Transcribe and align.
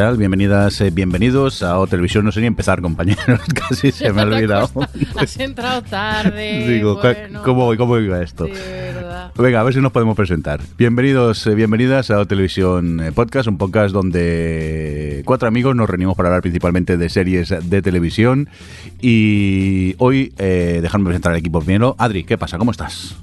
Tal? 0.00 0.16
Bienvenidas, 0.16 0.80
eh, 0.80 0.90
bienvenidos 0.90 1.62
a 1.62 1.78
O 1.78 1.86
Televisión. 1.86 2.24
No 2.24 2.32
sé 2.32 2.40
ni 2.40 2.46
empezar, 2.46 2.80
compañeros. 2.80 3.38
Casi 3.54 3.92
se 3.92 4.10
me 4.14 4.22
ha 4.22 4.24
olvidado. 4.24 4.70
Has 5.14 5.38
entrado 5.38 5.82
tarde. 5.82 6.66
Digo, 6.68 6.98
bueno. 7.02 7.42
¿cómo, 7.42 7.76
¿cómo 7.76 7.98
iba 7.98 8.22
esto? 8.22 8.46
Sí, 8.46 8.52
verdad. 8.52 9.30
Venga, 9.36 9.60
a 9.60 9.62
ver 9.62 9.74
si 9.74 9.80
nos 9.82 9.92
podemos 9.92 10.16
presentar. 10.16 10.62
Bienvenidos, 10.78 11.46
eh, 11.46 11.54
bienvenidas 11.54 12.10
a 12.10 12.18
O 12.18 12.26
Televisión 12.26 13.00
eh, 13.00 13.12
Podcast, 13.12 13.46
un 13.48 13.58
podcast 13.58 13.92
donde 13.92 15.20
cuatro 15.26 15.46
amigos 15.48 15.76
nos 15.76 15.86
reunimos 15.86 16.16
para 16.16 16.30
hablar 16.30 16.40
principalmente 16.40 16.96
de 16.96 17.08
series 17.10 17.54
de 17.62 17.82
televisión. 17.82 18.48
Y 19.02 19.96
hoy, 19.98 20.32
eh, 20.38 20.78
dejadme 20.80 21.04
presentar 21.04 21.32
al 21.32 21.38
equipo 21.38 21.60
primero. 21.60 21.94
Adri, 21.98 22.24
¿qué 22.24 22.38
pasa? 22.38 22.56
¿Cómo 22.56 22.70
estás? 22.70 23.16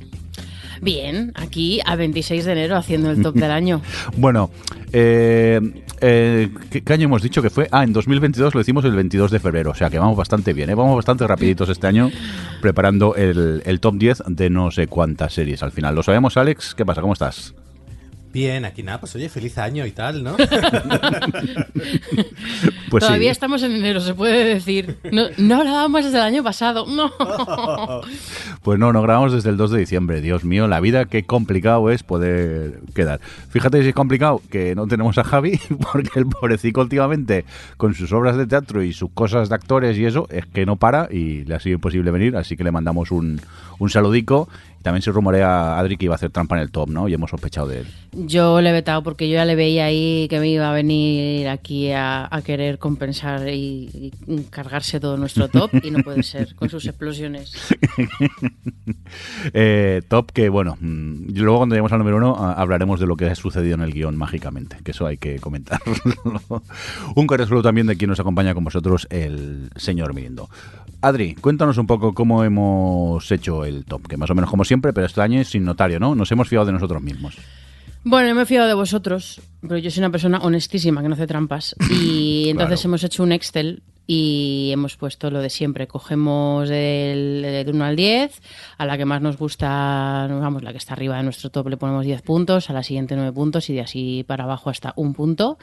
Bien, 0.80 1.32
aquí 1.34 1.80
a 1.86 1.96
26 1.96 2.46
de 2.46 2.52
enero 2.52 2.76
haciendo 2.76 3.10
el 3.10 3.24
top 3.24 3.34
del 3.34 3.50
año. 3.62 3.82
Bueno, 4.16 4.52
eh, 4.94 5.60
eh, 6.02 6.50
¿qué, 6.70 6.94
año 6.94 7.06
hemos 7.06 7.22
dicho 7.22 7.42
que 7.42 7.50
fue? 7.50 7.68
Ah, 7.72 7.84
en 7.84 7.94
2022 7.94 8.56
lo 8.56 8.62
hicimos 8.62 8.86
el 8.86 8.96
22 8.96 9.32
de 9.32 9.40
febrero, 9.40 9.72
o 9.72 9.76
sea 9.76 9.90
que 9.90 10.00
vamos 10.00 10.18
bastante 10.18 10.54
bien, 10.54 10.70
¿eh? 10.70 10.76
vamos 10.76 10.96
bastante 10.96 11.26
rapiditos 11.28 11.70
este 11.70 11.88
año 11.88 12.10
preparando 12.62 13.16
el, 13.16 13.62
el 13.66 13.80
top 13.80 13.96
10 13.96 14.24
de 14.28 14.50
no 14.50 14.72
sé 14.72 14.88
cuántas 14.88 15.34
series 15.34 15.64
al 15.64 15.72
final. 15.72 15.96
¿Lo 15.96 16.04
sabemos, 16.04 16.38
Alex? 16.38 16.76
¿Qué 16.76 16.86
pasa? 16.86 17.02
¿Cómo 17.02 17.14
estás? 17.14 17.54
Bien, 18.38 18.66
aquí 18.66 18.84
nada, 18.84 19.00
pues 19.00 19.16
oye, 19.16 19.30
feliz 19.30 19.58
año 19.58 19.84
y 19.88 19.92
tal, 19.94 20.24
¿no? 20.24 20.38
Pues 22.90 23.04
Todavía 23.04 23.30
sí. 23.30 23.32
estamos 23.32 23.64
en 23.64 23.74
enero, 23.74 24.00
se 24.00 24.14
puede 24.14 24.46
decir. 24.46 24.98
No, 25.12 25.24
no 25.38 25.58
hablábamos 25.58 26.06
desde 26.06 26.20
el 26.20 26.24
año 26.24 26.44
pasado. 26.44 26.86
No. 26.86 27.12
Pues 28.64 28.80
no, 28.80 28.92
no 28.92 29.02
grabamos 29.02 29.32
desde 29.32 29.50
el 29.50 29.56
2 29.56 29.72
de 29.72 29.80
diciembre. 29.80 30.20
Dios 30.20 30.44
mío, 30.44 30.68
la 30.68 30.82
vida, 30.82 31.06
qué 31.06 31.24
complicado 31.24 31.90
es 31.90 32.04
poder 32.04 32.82
quedar. 32.94 33.22
Fíjate 33.50 33.82
si 33.82 33.90
es 33.90 33.96
complicado 33.96 34.42
que 34.52 34.76
no 34.76 34.88
tenemos 34.88 35.18
a 35.18 35.24
Javi, 35.24 35.60
porque 35.92 36.20
el 36.20 36.26
pobrecito 36.26 36.82
últimamente, 36.82 37.46
con 37.78 37.94
sus 37.94 38.12
obras 38.12 38.36
de 38.36 38.46
teatro 38.46 38.84
y 38.84 38.92
sus 38.94 39.10
cosas 39.12 39.48
de 39.50 39.56
actores 39.56 39.98
y 39.98 40.06
eso, 40.06 40.28
es 40.30 40.46
que 40.46 40.66
no 40.66 40.76
para 40.76 41.08
y 41.10 41.46
le 41.46 41.56
ha 41.56 41.60
sido 41.60 41.76
imposible 41.76 42.12
venir, 42.12 42.36
así 42.36 42.58
que 42.58 42.64
le 42.66 42.72
mandamos 42.72 43.12
un, 43.12 43.40
un 43.80 43.90
saludico. 43.90 44.50
También 44.88 45.02
se 45.02 45.12
rumorea 45.12 45.50
a 45.50 45.80
Adri 45.80 45.98
que 45.98 46.06
iba 46.06 46.14
a 46.14 46.16
hacer 46.16 46.30
trampa 46.30 46.56
en 46.56 46.62
el 46.62 46.72
top, 46.72 46.90
¿no? 46.90 47.10
Y 47.10 47.14
hemos 47.14 47.30
sospechado 47.30 47.68
de 47.68 47.80
él. 47.80 47.88
Yo 48.14 48.62
le 48.62 48.70
he 48.70 48.72
vetado 48.72 49.04
porque 49.04 49.28
yo 49.28 49.34
ya 49.34 49.44
le 49.44 49.56
veía 49.56 49.84
ahí 49.84 50.28
que 50.30 50.40
me 50.40 50.48
iba 50.48 50.70
a 50.70 50.72
venir 50.72 51.50
aquí 51.50 51.92
a, 51.92 52.26
a 52.34 52.42
querer 52.42 52.80
compensar 52.80 53.50
y, 53.50 54.14
y 54.26 54.44
cargarse 54.44 55.02
todo 55.02 55.18
nuestro 55.18 55.50
top 55.50 55.72
y 55.84 55.92
no 55.92 56.02
puede 56.04 56.24
ser 56.24 56.56
con 56.56 56.70
sus 56.70 56.86
explosiones. 56.86 57.54
Eh, 59.54 60.02
top 60.10 60.32
que, 60.32 60.50
bueno, 60.50 60.78
mm, 60.80 61.30
luego 61.36 61.58
cuando 61.60 61.76
lleguemos 61.76 61.92
al 61.94 62.00
número 62.00 62.18
uno 62.18 62.36
ah, 62.38 62.54
hablaremos 62.54 63.00
de 63.00 63.08
lo 63.08 63.16
que 63.16 63.26
ha 63.26 63.36
sucedido 63.36 63.76
en 63.76 63.82
el 63.82 63.94
guion 63.94 64.18
mágicamente, 64.18 64.78
que 64.84 64.92
eso 64.92 65.06
hay 65.06 65.18
que 65.18 65.40
comentarlo. 65.40 65.94
un 67.16 67.28
correo 67.28 67.48
saludo 67.48 67.64
también 67.64 67.88
de 67.88 67.96
quien 67.96 68.10
nos 68.10 68.20
acompaña 68.20 68.54
con 68.54 68.66
vosotros, 68.66 69.08
el 69.10 69.70
señor 69.78 70.14
Mirindo. 70.14 70.50
Adri, 71.02 71.36
cuéntanos 71.36 71.78
un 71.78 71.86
poco 71.88 72.14
cómo 72.14 72.44
hemos 72.44 73.32
hecho 73.32 73.64
el 73.66 73.86
top, 73.86 74.08
que 74.08 74.18
más 74.18 74.30
o 74.30 74.36
menos 74.36 74.50
como 74.50 74.66
siempre, 74.66 74.94
pero 74.94 75.06
este 75.06 75.22
año 75.22 75.40
es 75.40 75.50
sin 75.50 75.64
notario, 75.64 76.00
¿no? 76.00 76.16
Nos 76.16 76.32
hemos 76.32 76.48
fiado 76.50 76.66
de 76.66 76.72
nosotros 76.72 77.02
mismos. 77.02 77.38
Bueno, 78.04 78.30
yo 78.30 78.36
me 78.36 78.44
he 78.44 78.46
fiado 78.46 78.68
de 78.68 78.74
vosotros, 78.74 79.42
pero 79.62 79.78
yo 79.78 79.92
soy 79.92 80.00
una 80.02 80.10
persona 80.12 80.40
honestísima 80.40 81.02
que 81.02 81.08
no 81.10 81.14
hace 81.16 81.28
trampas. 81.28 81.76
Y 81.92 82.46
entonces 82.50 82.80
Claro. 82.80 82.90
hemos 82.90 83.04
hecho 83.04 83.24
un 83.24 83.32
Excel 83.32 83.84
y 84.08 84.70
hemos 84.72 84.96
puesto 84.96 85.30
lo 85.30 85.42
de 85.42 85.50
siempre. 85.50 85.86
Cogemos 85.88 86.70
del, 86.70 87.42
del 87.42 87.70
1 87.76 87.86
al 87.86 87.96
10, 87.98 88.42
a 88.78 88.86
la 88.86 88.98
que 88.98 89.04
más 89.06 89.22
nos 89.22 89.38
gusta, 89.38 90.28
vamos, 90.30 90.64
la 90.64 90.72
que 90.72 90.78
está 90.78 90.94
arriba 90.94 91.18
de 91.18 91.24
nuestro 91.24 91.50
top 91.50 91.68
le 91.68 91.78
ponemos 91.78 92.06
10 92.06 92.22
puntos, 92.22 92.70
a 92.70 92.74
la 92.74 92.84
siguiente 92.84 93.16
9 93.16 93.34
puntos 93.34 93.70
y 93.70 93.74
de 93.74 93.82
así 93.82 94.24
para 94.26 94.46
abajo 94.46 94.70
hasta 94.70 94.94
un 94.96 95.14
punto. 95.14 95.58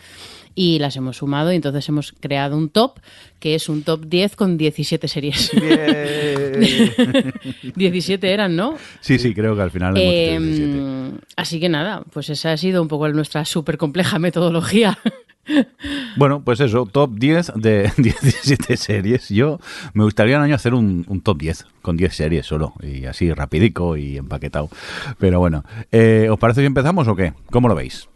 Y 0.55 0.79
las 0.79 0.95
hemos 0.97 1.17
sumado 1.17 1.53
y 1.53 1.57
entonces 1.57 1.89
hemos 1.89 2.13
creado 2.13 2.57
un 2.57 2.69
top 2.69 3.01
que 3.41 3.55
es 3.57 3.69
un 3.69 3.83
top 3.83 4.05
10 4.07 4.37
con 4.37 4.57
17 4.57 5.09
series. 5.09 5.51
17 7.75 8.31
eran, 8.33 8.55
¿no? 8.55 8.77
Sí, 9.01 9.19
sí, 9.19 9.35
creo 9.35 9.57
que 9.57 9.63
al 9.63 9.71
final 9.71 9.97
hemos 9.97 10.03
Eh, 10.03 10.39
17. 10.39 11.25
así 11.37 11.59
que 11.61 11.69
nada, 11.69 12.05
pues 12.13 12.31
esa 12.31 12.53
ha 12.53 12.57
sido 12.57 12.83
un 12.83 12.89
poco 12.89 13.09
nuestra 13.09 13.45
súper 13.45 13.79
compleja 13.79 14.19
metodología. 14.19 14.99
Bueno, 16.17 16.43
pues 16.45 16.61
eso, 16.61 16.87
top 16.87 17.11
10 17.15 17.53
de 17.57 17.91
17 17.99 18.77
series. 18.77 19.29
Yo 19.29 19.59
me 19.93 20.05
gustaría 20.05 20.37
un 20.39 20.45
año 20.45 20.55
hacer 20.55 20.75
un, 20.75 21.05
top 21.23 21.39
10 21.39 21.67
con 21.83 21.97
10 21.97 22.15
series 22.15 22.47
solo, 22.47 22.75
y 22.83 23.07
así 23.07 23.33
rapidico 23.33 23.97
y 23.97 24.17
empaquetado. 24.17 24.69
Pero 25.19 25.39
bueno, 25.39 25.65
eh, 25.93 26.29
¿os 26.31 26.39
parece 26.39 26.61
que 26.61 26.67
empezamos 26.67 27.09
o 27.09 27.17
qué? 27.17 27.33
¿Cómo 27.51 27.69
lo 27.69 27.75
veis? 27.75 28.09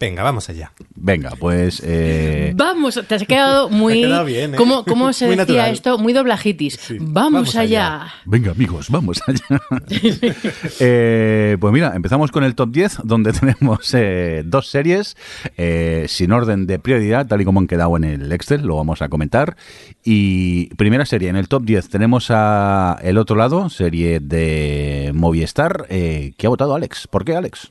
Venga, 0.00 0.22
vamos 0.24 0.48
allá. 0.50 0.72
Venga, 0.96 1.30
pues... 1.38 1.80
eh, 1.84 2.52
Vamos, 2.56 3.00
te 3.06 3.14
has 3.14 3.22
quedado 3.24 3.68
muy... 3.70 4.02
Quedado 4.02 4.24
bien, 4.24 4.52
¿eh? 4.54 4.56
¿Cómo, 4.56 4.84
cómo 4.84 5.12
se 5.12 5.26
Muy 5.26 5.36
decía 5.36 5.54
natural. 5.54 5.72
esto? 5.72 5.98
Muy 5.98 6.12
doblajitis. 6.12 6.74
Sí. 6.74 6.96
Vamos, 7.00 7.32
Vamos 7.32 7.56
allá. 7.56 8.02
allá. 8.02 8.12
Venga, 8.26 8.50
amigos, 8.50 8.90
vamos 8.90 9.22
allá. 9.26 9.62
Eh, 10.80 11.56
pues 11.60 11.72
mira, 11.72 11.92
empezamos 11.94 12.30
con 12.32 12.42
el 12.44 12.54
top 12.54 12.70
10, 12.72 12.98
donde 13.04 13.32
tenemos 13.32 13.92
eh, 13.94 14.42
dos 14.44 14.66
series 14.68 15.16
eh, 15.56 16.06
sin 16.08 16.32
orden 16.32 16.66
de 16.66 16.78
prioridad, 16.78 17.26
tal 17.26 17.40
y 17.40 17.44
como 17.44 17.60
han 17.60 17.66
quedado 17.66 17.96
en 17.96 18.04
el 18.04 18.32
Excel, 18.32 18.62
lo 18.62 18.76
vamos 18.76 19.00
a 19.02 19.08
comentar. 19.08 19.56
Y 20.04 20.74
primera 20.74 21.06
serie, 21.06 21.28
en 21.28 21.36
el 21.36 21.48
top 21.48 21.62
10 21.64 21.88
tenemos 21.88 22.26
a 22.30 22.98
El 23.02 23.18
Otro 23.18 23.36
Lado, 23.36 23.70
serie 23.70 24.20
de 24.20 25.12
Movistar, 25.14 25.86
eh, 25.88 26.32
que 26.36 26.46
ha 26.46 26.50
votado 26.50 26.74
Alex. 26.74 27.06
¿Por 27.06 27.24
qué, 27.24 27.36
Alex? 27.36 27.70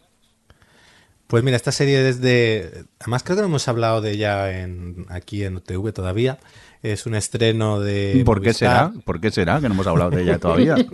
Pues 1.34 1.44
mira, 1.44 1.58
esta 1.58 1.72
serie 1.72 2.04
desde... 2.04 2.86
Además 3.00 3.24
creo 3.24 3.36
que 3.36 3.42
no 3.42 3.48
hemos 3.48 3.68
hablado 3.68 4.02
de 4.02 4.12
ella 4.12 4.62
en, 4.62 5.08
aquí 5.10 5.44
en 5.44 5.62
TV 5.62 5.92
todavía. 5.92 6.38
Es 6.84 7.08
un 7.08 7.16
estreno 7.16 7.80
de... 7.80 8.22
¿Por 8.24 8.40
qué 8.40 8.54
será? 8.54 8.94
¿Por 9.04 9.20
qué 9.20 9.32
será 9.32 9.60
que 9.60 9.68
no 9.68 9.74
hemos 9.74 9.88
hablado 9.88 10.12
de 10.12 10.22
ella 10.22 10.38
todavía? 10.38 10.76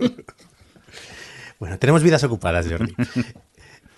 Bueno, 1.58 1.78
tenemos 1.78 2.02
vidas 2.02 2.24
ocupadas, 2.24 2.66
Jordi. 2.66 2.94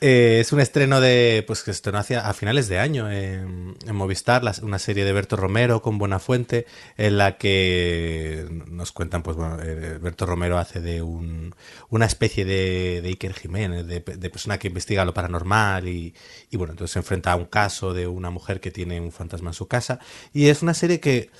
Eh, 0.04 0.40
es 0.40 0.52
un 0.52 0.58
estreno 0.58 1.00
de, 1.00 1.44
pues 1.46 1.62
que 1.62 1.70
estrenó 1.70 1.98
hacia, 1.98 2.28
a 2.28 2.32
finales 2.34 2.66
de 2.66 2.80
año 2.80 3.08
en, 3.08 3.76
Movistar, 3.92 4.42
una 4.62 4.80
serie 4.80 5.04
de 5.04 5.12
Berto 5.12 5.36
Romero 5.36 5.80
con 5.80 5.96
Buenafuente, 5.96 6.66
en 6.96 7.18
la 7.18 7.38
que 7.38 8.48
nos 8.68 8.90
cuentan, 8.90 9.22
pues 9.22 9.36
bueno, 9.36 9.62
eh, 9.62 9.98
Berto 10.02 10.26
Romero 10.26 10.58
hace 10.58 10.80
de 10.80 11.02
un, 11.02 11.54
una 11.88 12.06
especie 12.06 12.44
de, 12.44 13.00
de 13.00 13.08
Iker 13.10 13.32
Jiménez, 13.32 13.86
de, 13.86 14.00
persona 14.00 14.58
que 14.58 14.66
investiga 14.66 15.04
lo 15.04 15.14
paranormal 15.14 15.86
y, 15.86 16.14
y 16.50 16.56
bueno, 16.56 16.72
entonces 16.72 16.94
se 16.94 16.98
enfrenta 16.98 17.30
a 17.30 17.36
un 17.36 17.44
caso 17.46 17.94
de 17.94 18.08
una 18.08 18.30
mujer 18.30 18.58
que 18.58 18.72
tiene 18.72 19.00
un 19.00 19.12
fantasma 19.12 19.50
en 19.50 19.54
su 19.54 19.68
casa. 19.68 20.00
Y 20.32 20.48
es 20.48 20.62
una 20.62 20.74
serie 20.74 20.98
que 20.98 21.30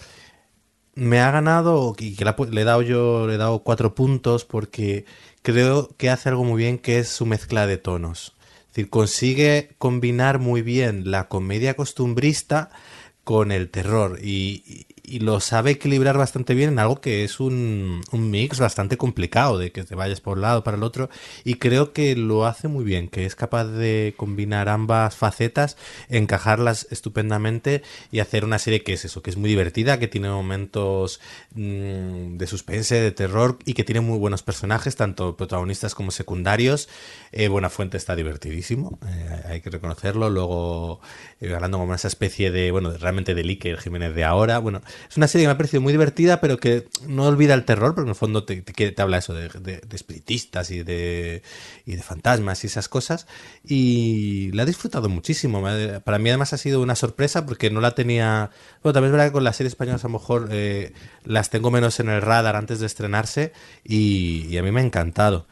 me 0.95 1.19
ha 1.21 1.33
ganado 1.33 1.97
y 1.99 2.15
que 2.15 2.25
le 2.25 2.61
he 2.61 2.65
dado 2.65 2.83
yo 2.83 3.27
le 3.27 3.35
he 3.35 3.39
dado 3.39 3.65
cuatro 3.65 3.95
puntos 3.97 4.45
porque 4.45 5.05
creo 5.43 5.89
que 5.97 6.11
hace 6.11 6.29
algo 6.29 6.45
muy 6.45 6.63
bien 6.63 6.79
que 6.79 6.99
es 7.01 7.09
su 7.09 7.27
mezcla 7.27 7.67
de 7.67 7.79
tonos 7.79 8.37
decir 8.73 8.89
consigue 8.91 9.71
combinar 9.79 10.39
muy 10.39 10.63
bien 10.63 11.11
la 11.11 11.29
comedia 11.29 11.75
costumbrista 11.75 12.71
con 13.25 13.53
el 13.53 13.69
terror. 13.69 14.19
Y, 14.23 14.87
y- 15.03 15.21
lo 15.21 15.41
sabe 15.41 15.73
equilibrar 15.73 16.17
bastante 16.19 16.55
bien 16.55 16.71
en 16.71 16.79
algo 16.79 17.01
que 17.01 17.25
es 17.25 17.41
un, 17.41 18.03
un 18.13 18.31
mix 18.31 18.59
bastante 18.61 18.97
complicado 18.97 19.59
de 19.59 19.73
que 19.73 19.85
te 19.85 19.95
vayas 19.95 20.21
por 20.21 20.37
un 20.39 20.43
lado 20.43 20.65
para 20.65 20.77
el 20.77 20.83
otro 20.83 21.11
y 21.45 21.55
creo 21.55 21.93
que 21.93 22.17
lo 22.17 22.47
hace 22.47 22.69
muy 22.69 22.85
bien 22.85 23.09
que 23.09 23.25
es 23.27 23.35
capaz 23.35 23.65
de 23.65 24.15
combinar 24.17 24.69
ambas 24.69 25.17
facetas 25.17 25.77
encajarlas 26.09 26.87
estupendamente 26.91 27.83
y 28.11 28.21
hacer 28.21 28.45
una 28.45 28.59
serie 28.59 28.83
que 28.83 28.93
es 28.95 29.05
eso 29.05 29.23
que 29.23 29.31
es 29.31 29.37
muy 29.37 29.49
divertida 29.51 29.99
que 29.99 30.09
tiene 30.09 30.29
momentos 30.29 31.21
mm, 31.55 32.37
de 32.37 32.47
suspense 32.47 33.01
de 33.01 33.13
terror 33.13 33.59
y 33.65 33.75
que 33.75 33.85
tiene 33.85 34.01
muy 34.01 34.19
buenos 34.19 34.43
personajes 34.43 34.97
tanto 34.97 35.37
protagonistas 35.37 35.95
como 35.95 36.11
secundarios. 36.11 36.89
Eh, 37.33 37.49
Buenafuente 37.49 37.97
está 37.97 38.15
divertidísimo 38.17 38.99
eh, 39.07 39.43
hay 39.49 39.61
que 39.61 39.71
reconocerlo. 39.71 40.31
Luego 40.31 41.01
eh, 41.41 41.55
hablando 41.55 41.79
como 41.79 41.95
esa 41.95 42.09
especie 42.09 42.51
de 42.51 42.71
bueno 42.71 42.91
realmente 42.97 43.35
de 43.35 43.43
Iker 43.43 43.79
Jiménez 43.79 44.15
de 44.15 44.25
ahora 44.25 44.59
bueno 44.59 44.83
es 45.09 45.17
una 45.17 45.29
serie 45.29 45.45
que 45.45 45.49
me 45.49 45.53
ha 45.53 45.57
parecido 45.57 45.81
muy 45.81 45.93
divertida, 45.93 46.41
pero 46.41 46.59
que 46.59 46.89
no 47.07 47.25
olvida 47.27 47.55
el 47.55 47.65
terror, 47.65 47.95
porque 47.95 48.07
en 48.07 48.11
el 48.11 48.15
fondo 48.15 48.45
te, 48.45 48.63
te, 48.63 48.91
te 48.91 49.03
habla 49.03 49.19
eso 49.19 49.35
de, 49.35 49.49
de, 49.49 49.79
de, 49.79 49.97
espiritistas 49.97 50.71
y 50.71 50.83
de, 50.83 51.43
y 51.87 51.97
de 51.97 52.03
fantasmas 52.03 52.65
y 52.65 52.67
esas 52.67 52.89
cosas. 52.89 53.27
Y 53.65 54.51
la 54.53 54.63
he 54.63 54.67
disfrutado 54.67 55.09
muchísimo. 55.09 55.63
Para 56.05 56.19
mí 56.19 56.29
además 56.31 56.53
ha 56.53 56.59
sido 56.59 56.81
una 56.81 56.95
sorpresa 56.97 57.47
porque 57.47 57.71
no 57.71 57.81
la 57.81 57.95
tenía... 57.95 58.51
Bueno, 58.83 58.95
también 58.95 59.09
es 59.09 59.13
verdad 59.13 59.27
que 59.27 59.33
con 59.33 59.45
las 59.45 59.57
series 59.57 59.73
españolas 59.73 60.05
a 60.05 60.09
lo 60.09 60.15
mejor 60.15 60.49
eh, 60.51 60.93
las 61.25 61.51
tengo 61.51 61.71
menos 61.71 62.01
en 62.01 62.09
el 62.09 62.23
radar 62.23 62.57
antes 62.57 62.81
de 62.81 62.87
estrenarse 62.87 63.53
y, 63.85 64.47
y 64.49 64.59
a 64.59 64.63
mí 64.63 64.71
me 64.71 64.81
ha 64.81 64.85
encantado. 64.85 65.47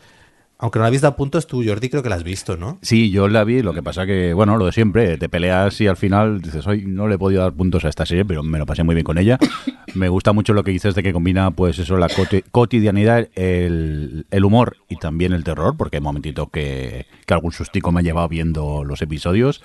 Aunque 0.61 0.79
no 0.79 0.83
la 0.83 0.89
habéis 0.89 1.01
dado 1.01 1.17
puntos, 1.17 1.47
tú, 1.47 1.65
Jordi, 1.67 1.89
creo 1.89 2.03
que 2.03 2.11
la 2.11 2.17
has 2.17 2.23
visto, 2.23 2.59
¿no? 2.59 2.79
Sí, 2.83 3.11
yo 3.11 3.29
la 3.29 3.45
vi, 3.45 3.63
lo 3.63 3.73
que 3.73 3.83
pasa 3.83 4.05
que, 4.05 4.35
bueno, 4.35 4.59
lo 4.59 4.67
de 4.67 4.73
siempre, 4.73 5.17
te 5.17 5.31
peleas 5.31 5.81
y 5.81 5.87
al 5.87 5.97
final 5.97 6.43
dices, 6.43 6.67
hoy 6.67 6.85
no 6.87 7.09
le 7.09 7.15
he 7.15 7.19
podido 7.19 7.41
dar 7.41 7.55
puntos 7.55 7.87
a 7.87 7.89
esta 7.89 8.05
serie, 8.05 8.27
pero 8.27 8.43
me 8.43 8.59
lo 8.59 8.67
pasé 8.67 8.83
muy 8.83 8.95
bien 8.95 9.05
con 9.05 9.17
ella. 9.17 9.39
me 9.95 10.11
gusta 10.11 10.35
mucho 10.35 10.53
lo 10.53 10.63
que 10.63 10.71
dices 10.71 10.95
de 10.95 11.03
que 11.03 11.15
combina, 11.15 11.51
pues 11.51 11.79
eso, 11.79 11.97
la 11.97 12.09
cotidianidad, 12.51 13.29
el, 13.37 14.27
el, 14.31 14.45
humor 14.45 14.77
y 14.91 14.97
también 14.97 15.33
el 15.33 15.45
terror, 15.45 15.79
porque 15.79 15.97
hay 15.97 16.03
momentito 16.03 16.49
que, 16.49 17.07
que 17.25 17.35
algún 17.35 17.53
sustico 17.53 17.91
me 17.91 18.01
ha 18.01 18.03
llevado 18.03 18.29
viendo 18.29 18.85
los 18.85 19.01
episodios. 19.01 19.63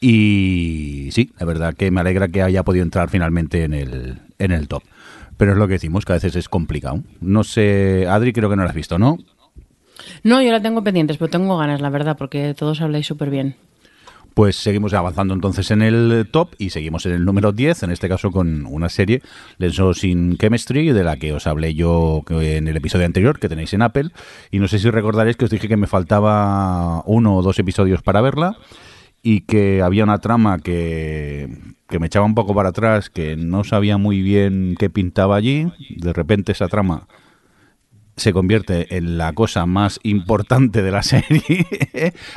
Y 0.00 1.10
sí, 1.12 1.30
la 1.38 1.44
verdad 1.44 1.74
que 1.74 1.90
me 1.90 2.00
alegra 2.00 2.28
que 2.28 2.40
haya 2.40 2.62
podido 2.62 2.84
entrar 2.84 3.10
finalmente 3.10 3.64
en 3.64 3.74
el, 3.74 4.20
en 4.38 4.52
el 4.52 4.66
top. 4.66 4.82
Pero 5.36 5.52
es 5.52 5.58
lo 5.58 5.68
que 5.68 5.74
decimos, 5.74 6.06
que 6.06 6.12
a 6.12 6.16
veces 6.16 6.36
es 6.36 6.48
complicado. 6.48 7.02
No 7.20 7.44
sé, 7.44 8.06
Adri, 8.08 8.32
creo 8.32 8.48
que 8.48 8.56
no 8.56 8.62
la 8.62 8.70
has 8.70 8.74
visto, 8.74 8.98
¿no? 8.98 9.18
No, 10.22 10.42
yo 10.42 10.52
la 10.52 10.60
tengo 10.60 10.82
pendientes, 10.82 11.16
pero 11.16 11.30
tengo 11.30 11.56
ganas, 11.58 11.80
la 11.80 11.90
verdad, 11.90 12.16
porque 12.16 12.54
todos 12.54 12.80
habláis 12.80 13.06
súper 13.06 13.30
bien. 13.30 13.56
Pues 14.38 14.54
seguimos 14.54 14.94
avanzando 14.94 15.34
entonces 15.34 15.68
en 15.72 15.82
el 15.82 16.28
top 16.30 16.54
y 16.58 16.70
seguimos 16.70 17.04
en 17.06 17.12
el 17.12 17.24
número 17.24 17.50
10, 17.50 17.82
en 17.82 17.90
este 17.90 18.08
caso 18.08 18.30
con 18.30 18.66
una 18.66 18.88
serie, 18.88 19.20
Lensos 19.56 20.04
in 20.04 20.36
Chemistry, 20.38 20.92
de 20.92 21.02
la 21.02 21.16
que 21.16 21.32
os 21.32 21.48
hablé 21.48 21.74
yo 21.74 22.22
en 22.30 22.68
el 22.68 22.76
episodio 22.76 23.04
anterior, 23.04 23.40
que 23.40 23.48
tenéis 23.48 23.74
en 23.74 23.82
Apple. 23.82 24.10
Y 24.52 24.60
no 24.60 24.68
sé 24.68 24.78
si 24.78 24.90
recordaréis 24.90 25.36
que 25.36 25.46
os 25.46 25.50
dije 25.50 25.66
que 25.66 25.76
me 25.76 25.88
faltaba 25.88 27.02
uno 27.04 27.34
o 27.36 27.42
dos 27.42 27.58
episodios 27.58 28.02
para 28.02 28.20
verla 28.20 28.56
y 29.24 29.40
que 29.40 29.82
había 29.82 30.04
una 30.04 30.18
trama 30.18 30.60
que, 30.60 31.48
que 31.88 31.98
me 31.98 32.06
echaba 32.06 32.24
un 32.24 32.36
poco 32.36 32.54
para 32.54 32.68
atrás, 32.68 33.10
que 33.10 33.34
no 33.36 33.64
sabía 33.64 33.98
muy 33.98 34.22
bien 34.22 34.76
qué 34.78 34.88
pintaba 34.88 35.34
allí. 35.34 35.72
De 35.96 36.12
repente 36.12 36.52
esa 36.52 36.68
trama 36.68 37.08
se 38.18 38.32
convierte 38.32 38.96
en 38.96 39.18
la 39.18 39.32
cosa 39.32 39.66
más 39.66 40.00
importante 40.02 40.82
de 40.82 40.90
la 40.90 41.02
serie, 41.04 41.66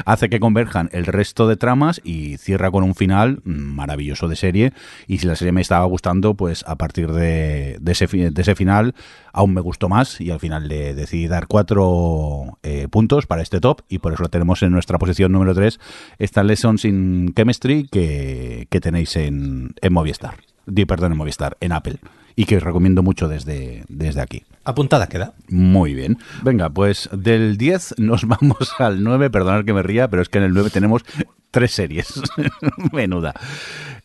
hace 0.05 0.29
que 0.29 0.39
converjan 0.39 0.89
el 0.93 1.05
resto 1.05 1.47
de 1.47 1.57
tramas 1.57 2.01
y 2.03 2.37
cierra 2.37 2.71
con 2.71 2.83
un 2.83 2.95
final 2.95 3.41
maravilloso 3.43 4.27
de 4.27 4.35
serie. 4.35 4.73
Y 5.07 5.17
si 5.17 5.27
la 5.27 5.35
serie 5.35 5.51
me 5.51 5.61
estaba 5.61 5.85
gustando, 5.85 6.35
pues 6.35 6.63
a 6.67 6.75
partir 6.77 7.11
de, 7.11 7.79
ese, 7.85 8.07
final 8.55 8.95
aún 9.33 9.53
me 9.53 9.61
gustó 9.61 9.89
más 9.89 10.21
y 10.21 10.31
al 10.31 10.39
final 10.39 10.67
le 10.67 10.93
decidí 10.93 11.27
dar 11.27 11.47
cuatro 11.47 12.59
eh, 12.63 12.87
puntos 12.89 13.25
para 13.25 13.41
este 13.41 13.59
top 13.59 13.81
y 13.89 13.99
por 13.99 14.13
eso 14.13 14.23
lo 14.23 14.29
tenemos 14.29 14.61
en 14.63 14.71
nuestra 14.71 14.97
posición 14.97 15.31
número 15.31 15.53
3, 15.53 15.79
esta 16.19 16.43
Lessons 16.43 16.85
in 16.85 17.33
Chemistry 17.35 17.87
que, 17.91 18.67
que 18.69 18.79
tenéis 18.79 19.15
en, 19.15 19.73
en 19.81 19.93
Movistar. 19.93 20.35
Di, 20.65 20.85
perdón, 20.85 21.13
en 21.13 21.17
Movistar, 21.17 21.57
en 21.59 21.71
Apple 21.71 21.99
y 22.35 22.45
que 22.45 22.57
os 22.57 22.63
recomiendo 22.63 23.03
mucho 23.03 23.27
desde, 23.27 23.83
desde 23.87 24.21
aquí. 24.21 24.43
Apuntada 24.63 25.07
queda. 25.07 25.33
Muy 25.49 25.93
bien. 25.93 26.17
Venga, 26.43 26.69
pues 26.69 27.09
del 27.11 27.57
10 27.57 27.95
nos 27.97 28.25
vamos 28.27 28.73
al 28.79 29.03
9. 29.03 29.29
Perdonad 29.29 29.65
que 29.65 29.73
me 29.73 29.83
ría, 29.83 30.07
pero 30.07 30.21
es 30.21 30.29
que 30.29 30.37
en 30.37 30.45
el 30.45 30.53
9 30.53 30.69
tenemos 30.69 31.03
tres 31.51 31.71
series. 31.71 32.21
Menuda. 32.91 33.33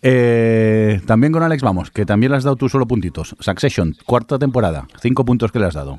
Eh, 0.03 1.01
también 1.07 1.33
con 1.33 1.43
Alex 1.43 1.63
vamos, 1.63 1.91
que 1.91 2.05
también 2.05 2.33
le 2.33 2.39
has 2.39 2.45
dado 2.45 2.57
tú 2.57 2.69
solo 2.69 2.87
puntitos. 2.87 3.37
Succession, 3.41 3.97
cuarta 4.05 4.39
temporada. 4.39 4.87
Cinco 5.01 5.25
puntos 5.25 5.53
que 5.53 5.59
le 5.59 5.67
has 5.67 5.75
dado. 5.75 5.99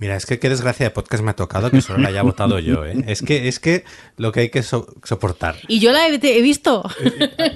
Mira, 0.00 0.16
es 0.16 0.24
que 0.24 0.38
qué 0.38 0.48
desgracia 0.48 0.86
de 0.86 0.90
podcast 0.90 1.22
me 1.22 1.30
ha 1.32 1.36
tocado 1.36 1.70
que 1.70 1.82
solo 1.82 1.98
la 1.98 2.08
haya 2.08 2.22
votado 2.22 2.58
yo, 2.58 2.86
¿eh? 2.86 2.94
Es 3.06 3.20
que, 3.20 3.48
es 3.48 3.60
que 3.60 3.84
lo 4.16 4.32
que 4.32 4.40
hay 4.40 4.48
que 4.48 4.62
so 4.62 4.86
soportar. 5.04 5.56
Y 5.68 5.78
yo 5.78 5.92
la 5.92 6.08
he, 6.08 6.14
he 6.14 6.40
visto. 6.40 6.82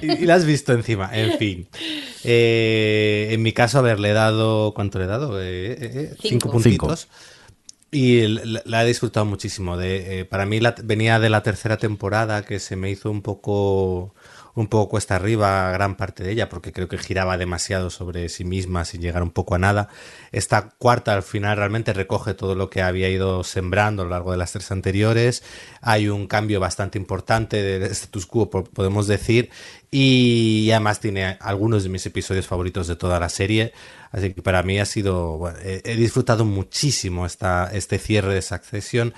Y, 0.03 0.11
y, 0.11 0.25
la 0.27 0.35
has 0.35 0.45
visto 0.45 0.71
encima, 0.71 1.09
en 1.11 1.39
fin. 1.39 1.67
Eh, 2.23 3.29
en 3.31 3.41
mi 3.41 3.51
caso, 3.51 3.79
haberle 3.79 4.13
dado. 4.13 4.75
¿Cuánto 4.75 4.99
le 4.99 5.05
he 5.05 5.07
dado? 5.07 5.41
Eh, 5.41 5.75
eh, 5.79 6.09
cinco. 6.21 6.21
cinco 6.21 6.51
puntitos. 6.51 7.07
Cinco. 7.09 7.35
Y 7.91 8.27
la, 8.27 8.61
la, 8.65 8.83
he 8.83 8.87
disfrutado 8.87 9.25
muchísimo. 9.25 9.75
De, 9.75 10.19
eh, 10.19 10.25
para 10.25 10.45
mí 10.45 10.59
la, 10.59 10.75
venía 10.83 11.19
de 11.19 11.29
la 11.29 11.41
tercera 11.41 11.77
temporada 11.77 12.43
que 12.43 12.59
se 12.59 12.75
me 12.75 12.91
hizo 12.91 13.09
un 13.09 13.23
poco 13.23 14.13
un 14.55 14.67
poco 14.67 14.89
cuesta 14.89 15.17
arriba 15.17 15.69
gran 15.71 15.95
parte 15.95 16.23
de 16.23 16.31
ella, 16.31 16.49
porque 16.49 16.71
creo 16.71 16.87
que 16.87 16.97
giraba 16.97 17.37
demasiado 17.37 17.89
sobre 17.89 18.29
sí 18.29 18.45
misma 18.45 18.85
sin 18.85 19.01
llegar 19.01 19.21
un 19.21 19.31
poco 19.31 19.55
a 19.55 19.59
nada. 19.59 19.89
Esta 20.31 20.69
cuarta 20.69 21.13
al 21.13 21.23
final 21.23 21.57
realmente 21.57 21.91
recoge 21.91 22.33
todo 22.33 22.55
lo 22.55 22.69
que 22.69 22.81
había 22.81 23.09
ido 23.09 23.43
sembrando 23.43 24.01
a 24.01 24.05
lo 24.05 24.11
largo 24.11 24.31
de 24.31 24.37
las 24.37 24.53
tres 24.53 24.71
anteriores. 24.71 25.43
Hay 25.81 26.07
un 26.07 26.27
cambio 26.27 26.61
bastante 26.61 26.97
importante 26.97 27.61
del 27.61 27.83
status 27.91 28.25
quo, 28.25 28.49
podemos 28.49 29.07
decir, 29.07 29.49
y 29.91 30.69
además 30.71 31.01
tiene 31.01 31.37
algunos 31.41 31.83
de 31.83 31.89
mis 31.89 32.05
episodios 32.05 32.47
favoritos 32.47 32.87
de 32.87 32.95
toda 32.95 33.19
la 33.19 33.29
serie. 33.29 33.73
Así 34.11 34.33
que 34.33 34.41
para 34.41 34.63
mí 34.63 34.79
ha 34.79 34.85
sido, 34.85 35.53
he, 35.61 35.95
disfrutado 35.97 36.45
muchísimo 36.45 37.25
esta, 37.25 37.69
este 37.73 37.99
cierre 37.99 38.33
de 38.33 38.41
Succession. 38.41 39.13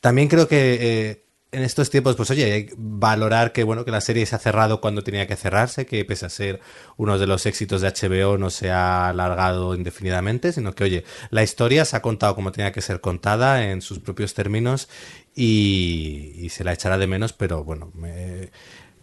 También 0.00 0.26
creo 0.26 0.48
que 0.48 0.78
eh, 0.80 1.29
en 1.52 1.62
estos 1.62 1.90
tiempos, 1.90 2.14
pues 2.16 2.30
oye, 2.30 2.52
hay 2.52 2.66
que 2.66 2.74
valorar 2.76 3.52
que 3.52 3.64
bueno 3.64 3.84
que 3.84 3.90
la 3.90 4.00
serie 4.00 4.24
se 4.24 4.36
ha 4.36 4.38
cerrado 4.38 4.80
cuando 4.80 5.02
tenía 5.02 5.26
que 5.26 5.36
cerrarse, 5.36 5.84
que 5.84 6.04
pese 6.04 6.26
a 6.26 6.30
ser 6.30 6.60
uno 6.96 7.18
de 7.18 7.26
los 7.26 7.44
éxitos 7.46 7.80
de 7.80 7.88
HBO 7.88 8.38
no 8.38 8.50
se 8.50 8.70
ha 8.70 9.08
alargado 9.08 9.74
indefinidamente, 9.74 10.52
sino 10.52 10.74
que 10.74 10.84
oye, 10.84 11.04
la 11.30 11.42
historia 11.42 11.84
se 11.84 11.96
ha 11.96 12.02
contado 12.02 12.34
como 12.36 12.52
tenía 12.52 12.72
que 12.72 12.80
ser 12.80 13.00
contada 13.00 13.70
en 13.70 13.82
sus 13.82 13.98
propios 13.98 14.34
términos 14.34 14.88
y, 15.34 16.34
y 16.36 16.50
se 16.50 16.62
la 16.62 16.72
echará 16.72 16.98
de 16.98 17.06
menos, 17.08 17.32
pero 17.32 17.64
bueno, 17.64 17.90
me, 17.94 18.50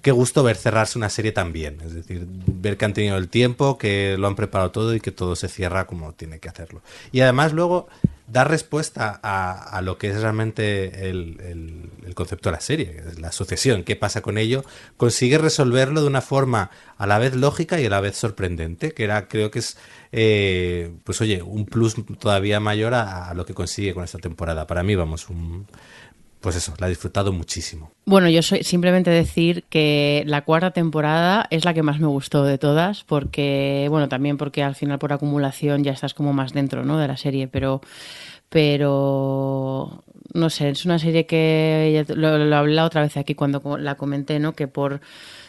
qué 0.01 0.11
gusto 0.11 0.43
ver 0.43 0.55
cerrarse 0.55 0.97
una 0.97 1.09
serie 1.09 1.31
tan 1.31 1.51
bien, 1.51 1.79
es 1.83 1.93
decir, 1.93 2.25
ver 2.27 2.77
que 2.77 2.85
han 2.85 2.93
tenido 2.93 3.17
el 3.17 3.29
tiempo, 3.29 3.77
que 3.77 4.15
lo 4.17 4.27
han 4.27 4.35
preparado 4.35 4.71
todo 4.71 4.95
y 4.95 4.99
que 4.99 5.11
todo 5.11 5.35
se 5.35 5.47
cierra 5.47 5.87
como 5.87 6.13
tiene 6.13 6.39
que 6.39 6.49
hacerlo. 6.49 6.81
Y 7.11 7.21
además 7.21 7.53
luego 7.53 7.87
dar 8.27 8.49
respuesta 8.49 9.19
a, 9.23 9.81
lo 9.81 9.97
que 9.97 10.09
es 10.09 10.21
realmente 10.21 11.09
el, 11.09 12.13
concepto 12.13 12.49
de 12.49 12.55
la 12.55 12.61
serie, 12.61 13.03
la 13.19 13.27
asociación, 13.27 13.83
qué 13.83 13.95
pasa 13.95 14.21
con 14.21 14.37
ello, 14.37 14.63
consigue 14.97 15.37
resolverlo 15.37 16.01
de 16.01 16.07
una 16.07 16.21
forma 16.21 16.71
a 16.97 17.05
la 17.05 17.19
vez 17.19 17.35
lógica 17.35 17.79
y 17.79 17.85
a 17.85 17.89
la 17.89 18.01
vez 18.01 18.17
sorprendente, 18.17 18.91
que 18.93 19.03
era, 19.03 19.27
creo 19.27 19.51
que 19.51 19.59
es, 19.59 19.77
eh, 20.11 20.91
pues 21.03 21.21
oye, 21.21 21.43
un 21.43 21.65
plus 21.65 21.95
todavía 22.17 22.59
mayor 22.59 22.95
a, 22.95 23.29
a, 23.29 23.33
lo 23.35 23.45
que 23.45 23.53
consigue 23.53 23.93
con 23.93 24.03
esta 24.03 24.17
temporada. 24.17 24.65
Para 24.65 24.83
mí, 24.83 24.95
vamos, 24.95 25.29
un, 25.29 25.67
pues 26.41 26.55
eso, 26.55 26.73
la 26.79 26.87
he 26.87 26.89
disfrutado 26.89 27.33
muchísimo. 27.33 27.91
Bueno, 28.05 28.29
yo 28.29 28.41
soy 28.41 28.63
simplemente 28.63 29.09
decir 29.09 29.63
que 29.69 30.23
la 30.27 30.43
cuarta 30.43 30.71
temporada 30.71 31.47
es 31.49 31.65
la 31.65 31.73
que 31.73 31.83
más 31.83 31.99
me 31.99 32.07
gustó 32.07 32.43
de 32.43 32.57
todas, 32.57 33.03
porque, 33.03 33.87
bueno, 33.89 34.07
también 34.07 34.37
porque 34.37 34.63
al 34.63 34.75
final 34.75 34.99
por 34.99 35.13
acumulación 35.13 35.83
ya 35.83 35.91
estás 35.91 36.13
como 36.13 36.33
más 36.33 36.53
dentro, 36.53 36.85
¿no? 36.85 36.97
De 36.97 37.07
la 37.07 37.17
serie, 37.17 37.47
pero, 37.47 37.81
pero, 38.49 40.03
no 40.33 40.49
sé, 40.49 40.69
es 40.69 40.85
una 40.85 40.99
serie 40.99 41.25
que 41.25 42.05
lo, 42.09 42.37
lo 42.37 42.55
hablé 42.55 42.81
otra 42.81 43.01
vez 43.01 43.17
aquí 43.17 43.35
cuando 43.35 43.77
la 43.77 43.95
comenté, 43.95 44.39
¿no? 44.39 44.53
Que 44.53 44.67
por 44.67 45.01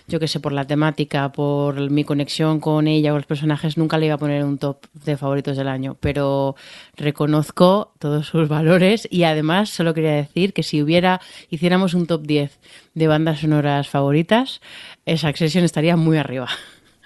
yo 0.08 0.18
que 0.18 0.26
sé, 0.26 0.40
por 0.40 0.52
la 0.52 0.66
temática, 0.66 1.30
por 1.30 1.90
mi 1.90 2.02
conexión 2.02 2.60
con 2.60 2.88
ella 2.88 3.12
o 3.12 3.16
los 3.16 3.26
personajes, 3.26 3.76
nunca 3.76 3.98
le 3.98 4.06
iba 4.06 4.14
a 4.14 4.18
poner 4.18 4.42
un 4.42 4.58
top 4.58 4.86
de 5.04 5.16
favoritos 5.16 5.56
del 5.56 5.68
año, 5.68 5.96
pero 6.00 6.56
reconozco 6.96 7.92
todos 7.98 8.26
sus 8.26 8.48
valores 8.48 9.06
y 9.10 9.24
además 9.24 9.68
solo 9.68 9.92
quería 9.92 10.12
decir 10.12 10.54
que 10.54 10.62
si 10.62 10.82
hubiera, 10.82 11.20
hiciéramos 11.50 11.92
un 11.92 12.06
top 12.06 12.26
10 12.26 12.58
de 12.94 13.06
bandas 13.06 13.40
sonoras 13.40 13.88
favoritas, 13.88 14.60
Succession 15.06 15.64
estaría 15.64 15.96
muy 15.96 16.16
arriba. 16.16 16.48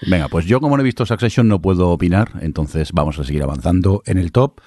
Venga, 0.07 0.29
pues 0.29 0.47
yo 0.47 0.61
como 0.61 0.77
no 0.77 0.83
he 0.83 0.85
visto 0.85 1.05
Succession 1.05 1.49
no 1.49 1.61
puedo 1.61 1.91
opinar, 1.91 2.31
entonces 2.41 2.93
vamos 2.93 3.19
a 3.19 3.25
seguir 3.25 3.43
avanzando 3.43 4.03
en 4.07 4.19
el 4.19 4.33
top. 4.33 4.61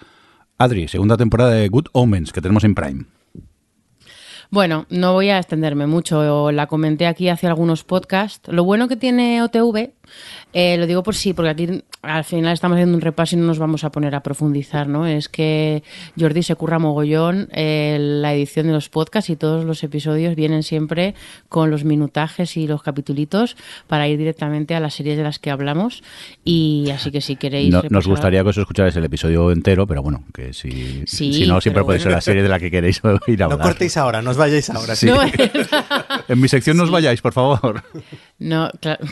Adri, 0.58 0.88
segunda 0.88 1.18
temporada 1.18 1.52
de 1.52 1.68
Good 1.68 1.88
Omens 1.94 2.32
que 2.32 2.42
tenemos 2.42 2.64
en 2.64 2.76
Prime. 2.76 3.06
Bueno, 4.52 4.86
no 4.90 5.14
voy 5.14 5.30
a 5.30 5.40
extenderme 5.40 5.88
mucho. 5.88 6.52
La 6.52 6.68
comenté 6.68 7.08
aquí 7.08 7.30
hace 7.30 7.48
algunos 7.48 7.84
podcasts. 7.84 8.48
Lo 8.52 8.64
bueno 8.64 8.88
que 8.88 8.96
tiene 8.96 9.42
OTV, 9.42 9.92
eh, 10.54 10.78
lo 10.78 10.88
digo 10.88 11.04
por 11.04 11.16
sí, 11.16 11.34
porque 11.34 11.50
aquí 11.50 11.84
al 12.02 12.24
final 12.24 12.54
estamos 12.54 12.76
haciendo 12.76 12.96
un 12.96 13.02
repaso 13.02 13.36
y 13.36 13.40
no 13.40 13.46
nos 13.46 13.60
vamos 13.60 13.84
a 13.84 13.92
poner 13.92 14.16
a 14.16 14.22
profundizar, 14.22 14.88
¿no? 14.88 15.06
Es 15.08 15.30
que 15.30 15.84
Jordi 16.20 16.44
se 16.44 16.56
curra 16.56 16.80
mogollón 16.80 17.50
eh, 17.52 17.98
la 18.00 18.34
edición 18.34 18.68
de 18.68 18.74
los 18.74 18.90
podcasts 18.90 19.30
y 19.30 19.36
todos 19.36 19.66
los 19.66 19.84
episodios 19.84 20.36
vienen 20.36 20.64
siempre 20.64 21.16
con 21.50 21.72
los 21.72 21.84
minutajes 21.84 22.58
y 22.58 22.68
los 22.68 22.84
capitulitos 22.84 23.58
para 23.88 24.08
ir 24.08 24.18
directamente 24.18 24.76
a 24.76 24.80
las 24.80 24.94
series 24.94 25.18
de 25.18 25.24
las 25.24 25.40
que 25.40 25.52
hablamos. 25.52 26.04
Y 26.44 26.90
así 26.94 27.12
que 27.12 27.22
si 27.22 27.36
queréis. 27.36 27.72
No, 27.72 27.84
nos 27.90 28.08
gustaría 28.08 28.44
que 28.44 28.50
os 28.50 28.58
escucharais 28.58 28.96
el 28.96 29.06
episodio 29.06 29.52
entero, 29.52 29.88
pero 29.88 30.02
bueno, 30.02 30.24
que 30.34 30.54
si, 30.54 31.04
sí, 31.06 31.34
si 31.34 31.48
no, 31.48 31.60
siempre 31.62 31.84
podéis 31.84 32.04
bueno. 32.04 32.12
ser 32.12 32.18
la 32.18 32.22
serie 32.22 32.44
de 32.44 32.50
la 32.50 32.60
que 32.60 32.72
queréis 32.72 33.02
ir 33.28 33.42
a 33.42 33.46
hablar. 33.46 33.60
No 33.60 33.66
cortéis 33.66 33.98
ahora, 33.98 34.22
no 34.22 34.32
os 34.32 34.38
vayáis 34.38 34.70
ahora. 34.70 34.96
Sí. 34.96 35.08
No, 35.08 35.18
en 36.28 36.42
mi 36.42 36.48
sección 36.48 36.78
no 36.78 36.84
os 36.84 36.92
vayáis, 36.92 37.22
por 37.22 37.34
favor. 37.34 37.84
No, 38.38 38.70
claro. 38.82 39.06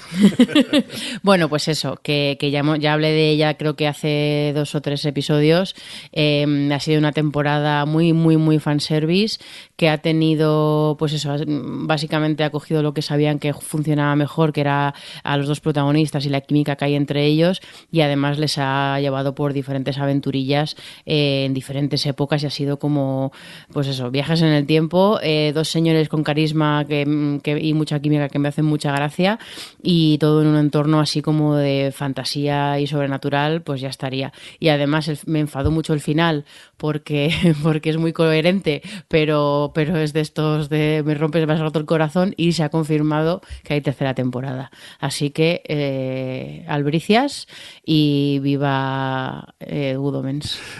bueno, 1.23 1.47
pues 1.47 1.69
eso, 1.69 1.97
que, 2.03 2.35
que 2.39 2.51
ya, 2.51 2.61
ya 2.77 2.91
hablé 2.91 3.11
de 3.11 3.29
ella 3.29 3.55
creo 3.55 3.75
que 3.75 3.87
hace 3.87 4.51
dos 4.53 4.75
o 4.75 4.81
tres 4.81 5.05
episodios. 5.05 5.75
Eh, 6.11 6.69
ha 6.73 6.79
sido 6.81 6.99
una 6.99 7.13
temporada 7.13 7.85
muy, 7.85 8.11
muy, 8.11 8.35
muy 8.35 8.59
fanservice, 8.59 9.39
que 9.75 9.89
ha 9.89 9.97
tenido, 9.97 10.95
pues 10.99 11.13
eso, 11.13 11.35
básicamente 11.47 12.43
ha 12.43 12.49
cogido 12.51 12.83
lo 12.83 12.93
que 12.93 13.01
sabían 13.01 13.39
que 13.39 13.53
funcionaba 13.53 14.15
mejor, 14.15 14.53
que 14.53 14.61
era 14.61 14.93
a 15.23 15.37
los 15.37 15.47
dos 15.47 15.61
protagonistas 15.61 16.25
y 16.25 16.29
la 16.29 16.41
química 16.41 16.75
que 16.75 16.85
hay 16.85 16.95
entre 16.95 17.25
ellos, 17.25 17.61
y 17.91 18.01
además 18.01 18.37
les 18.37 18.57
ha 18.57 18.99
llevado 18.99 19.33
por 19.35 19.53
diferentes 19.53 19.97
aventurillas 19.97 20.75
eh, 21.05 21.45
en 21.45 21.53
diferentes 21.53 22.05
épocas 22.05 22.43
y 22.43 22.45
ha 22.45 22.49
sido 22.49 22.77
como, 22.77 23.31
pues 23.71 23.87
eso, 23.87 24.11
viajes 24.11 24.41
en 24.41 24.49
el 24.49 24.65
tiempo, 24.65 25.19
eh, 25.23 25.51
dos 25.55 25.69
señores 25.69 26.07
con 26.09 26.23
carisma 26.23 26.85
que, 26.87 27.39
que- 27.43 27.59
y 27.59 27.73
mucha 27.73 27.99
química 27.99 28.29
que 28.29 28.39
me 28.39 28.49
hacen 28.49 28.65
mucha 28.65 28.91
gracia 28.91 29.39
y 29.81 30.17
todo 30.19 30.41
en 30.41 30.47
un 30.49 30.57
entorno 30.57 30.99
así 30.99 31.21
como 31.21 31.55
de 31.55 31.91
fantasía 31.95 32.79
y 32.79 32.87
sobrenatural, 32.87 33.61
pues 33.63 33.81
ya 33.81 33.89
estaría. 33.89 34.33
Y 34.59 34.69
además 34.69 35.07
el- 35.07 35.19
me 35.25 35.39
enfadó 35.39 35.71
mucho 35.71 35.93
el 35.93 35.99
final 35.99 36.45
porque, 36.77 37.31
porque 37.63 37.89
es 37.89 37.97
muy 37.97 38.13
coherente, 38.13 38.81
pero, 39.07 39.62
pero 39.71 39.97
es 39.97 40.11
de 40.11 40.19
estos 40.19 40.67
de 40.69 41.03
me 41.05 41.13
rompes, 41.13 41.47
me 41.47 41.53
has 41.53 41.59
roto 41.59 41.79
el 41.79 41.85
corazón 41.85 42.33
y 42.35 42.53
se 42.53 42.63
ha 42.63 42.69
confirmado 42.69 43.41
que 43.63 43.75
hay 43.75 43.81
tercera 43.81 44.13
temporada. 44.13 44.71
Así 44.99 45.29
que 45.29 45.61
eh, 45.65 46.65
albricias 46.67 47.47
y 47.85 48.39
viva 48.39 49.53
eh. 49.59 49.97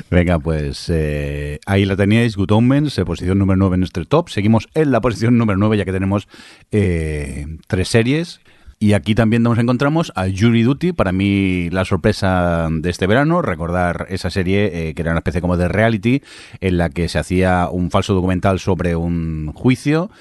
Venga, 0.10 0.40
pues 0.40 0.90
eh, 0.90 1.60
ahí 1.66 1.86
la 1.86 1.96
teníais, 1.96 2.36
Good 2.36 2.52
Omens, 2.52 2.98
eh, 2.98 3.06
posición 3.06 3.40
número 3.40 3.58
9 3.58 3.76
en 3.76 3.80
nuestro 3.82 4.06
top. 4.06 4.30
Seguimos 4.30 4.68
en 4.74 4.92
la 4.92 5.02
posición 5.02 5.38
número 5.38 5.58
9 5.58 5.78
ya 5.78 5.86
que 5.86 5.92
tenemos 5.92 6.28
tres 6.70 7.88
series. 7.88 8.42
Y 8.84 8.92
aquí 8.92 9.16
también 9.16 9.44
nos 9.44 9.58
encontramos 9.60 10.12
a 10.14 10.26
Jury 10.26 10.64
Duty, 10.64 10.92
para 10.92 11.14
mí 11.14 11.70
la 11.70 11.86
sorpresa 11.86 12.68
de 12.70 12.90
este 12.90 13.08
verano, 13.08 13.42
recordar 13.42 14.08
esa 14.10 14.30
serie 14.30 14.90
eh, 14.90 14.94
que 14.94 15.02
era 15.02 15.12
una 15.12 15.20
especie 15.20 15.40
como 15.40 15.56
de 15.56 15.70
reality 15.70 16.22
en 16.60 16.78
la 16.78 16.90
que 16.90 17.08
se 17.08 17.18
hacía 17.18 17.70
un 17.72 17.92
falso 17.92 18.14
documental 18.14 18.60
sobre 18.60 18.98
un 18.98 19.54
juicio 19.56 20.12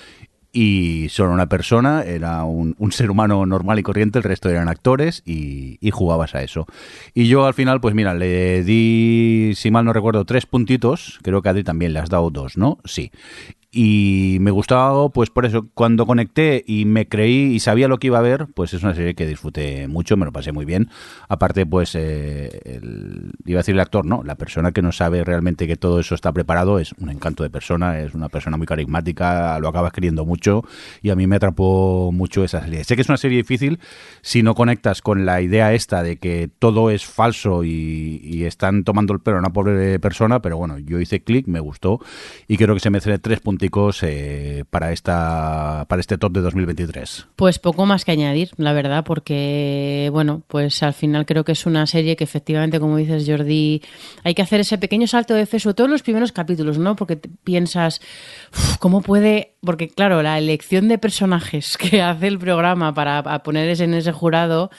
y 0.53 1.09
solo 1.11 1.33
una 1.33 1.49
persona, 1.49 2.05
era 2.05 2.45
un, 2.45 2.77
ser 2.93 3.11
humano 3.11 3.45
normal 3.47 3.81
y 3.81 3.83
corriente, 3.83 4.21
el 4.21 4.23
resto 4.23 4.49
eran 4.49 4.69
actores 4.69 5.25
y, 5.27 5.79
y 5.81 5.91
jugabas 5.91 6.37
a 6.37 6.45
eso. 6.45 6.69
Y 7.15 7.27
yo 7.27 7.47
al 7.47 7.55
final, 7.55 7.81
pues 7.81 7.97
mira, 7.97 8.15
le 8.15 8.63
di, 8.63 9.55
si 9.57 9.73
mal 9.73 9.85
no 9.85 9.93
recuerdo, 9.93 10.25
tres 10.25 10.47
puntitos, 10.47 11.19
creo 11.23 11.43
que 11.43 11.49
a 11.49 11.55
ti 11.55 11.65
también 11.65 11.95
le 11.95 11.99
has 11.99 12.11
dado 12.11 12.31
dos, 12.31 12.57
¿no? 12.57 12.79
Sí. 12.85 13.11
Y 13.75 14.37
me 14.43 14.51
gustaba, 14.51 15.09
pues 15.09 15.31
por 15.31 15.47
eso, 15.47 15.67
cuando 15.73 16.05
conecté 16.05 16.63
y 16.67 16.85
me 16.85 17.09
creí 17.09 17.55
y 17.55 17.59
sabía 17.59 17.89
lo 17.89 17.97
que 17.97 18.09
iba 18.09 18.19
a 18.19 18.23
ver, 18.23 18.49
pues 18.55 18.75
es 18.75 18.83
una 18.83 18.95
serie 18.95 19.15
que 19.15 19.27
disfruté 19.27 19.89
mucho, 19.89 20.19
me 20.19 20.27
lo 20.27 20.33
pasé 20.33 20.53
muy 20.53 20.67
bien. 20.67 20.91
Aparte, 21.27 21.65
pues, 21.65 21.95
eh, 21.95 22.61
el- 22.67 23.33
iba 23.47 23.61
a 23.61 23.63
decir 23.63 23.75
el 23.75 23.81
actor, 23.81 24.05
no, 24.05 24.23
la 24.25 24.35
persona 24.35 24.73
que 24.73 24.83
no 24.83 24.93
sabe 24.93 25.25
realmente 25.25 25.67
que 25.67 25.77
todo 25.77 26.01
eso 26.01 26.15
está 26.15 26.31
preparado 26.33 26.79
es 26.81 26.93
un 26.99 27.09
encanto 27.09 27.45
de 27.45 27.49
persona, 27.49 27.99
es 28.01 28.13
una 28.13 28.29
persona 28.29 28.59
muy 28.59 28.67
carismática, 28.67 29.59
lo 29.59 29.69
acabas 29.69 29.93
queriendo 29.93 30.27
mucho 30.27 30.65
y 31.01 31.09
a 31.09 31.17
mí 31.17 31.27
me 31.27 31.37
atrapó 31.37 32.13
mucho 32.13 32.45
esa 32.45 32.63
serie. 32.63 32.85
Sé 32.85 32.95
que 32.95 33.01
es 33.01 33.09
una 33.09 33.17
serie 33.17 33.39
difícil 33.39 33.79
si 34.21 34.43
no 34.43 34.55
conectas 34.55 35.01
con 35.01 35.25
la 35.25 35.41
idea 35.41 35.73
esta 35.73 36.03
de 36.03 36.19
que 36.19 36.51
todo 36.59 36.91
es 36.91 37.07
falso 37.07 37.65
y, 37.65 38.21
y 38.23 38.45
están 38.45 38.85
tomando 38.85 39.15
el 39.15 39.21
pelo 39.21 39.39
a 39.39 39.41
una 39.41 39.51
pobre 39.55 39.99
persona, 39.99 40.43
pero 40.43 40.59
bueno, 40.59 40.79
yo 40.79 41.01
hice 41.01 41.23
clic, 41.23 41.47
me 41.47 41.61
gustó 41.61 42.01
y 42.49 42.59
creo 42.59 42.75
que 42.75 42.81
se 42.81 42.91
merece 42.91 43.19
tres 43.19 43.41
eh, 44.03 44.65
para 44.71 44.93
esta 44.93 45.85
para 45.89 46.01
este 46.01 46.19
top 46.19 46.33
de 46.33 46.41
2023. 46.41 47.27
Pues 47.37 47.59
poco 47.59 47.87
más 47.87 48.05
que 48.05 48.13
añadir, 48.13 48.51
la 48.57 48.73
verdad, 48.73 49.05
porque, 49.05 50.09
bueno, 50.13 50.43
pues 50.49 50.83
al 50.83 50.95
final 50.95 51.27
creo 51.27 51.45
que 51.45 51.53
es 51.53 51.67
una 51.67 51.87
serie 51.87 52.17
que 52.17 52.25
efectivamente, 52.25 52.81
como 52.81 52.97
dices 52.97 53.25
Jordi, 53.27 53.83
hay 54.25 54.35
que 54.35 54.43
hacer 54.43 54.61
ese 54.61 54.79
pequeño 54.79 55.07
salto 55.07 55.35
de 55.35 55.47
fe, 55.47 55.61
sobre 55.61 55.75
todo 55.75 55.87
en 55.87 55.93
los 55.93 56.03
primeros 56.03 56.33
capítulos, 56.33 56.79
¿no? 56.79 56.97
Porque 56.97 57.17
piensas, 57.17 58.01
"Uf, 58.01 58.42
¿cómo 58.79 59.01
puede...? 59.03 59.49
Porque, 59.65 59.89
claro, 59.89 60.23
la 60.25 60.39
elección 60.39 60.89
de 60.89 60.99
personajes 60.99 61.77
que 61.79 62.03
hace 62.03 62.27
el 62.27 62.39
programa 62.41 62.93
para 62.93 63.23
poner 63.45 63.81
en 63.81 63.95
ese 63.95 64.11
jurado 64.11 64.71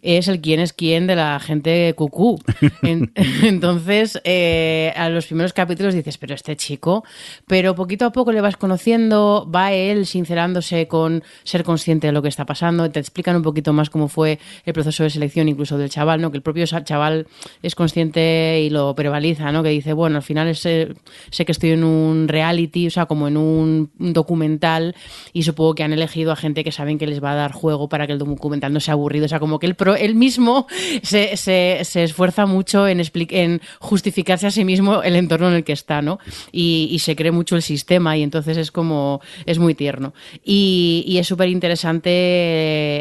es 0.00 0.28
el 0.28 0.40
quién 0.40 0.60
es 0.60 0.72
quién 0.72 1.08
de 1.08 1.16
la 1.16 1.40
gente 1.40 1.92
cucú. 1.96 2.38
En- 2.82 3.10
entonces, 3.42 4.20
eh, 4.22 4.92
a 4.96 5.08
los 5.08 5.26
primeros 5.26 5.52
capítulos 5.52 5.92
dices, 5.92 6.18
pero 6.18 6.36
este 6.36 6.54
chico, 6.54 7.02
pero 7.48 7.74
poquito 7.74 8.04
a 8.06 8.12
poco 8.12 8.30
le 8.30 8.40
vas 8.40 8.56
conociendo, 8.56 9.50
va 9.52 9.72
él 9.72 10.06
sincerándose 10.06 10.86
con 10.86 11.24
ser 11.42 11.64
consciente 11.64 12.06
de 12.06 12.12
lo 12.12 12.22
que 12.22 12.28
está 12.28 12.46
pasando, 12.46 12.88
te 12.92 13.00
explican 13.00 13.34
un 13.34 13.42
poquito 13.42 13.72
más 13.72 13.90
cómo 13.90 14.06
fue 14.06 14.38
el 14.64 14.72
proceso 14.72 15.02
de 15.02 15.10
selección 15.10 15.48
incluso 15.48 15.76
del 15.78 15.90
chaval, 15.90 16.20
¿no? 16.20 16.30
Que 16.30 16.36
el 16.36 16.42
propio 16.44 16.64
chaval 16.64 17.26
es 17.64 17.74
consciente 17.74 18.60
y 18.60 18.70
lo 18.70 18.94
prevaliza, 18.94 19.50
¿no? 19.50 19.64
Que 19.64 19.70
dice, 19.70 19.94
bueno, 19.94 20.18
al 20.18 20.22
final 20.22 20.46
eh, 20.64 20.94
sé 21.30 21.44
que 21.44 21.50
estoy 21.52 21.70
en 21.72 21.82
un 21.82 22.28
reality, 22.28 22.86
o 22.86 22.90
sea, 22.92 23.06
como 23.06 23.17
en 23.26 23.36
un 23.36 23.90
documental 23.98 24.94
y 25.32 25.42
supongo 25.42 25.74
que 25.74 25.82
han 25.82 25.92
elegido 25.92 26.30
a 26.30 26.36
gente 26.36 26.62
que 26.62 26.70
saben 26.70 26.98
que 26.98 27.06
les 27.06 27.22
va 27.24 27.32
a 27.32 27.34
dar 27.34 27.52
juego 27.52 27.88
para 27.88 28.06
que 28.06 28.12
el 28.12 28.18
documental 28.18 28.72
no 28.72 28.80
sea 28.80 28.92
aburrido, 28.94 29.24
o 29.24 29.28
sea, 29.28 29.40
como 29.40 29.58
que 29.58 29.66
él, 29.66 29.74
pro- 29.74 29.96
él 29.96 30.14
mismo 30.14 30.66
se, 31.02 31.36
se- 31.36 31.80
se 31.84 32.04
esfuerza 32.04 32.46
mucho 32.46 32.86
en, 32.86 33.00
en 33.30 33.60
justificarse 33.80 34.46
a 34.46 34.50
sí 34.50 34.64
mismo 34.64 35.02
el 35.02 35.16
entorno 35.16 35.48
en 35.48 35.54
el 35.54 35.64
que 35.64 35.72
está, 35.72 36.02
¿no? 36.02 36.18
Y, 36.52 36.96
se 36.98 37.16
cree 37.16 37.30
mucho 37.32 37.56
el 37.56 37.62
sistema 37.62 38.16
y 38.18 38.22
entonces 38.22 38.56
es 38.58 38.70
como, 38.70 39.20
es 39.46 39.58
muy 39.58 39.74
tierno. 39.74 40.12
Y, 40.44 41.16
es 41.18 41.26
súper 41.26 41.48
interesante, 41.48 42.10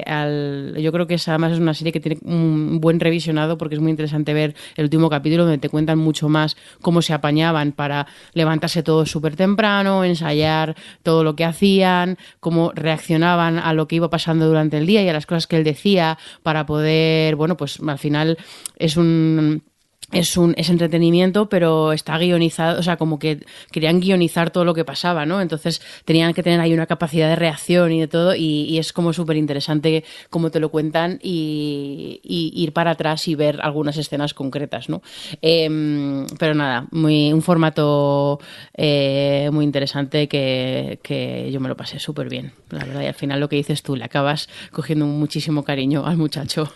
eh, 0.05 0.73
yo 0.81 0.91
creo 0.91 1.07
que 1.07 1.15
es, 1.15 1.27
además 1.27 1.53
es 1.53 1.59
una 1.59 1.73
serie 1.73 1.91
que 1.91 1.99
tiene 1.99 2.19
un 2.23 2.79
buen 2.79 2.99
revisionado 2.99 3.57
porque 3.57 3.75
es 3.75 3.81
muy 3.81 3.91
interesante 3.91 4.33
ver 4.33 4.55
el 4.75 4.85
último 4.85 5.09
capítulo 5.09 5.43
donde 5.43 5.57
te 5.57 5.69
cuentan 5.69 5.97
mucho 5.99 6.29
más 6.29 6.55
cómo 6.81 7.01
se 7.01 7.13
apañaban 7.13 7.71
para 7.71 8.07
levantarse 8.33 8.83
todos 8.83 9.09
súper 9.11 9.35
temprano, 9.35 10.03
ensayar 10.07 10.75
todo 11.03 11.23
lo 11.23 11.35
que 11.35 11.45
hacían, 11.45 12.17
cómo 12.39 12.71
reaccionaban 12.73 13.59
a 13.59 13.73
lo 13.73 13.87
que 13.87 13.97
iba 13.97 14.09
pasando 14.09 14.47
durante 14.47 14.77
el 14.77 14.87
día 14.87 15.03
y 15.03 15.09
a 15.09 15.13
las 15.13 15.25
cosas 15.25 15.47
que 15.47 15.57
él 15.57 15.63
decía 15.63 16.17
para 16.43 16.65
poder, 16.65 17.35
bueno, 17.35 17.57
pues 17.57 17.79
al 17.85 17.99
final 17.99 18.37
es 18.77 18.97
un 18.97 19.63
es 20.11 20.37
un 20.37 20.53
es 20.57 20.69
entretenimiento, 20.69 21.49
pero 21.49 21.91
está 21.91 22.17
guionizado, 22.17 22.79
o 22.79 22.83
sea, 22.83 22.95
como 22.95 23.19
que 23.19 23.45
querían 23.71 23.99
guionizar 23.99 24.51
todo 24.51 24.63
lo 24.63 24.73
que 24.73 24.85
pasaba, 24.85 25.25
¿no? 25.25 25.41
Entonces 25.41 25.81
tenían 26.05 26.33
que 26.33 26.43
tener 26.43 26.61
ahí 26.61 26.73
una 26.73 26.85
capacidad 26.85 27.27
de 27.27 27.35
reacción 27.35 27.91
y 27.91 27.99
de 27.99 28.07
todo, 28.07 28.33
y, 28.35 28.77
es 28.77 28.93
como 28.93 29.11
súper 29.11 29.37
interesante 29.37 30.03
cómo 30.29 30.51
te 30.51 30.59
lo 30.59 30.69
cuentan 30.69 31.19
y, 31.21 32.21
y 32.23 32.53
ir 32.55 32.73
para 32.73 32.91
atrás 32.91 33.27
y 33.27 33.35
ver 33.35 33.59
algunas 33.61 33.97
escenas 33.97 34.33
concretas, 34.33 34.87
¿no? 34.87 35.01
Em, 35.41 36.25
pero 36.39 36.53
nada, 36.53 36.87
muy, 36.91 37.33
un 37.33 37.41
formato 37.41 38.39
eh, 38.75 39.49
muy 39.51 39.65
interesante 39.65 40.27
que, 40.27 40.99
que 41.01 41.49
yo 41.51 41.59
me 41.59 41.67
lo 41.67 41.75
pasé 41.75 41.99
súper 41.99 42.29
bien, 42.29 42.53
la 42.69 42.85
verdad, 42.85 43.01
y 43.01 43.05
al 43.07 43.13
final 43.13 43.39
lo 43.39 43.49
que 43.49 43.55
dices 43.55 43.83
tú, 43.83 43.95
le 43.95 44.03
acabas 44.05 44.49
cogiendo 44.71 45.05
muchísimo 45.05 45.63
cariño 45.63 46.05
al 46.05 46.17
muchacho. 46.17 46.73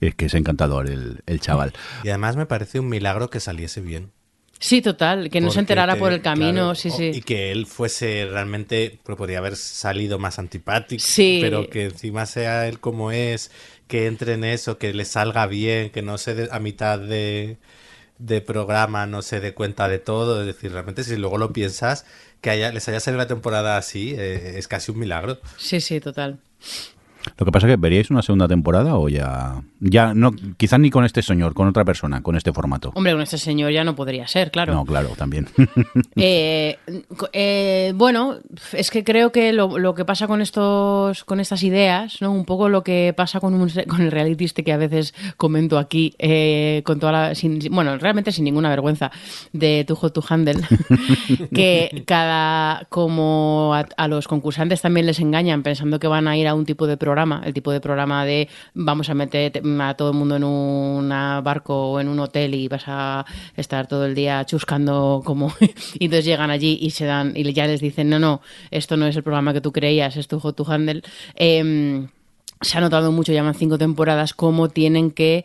Es 0.00 0.14
que 0.14 0.26
es 0.26 0.34
encantador 0.34 0.88
el, 0.88 1.22
el 1.26 1.40
chaval. 1.40 1.72
Y 2.04 2.08
además 2.08 2.36
me 2.36 2.46
parece 2.46 2.80
un 2.80 2.88
milagro 2.88 3.30
que 3.30 3.40
saliese 3.40 3.80
bien. 3.80 4.10
Sí, 4.58 4.80
total, 4.80 5.28
que 5.28 5.42
no 5.42 5.50
se 5.50 5.60
enterara 5.60 5.94
te- 5.94 5.98
por 6.00 6.12
el 6.12 6.22
camino, 6.22 6.52
claro, 6.72 6.74
sí, 6.76 6.90
sí. 6.90 7.10
Y 7.14 7.20
que 7.20 7.52
él 7.52 7.66
fuese 7.66 8.26
realmente, 8.30 8.98
pues 9.04 9.18
podría 9.18 9.36
haber 9.38 9.54
salido 9.54 10.18
más 10.18 10.38
antipático, 10.38 11.02
Sí. 11.04 11.40
pero 11.42 11.68
que 11.68 11.84
encima 11.84 12.24
sea 12.24 12.66
él 12.66 12.80
como 12.80 13.12
es, 13.12 13.50
que 13.86 14.06
entre 14.06 14.32
en 14.32 14.44
eso, 14.44 14.78
que 14.78 14.94
le 14.94 15.04
salga 15.04 15.46
bien, 15.46 15.90
que 15.90 16.00
no 16.00 16.16
se 16.16 16.34
dé 16.34 16.48
a 16.50 16.58
mitad 16.58 16.98
de, 16.98 17.58
de 18.18 18.40
programa 18.40 19.06
no 19.06 19.20
se 19.20 19.40
dé 19.40 19.52
cuenta 19.52 19.88
de 19.88 19.98
todo. 19.98 20.40
Es 20.40 20.46
decir, 20.46 20.72
realmente 20.72 21.04
si 21.04 21.16
luego 21.16 21.36
lo 21.36 21.52
piensas, 21.52 22.06
que 22.40 22.50
haya, 22.50 22.72
les 22.72 22.88
haya 22.88 23.00
salido 23.00 23.18
la 23.18 23.26
temporada 23.26 23.76
así, 23.76 24.14
eh, 24.16 24.54
es 24.58 24.68
casi 24.68 24.90
un 24.92 24.98
milagro. 24.98 25.38
Sí, 25.58 25.80
sí, 25.80 26.00
total. 26.00 26.38
Lo 27.38 27.44
que 27.46 27.52
pasa 27.52 27.66
es 27.66 27.72
que 27.72 27.76
veríais 27.76 28.10
una 28.10 28.22
segunda 28.22 28.48
temporada 28.48 28.96
o 28.96 29.08
ya 29.08 29.62
ya 29.80 30.14
no 30.14 30.32
quizás 30.56 30.80
ni 30.80 30.90
con 30.90 31.04
este 31.04 31.22
señor, 31.22 31.54
con 31.54 31.68
otra 31.68 31.84
persona, 31.84 32.22
con 32.22 32.36
este 32.36 32.52
formato. 32.52 32.92
Hombre, 32.94 33.12
con 33.12 33.22
este 33.22 33.38
señor 33.38 33.72
ya 33.72 33.84
no 33.84 33.94
podría 33.94 34.26
ser, 34.26 34.50
claro. 34.50 34.72
No, 34.74 34.84
claro, 34.84 35.10
también. 35.16 35.48
Eh, 36.18 36.78
eh, 37.32 37.92
bueno, 37.94 38.36
es 38.72 38.90
que 38.90 39.04
creo 39.04 39.32
que 39.32 39.52
lo, 39.52 39.78
lo 39.78 39.94
que 39.94 40.04
pasa 40.04 40.26
con 40.26 40.40
estos, 40.40 41.24
con 41.24 41.40
estas 41.40 41.62
ideas, 41.62 42.20
¿no? 42.22 42.32
Un 42.32 42.44
poco 42.46 42.68
lo 42.68 42.82
que 42.82 43.12
pasa 43.16 43.38
con, 43.40 43.52
un, 43.54 43.68
con 43.86 44.00
el 44.00 44.10
reality 44.10 44.44
este 44.46 44.64
que 44.64 44.72
a 44.72 44.76
veces 44.78 45.14
comento 45.36 45.78
aquí, 45.78 46.14
eh, 46.18 46.82
con 46.84 46.98
toda 47.00 47.12
la, 47.12 47.34
sin- 47.34 47.58
bueno, 47.70 47.96
realmente 47.98 48.32
sin 48.32 48.44
ninguna 48.44 48.70
vergüenza, 48.70 49.10
de 49.52 49.84
Tu 49.86 49.94
Hot 49.94 50.14
to 50.14 50.24
Handle, 50.28 50.60
que 51.54 52.02
cada, 52.06 52.86
como 52.88 53.72
a, 53.74 53.86
a 53.96 54.08
los 54.08 54.26
concursantes 54.28 54.80
también 54.82 55.06
les 55.06 55.20
engañan 55.20 55.62
pensando 55.62 55.98
que 55.98 56.08
van 56.08 56.28
a 56.28 56.36
ir 56.36 56.48
a 56.48 56.54
un 56.54 56.64
tipo 56.64 56.86
de 56.86 56.96
programa, 56.96 57.15
el 57.44 57.54
tipo 57.54 57.72
de 57.72 57.80
programa 57.80 58.24
de 58.24 58.48
vamos 58.74 59.08
a 59.10 59.14
meter 59.14 59.62
a 59.80 59.94
todo 59.94 60.10
el 60.10 60.16
mundo 60.16 60.36
en 60.36 60.44
un 60.44 61.08
barco 61.08 61.92
o 61.92 62.00
en 62.00 62.08
un 62.08 62.18
hotel 62.20 62.54
y 62.54 62.68
vas 62.68 62.84
a 62.86 63.24
estar 63.56 63.86
todo 63.86 64.06
el 64.06 64.14
día 64.14 64.44
chuscando 64.44 65.22
como 65.24 65.52
y 65.98 66.04
entonces 66.04 66.24
llegan 66.24 66.50
allí 66.50 66.78
y 66.80 66.90
se 66.90 67.06
dan 67.06 67.32
y 67.34 67.52
ya 67.52 67.66
les 67.66 67.80
dicen 67.80 68.10
no 68.10 68.18
no 68.18 68.40
esto 68.70 68.96
no 68.96 69.06
es 69.06 69.16
el 69.16 69.22
programa 69.22 69.52
que 69.52 69.60
tú 69.60 69.72
creías 69.72 70.16
es 70.16 70.28
tu 70.28 70.40
hot 70.40 70.56
handle 70.68 71.02
Em, 71.34 72.08
se 72.60 72.78
ha 72.78 72.80
notado 72.80 73.12
mucho, 73.12 73.32
llaman 73.32 73.54
cinco 73.54 73.78
temporadas, 73.78 74.32
cómo 74.34 74.68
tienen 74.68 75.10
que 75.10 75.44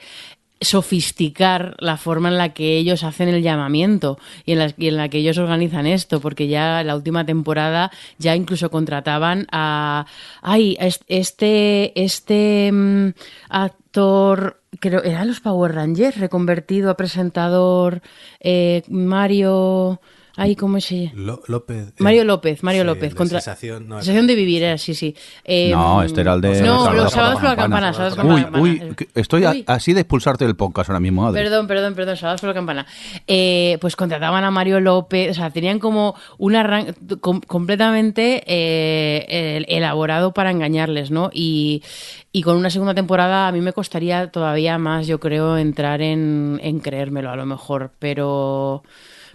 sofisticar 0.61 1.75
la 1.79 1.97
forma 1.97 2.29
en 2.29 2.37
la 2.37 2.49
que 2.53 2.77
ellos 2.77 3.03
hacen 3.03 3.27
el 3.29 3.41
llamamiento 3.41 4.17
y 4.45 4.53
en, 4.53 4.59
la, 4.97 5.09
que 5.09 5.17
ellos 5.17 5.37
organizan 5.37 5.87
esto, 5.87 6.21
porque 6.21 6.47
ya 6.47 6.83
la 6.83 6.95
última 6.95 7.25
temporada 7.25 7.91
ya 8.19 8.35
incluso 8.35 8.69
contrataban 8.69 9.47
a 9.51 10.05
ay, 10.41 10.77
es- 10.79 11.03
este 11.07 11.91
este 12.01 12.71
mm, 12.71 13.09
actor 13.49 14.61
creo 14.79 15.03
eran 15.03 15.27
los 15.27 15.39
Power 15.41 15.73
Rangers 15.75 16.17
reconvertido 16.17 16.89
a 16.89 16.97
presentador 16.97 18.01
eh, 18.39 18.83
Mario 18.87 19.99
ay 20.37 20.55
cómo 20.55 20.79
se 20.79 21.11
Lo- 21.15 21.41
López. 21.47 21.89
eh, 21.89 21.93
Mario 21.99 22.23
López, 22.23 22.63
Mario 22.63 22.81
sí, 22.83 22.87
López. 22.87 23.15
contra... 23.15 23.41
sensación, 23.41 23.87
no, 23.87 23.95
Sensación 23.97 24.27
de 24.27 24.35
vivir, 24.35 24.63
era, 24.63 24.77
sí, 24.77 24.93
sí. 24.95 25.15
Eh, 25.43 25.71
No, 25.71 26.01
este 26.03 26.21
era 26.21 26.33
el 26.33 26.41
de- 26.41 26.61
No, 26.61 26.75
los 26.77 26.87
por 26.87 26.95
la 26.95 27.09
sábados 27.09 27.35
por 27.35 27.43
la 27.43 27.55
campana. 27.55 27.91
campana. 27.91 27.93
sábados 27.93 28.15
por 28.15 28.25
la 28.25 28.33
Uy, 28.35 28.41
campana. 28.43 28.63
uy, 28.63 28.95
que 28.95 29.07
estoy 29.15 29.43
a- 29.45 29.55
así 29.67 29.93
de 29.93 30.01
expulsarte 30.01 30.45
del 30.45 30.55
podcast 30.55 30.89
ahora 30.89 30.99
mismo, 30.99 31.25
Adri. 31.27 31.41
Perdón, 31.43 31.67
perdón, 31.67 31.95
perdón, 31.95 32.17
sábados 32.17 32.41
por 32.41 32.47
la 32.49 32.53
campana. 32.53 32.85
Eh, 33.27 33.77
pues 33.81 33.95
contrataban 33.95 34.43
a 34.43 34.51
Mario 34.51 34.79
López, 34.79 35.31
o 35.31 35.33
sea, 35.33 35.49
tenían 35.49 35.79
como 35.79 36.15
un 36.37 36.55
arranque 36.55 36.93
com- 37.19 37.41
completamente 37.41 38.43
eh, 38.47 39.25
el- 39.57 39.65
elaborado 39.67 40.33
para 40.33 40.51
engañarles, 40.51 41.11
¿no? 41.11 41.29
Y, 41.33 41.83
y 42.31 42.41
con 42.43 42.55
una 42.57 42.69
segunda 42.69 42.93
temporada 42.93 43.47
a 43.47 43.51
mí 43.51 43.61
me 43.61 43.73
costaría 43.73 44.31
todavía 44.31 44.77
más, 44.77 45.07
yo 45.07 45.19
creo, 45.19 45.57
entrar 45.57 46.01
en, 46.01 46.59
en 46.63 46.79
creérmelo 46.79 47.29
a 47.29 47.35
lo 47.35 47.45
mejor, 47.45 47.91
pero... 47.99 48.83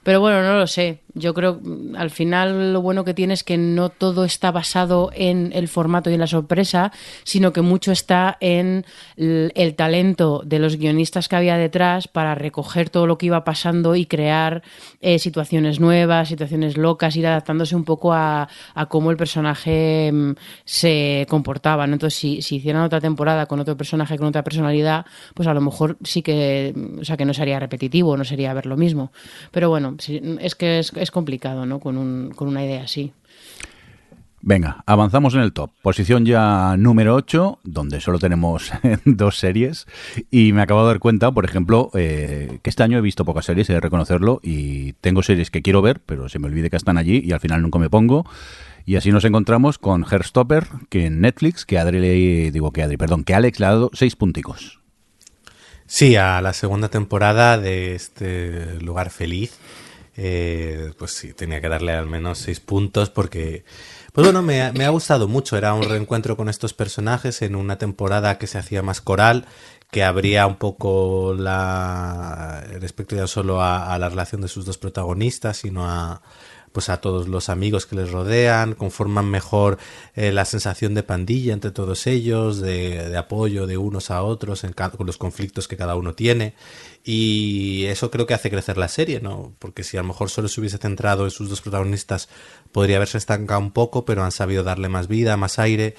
Pero 0.06 0.20
bueno, 0.20 0.40
no 0.40 0.56
lo 0.56 0.68
sé. 0.68 1.00
Yo 1.14 1.34
creo, 1.34 1.58
mm, 1.60 1.96
al 1.96 2.10
final, 2.10 2.72
lo 2.72 2.80
bueno 2.80 3.04
que 3.04 3.12
tiene 3.12 3.34
es 3.34 3.42
que 3.42 3.56
no 3.58 3.88
todo 3.88 4.24
está 4.24 4.52
basado 4.52 5.10
en 5.12 5.50
el 5.52 5.66
formato 5.66 6.10
y 6.10 6.14
en 6.14 6.20
la 6.20 6.28
sorpresa, 6.28 6.92
sino 7.24 7.52
que 7.52 7.60
mucho 7.60 7.90
está 7.90 8.36
en 8.38 8.86
el, 9.16 9.74
talento 9.74 10.42
de 10.44 10.60
los 10.60 10.76
guionistas 10.76 11.26
que 11.26 11.34
había 11.34 11.56
detrás 11.56 12.06
para 12.06 12.36
recoger 12.36 12.88
todo 12.88 13.08
lo 13.08 13.18
que 13.18 13.26
iba 13.26 13.42
pasando 13.42 13.96
y 13.96 14.06
crear 14.06 14.62
eh, 15.00 15.18
situaciones 15.18 15.80
nuevas, 15.80 16.28
situaciones 16.28 16.76
locas, 16.76 17.16
ir 17.16 17.26
adaptándose 17.26 17.74
un 17.74 17.84
poco 17.84 18.12
a, 18.12 18.48
a 18.74 18.86
cómo 18.86 19.10
el 19.10 19.16
personaje 19.16 20.12
mm, 20.12 20.32
se 20.64 21.26
comportaba. 21.28 21.84
¿no? 21.88 21.94
Entonces, 21.94 22.16
si, 22.16 22.42
si 22.42 22.56
hicieran 22.56 22.82
otra 22.82 23.00
temporada 23.00 23.46
con 23.46 23.58
otro 23.58 23.76
personaje, 23.76 24.16
con 24.18 24.28
otra 24.28 24.44
personalidad, 24.44 25.04
pues 25.34 25.48
a 25.48 25.54
lo 25.54 25.60
mejor 25.60 25.96
sí 26.04 26.22
que, 26.22 26.72
mm, 26.76 27.00
o 27.00 27.04
sea, 27.04 27.16
que 27.16 27.24
no 27.24 27.34
sería 27.34 27.58
repetitivo, 27.58 28.16
no 28.16 28.22
sería 28.22 28.54
ver 28.54 28.66
lo 28.66 28.76
mismo. 28.76 29.10
Pero 29.50 29.68
bueno, 29.68 29.95
sí, 29.98 30.20
es 30.40 30.54
que 30.54 30.78
es, 30.78 30.92
es 30.94 31.10
complicado, 31.10 31.66
¿no? 31.66 31.80
Con, 31.80 31.96
un, 31.96 32.32
con 32.34 32.48
una 32.48 32.64
idea 32.64 32.82
así. 32.82 33.12
Venga, 34.48 34.84
avanzamos 34.86 35.34
en 35.34 35.40
el 35.40 35.52
top. 35.52 35.72
Posición 35.82 36.24
ya 36.24 36.76
número 36.78 37.16
8, 37.16 37.58
donde 37.64 38.00
solo 38.00 38.20
tenemos 38.20 38.70
dos 39.04 39.38
series. 39.38 39.86
Y 40.30 40.52
me 40.52 40.62
acabo 40.62 40.82
de 40.82 40.86
dar 40.86 40.98
cuenta, 41.00 41.32
por 41.32 41.44
ejemplo, 41.44 41.90
eh, 41.94 42.60
que 42.62 42.70
este 42.70 42.84
año 42.84 42.96
he 42.96 43.00
visto 43.00 43.24
pocas 43.24 43.44
series, 43.44 43.68
he 43.70 43.72
de 43.72 43.80
reconocerlo. 43.80 44.38
Y 44.44 44.92
tengo 45.00 45.24
series 45.24 45.50
que 45.50 45.62
quiero 45.62 45.82
ver, 45.82 46.00
pero 46.06 46.28
se 46.28 46.38
me 46.38 46.46
olvide 46.46 46.70
que 46.70 46.76
están 46.76 46.96
allí 46.96 47.20
y 47.24 47.32
al 47.32 47.40
final 47.40 47.60
nunca 47.60 47.80
me 47.80 47.90
pongo. 47.90 48.24
Y 48.84 48.94
así 48.94 49.10
nos 49.10 49.24
encontramos 49.24 49.78
con 49.78 50.06
Herstopper, 50.08 50.68
que 50.90 51.06
en 51.06 51.20
Netflix, 51.20 51.66
que 51.66 51.80
Adri 51.80 51.98
le, 51.98 52.52
digo 52.52 52.70
que 52.70 52.84
Adri, 52.84 52.96
perdón, 52.96 53.24
que 53.24 53.34
Alex 53.34 53.58
le 53.58 53.66
ha 53.66 53.70
dado 53.70 53.90
seis 53.94 54.14
punticos. 54.14 54.80
Sí, 55.86 56.14
a 56.14 56.40
la 56.40 56.52
segunda 56.52 56.88
temporada 56.88 57.58
de 57.58 57.96
este 57.96 58.80
lugar 58.80 59.10
feliz, 59.10 59.58
eh, 60.16 60.92
pues 60.98 61.12
sí, 61.12 61.32
tenía 61.34 61.60
que 61.60 61.68
darle 61.68 61.92
al 61.92 62.06
menos 62.06 62.38
seis 62.38 62.60
puntos 62.60 63.10
porque, 63.10 63.64
pues 64.12 64.26
bueno, 64.26 64.42
me, 64.42 64.72
me 64.72 64.84
ha 64.84 64.90
gustado 64.90 65.28
mucho. 65.28 65.56
Era 65.56 65.74
un 65.74 65.82
reencuentro 65.82 66.36
con 66.36 66.48
estos 66.48 66.72
personajes 66.72 67.42
en 67.42 67.54
una 67.54 67.78
temporada 67.78 68.38
que 68.38 68.46
se 68.46 68.58
hacía 68.58 68.82
más 68.82 69.00
coral, 69.00 69.46
que 69.90 70.04
abría 70.04 70.46
un 70.46 70.56
poco 70.56 71.34
la 71.38 72.64
respecto 72.80 73.14
ya 73.14 73.26
solo 73.26 73.60
a, 73.60 73.92
a 73.92 73.98
la 73.98 74.08
relación 74.08 74.40
de 74.40 74.48
sus 74.48 74.64
dos 74.64 74.78
protagonistas, 74.78 75.58
sino 75.58 75.88
a 75.88 76.22
pues 76.76 76.90
a 76.90 76.98
todos 76.98 77.26
los 77.26 77.48
amigos 77.48 77.86
que 77.86 77.96
les 77.96 78.10
rodean, 78.10 78.74
conforman 78.74 79.30
mejor 79.30 79.78
eh, 80.14 80.30
la 80.30 80.44
sensación 80.44 80.92
de 80.92 81.02
pandilla 81.02 81.54
entre 81.54 81.70
todos 81.70 82.06
ellos, 82.06 82.60
de, 82.60 83.16
apoyo 83.16 83.66
de 83.66 83.78
unos 83.78 84.10
a 84.10 84.22
otros 84.22 84.62
en 84.62 84.74
con 84.74 85.06
los 85.06 85.16
conflictos 85.16 85.68
que 85.68 85.78
cada 85.78 85.96
uno 85.96 86.12
tiene. 86.12 86.52
Y 87.02 87.86
eso 87.86 88.10
creo 88.10 88.26
que 88.26 88.34
hace 88.34 88.50
crecer 88.50 88.76
la 88.76 88.88
serie, 88.88 89.22
¿no? 89.22 89.54
Porque 89.58 89.84
si 89.84 89.96
a 89.96 90.02
lo 90.02 90.08
mejor 90.08 90.28
solo 90.28 90.48
se 90.48 90.60
hubiese 90.60 90.76
centrado 90.76 91.24
en 91.24 91.30
sus 91.30 91.48
dos 91.48 91.62
protagonistas, 91.62 92.28
podría 92.72 92.96
haberse 92.96 93.16
estancado 93.16 93.60
un 93.60 93.70
poco, 93.70 94.04
pero 94.04 94.22
han 94.22 94.32
sabido 94.32 94.62
darle 94.62 94.90
más 94.90 95.08
vida, 95.08 95.38
más 95.38 95.58
aire. 95.58 95.94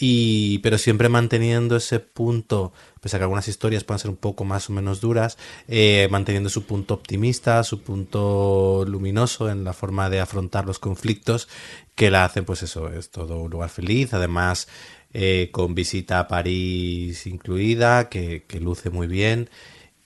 Y, 0.00 0.58
pero 0.58 0.78
siempre 0.78 1.08
manteniendo 1.08 1.76
ese 1.76 1.98
punto, 1.98 2.72
pese 3.00 3.16
a 3.16 3.18
que 3.18 3.24
algunas 3.24 3.48
historias 3.48 3.82
puedan 3.82 3.98
ser 3.98 4.10
un 4.10 4.16
poco 4.16 4.44
más 4.44 4.70
o 4.70 4.72
menos 4.72 5.00
duras, 5.00 5.38
eh, 5.66 6.06
manteniendo 6.10 6.50
su 6.50 6.64
punto 6.66 6.94
optimista, 6.94 7.64
su 7.64 7.82
punto 7.82 8.84
luminoso 8.86 9.50
en 9.50 9.64
la 9.64 9.72
forma 9.72 10.08
de 10.08 10.20
afrontar 10.20 10.66
los 10.66 10.78
conflictos, 10.78 11.48
que 11.96 12.10
la 12.12 12.24
hacen, 12.24 12.44
pues 12.44 12.62
eso, 12.62 12.88
es 12.92 13.10
todo 13.10 13.40
un 13.40 13.50
lugar 13.50 13.70
feliz. 13.70 14.14
Además, 14.14 14.68
eh, 15.12 15.48
con 15.52 15.74
visita 15.74 16.20
a 16.20 16.28
París 16.28 17.26
incluida, 17.26 18.08
que, 18.08 18.44
que 18.46 18.60
luce 18.60 18.90
muy 18.90 19.08
bien. 19.08 19.50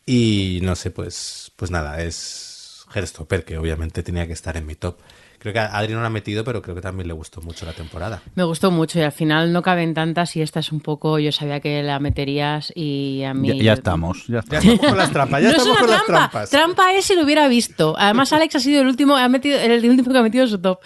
Y 0.07 0.61
no 0.62 0.74
sé, 0.74 0.90
pues, 0.90 1.52
pues 1.57 1.70
nada, 1.70 2.02
es 2.02 2.87
Herstopper, 2.94 3.44
que 3.44 3.59
obviamente 3.59 4.02
tenía 4.02 4.26
que 4.26 4.33
estar 4.33 4.57
en 4.57 4.66
mi 4.66 4.74
top. 4.74 4.96
Creo 5.42 5.52
que 5.52 5.59
a 5.59 5.76
Adri 5.76 5.92
no 5.92 6.00
la 6.00 6.07
ha 6.07 6.11
metido, 6.11 6.44
pero 6.44 6.62
creo 6.62 6.76
que 6.76 6.81
también 6.81 7.09
le 7.09 7.14
gustó 7.14 7.40
mucho 7.42 7.66
la 7.66 7.72
temporada. 7.72 8.22
Me 8.37 8.44
gustó 8.44 8.70
mucho 8.70 9.00
y 9.00 9.02
al 9.02 9.11
final 9.11 9.52
no 9.52 9.61
caben 9.61 9.92
tantas 9.92 10.37
y 10.37 10.40
esta 10.40 10.61
es 10.61 10.70
un 10.70 10.78
poco, 10.81 11.18
yo 11.18 11.33
sabía 11.33 11.59
que 11.59 11.83
la 11.83 11.98
meterías 11.98 12.72
y 12.76 13.24
a 13.24 13.35
mí... 13.35 13.48
Ya, 13.48 13.55
ya 13.64 13.72
estamos, 13.72 14.28
ya 14.28 14.35
Ya 14.35 14.38
estamos. 14.38 14.64
estamos 14.66 14.87
con 14.90 14.98
las 14.98 15.11
trampas, 15.11 15.42
ya 15.42 15.48
no 15.48 15.52
es 15.55 15.59
estamos 15.59 15.76
una 15.78 15.81
con 15.81 15.90
las 15.90 16.07
trampa. 16.07 16.31
trampas. 16.31 16.50
Trampa 16.50 16.92
es 16.94 17.05
si 17.07 17.16
lo 17.16 17.24
hubiera 17.24 17.48
visto. 17.48 17.96
Además, 17.98 18.33
Alex 18.33 18.55
ha 18.55 18.61
sido 18.61 18.83
el 18.83 18.87
último, 18.87 19.16
ha 19.16 19.28
metido, 19.28 19.59
el 19.59 19.85
último 19.90 20.12
que 20.12 20.18
ha 20.18 20.22
metido 20.22 20.46
su 20.46 20.61
top. 20.61 20.78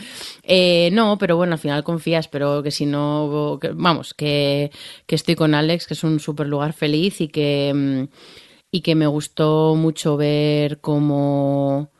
Eh, 0.42 0.88
no, 0.94 1.18
pero 1.18 1.36
bueno, 1.36 1.52
al 1.52 1.58
final 1.58 1.84
confías, 1.84 2.26
pero 2.28 2.62
que 2.62 2.70
si 2.70 2.86
no, 2.86 3.58
que- 3.60 3.72
vamos, 3.74 4.14
que, 4.14 4.70
que 5.06 5.16
estoy 5.16 5.34
con 5.34 5.54
Alex, 5.54 5.86
que 5.86 5.92
es 5.92 6.02
un 6.02 6.18
súper 6.18 6.46
lugar 6.46 6.72
feliz 6.72 7.20
y 7.20 7.28
que, 7.28 7.72
mm, 7.74 8.04
y 8.70 8.80
que 8.80 8.94
me 8.94 9.06
gustó 9.06 9.74
mucho 9.74 10.16
ver 10.16 10.80
cómo 10.80 11.90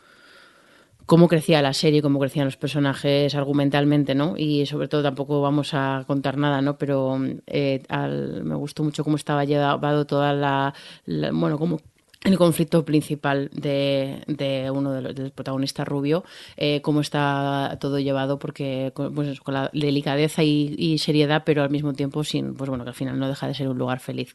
cómo 1.06 1.28
crecía 1.28 1.62
la 1.62 1.72
serie, 1.72 2.02
cómo 2.02 2.18
crecían 2.18 2.46
los 2.46 2.56
personajes 2.56 3.34
argumentalmente, 3.34 4.14
¿no? 4.14 4.34
Y 4.36 4.66
sobre 4.66 4.88
todo 4.88 5.02
tampoco 5.02 5.40
vamos 5.40 5.72
a 5.72 6.04
contar 6.06 6.36
nada, 6.36 6.60
¿no? 6.60 6.76
Pero 6.76 7.18
eh, 7.46 7.82
me 8.44 8.54
gustó 8.56 8.82
mucho 8.82 9.04
cómo 9.04 9.16
estaba 9.16 9.44
llevado 9.44 10.06
toda 10.06 10.32
la, 10.32 10.74
bueno, 11.32 11.58
como 11.58 11.80
el 12.24 12.36
conflicto 12.36 12.84
principal 12.84 13.50
de, 13.52 14.22
de 14.26 14.70
uno 14.70 14.92
de 14.92 15.00
los 15.00 15.14
del 15.14 15.30
protagonista 15.30 15.84
rubio, 15.84 16.24
eh, 16.56 16.80
cómo 16.82 17.00
está 17.00 17.78
todo 17.80 18.00
llevado, 18.00 18.40
porque 18.40 18.92
pues, 18.94 19.40
con 19.40 19.54
la 19.54 19.70
delicadeza 19.72 20.42
y, 20.42 20.74
y 20.76 20.98
seriedad, 20.98 21.44
pero 21.46 21.62
al 21.62 21.70
mismo 21.70 21.92
tiempo 21.92 22.24
sin, 22.24 22.54
pues 22.54 22.68
bueno, 22.68 22.82
que 22.82 22.90
al 22.90 22.96
final 22.96 23.18
no 23.18 23.28
deja 23.28 23.46
de 23.46 23.54
ser 23.54 23.68
un 23.68 23.78
lugar 23.78 24.00
feliz. 24.00 24.34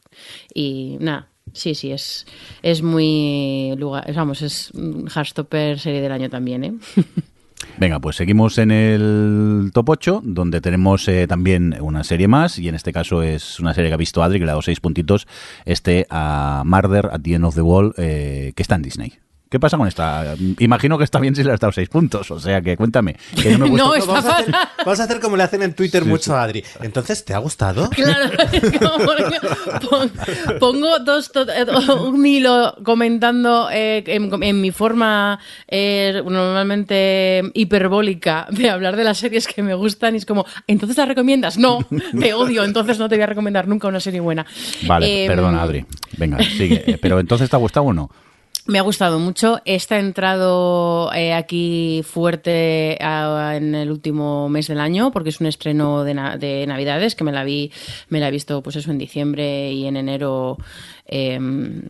Y 0.54 0.98
nada, 1.02 1.31
sí, 1.54 1.76
sí, 1.76 1.92
es, 1.92 2.26
es 2.62 2.82
muy 2.82 3.74
lugar, 3.78 4.12
vamos, 4.14 4.42
es 4.42 4.72
un 4.72 5.08
Heartstopper 5.08 5.80
serie 5.80 6.02
del 6.02 6.12
año 6.12 6.30
también, 6.30 6.64
¿eh? 6.64 6.74
Venga, 7.78 8.00
pues 8.00 8.16
seguimos 8.16 8.58
en 8.58 8.72
el 8.72 9.72
top 9.74 9.90
8, 9.90 10.22
donde 10.24 10.62
tenemos 10.62 11.08
eh, 11.08 11.28
también 11.28 11.78
una 11.80 12.04
serie 12.04 12.28
más, 12.28 12.60
y 12.60 12.68
en 12.68 12.76
este 12.76 12.92
caso 12.92 13.24
es 13.24 13.60
una 13.60 13.74
serie 13.74 13.90
que 13.90 13.94
ha 13.94 13.98
visto 13.98 14.24
Adri, 14.24 14.40
que 14.40 14.46
le 14.46 14.52
ha 14.52 14.54
dado 14.54 14.62
seis 14.62 14.80
puntitos, 14.80 15.28
este 15.66 16.06
a 16.10 16.64
Murder 16.66 17.10
at 17.12 17.22
the 17.22 17.34
End 17.34 17.46
of 17.46 17.56
the 17.56 17.62
Wall, 17.62 17.94
eh, 17.98 18.54
que 18.56 18.62
está 18.62 18.76
en 18.76 18.82
Disney. 18.82 19.14
¿Qué 19.52 19.60
pasa 19.60 19.78
con 19.78 19.86
esta? 19.86 20.34
Imagino 20.60 20.98
que 20.98 21.04
está 21.04 21.20
bien 21.20 21.36
si 21.36 21.44
le 21.44 21.52
has 21.52 21.60
dado 21.60 21.74
seis 21.74 21.90
puntos, 21.90 22.32
o 22.32 22.40
sea 22.40 22.62
que 22.62 22.78
cuéntame. 22.78 23.18
Que 23.36 23.58
no 23.58 23.68
me 23.68 23.72
No, 23.78 23.94
No, 23.98 24.06
vamos, 24.08 24.26
a 24.26 24.30
hacer, 24.38 24.46
Está 24.46 24.70
vamos 24.78 25.00
a 25.02 25.04
hacer 25.04 25.20
como 25.20 25.36
le 25.36 25.44
hacen 25.44 25.62
en 25.62 25.74
Twitter 25.74 26.04
Sí, 26.04 26.08
mucho 26.10 26.24
sí. 26.24 26.32
a 26.32 26.44
Adri. 26.44 26.64
Entonces, 26.82 27.26
¿te 27.26 27.34
ha 27.34 27.38
gustado? 27.40 27.90
Claro, 27.90 28.32
es 28.54 28.80
como 28.80 29.14
que 29.14 29.88
pon- 29.90 30.12
pongo 30.58 31.00
dos, 31.00 31.34
to- 31.34 31.46
eh, 31.52 31.66
un 32.02 32.26
hilo 32.26 32.74
comentando 32.86 33.70
eh, 33.70 34.02
en, 34.08 34.42
en 34.42 34.62
mi 34.62 34.72
forma 34.72 35.38
eh, 35.68 36.22
normalmente 36.26 37.44
hiperbólica 37.54 38.48
de 38.52 38.70
hablar 38.70 38.96
de 38.96 39.04
las 39.04 39.18
series 39.18 39.48
que 39.48 39.62
me 39.64 39.74
gustan 39.74 40.14
y 40.14 40.20
es 40.20 40.26
como, 40.26 40.46
¿entonces 40.68 40.96
las 40.98 41.10
recomiendas? 41.10 41.58
No, 41.58 41.80
te 42.18 42.34
odio, 42.34 42.64
entonces 42.64 42.98
no 43.00 43.10
te 43.10 43.16
voy 43.16 43.24
a 43.24 43.28
recomendar 43.28 43.68
nunca 43.68 43.90
una 43.90 44.00
serie 44.00 44.22
buena. 44.22 44.46
Vale, 44.88 45.26
Eh, 45.26 45.28
perdona 45.28 45.62
Adri. 45.64 45.86
Venga, 46.18 46.38
sigue. 46.42 46.98
Pero 47.02 47.20
entonces 47.20 47.50
te 47.50 47.56
ha 47.58 47.60
gustado 47.60 47.88
o 47.88 47.94
no? 47.94 48.10
Me 48.68 48.78
ha 48.78 48.84
gustado 48.84 49.18
mucho. 49.20 49.60
Esta 49.66 49.96
ha 49.96 50.00
entrado 50.00 51.12
eh, 51.14 51.34
aquí 51.34 52.04
fuerte 52.06 52.96
en 53.02 53.74
el 53.76 53.90
último 53.90 54.50
mes 54.50 54.68
del 54.68 54.80
año 54.80 55.12
porque 55.12 55.30
es 55.30 55.42
un 55.42 55.48
estreno 55.48 56.04
de, 56.04 56.14
na- 56.14 56.38
de 56.38 56.66
Navidades 56.68 57.16
que 57.16 57.24
me 57.24 57.32
la 57.32 57.44
vi, 57.44 57.72
me 58.10 58.20
la 58.20 58.28
he 58.28 58.32
visto 58.32 58.62
pues 58.62 58.76
eso 58.76 58.92
en 58.92 59.00
diciembre 59.00 59.72
y 59.74 59.88
en 59.88 59.98
enero 59.98 60.58
Eh, 61.14 61.38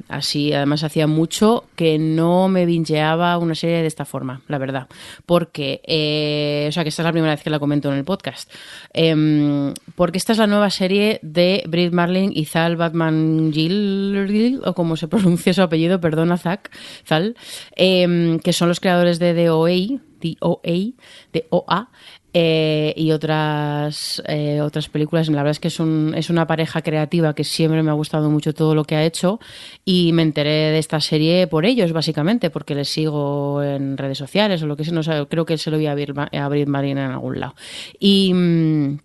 así, 0.09 0.51
además, 0.51 0.83
hacía 0.83 1.05
mucho 1.07 1.65
que 1.75 1.99
no 1.99 2.47
me 2.47 2.65
bingeaba 2.65 3.37
una 3.37 3.55
serie 3.55 3.81
de 3.81 3.87
esta 3.87 4.03
forma, 4.03 4.41
la 4.47 4.57
verdad. 4.57 4.87
Porque, 5.25 5.81
eh, 5.85 6.65
o 6.67 6.71
sea, 6.71 6.83
que 6.83 6.89
esta 6.89 7.03
es 7.03 7.05
la 7.05 7.11
primera 7.11 7.33
vez 7.33 7.43
que 7.43 7.51
la 7.51 7.59
comento 7.59 7.91
en 7.91 7.99
el 7.99 8.03
podcast. 8.03 8.51
Eh, 8.93 9.73
porque 9.95 10.17
esta 10.17 10.33
es 10.33 10.39
la 10.39 10.47
nueva 10.47 10.69
serie 10.69 11.19
de 11.21 11.63
Britt 11.67 11.93
Marling 11.93 12.31
y 12.33 12.45
Zal 12.45 12.75
Batman 12.75 13.51
Gill, 13.53 14.61
o 14.65 14.73
como 14.73 14.97
se 14.97 15.07
pronuncia 15.07 15.53
su 15.53 15.61
apellido, 15.61 16.01
perdona, 16.01 16.37
Zach, 16.37 16.71
Zal, 17.07 17.35
eh, 17.75 18.39
que 18.43 18.53
son 18.53 18.69
los 18.69 18.79
creadores 18.79 19.19
de 19.19 19.33
DOA, 19.45 20.01
DOA, 20.21 21.89
eh, 22.33 22.93
y 22.95 23.11
otras 23.11 24.21
eh, 24.27 24.61
otras 24.61 24.89
películas. 24.89 25.27
La 25.29 25.37
verdad 25.37 25.51
es 25.51 25.59
que 25.59 25.67
es, 25.67 25.79
un, 25.79 26.13
es 26.15 26.29
una 26.29 26.47
pareja 26.47 26.81
creativa 26.81 27.33
que 27.33 27.43
siempre 27.43 27.83
me 27.83 27.91
ha 27.91 27.93
gustado 27.93 28.29
mucho 28.29 28.53
todo 28.53 28.75
lo 28.75 28.83
que 28.83 28.95
ha 28.95 29.03
hecho 29.03 29.39
y 29.83 30.13
me 30.13 30.21
enteré 30.21 30.71
de 30.71 30.79
esta 30.79 31.01
serie 31.01 31.47
por 31.47 31.65
ellos, 31.65 31.91
básicamente, 31.91 32.49
porque 32.49 32.75
les 32.75 32.89
sigo 32.89 33.61
en 33.63 33.97
redes 33.97 34.17
sociales 34.17 34.63
o 34.63 34.67
lo 34.67 34.77
que 34.77 34.83
sea. 34.85 34.93
No 34.93 35.03
sé, 35.03 35.25
creo 35.29 35.45
que 35.45 35.57
se 35.57 35.71
lo 35.71 35.77
voy 35.77 35.87
a 35.87 35.91
abrir, 35.91 36.13
a 36.17 36.45
abrir 36.45 36.67
Marina 36.67 37.05
en 37.05 37.11
algún 37.11 37.39
lado. 37.39 37.55
Y. 37.99 38.33
mm, 38.33 38.99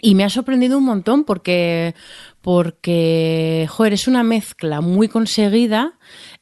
y 0.00 0.14
me 0.14 0.24
ha 0.24 0.30
sorprendido 0.30 0.78
un 0.78 0.84
montón 0.84 1.24
porque, 1.24 1.94
porque, 2.40 3.66
joder, 3.68 3.94
es 3.94 4.06
una 4.06 4.22
mezcla 4.22 4.80
muy 4.80 5.08
conseguida 5.08 5.94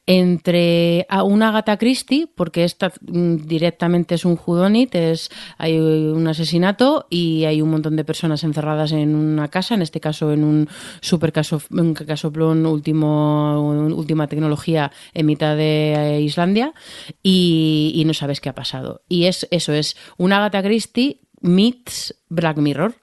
entre 0.07 1.05
a 1.09 1.23
una 1.23 1.49
Agatha 1.49 1.77
Christie, 1.77 2.27
porque 2.33 2.63
esta 2.63 2.93
mm, 3.01 3.35
directamente 3.45 4.15
es 4.15 4.23
un 4.23 4.39
whodunit, 4.43 4.95
es 4.95 5.29
hay 5.57 5.77
un 5.77 6.25
asesinato 6.27 7.05
y 7.09 7.43
hay 7.43 7.61
un 7.61 7.69
montón 7.69 7.97
de 7.97 8.05
personas 8.05 8.45
encerradas 8.45 8.93
en 8.93 9.13
una 9.13 9.49
casa, 9.49 9.75
en 9.75 9.81
este 9.81 9.99
caso 9.99 10.31
en 10.31 10.45
un 10.45 10.69
super 11.01 11.33
caso, 11.33 11.61
un 11.71 11.93
casoplón 11.93 12.65
último, 12.65 13.61
última 13.93 14.27
tecnología 14.27 14.91
en 15.13 15.25
mitad 15.25 15.57
de 15.57 15.93
eh, 15.93 16.21
Islandia 16.21 16.73
y, 17.21 17.91
y 17.93 18.05
no 18.05 18.13
sabes 18.13 18.39
qué 18.39 18.47
ha 18.47 18.55
pasado. 18.55 19.01
Y 19.09 19.25
es 19.25 19.45
eso, 19.51 19.73
es 19.73 19.97
una 20.17 20.37
Agatha 20.37 20.63
Christie 20.63 21.19
meets 21.41 22.15
Black 22.29 22.57
Mirror 22.57 22.95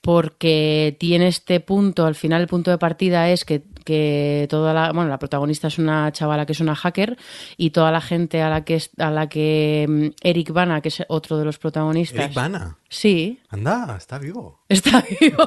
porque 0.00 0.96
tiene 0.98 1.28
este 1.28 1.60
punto, 1.60 2.06
al 2.06 2.14
final 2.14 2.40
el 2.40 2.48
punto 2.48 2.70
de 2.70 2.78
partida 2.78 3.30
es 3.30 3.44
que, 3.44 3.62
que 3.84 4.46
toda 4.50 4.72
la, 4.74 4.92
bueno, 4.92 5.08
la 5.10 5.18
protagonista 5.18 5.68
es 5.68 5.78
una 5.78 6.10
chavala 6.12 6.46
que 6.46 6.52
es 6.52 6.60
una 6.60 6.74
hacker 6.74 7.16
y 7.56 7.70
toda 7.70 7.90
la 7.90 8.00
gente 8.00 8.42
a 8.42 8.48
la 8.50 8.64
que 8.64 8.76
es- 8.76 8.90
a 8.98 9.10
la 9.10 9.28
que 9.28 9.86
mm, 9.88 10.06
Eric 10.26 10.52
Bana, 10.52 10.80
que 10.80 10.88
es 10.88 11.02
otro 11.08 11.38
de 11.38 11.44
los 11.44 11.58
protagonistas. 11.58 12.24
Eric 12.26 12.34
Bana. 12.34 12.76
Sí, 12.88 13.40
Anda, 13.50 13.94
está 13.96 14.18
vivo. 14.18 14.60
Está 14.68 15.04
vivo. 15.20 15.44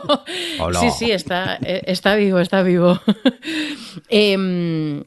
Hola. 0.59 0.79
Sí, 0.79 0.89
sí, 0.91 1.11
está, 1.11 1.55
eh, 1.61 1.81
está 1.85 2.15
vivo, 2.15 2.39
está 2.39 2.61
vivo. 2.63 2.99
Em, 4.09 5.03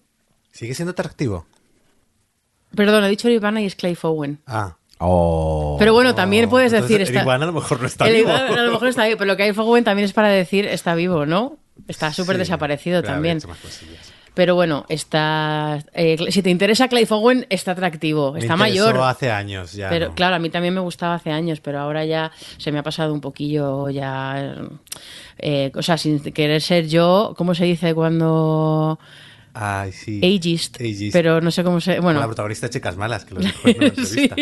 ¿Sigue 0.53 0.75
siendo 0.75 0.93
atractivo? 0.93 1.47
perdón, 2.75 3.05
he 3.05 3.09
dicho 3.09 3.29
Eric 3.29 3.41
Bana 3.41 3.63
y 3.63 3.67
es 3.67 3.75
Clay 3.77 3.95
Fowen. 3.95 4.39
Ah. 4.47 4.77
Oh. 4.99 5.77
Pero 5.79 5.93
bueno, 5.95 6.15
también 6.15 6.49
puedes 6.49 6.73
Entonces, 6.73 6.89
decir... 6.99 7.03
Eric 7.03 7.17
está- 7.17 7.27
Bana 7.27 7.45
a 7.45 7.47
lo 7.47 7.53
mejor 7.55 7.81
no 7.81 7.87
está 7.87 8.07
El 8.07 8.17
vivo. 8.17 8.29
Iván 8.31 8.59
a 8.59 8.63
lo 8.63 8.73
mejor 8.73 8.89
está 8.89 9.07
vivo, 9.07 9.19
pero 9.19 9.29
lo 9.29 9.37
que 9.37 9.43
hay 9.45 9.53
Fowen 9.53 9.85
también 9.85 10.05
es 10.05 10.13
para 10.13 10.29
decir 10.29 10.67
está 10.67 10.95
vivo, 10.95 11.25
¿no? 11.27 11.57
Está 11.89 12.13
súper 12.13 12.37
Sí, 12.37 12.41
desaparecido 12.41 13.03
también. 13.03 13.39
Pero 14.35 14.55
bueno, 14.55 14.85
está. 14.91 15.83
eh, 15.95 16.19
si 16.31 16.43
te 16.43 16.51
interesa 16.51 16.89
Clay 16.89 17.07
Fowen, 17.07 17.47
está 17.49 17.73
atractivo, 17.73 18.33
Me 18.35 18.41
está 18.41 18.55
mayor. 18.55 18.99
hace 18.99 19.31
años 19.31 19.73
ya. 19.73 19.89
Pero 19.89 20.09
¿no? 20.09 20.15
claro, 20.15 20.37
a 20.37 20.39
mí 20.39 20.51
también 20.51 20.75
me 20.75 20.81
gustaba 20.81 21.15
hace 21.15 21.31
años, 21.31 21.61
pero 21.61 21.81
ahora 21.81 22.05
ya 22.05 22.31
se 22.59 22.71
me 22.71 22.79
ha 22.79 22.83
pasado 22.83 23.15
un 23.15 23.23
poquillo 23.23 23.89
ya. 23.89 24.55
eh, 25.39 25.73
o 25.75 25.81
sea, 25.83 25.97
sin 25.97 26.21
querer 26.21 26.61
ser 26.61 26.87
yo, 26.87 27.35
¿cómo 27.39 27.55
se 27.55 27.65
dice 27.65 27.95
cuando. 27.95 28.99
Ay, 29.59 29.91
sí. 29.93 30.21
Ageist. 30.23 30.77
Ageist. 30.77 31.13
Pero 31.15 31.41
no 31.41 31.51
sé 31.51 31.65
cómo 31.65 31.81
se. 31.81 31.99
Bueno, 32.01 32.21
La 32.21 32.27
protagonista 32.27 32.67
de 32.67 32.73
Chicas 32.75 32.97
Malas, 32.99 33.25
que 33.25 33.35
lo 33.35 33.41
dijo 33.41 33.67
en 33.69 33.77
una 33.79 33.95
Sí. 34.05 34.21
entrevista. 34.25 34.37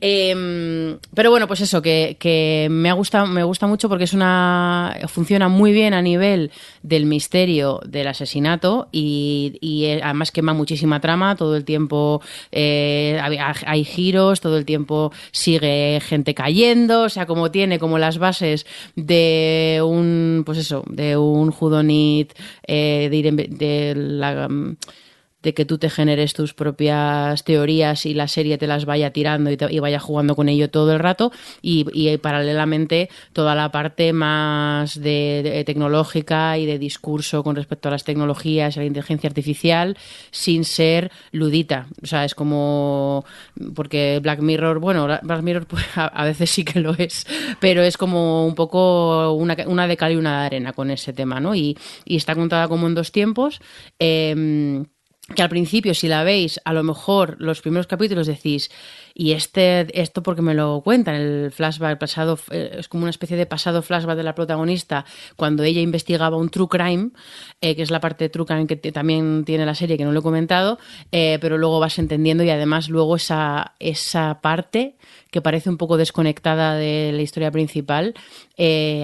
Em, 0.00 0.98
pero 1.14 1.30
bueno, 1.30 1.46
pues 1.46 1.60
eso, 1.60 1.82
que, 1.82 2.16
que 2.18 2.68
me 2.70 2.88
ha 2.88 2.94
gustado, 2.94 3.26
me 3.26 3.44
gusta 3.44 3.66
mucho 3.66 3.88
porque 3.88 4.04
es 4.04 4.12
una. 4.14 4.96
funciona 5.08 5.48
muy 5.48 5.72
bien 5.72 5.92
a 5.94 6.02
nivel 6.02 6.50
del 6.82 7.04
misterio 7.06 7.80
del 7.86 8.06
asesinato 8.08 8.88
y, 8.90 9.58
y, 9.60 9.84
eh, 9.84 10.00
además 10.02 10.32
quema 10.32 10.54
muchísima 10.54 11.00
trama, 11.00 11.36
todo 11.36 11.54
el 11.56 11.64
tiempo 11.64 12.22
eh, 12.50 13.20
hay, 13.22 13.36
hay 13.66 13.84
giros, 13.84 14.40
todo 14.40 14.56
el 14.56 14.64
tiempo 14.64 15.12
sigue 15.30 16.00
gente 16.00 16.34
cayendo, 16.34 17.02
o 17.02 17.08
sea, 17.08 17.26
como 17.26 17.50
tiene 17.50 17.78
como 17.78 17.98
las 17.98 18.18
bases 18.18 18.66
de 18.96 19.80
un, 19.84 20.42
pues 20.46 20.58
eso, 20.58 20.84
de 20.88 21.16
un 21.16 21.50
judonit, 21.50 22.32
eh, 22.66 23.08
de, 23.10 23.32
de 23.48 23.94
la 24.22 24.48
mm, 24.48 24.76
de 25.42 25.54
que 25.54 25.64
tú 25.64 25.78
te 25.78 25.90
generes 25.90 26.32
tus 26.34 26.54
propias 26.54 27.44
teorías 27.44 28.06
y 28.06 28.14
la 28.14 28.28
serie 28.28 28.58
te 28.58 28.66
las 28.66 28.84
vaya 28.84 29.12
tirando 29.12 29.50
y, 29.50 29.78
vaya 29.78 29.98
jugando 29.98 30.36
con 30.36 30.48
ello 30.48 30.70
todo 30.70 30.92
el 30.92 30.98
rato 30.98 31.32
y, 31.60 31.86
y 31.92 32.16
paralelamente 32.18 33.08
toda 33.32 33.54
la 33.54 33.70
parte 33.70 34.12
más 34.12 35.00
de, 35.00 35.62
tecnológica 35.66 36.58
y 36.58 36.66
de 36.66 36.78
discurso 36.78 37.42
con 37.42 37.56
respecto 37.56 37.88
a 37.88 37.92
las 37.92 38.04
tecnologías 38.04 38.76
y 38.76 38.78
a 38.78 38.82
la 38.82 38.86
inteligencia 38.86 39.28
artificial 39.28 39.96
sin 40.30 40.64
ser 40.64 41.10
ludita. 41.32 41.86
O 42.02 42.06
sea, 42.06 42.24
es 42.24 42.34
como 42.34 43.24
porque 43.74 44.20
Black 44.22 44.40
Mirror, 44.40 44.78
bueno, 44.78 45.06
Black 45.06 45.42
Mirror 45.42 45.66
pues, 45.66 45.84
a, 45.96 46.06
a 46.06 46.24
veces 46.24 46.50
sí 46.50 46.64
que 46.64 46.80
lo 46.80 46.94
es, 46.96 47.26
pero 47.60 47.82
es 47.82 47.96
como 47.96 48.46
un 48.46 48.54
poco 48.54 49.32
una, 49.32 49.56
una 49.66 49.86
de 49.86 49.96
cal 49.96 50.12
y 50.12 50.16
una 50.16 50.40
de 50.40 50.46
arena 50.46 50.72
con 50.72 50.90
ese 50.90 51.12
tema, 51.12 51.40
¿no? 51.40 51.54
Y, 51.54 51.76
y 52.04 52.16
está 52.16 52.34
contada 52.34 52.68
como 52.68 52.86
en 52.86 52.94
dos 52.94 53.12
tiempos. 53.12 53.60
em, 53.98 54.84
que 55.34 55.42
al 55.42 55.48
principio, 55.48 55.94
si 55.94 56.08
la 56.08 56.24
veis, 56.24 56.60
a 56.64 56.72
lo 56.72 56.82
mejor 56.82 57.36
los 57.38 57.60
primeros 57.60 57.86
capítulos 57.86 58.26
decís, 58.26 58.70
y 59.14 59.32
este, 59.32 60.00
esto 60.00 60.22
porque 60.22 60.42
me 60.42 60.54
lo 60.54 60.80
cuentan, 60.82 61.14
el 61.14 61.50
flashback 61.52 61.98
pasado, 61.98 62.38
eh, 62.50 62.76
es 62.78 62.88
como 62.88 63.02
una 63.02 63.10
especie 63.10 63.36
de 63.36 63.46
pasado 63.46 63.82
flashback 63.82 64.16
de 64.16 64.22
la 64.22 64.34
protagonista 64.34 65.04
cuando 65.36 65.62
ella 65.62 65.80
investigaba 65.80 66.36
un 66.36 66.48
true 66.48 66.68
crime, 66.68 67.10
eh, 67.60 67.76
que 67.76 67.82
es 67.82 67.90
la 67.90 68.00
parte 68.00 68.28
true 68.28 68.46
crime 68.46 68.66
que 68.66 68.76
también 68.92 69.44
tiene 69.44 69.66
la 69.66 69.74
serie, 69.74 69.98
que 69.98 70.04
no 70.04 70.12
lo 70.12 70.20
he 70.20 70.22
comentado, 70.22 70.78
eh, 71.10 71.38
pero 71.40 71.58
luego 71.58 71.80
vas 71.80 71.98
entendiendo 71.98 72.42
y 72.44 72.50
además 72.50 72.88
luego 72.88 73.16
esa, 73.16 73.74
esa 73.78 74.40
parte 74.40 74.96
que 75.30 75.42
parece 75.42 75.70
un 75.70 75.78
poco 75.78 75.96
desconectada 75.96 76.74
de 76.74 77.10
la 77.12 77.22
historia 77.22 77.50
principal, 77.50 78.14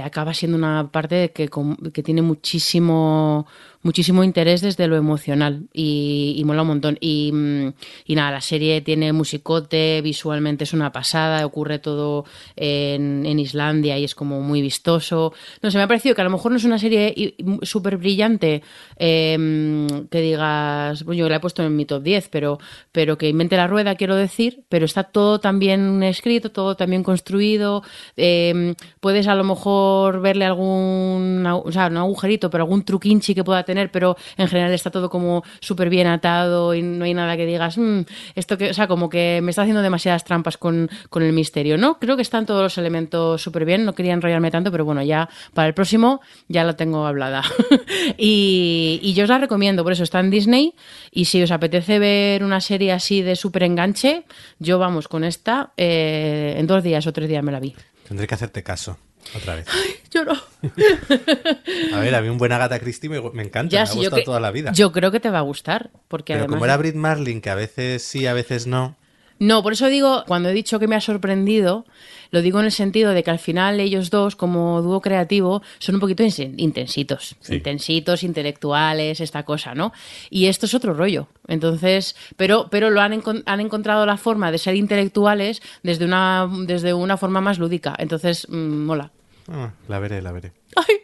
acaba 0.05 0.35
siendo 0.35 0.57
una 0.57 0.91
parte 0.93 1.33
que, 1.33 1.49
que 1.93 2.03
tiene 2.03 2.23
muchísimo 2.23 3.47
muchísimo 3.83 4.25
interés 4.25 4.61
desde 4.61 4.87
lo 4.87 4.97
emocional 4.97 5.69
y, 5.73 6.35
y 6.37 6.45
mola 6.45 6.63
un 6.63 6.69
montón. 6.69 6.99
Y, 7.01 7.31
mm, 7.33 7.73
y 8.07 8.15
nada, 8.15 8.33
la 8.33 8.41
serie 8.41 8.81
tiene 8.81 9.13
musicote, 9.13 10.01
visualmente 10.03 10.65
es 10.65 10.73
una 10.73 10.93
pasada, 10.93 11.45
ocurre 11.47 11.79
todo 11.79 12.25
en, 12.57 13.39
Islandia 13.39 13.97
y 13.99 14.05
es 14.05 14.15
como 14.15 14.41
muy 14.41 14.61
vistoso. 14.61 15.33
No 15.63 15.71
sé, 15.71 15.79
me 15.79 15.85
ha 15.85 15.89
parecido 15.89 16.15
que 16.15 16.23
a 16.23 16.25
lo 16.25 16.31
mejor 16.31 16.51
no 16.51 16.57
es 16.57 16.65
una 16.65 16.79
serie 16.79 17.37
súper 17.63 17.97
brillante 17.97 18.63
eh, 18.97 19.87
que 20.11 20.21
digas, 20.21 21.05
bueno, 21.05 21.21
yo 21.21 21.29
la 21.29 21.37
he 21.37 21.41
puesto 21.41 21.63
en 21.63 21.77
mi 21.77 21.85
top 21.85 22.03
10, 22.03 22.29
pero, 22.31 22.59
pero 22.91 23.17
que 23.17 23.29
invente 23.29 23.57
la 23.57 23.69
rueda, 23.69 23.95
quiero 23.95 24.17
decir, 24.17 24.65
pero 24.69 24.87
está 24.87 25.05
todo 25.05 25.39
tan 25.39 25.61
bien 25.61 26.03
escrito, 26.03 26.51
todo 26.51 26.77
tan 26.77 26.91
bien 26.91 27.05
construido. 27.05 27.83
eh, 28.17 28.75
puedes 29.01 29.29
a 29.29 29.35
lo 29.35 29.45
mejor 29.45 30.21
verle 30.21 30.45
algún, 30.45 31.45
o 31.47 31.73
sea, 31.73 31.91
no 31.91 32.01
agujerito, 32.01 32.51
pero 32.51 32.65
algún 32.65 32.85
truquinchi 32.85 33.35
que 33.35 33.45
pueda 33.45 33.63
tener, 33.63 33.78
pero 33.91 34.17
en 34.37 34.49
general 34.49 34.73
está 34.73 34.91
todo 34.91 35.09
como 35.09 35.43
súper 35.61 35.89
bien 35.89 36.07
atado 36.07 36.75
y 36.75 36.83
no 36.83 37.05
hay 37.05 37.15
nada 37.15 37.37
que 37.37 37.47
digas, 37.47 37.79
"Mm, 37.79 38.01
esto 38.35 38.59
que, 38.59 38.71
o 38.71 38.75
sea, 38.75 38.89
como 38.89 39.09
que 39.09 39.41
me 39.43 39.51
está 39.51 39.63
haciendo 39.63 39.83
demasiadas 39.83 40.25
trampas 40.25 40.57
con, 40.59 40.91
con 41.11 41.23
el 41.23 41.33
misterio, 41.33 41.79
¿no? 41.79 41.99
Creo 41.99 42.17
que 42.17 42.23
están 42.23 42.47
todos 42.47 42.63
los 42.63 42.79
elementos 42.79 43.41
súper 43.41 43.65
bien, 43.65 43.85
no 43.85 43.95
quería 43.95 44.13
enrollarme 44.13 44.51
tanto, 44.51 44.71
pero 44.71 44.85
bueno, 44.85 45.03
ya 45.03 45.29
para 45.55 45.69
el 45.69 45.75
próximo 45.75 46.21
ya 46.49 46.65
lo 46.65 46.77
tengo 46.77 47.07
hablada. 47.07 47.43
y, 48.19 49.01
y 49.03 49.15
yo 49.15 49.25
os 49.25 49.31
la 49.31 49.39
recomiendo, 49.39 49.83
por 49.85 49.93
eso 49.93 50.03
está 50.03 50.21
en 50.21 50.31
Disney 50.31 50.75
y 51.11 51.27
si 51.27 51.43
os 51.43 51.51
apetece 51.51 51.99
ver 51.99 52.43
una 52.45 52.61
serie 52.61 52.93
así 52.93 53.23
de 53.23 53.37
súper 53.37 53.63
enganche, 53.65 54.25
yo 54.59 54.79
vamos 54.79 55.09
con 55.09 55.25
esta, 55.25 55.73
eh, 55.77 56.55
en 56.57 56.67
dos 56.67 56.83
días 56.83 57.07
o 57.07 57.13
tres 57.13 57.29
días 57.29 57.43
me 57.43 57.53
la 57.53 57.61
vi. 57.61 57.75
Tendré 58.07 58.27
que 58.27 58.35
hacerte 58.35 58.63
caso. 58.63 58.97
Otra 59.37 59.57
vez. 59.57 59.67
Lloro. 60.11 60.33
A 61.95 62.01
ver, 62.01 62.15
a 62.15 62.21
mí 62.23 62.29
un 62.29 62.39
buen 62.39 62.53
Agatha 62.53 62.79
Christie 62.79 63.11
me, 63.11 63.21
me 63.33 63.43
encanta, 63.43 63.75
me 63.77 63.81
ha 63.81 63.87
sí, 63.87 63.99
gustado 63.99 64.17
que- 64.17 64.23
toda 64.25 64.41
la 64.41 64.51
vida. 64.51 64.73
Yo 64.73 64.93
creo 64.93 65.11
que 65.11 65.21
te 65.21 65.31
va 65.31 65.39
a 65.39 65.43
gustar, 65.43 65.91
porque 66.09 66.33
Pero 66.33 66.45
además... 66.45 66.57
como 66.57 66.65
era 66.65 66.77
Brit 66.77 66.95
Marlin, 66.95 67.41
que 67.41 67.51
a 67.51 67.55
veces 67.55 68.03
sí, 68.03 68.27
a 68.27 68.33
veces 68.33 68.67
no. 68.67 68.97
No, 69.41 69.63
por 69.63 69.73
eso 69.73 69.87
digo, 69.89 70.25
cuando 70.27 70.49
he 70.49 70.53
dicho 70.53 70.79
que 70.81 70.89
me 70.89 70.97
ha 70.97 71.01
sorprendido, 71.01 71.87
lo 72.31 72.43
digo 72.43 72.59
en 72.59 72.67
el 72.67 72.73
sentido 72.73 73.13
de 73.13 73.23
que 73.23 73.31
al 73.31 73.39
final 73.39 73.79
ellos 73.79 74.11
dos, 74.11 74.35
como 74.35 74.83
dúo 74.83 75.01
creativo, 75.01 75.63
son 75.79 75.95
un 75.95 76.01
poquito 76.01 76.25
intensitos. 76.57 77.37
Sí. 77.41 77.55
Intensitos, 77.55 78.23
intelectuales, 78.25 79.21
esta 79.21 79.45
cosa, 79.45 79.75
¿no? 79.75 79.93
Y 80.29 80.47
esto 80.47 80.67
es 80.67 80.75
otro 80.75 80.93
rollo. 80.93 81.29
Entonces, 81.47 82.17
pero, 82.37 82.69
pero 82.71 82.91
lo 82.91 83.01
han, 83.01 83.13
encon- 83.13 83.43
han 83.47 83.61
encontrado 83.61 84.05
la 84.07 84.17
forma 84.17 84.51
de 84.51 84.59
ser 84.59 84.75
intelectuales 84.75 85.63
desde 85.83 86.05
una, 86.05 86.49
desde 86.67 86.93
una 86.93 87.17
forma 87.17 87.41
más 87.41 87.59
lúdica. 87.59 87.95
Entonces, 87.99 88.47
mm, 88.51 88.85
mola. 88.87 89.13
Ah, 89.49 89.71
la 89.89 89.99
veré, 90.01 90.21
la 90.21 90.33
veré. 90.33 90.53
¡Ay! 90.77 90.97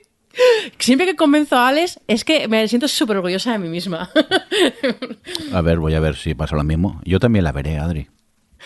Siempre 0.81 1.07
que 1.07 1.15
convenzo 1.15 1.55
a 1.57 1.69
Alex, 1.69 2.01
es 2.09 2.25
que 2.25 2.49
me 2.49 2.67
siento 2.67 2.89
súper 2.89 3.19
orgullosa 3.19 3.53
de 3.53 3.59
mí 3.59 3.69
misma. 3.69 4.11
A 5.53 5.61
ver, 5.61 5.79
voy 5.79 5.95
a 5.95 6.01
ver 6.01 6.17
si 6.17 6.35
pasa 6.35 6.57
lo 6.57 6.65
mismo. 6.65 7.01
Yo 7.05 7.21
también 7.21 7.45
la 7.45 7.53
veré, 7.53 7.79
Adri. 7.79 8.09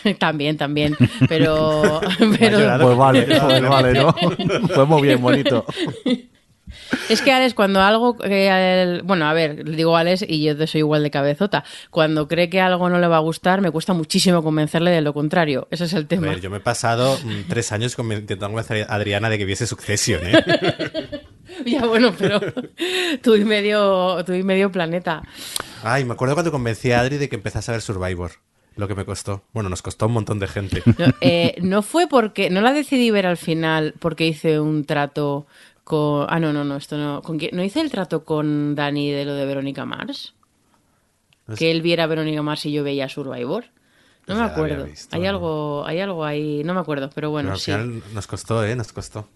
también, 0.19 0.57
también. 0.57 0.97
Pero. 1.29 2.01
pero 2.39 2.79
Pues 2.81 2.97
vale, 2.97 3.23
pues 3.27 3.63
vale, 3.63 3.93
¿no? 3.95 4.15
Pues 4.75 4.89
muy 4.89 5.03
bien, 5.03 5.21
bonito. 5.21 5.65
es 7.09 7.23
que 7.23 7.33
Alex, 7.33 7.55
cuando 7.55 7.81
algo. 7.81 8.17
eh, 8.25 8.83
el- 8.83 9.03
bueno, 9.03 9.27
a 9.27 9.33
ver, 9.33 9.67
le 9.69 9.77
digo 9.77 9.97
a 9.97 10.01
Alex 10.01 10.25
y 10.29 10.43
yo 10.45 10.67
soy 10.67 10.81
igual 10.81 11.03
de 11.03 11.11
cabezota. 11.11 11.65
Cuando 11.91 12.29
cree 12.29 12.49
que 12.51 12.61
algo 12.61 12.89
no 12.91 12.99
le 12.99 13.07
va 13.09 13.17
a 13.17 13.21
gustar, 13.21 13.61
me 13.61 13.71
cuesta 13.71 13.93
muchísimo 13.95 14.43
convencerle 14.43 14.91
de 14.91 15.01
lo 15.01 15.13
contrario. 15.15 15.67
Ese 15.71 15.85
es 15.85 15.93
el 15.95 16.05
A 16.05 16.09
tema. 16.09 16.27
ver, 16.29 16.41
yo 16.41 16.51
me 16.51 16.59
he 16.59 16.61
pasado 16.61 17.19
mm, 17.25 17.49
tres 17.49 17.73
años 17.73 17.97
con- 17.97 18.13
intentando 18.13 18.49
convencer 18.49 18.87
a 18.89 18.95
Adriana 18.95 19.29
de 19.31 19.39
que 19.39 19.45
viese 19.45 19.67
Succession, 19.67 20.21
¿eh? 20.25 21.23
Ya, 21.67 21.85
bueno, 21.87 22.13
pero. 22.17 22.41
tú 23.23 23.35
y 23.35 23.45
medio, 23.45 24.23
tú 24.25 24.33
y 24.35 24.43
medio 24.43 24.71
planeta. 24.71 25.23
Ay, 25.83 26.05
me 26.05 26.13
acuerdo 26.13 26.35
cuando 26.35 26.53
convencí 26.53 26.93
a 26.93 27.01
Adri 27.01 27.17
de 27.17 27.29
que 27.29 27.37
empezase 27.37 27.71
a 27.71 27.73
ver 27.75 27.81
Survivor. 27.83 28.33
Lo 28.79 28.89
que 28.89 28.95
me 28.95 29.05
costó. 29.05 29.43
Bueno, 29.53 29.69
nos 29.69 29.83
costó 29.83 30.07
un 30.07 30.13
montón 30.13 30.39
de 30.39 30.47
gente. 30.49 30.83
No, 30.99 31.07
eh, 31.21 31.57
no 31.61 31.83
fue 31.83 32.07
porque. 32.07 32.49
No 32.49 32.61
la 32.63 32.73
decidí 32.73 33.11
ver 33.11 33.27
al 33.27 33.37
final 33.37 33.95
porque 33.99 34.27
hice 34.27 34.59
un 34.61 34.85
trato 34.85 35.47
con. 35.85 36.27
Ah, 36.31 36.41
no, 36.41 36.53
no, 36.53 36.65
no, 36.65 36.77
esto 36.77 36.97
no. 36.97 37.21
¿con 37.23 37.39
quién? 37.39 37.55
¿No 37.55 37.63
hice 37.63 37.81
el 37.81 37.91
trato 37.91 38.25
con 38.25 38.75
Dani 38.75 39.11
de 39.11 39.25
lo 39.27 39.35
de 39.35 39.45
Verónica 39.45 39.85
Mars? 39.85 40.35
Que 41.57 41.71
él 41.71 41.83
viera 41.83 42.05
a 42.05 42.07
Verónica 42.07 42.43
Mars 42.43 42.67
y 42.67 42.73
yo 42.73 42.85
veía 42.85 43.09
Survivor. 43.09 43.65
No 43.65 43.71
Pues 44.27 44.39
me 44.39 44.45
acuerdo. 44.45 44.85
visto, 44.85 45.17
hay 45.17 45.23
¿no? 45.23 45.29
algo, 45.29 45.87
hay 45.87 46.01
algo 46.01 46.25
ahí, 46.25 46.63
no 46.63 46.75
me 46.75 46.81
acuerdo, 46.81 47.11
pero 47.15 47.31
bueno, 47.31 47.49
Pero 47.49 47.55
al 47.55 47.61
sí. 47.61 47.73
final 47.73 48.03
nos 48.13 48.27
costó, 48.27 48.65
¿eh? 48.65 48.77
Nos 48.77 48.93
costó. 48.93 49.29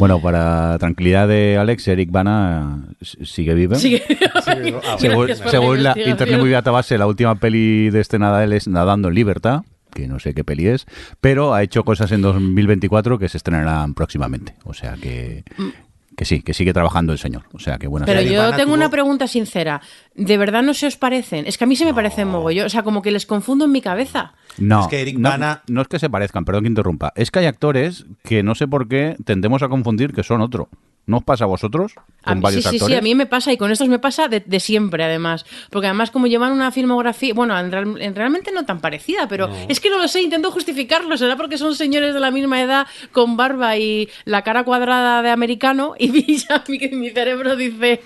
Bueno, 0.00 0.20
para 0.20 0.76
tranquilidad 0.78 1.28
de 1.28 1.56
Alex, 1.58 1.86
Eric 1.86 2.10
Bana 2.10 2.88
sigue 3.02 3.54
vivo. 3.54 3.76
Sigue- 3.76 4.02
Según, 4.98 5.26
Gracias 5.26 5.40
por 5.42 5.50
según 5.50 5.82
la. 5.84 5.94
Internet 5.96 6.38
Movie 6.38 6.52
Database, 6.52 6.98
la 6.98 7.06
última 7.06 7.34
peli 7.36 7.90
de 7.90 8.00
este 8.00 8.18
Nadal 8.18 8.52
es 8.52 8.66
Nadando 8.66 9.08
en 9.08 9.14
Libertad, 9.14 9.62
que 9.94 10.08
no 10.08 10.18
sé 10.18 10.34
qué 10.34 10.42
peli 10.42 10.66
es, 10.68 10.86
pero 11.20 11.54
ha 11.54 11.62
hecho 11.62 11.84
cosas 11.84 12.10
en 12.12 12.22
2024 12.22 13.18
que 13.18 13.28
se 13.28 13.36
estrenarán 13.36 13.94
próximamente. 13.94 14.54
O 14.64 14.72
sea 14.74 14.94
que, 14.94 15.44
que 16.20 16.26
sí, 16.26 16.42
que 16.42 16.52
sigue 16.52 16.74
trabajando 16.74 17.14
el 17.14 17.18
señor. 17.18 17.44
O 17.54 17.58
sea 17.58 17.78
que 17.78 17.86
buena 17.86 18.04
Pero 18.04 18.20
yo 18.20 18.34
Ivana 18.34 18.54
tengo 18.54 18.72
tuvo- 18.72 18.74
una 18.74 18.90
pregunta 18.90 19.26
sincera. 19.26 19.80
¿De 20.14 20.36
verdad 20.36 20.62
no 20.62 20.74
se 20.74 20.86
os 20.86 20.98
parecen? 20.98 21.46
Es 21.46 21.56
que 21.56 21.64
a 21.64 21.66
mí 21.66 21.76
se 21.76 21.86
me 21.86 21.94
parecen 21.94 22.28
mogollón. 22.28 22.66
O 22.66 22.68
sea, 22.68 22.82
como 22.82 23.00
que 23.00 23.10
les 23.10 23.24
confundo 23.24 23.64
en 23.64 23.72
mi 23.72 23.80
cabeza. 23.80 24.34
No, 24.58 24.82
Es 24.82 24.88
que 24.88 25.00
Eric 25.00 25.16
no, 25.16 25.30
Bana- 25.30 25.62
no 25.68 25.80
es 25.80 25.88
que 25.88 25.98
se 25.98 26.10
parezcan, 26.10 26.44
perdón 26.44 26.64
que 26.64 26.68
interrumpa. 26.68 27.14
Es 27.16 27.30
que 27.30 27.38
hay 27.38 27.46
actores 27.46 28.04
que 28.22 28.42
no 28.42 28.54
sé 28.54 28.68
por 28.68 28.86
qué 28.86 29.16
tendemos 29.24 29.62
a 29.62 29.68
confundir 29.70 30.12
que 30.12 30.22
son 30.22 30.42
otro. 30.42 30.68
¿No 31.10 31.16
os 31.18 31.24
pasa 31.24 31.44
a 31.44 31.48
vosotros? 31.48 31.92
A 32.22 32.30
Con 32.30 32.38
mí- 32.38 32.42
varios 32.42 32.62
sí, 32.62 32.70
sí, 32.70 32.76
actores. 32.76 32.94
sí, 32.94 32.98
a 32.98 33.02
mí 33.02 33.14
me 33.16 33.26
pasa 33.26 33.52
y 33.52 33.56
con 33.56 33.70
estos 33.72 33.88
me 33.88 33.98
pasa 33.98 34.28
de, 34.28 34.38
de 34.40 34.60
siempre, 34.60 35.02
además. 35.02 35.44
Porque 35.70 35.88
además, 35.88 36.10
como 36.12 36.28
llevan 36.28 36.52
una 36.52 36.70
filmografía, 36.70 37.34
bueno, 37.34 37.58
en, 37.58 37.72
real- 37.72 38.00
en 38.00 38.14
realmente 38.14 38.52
no 38.52 38.64
tan 38.64 38.80
parecida, 38.80 39.26
pero 39.28 39.50
es 39.68 39.80
que 39.80 39.90
no 39.90 39.98
lo 39.98 40.06
sé, 40.06 40.22
intento 40.22 40.50
justificarlo. 40.52 41.16
Será 41.16 41.36
porque 41.36 41.58
son 41.58 41.74
señores 41.74 42.14
de 42.14 42.20
la 42.20 42.30
misma 42.30 42.62
edad, 42.62 42.86
con 43.12 43.36
barba 43.36 43.76
y 43.76 44.08
la 44.24 44.42
cara 44.42 44.62
cuadrada 44.64 45.20
de 45.22 45.30
americano, 45.30 45.94
y 45.98 46.08
mi, 46.10 46.22
ya 46.48 46.62
mi, 46.68 46.78
mi 46.96 47.10
cerebro 47.10 47.56
dice. 47.56 48.02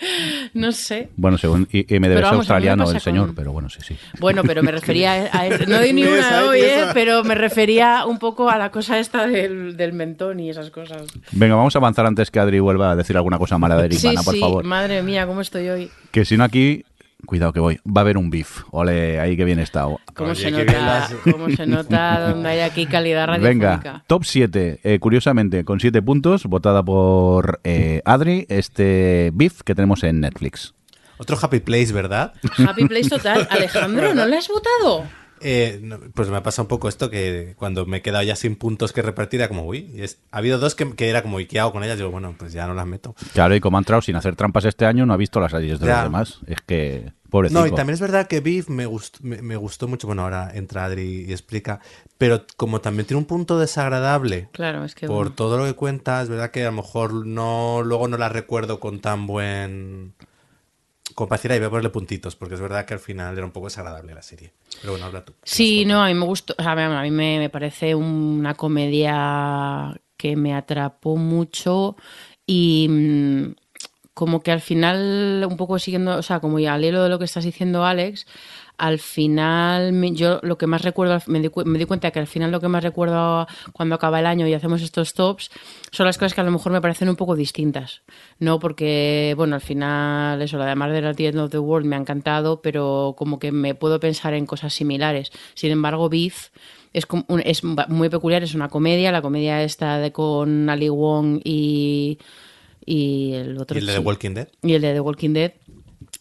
No 0.54 0.72
sé. 0.72 1.08
Bueno, 1.16 1.38
según 1.38 1.66
mí 1.70 2.00
me 2.00 2.08
australiano 2.36 2.90
el 2.90 3.00
señor, 3.00 3.26
con- 3.26 3.34
pero 3.34 3.52
bueno, 3.52 3.68
sí, 3.68 3.80
sí. 3.86 3.96
Bueno, 4.18 4.42
pero 4.44 4.62
me 4.62 4.70
refería 4.78 5.28
a, 5.32 5.40
a- 5.42 5.48
no 5.66 5.80
di 5.80 5.92
ni 5.92 6.02
una 6.04 6.44
hoy. 6.44 6.60
¿eh? 6.60 6.84
pero 6.94 7.24
me 7.24 7.34
refería 7.34 8.04
un 8.06 8.18
poco 8.18 8.48
a 8.50 8.58
la 8.58 8.70
cosa 8.70 8.98
esta 8.98 9.26
del, 9.26 9.76
del 9.76 9.92
mentón 9.92 10.40
y 10.40 10.50
esas 10.50 10.70
cosas. 10.70 11.02
Venga, 11.32 11.54
vamos 11.56 11.74
a 11.74 11.78
avanzar 11.78 12.06
antes 12.06 12.30
que 12.30 12.38
Adri 12.40 12.60
vuelva 12.60 12.90
a 12.92 12.96
decir 12.96 13.16
alguna 13.16 13.38
cosa 13.38 13.58
mala 13.58 13.76
de 13.76 13.86
Eric 13.86 13.98
Sí, 13.98 14.06
Bana, 14.06 14.22
por 14.22 14.34
sí, 14.34 14.40
favor. 14.40 14.64
madre 14.64 15.02
mía, 15.02 15.26
¿cómo 15.26 15.40
estoy 15.40 15.68
hoy? 15.68 15.90
Que 16.10 16.24
si 16.24 16.36
no 16.36 16.44
aquí, 16.44 16.84
cuidado 17.26 17.52
que 17.52 17.60
voy, 17.60 17.80
va 17.86 18.00
a 18.00 18.04
haber 18.04 18.16
un 18.16 18.30
beef. 18.30 18.62
Ole, 18.70 19.18
ahí 19.20 19.36
que 19.36 19.44
bien 19.44 19.58
está. 19.58 19.82
¿Cómo, 20.14 20.30
Oye, 20.30 20.40
se, 20.40 20.50
nota, 20.50 20.72
las- 20.80 21.14
¿Cómo 21.30 21.50
se 21.50 21.66
nota 21.66 22.30
donde 22.30 22.48
hay 22.48 22.60
aquí 22.60 22.86
calidad 22.86 23.26
radiofónica? 23.26 23.76
Venga, 23.76 24.04
top 24.06 24.24
7, 24.24 24.80
eh, 24.82 24.98
curiosamente, 24.98 25.64
con 25.64 25.80
7 25.80 26.00
puntos, 26.02 26.44
votada 26.44 26.82
por 26.82 27.60
eh, 27.64 28.02
Adri, 28.04 28.46
este 28.48 29.30
beef 29.34 29.62
que 29.62 29.74
tenemos 29.74 30.02
en 30.04 30.20
Netflix. 30.20 30.74
Otro 31.20 31.36
Happy 31.40 31.58
Place, 31.60 31.92
¿verdad? 31.92 32.32
Happy 32.66 32.84
Place 32.86 33.08
total. 33.08 33.46
Alejandro, 33.50 34.14
¿no 34.14 34.24
le 34.26 34.36
has 34.38 34.48
votado? 34.48 35.04
Eh, 35.40 35.80
pues 36.14 36.28
me 36.30 36.36
ha 36.36 36.42
pasado 36.42 36.64
un 36.64 36.68
poco 36.68 36.88
esto 36.88 37.10
que 37.10 37.54
cuando 37.56 37.86
me 37.86 37.98
he 37.98 38.02
quedado 38.02 38.22
ya 38.24 38.36
sin 38.36 38.56
puntos 38.56 38.92
que 38.92 39.02
repartir, 39.02 39.40
era 39.40 39.48
como, 39.48 39.64
uy, 39.64 39.90
y 39.94 40.02
es- 40.02 40.18
ha 40.30 40.38
habido 40.38 40.58
dos 40.58 40.74
que, 40.74 40.90
que 40.94 41.08
era 41.10 41.22
como, 41.22 41.40
¿y 41.40 41.46
qué 41.46 41.60
hago 41.60 41.72
con 41.72 41.84
ellas? 41.84 41.96
Digo, 41.98 42.10
bueno, 42.10 42.34
pues 42.38 42.52
ya 42.52 42.66
no 42.66 42.74
las 42.74 42.86
meto. 42.86 43.14
Claro, 43.32 43.54
y 43.54 43.60
como 43.60 43.76
ha 43.76 43.80
entrado 43.80 44.02
sin 44.02 44.16
hacer 44.16 44.36
trampas 44.36 44.64
este 44.64 44.86
año, 44.86 45.06
no 45.06 45.12
ha 45.12 45.16
visto 45.16 45.40
las 45.40 45.52
series 45.52 45.80
de 45.80 45.86
Ya. 45.86 45.94
los 45.96 46.02
demás. 46.04 46.38
Es 46.46 46.60
que, 46.66 47.12
pobrecito. 47.30 47.60
No, 47.60 47.66
y 47.66 47.72
también 47.74 47.94
es 47.94 48.00
verdad 48.00 48.26
que 48.26 48.40
Beef 48.40 48.68
me 48.68 48.86
gustó, 48.86 49.18
me, 49.22 49.40
me 49.42 49.56
gustó 49.56 49.88
mucho. 49.88 50.06
Bueno, 50.06 50.22
ahora 50.22 50.50
entra 50.54 50.84
Adri 50.84 51.26
y 51.28 51.32
explica. 51.32 51.80
Pero 52.18 52.44
como 52.56 52.80
también 52.80 53.06
tiene 53.06 53.18
un 53.18 53.26
punto 53.26 53.58
desagradable 53.60 54.48
Claro, 54.52 54.84
es 54.84 54.94
que. 54.94 55.06
por 55.06 55.16
bueno. 55.16 55.32
todo 55.36 55.58
lo 55.58 55.64
que 55.66 55.74
cuenta, 55.74 56.20
es 56.22 56.28
verdad 56.28 56.50
que 56.50 56.62
a 56.62 56.70
lo 56.70 56.72
mejor 56.72 57.26
no 57.26 57.82
luego 57.84 58.08
no 58.08 58.16
la 58.16 58.28
recuerdo 58.28 58.80
con 58.80 59.00
tan 59.00 59.26
buen. 59.28 60.14
Decir, 61.26 61.52
ahí 61.52 61.58
voy 61.58 61.66
a 61.66 61.70
ponerle 61.70 61.90
puntitos, 61.90 62.36
porque 62.36 62.54
es 62.54 62.60
verdad 62.60 62.84
que 62.84 62.94
al 62.94 63.00
final 63.00 63.36
era 63.36 63.46
un 63.46 63.52
poco 63.52 63.66
desagradable 63.66 64.14
la 64.14 64.22
serie. 64.22 64.52
Pero 64.80 64.92
bueno, 64.92 65.06
habla 65.06 65.24
tú. 65.24 65.34
Sí, 65.42 65.84
no, 65.84 66.02
a 66.02 66.08
mí 66.08 66.14
me 66.14 66.24
gustó. 66.24 66.54
O 66.58 66.62
sea, 66.62 66.72
a 66.72 67.02
mí 67.02 67.10
me, 67.10 67.38
me 67.38 67.50
parece 67.50 67.94
una 67.94 68.54
comedia 68.54 70.00
que 70.16 70.36
me 70.36 70.54
atrapó 70.54 71.16
mucho 71.16 71.96
y 72.46 72.88
mm, 72.88 73.54
como 74.14 74.42
que 74.42 74.50
al 74.50 74.60
final, 74.60 75.46
un 75.48 75.56
poco 75.56 75.78
siguiendo, 75.78 76.16
o 76.16 76.22
sea, 76.22 76.40
como 76.40 76.58
ya 76.58 76.74
al 76.74 76.84
hilo 76.84 77.02
de 77.02 77.08
lo 77.08 77.18
que 77.18 77.24
estás 77.24 77.44
diciendo, 77.44 77.84
Alex, 77.84 78.26
al 78.78 78.98
final 78.98 79.92
yo 80.14 80.38
lo 80.42 80.56
que 80.56 80.66
más 80.66 80.82
recuerdo, 80.82 81.18
me 81.26 81.40
di, 81.40 81.48
cu- 81.48 81.64
me 81.64 81.78
di 81.78 81.84
cuenta 81.84 82.10
que 82.12 82.18
al 82.20 82.26
final 82.26 82.50
lo 82.50 82.60
que 82.60 82.68
más 82.68 82.82
recuerdo 82.82 83.46
cuando 83.72 83.96
acaba 83.96 84.20
el 84.20 84.26
año 84.26 84.46
y 84.46 84.54
hacemos 84.54 84.82
estos 84.82 85.14
tops 85.14 85.50
son 85.90 86.06
las 86.06 86.16
cosas 86.16 86.32
que 86.34 86.40
a 86.40 86.44
lo 86.44 86.50
mejor 86.50 86.72
me 86.72 86.80
parecen 86.80 87.08
un 87.08 87.16
poco 87.16 87.34
distintas, 87.36 88.02
¿no? 88.38 88.58
Porque, 88.58 89.34
bueno, 89.36 89.56
al 89.56 89.60
final 89.60 90.40
eso, 90.40 90.58
la 90.58 90.66
de 90.66 91.06
at 91.08 91.16
the 91.16 91.26
End 91.26 91.38
of 91.38 91.50
the 91.50 91.58
World 91.58 91.86
me 91.86 91.96
ha 91.96 91.98
encantado, 91.98 92.62
pero 92.62 93.14
como 93.18 93.38
que 93.38 93.52
me 93.52 93.74
puedo 93.74 93.98
pensar 94.00 94.32
en 94.34 94.46
cosas 94.46 94.72
similares. 94.72 95.32
Sin 95.54 95.70
embargo, 95.72 96.08
Beef 96.08 96.50
es, 96.92 97.04
como 97.04 97.24
un- 97.28 97.42
es 97.44 97.62
muy 97.64 98.08
peculiar, 98.08 98.42
es 98.42 98.54
una 98.54 98.68
comedia, 98.68 99.12
la 99.12 99.22
comedia 99.22 99.62
esta 99.62 99.98
de 99.98 100.12
con 100.12 100.70
Ali 100.70 100.88
Wong 100.88 101.40
y, 101.44 102.18
y 102.86 103.32
el 103.34 103.58
otro 103.58 103.76
¿Y 103.76 103.80
el 103.80 103.86
de 103.86 103.92
The 103.94 103.98
Walking 104.00 104.30
Dead? 104.34 104.48
y 104.62 104.72
el 104.74 104.82
de 104.82 104.92
The 104.94 105.00
Walking 105.00 105.30
Dead, 105.34 105.52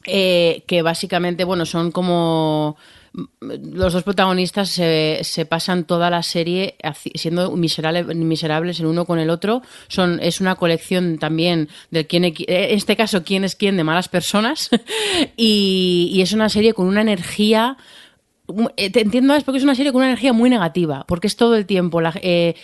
eh, 0.08 0.63
que 0.67 0.82
básicamente, 0.82 1.43
bueno, 1.43 1.65
son 1.65 1.91
como 1.91 2.78
los 3.39 3.93
dos 3.93 4.04
protagonistas 4.04 4.70
se, 4.70 5.20
se 5.24 5.46
pasan 5.48 5.86
toda 5.86 6.12
la 6.12 6.22
serie 6.22 6.76
siendo 7.15 7.52
miserable- 7.56 8.13
miserables 8.13 8.80
el 8.80 8.86
uno 8.86 9.06
con 9.06 9.17
el 9.17 9.32
otro. 9.32 9.63
Son, 9.88 10.20
es 10.22 10.39
una 10.39 10.56
colección 10.56 11.17
también 11.17 11.67
del 11.89 12.06
quién, 12.06 12.26
e- 12.26 12.34
en 12.48 12.76
este 12.78 12.96
caso, 12.96 13.24
quién 13.24 13.43
es 13.43 13.56
quién 13.56 13.76
de 13.76 13.84
malas 13.84 14.08
personas. 14.08 14.70
y, 15.36 16.10
y 16.13 16.22
es 16.22 16.32
una 16.34 16.50
serie 16.50 16.74
con 16.74 16.86
una 16.88 17.02
energía 17.02 17.78
eh, 18.78 18.89
te 18.89 19.02
entiendo 19.02 19.36
es 19.36 19.43
porque 19.43 19.58
es 19.58 19.63
una 19.63 19.76
serie 19.76 19.91
con 19.91 20.00
una 20.00 20.08
energía 20.10 20.32
muy 20.32 20.50
negativa, 20.50 21.04
porque 21.08 21.28
es 21.28 21.36
todo 21.36 21.56
el 21.56 21.65
tiempo 21.65 22.00
la- 22.02 22.13
eh, 22.22 22.56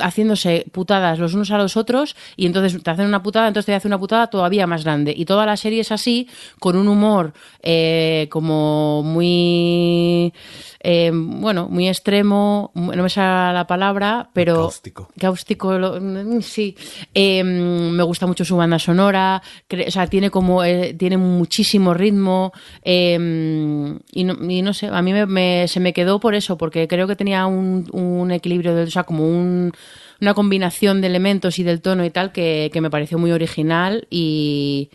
haciéndose 0.00 0.66
putadas 0.72 1.18
los 1.18 1.34
unos 1.34 1.50
a 1.50 1.56
los 1.58 1.76
otros 1.76 2.16
y 2.36 2.46
entonces 2.46 2.82
te 2.82 2.90
hacen 2.90 3.06
una 3.06 3.22
putada, 3.22 3.48
entonces 3.48 3.66
te 3.66 3.74
hace 3.74 3.86
una 3.88 3.98
putada 3.98 4.26
todavía 4.26 4.66
más 4.66 4.84
grande. 4.84 5.14
Y 5.16 5.24
toda 5.24 5.46
la 5.46 5.56
serie 5.56 5.80
es 5.80 5.92
así, 5.92 6.28
con 6.58 6.76
un 6.76 6.88
humor 6.88 7.32
eh, 7.62 8.26
como 8.30 9.02
muy, 9.04 10.32
eh, 10.82 11.10
bueno, 11.14 11.68
muy 11.70 11.88
extremo, 11.88 12.70
no 12.74 13.02
me 13.02 13.08
sale 13.08 13.54
la 13.54 13.66
palabra, 13.66 14.30
pero... 14.32 14.56
Cáustico. 14.62 15.08
Cáustico, 15.18 15.78
lo- 15.78 16.00
mm, 16.00 16.42
sí. 16.42 16.76
Eh, 17.14 17.42
me 17.44 18.02
gusta 18.02 18.26
mucho 18.26 18.44
su 18.44 18.56
banda 18.56 18.78
sonora. 18.78 19.42
cre- 19.68 19.88
O 19.88 19.90
sea, 19.90 20.06
tiene 20.06 20.30
como 20.30 20.64
eh, 20.64 20.94
tiene 20.98 21.16
muchísimo 21.16 21.94
ritmo. 21.94 22.52
eh, 22.82 23.14
y, 24.12 24.24
no, 24.24 24.50
y 24.50 24.62
no 24.62 24.72
sé, 24.74 24.86
a 24.88 25.02
mí 25.02 25.12
me, 25.12 25.26
me- 25.26 25.66
se 25.68 25.80
me 25.80 25.92
quedó 25.92 26.20
por 26.20 26.34
eso, 26.34 26.56
porque 26.58 26.88
creo 26.88 27.06
que 27.06 27.16
tenía 27.16 27.46
un, 27.46 27.88
un 27.92 28.30
equilibrio, 28.32 28.74
de, 28.74 28.82
o 28.84 28.90
sea, 28.90 29.04
como 29.04 29.24
un- 29.26 29.67
una 30.20 30.34
combinación 30.34 31.00
de 31.00 31.06
elementos 31.06 31.58
y 31.58 31.62
del 31.62 31.80
tono 31.80 32.04
y 32.04 32.10
tal 32.10 32.32
que, 32.32 32.70
que 32.72 32.80
me 32.80 32.90
pareció 32.90 33.18
muy 33.18 33.32
original 33.32 34.06
y, 34.10 34.90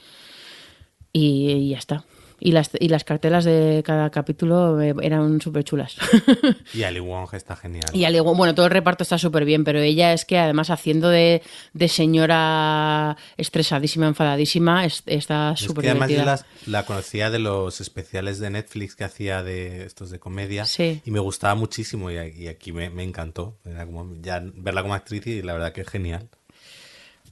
y, 1.11 1.51
y 1.51 1.69
ya 1.69 1.77
está. 1.77 2.05
Y 2.45 2.51
las, 2.51 2.71
y 2.77 2.89
las 2.89 3.05
cartelas 3.05 3.45
de 3.45 3.81
cada 3.85 4.09
capítulo 4.09 4.81
eh, 4.81 4.93
eran 5.01 5.39
súper 5.39 5.63
chulas. 5.63 5.95
Y 6.73 6.83
Ali 6.83 6.99
Wong 6.99 7.29
está 7.33 7.55
genial. 7.55 7.85
Y 7.93 8.03
al 8.03 8.15
igual- 8.15 8.35
bueno, 8.35 8.53
todo 8.53 8.65
el 8.65 8.71
reparto 8.73 9.03
está 9.03 9.17
súper 9.17 9.45
bien, 9.45 9.63
pero 9.63 9.79
ella 9.79 10.11
es 10.11 10.25
que 10.25 10.37
además 10.37 10.69
haciendo 10.69 11.07
de, 11.09 11.41
de 11.71 11.87
señora 11.87 13.15
estresadísima, 13.37 14.07
enfadadísima, 14.07 14.83
es- 14.85 15.03
está 15.05 15.53
Es 15.53 15.61
súper 15.61 15.83
que 15.85 15.89
además 15.91 16.11
las- 16.11 16.45
la 16.65 16.85
conocía 16.85 17.29
de 17.29 17.39
los 17.39 17.79
especiales 17.79 18.39
de 18.39 18.49
Netflix 18.49 18.95
que 18.97 19.05
hacía 19.05 19.41
de 19.41 19.85
estos 19.85 20.09
de 20.09 20.19
comedia 20.19 20.65
Sí. 20.65 21.01
y 21.05 21.11
me 21.11 21.19
gustaba 21.19 21.55
muchísimo 21.55 22.11
y, 22.11 22.15
y 22.17 22.47
aquí 22.49 22.73
me, 22.73 22.89
me 22.89 23.03
encantó. 23.03 23.57
Era 23.63 23.85
como 23.85 24.15
ya 24.21 24.41
verla 24.43 24.81
como 24.81 24.95
actriz 24.95 25.25
y 25.27 25.41
la 25.43 25.53
verdad 25.53 25.71
que 25.71 25.81
es 25.81 25.87
genial. 25.87 26.27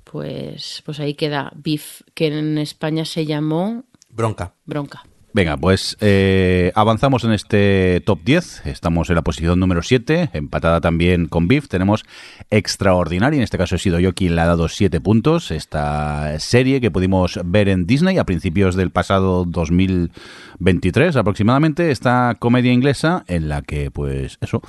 Pues, 0.04 0.82
pues 0.86 1.00
ahí 1.00 1.14
queda 1.14 1.52
Beef, 1.56 2.02
que 2.14 2.28
en 2.28 2.58
España 2.58 3.06
se 3.06 3.26
llamó 3.26 3.84
Bronca. 4.14 4.54
Bronca. 4.66 5.04
Venga, 5.34 5.56
pues 5.56 5.96
eh, 6.02 6.74
avanzamos 6.76 7.24
en 7.24 7.32
este 7.32 8.02
top 8.06 8.20
10. 8.26 8.66
Estamos 8.66 9.10
en 9.10 9.16
la 9.16 9.22
posición 9.22 9.62
número 9.62 9.82
7, 9.82 10.32
empatada 10.34 10.82
también 10.82 11.28
con 11.28 11.48
Beef. 11.48 11.70
Tenemos 11.70 12.04
Extraordinaria, 12.50 13.38
en 13.38 13.44
este 13.44 13.58
caso 13.58 13.76
he 13.76 13.80
sido 13.80 14.00
yo 14.00 14.14
quien 14.14 14.36
le 14.36 14.42
ha 14.42 14.46
dado 14.46 14.68
7 14.68 15.00
puntos. 15.00 15.52
Esta 15.52 16.38
serie 16.40 16.82
que 16.82 16.92
pudimos 16.92 17.40
ver 17.46 17.70
en 17.70 17.88
Disney 17.88 18.18
a 18.18 18.26
principios 18.26 18.76
del 18.76 18.92
pasado 18.92 19.46
2023 19.46 21.16
aproximadamente. 21.16 21.92
Esta 21.92 22.36
comedia 22.38 22.74
inglesa 22.74 23.24
en 23.28 23.48
la 23.48 23.62
que, 23.62 23.90
pues, 23.90 24.38
eso 24.42 24.62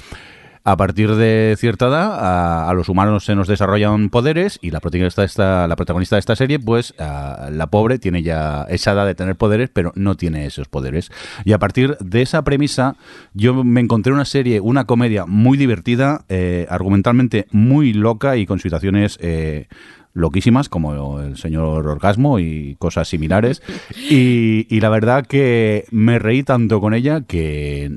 a 0.65 0.77
partir 0.77 1.15
de 1.17 1.57
cierta 1.59 1.89
edad 1.89 2.69
a, 2.69 2.73
los 2.75 2.89
humanos 2.89 3.25
se 3.25 3.35
nos 3.35 3.49
desarrollan 3.49 4.11
poderes 4.11 4.59
y 4.63 4.71
la 4.71 4.81
protagonista 4.81 5.23
de 5.23 5.27
esta, 5.27 5.67
la 5.67 5.77
protagonista 5.77 6.17
de 6.17 6.21
esta 6.21 6.37
serie, 6.37 6.59
pues 6.59 6.95
la 6.99 7.69
pobre 7.71 7.99
tiene 7.99 8.23
ya 8.23 8.67
esa 8.69 8.93
edad 8.93 9.07
de 9.07 9.15
tener 9.15 9.37
poderes, 9.37 9.71
pero 9.73 9.93
no 9.95 10.17
tiene 10.17 10.47
esos 10.47 10.69
poderes. 10.69 11.11
Y 11.45 11.53
a 11.53 11.59
partir 11.59 11.97
de 11.99 12.23
esa 12.23 12.43
premisa, 12.43 12.97
yo 13.35 13.65
me 13.65 13.81
encontré 13.81 14.13
una 14.13 14.25
serie, 14.25 14.61
una 14.61 14.85
comedia 14.85 15.27
muy 15.27 15.59
divertida, 15.59 16.25
eh, 16.29 16.67
argumentalmente 16.71 17.47
muy 17.51 17.93
loca 17.93 18.37
y 18.37 18.47
con 18.47 18.59
situaciones... 18.59 19.19
Eh, 19.21 19.69
loquísimas 20.15 20.69
como 20.69 21.21
el 21.21 21.37
señor 21.37 21.87
Orgasmo 21.87 22.39
y 22.39 22.77
cosas 22.79 23.09
similares. 23.09 23.63
Y, 24.11 24.67
y, 24.69 24.81
la 24.81 24.89
verdad 24.89 25.27
que 25.27 25.87
me 25.91 26.19
reí 26.19 26.43
tanto 26.43 26.81
con 26.81 26.95
ella 26.95 27.23
que 27.23 27.91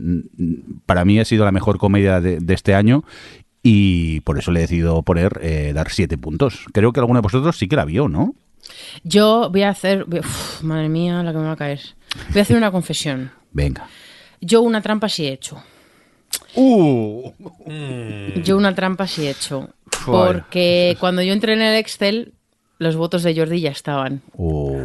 para 0.86 1.06
mí 1.06 1.20
ha 1.20 1.26
sido 1.26 1.46
la 1.46 1.52
mejor 1.52 1.78
comedia 1.78 2.22
de, 2.22 2.40
de 2.40 2.54
este 2.54 2.74
año 2.74 3.04
y 3.68 4.20
por 4.22 4.38
eso 4.38 4.52
le 4.52 4.60
he 4.60 4.62
decidido 4.62 5.02
poner, 5.02 5.40
eh, 5.42 5.72
dar 5.74 5.90
siete 5.90 6.20
puntos. 6.20 6.66
Creo 6.72 6.94
que 6.94 7.00
alguno 7.00 7.18
de 7.18 7.24
vosotros 7.24 7.58
sí 7.58 7.68
que 7.68 7.76
la 7.76 7.84
vio, 7.86 8.08
¿no? 8.08 8.36
Yo 9.04 9.50
voy 9.52 9.64
a 9.64 9.70
hacer... 9.70 10.06
Uf, 10.08 10.62
madre 10.62 10.88
mía, 10.88 11.24
la 11.24 11.32
que 11.32 11.40
me 11.40 11.46
va 11.46 11.54
a 11.54 11.56
caer. 11.56 11.82
Voy 12.30 12.40
a 12.40 12.42
hacer 12.44 12.58
una 12.58 12.72
confesión. 12.72 13.32
Venga. 13.54 13.88
Yo 14.40 14.62
una 14.62 14.82
trampa 14.82 15.10
sí 15.10 15.26
he 15.26 15.34
hecho. 15.34 15.64
Uh. 16.54 17.32
Yo 18.44 18.56
una 18.56 18.76
trampa 18.76 19.08
sí 19.08 19.26
he 19.26 19.32
hecho. 19.32 19.70
Porque 20.06 20.98
cuando 21.00 21.22
yo 21.22 21.34
entré 21.34 21.54
en 21.54 21.62
el 21.62 21.76
Excel, 21.76 22.34
los 22.78 22.96
votos 22.96 23.24
de 23.24 23.36
Jordi 23.36 23.62
ya 23.62 23.72
estaban. 23.72 24.22
Uh. 24.36 24.80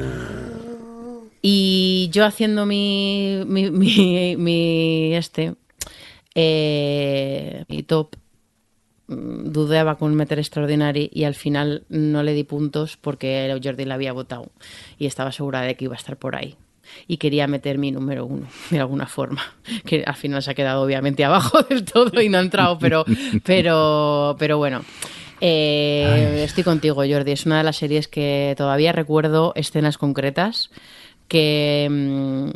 Y 1.42 2.08
yo 2.12 2.24
haciendo 2.24 2.66
mi, 2.66 3.42
mi, 3.46 3.70
mi, 3.70 4.36
mi 4.36 5.14
este, 5.14 5.54
eh, 6.34 7.64
mi 7.68 7.82
top, 7.82 8.16
mm, 9.08 9.50
dudaba 9.50 9.96
con 9.96 10.14
meter 10.14 10.38
Extraordinary 10.38 11.10
y 11.12 11.24
al 11.24 11.34
final 11.34 11.84
no 11.88 12.22
le 12.22 12.34
di 12.34 12.44
puntos 12.44 12.96
porque 12.96 13.58
Jordi 13.62 13.84
la 13.84 13.94
había 13.94 14.12
votado 14.12 14.50
y 14.98 15.06
estaba 15.06 15.32
segura 15.32 15.62
de 15.62 15.74
que 15.74 15.86
iba 15.86 15.94
a 15.94 15.98
estar 15.98 16.16
por 16.16 16.36
ahí. 16.36 16.56
Y 17.06 17.16
quería 17.16 17.46
meter 17.46 17.78
mi 17.78 17.90
número 17.90 18.26
uno, 18.26 18.46
de 18.70 18.80
alguna 18.80 19.06
forma. 19.06 19.42
Que 19.84 20.04
al 20.04 20.16
final 20.16 20.42
se 20.42 20.50
ha 20.50 20.54
quedado 20.54 20.82
obviamente 20.82 21.24
abajo 21.24 21.62
del 21.68 21.84
todo 21.84 22.20
y 22.20 22.28
no 22.28 22.38
ha 22.38 22.42
entrado, 22.42 22.78
pero, 22.78 23.04
pero, 23.44 24.36
pero 24.38 24.58
bueno. 24.58 24.82
Eh, 25.40 26.42
estoy 26.44 26.64
contigo, 26.64 26.96
Jordi. 26.96 27.32
Es 27.32 27.46
una 27.46 27.58
de 27.58 27.64
las 27.64 27.76
series 27.76 28.08
que 28.08 28.54
todavía 28.58 28.92
recuerdo 28.92 29.52
escenas 29.56 29.96
concretas 29.96 30.70
que, 31.28 31.88
mm, 31.90 32.50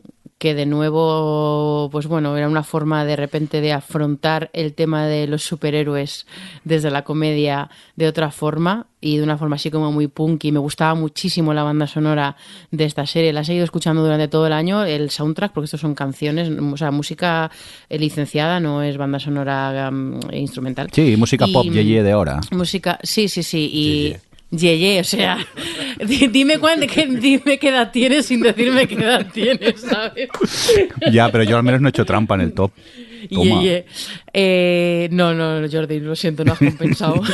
que 0.44 0.54
de 0.54 0.66
nuevo, 0.66 1.88
pues 1.90 2.06
bueno, 2.06 2.36
era 2.36 2.46
una 2.50 2.62
forma 2.62 3.06
de 3.06 3.16
repente 3.16 3.62
de 3.62 3.72
afrontar 3.72 4.50
el 4.52 4.74
tema 4.74 5.06
de 5.06 5.26
los 5.26 5.42
superhéroes 5.42 6.26
desde 6.64 6.90
la 6.90 7.02
comedia 7.02 7.70
de 7.96 8.08
otra 8.08 8.30
forma 8.30 8.86
y 9.00 9.16
de 9.16 9.22
una 9.22 9.38
forma 9.38 9.56
así 9.56 9.70
como 9.70 9.90
muy 9.90 10.06
punky. 10.06 10.52
Me 10.52 10.58
gustaba 10.58 10.94
muchísimo 10.94 11.54
la 11.54 11.62
banda 11.62 11.86
sonora 11.86 12.36
de 12.70 12.84
esta 12.84 13.06
serie. 13.06 13.32
La 13.32 13.40
he 13.40 13.44
seguido 13.46 13.64
escuchando 13.64 14.02
durante 14.02 14.28
todo 14.28 14.46
el 14.46 14.52
año, 14.52 14.84
el 14.84 15.08
soundtrack, 15.08 15.54
porque 15.54 15.64
estos 15.64 15.80
son 15.80 15.94
canciones, 15.94 16.50
o 16.50 16.76
sea, 16.76 16.90
música 16.90 17.50
licenciada, 17.88 18.60
no 18.60 18.82
es 18.82 18.98
banda 18.98 19.18
sonora 19.18 19.88
um, 19.90 20.20
instrumental. 20.30 20.90
Sí, 20.92 21.16
música 21.16 21.46
Y, 21.48 21.54
pop 21.54 21.64
yeye 21.64 22.02
de 22.02 22.12
ahora. 22.12 22.42
Música, 22.50 22.98
sí, 23.02 23.28
sí, 23.28 23.42
sí. 23.42 23.70
Y. 23.72 24.16
Yeye, 24.56 25.00
o 25.00 25.04
sea, 25.04 25.38
di- 26.06 26.28
dime, 26.28 26.58
cuándo, 26.58 26.86
que, 26.86 27.06
dime 27.06 27.58
qué 27.58 27.68
edad 27.68 27.90
tienes 27.92 28.26
sin 28.26 28.40
decirme 28.40 28.86
qué 28.86 28.94
edad 28.96 29.26
tienes, 29.32 29.80
¿sabes? 29.80 30.28
Ya, 31.12 31.30
pero 31.30 31.44
yo 31.44 31.56
al 31.56 31.62
menos 31.62 31.80
no 31.80 31.88
he 31.88 31.90
hecho 31.90 32.04
trampa 32.04 32.34
en 32.34 32.40
el 32.42 32.52
top. 32.52 32.72
Toma. 33.30 33.44
Yeye. 33.62 33.86
Eh, 34.32 35.08
no, 35.12 35.32
no, 35.34 35.66
Jordi, 35.70 36.00
lo 36.00 36.14
siento, 36.14 36.44
no 36.44 36.52
has 36.52 36.58
compensado. 36.58 37.22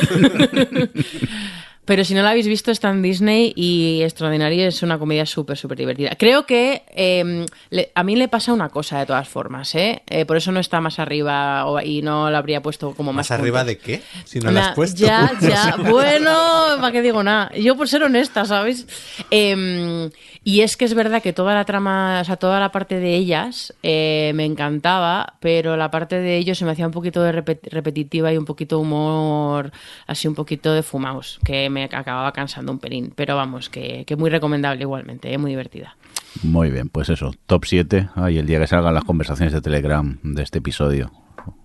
Pero 1.83 2.05
si 2.05 2.13
no 2.13 2.21
la 2.21 2.29
habéis 2.29 2.47
visto, 2.47 2.69
está 2.71 2.89
en 2.91 3.01
Disney 3.01 3.53
y 3.55 4.01
Extraordinaria 4.03 4.67
es 4.67 4.83
una 4.83 4.99
comedia 4.99 5.25
súper, 5.25 5.57
súper 5.57 5.77
divertida. 5.79 6.11
Creo 6.17 6.45
que 6.45 6.83
eh, 6.89 7.45
le- 7.71 7.91
a 7.95 8.03
mí 8.03 8.15
le 8.15 8.27
pasa 8.27 8.53
una 8.53 8.69
cosa 8.69 8.99
de 8.99 9.07
todas 9.07 9.27
formas, 9.27 9.73
¿eh? 9.75 10.03
Eh, 10.07 10.25
por 10.25 10.37
eso 10.37 10.51
no 10.51 10.59
está 10.59 10.79
más 10.79 10.99
arriba 10.99 11.65
o- 11.65 11.81
y 11.81 12.01
no 12.03 12.29
la 12.29 12.37
habría 12.37 12.61
puesto 12.61 12.93
como 12.93 13.11
más. 13.13 13.29
¿Más 13.29 13.39
arriba 13.39 13.63
de 13.63 13.77
qué? 13.79 14.01
Si 14.25 14.39
no 14.39 14.51
la 14.51 14.67
has 14.69 14.75
puesto. 14.75 15.03
Ya, 15.03 15.31
ya. 15.41 15.75
Bueno, 15.89 16.31
¿para 16.79 16.91
qué 16.91 17.01
digo 17.01 17.23
nada? 17.23 17.51
Yo 17.55 17.75
por 17.75 17.89
ser 17.89 18.03
honesta, 18.03 18.45
¿sabes? 18.45 18.85
Eh, 19.31 20.09
y 20.43 20.61
es 20.61 20.77
que 20.77 20.85
es 20.85 20.93
verdad 20.93 21.21
que 21.21 21.33
toda 21.33 21.53
la 21.53 21.65
trama, 21.65 22.19
o 22.21 22.25
sea, 22.25 22.35
toda 22.37 22.59
la 22.59 22.71
parte 22.71 22.99
de 22.99 23.15
ellas 23.15 23.73
eh, 23.83 24.31
me 24.35 24.45
encantaba, 24.45 25.35
pero 25.39 25.77
la 25.77 25.91
parte 25.91 26.19
de 26.19 26.37
ellos 26.37 26.57
se 26.57 26.65
me 26.65 26.71
hacía 26.71 26.85
un 26.85 26.91
poquito 26.93 27.21
de 27.21 27.31
repet- 27.31 27.69
repetitiva 27.69 28.31
y 28.33 28.37
un 28.37 28.45
poquito 28.45 28.79
humor, 28.79 29.71
así 30.07 30.27
un 30.27 30.35
poquito 30.35 30.73
de 30.73 30.83
fumaos, 30.83 31.39
que 31.45 31.69
me 31.69 31.80
acababa 31.83 32.31
cansando 32.31 32.71
un 32.71 32.79
pelín. 32.79 33.13
Pero 33.15 33.35
vamos, 33.35 33.69
que, 33.69 34.03
que 34.05 34.15
muy 34.15 34.29
recomendable 34.29 34.81
igualmente, 34.81 35.33
¿eh? 35.33 35.37
muy 35.37 35.51
divertida. 35.51 35.95
Muy 36.43 36.69
bien, 36.69 36.89
pues 36.89 37.09
eso, 37.09 37.33
top 37.45 37.65
7. 37.65 38.09
Ay, 38.15 38.37
el 38.37 38.45
día 38.45 38.59
que 38.59 38.67
salgan 38.67 38.93
las 38.93 39.03
conversaciones 39.03 39.53
de 39.53 39.61
Telegram 39.61 40.17
de 40.23 40.43
este 40.43 40.59
episodio. 40.59 41.11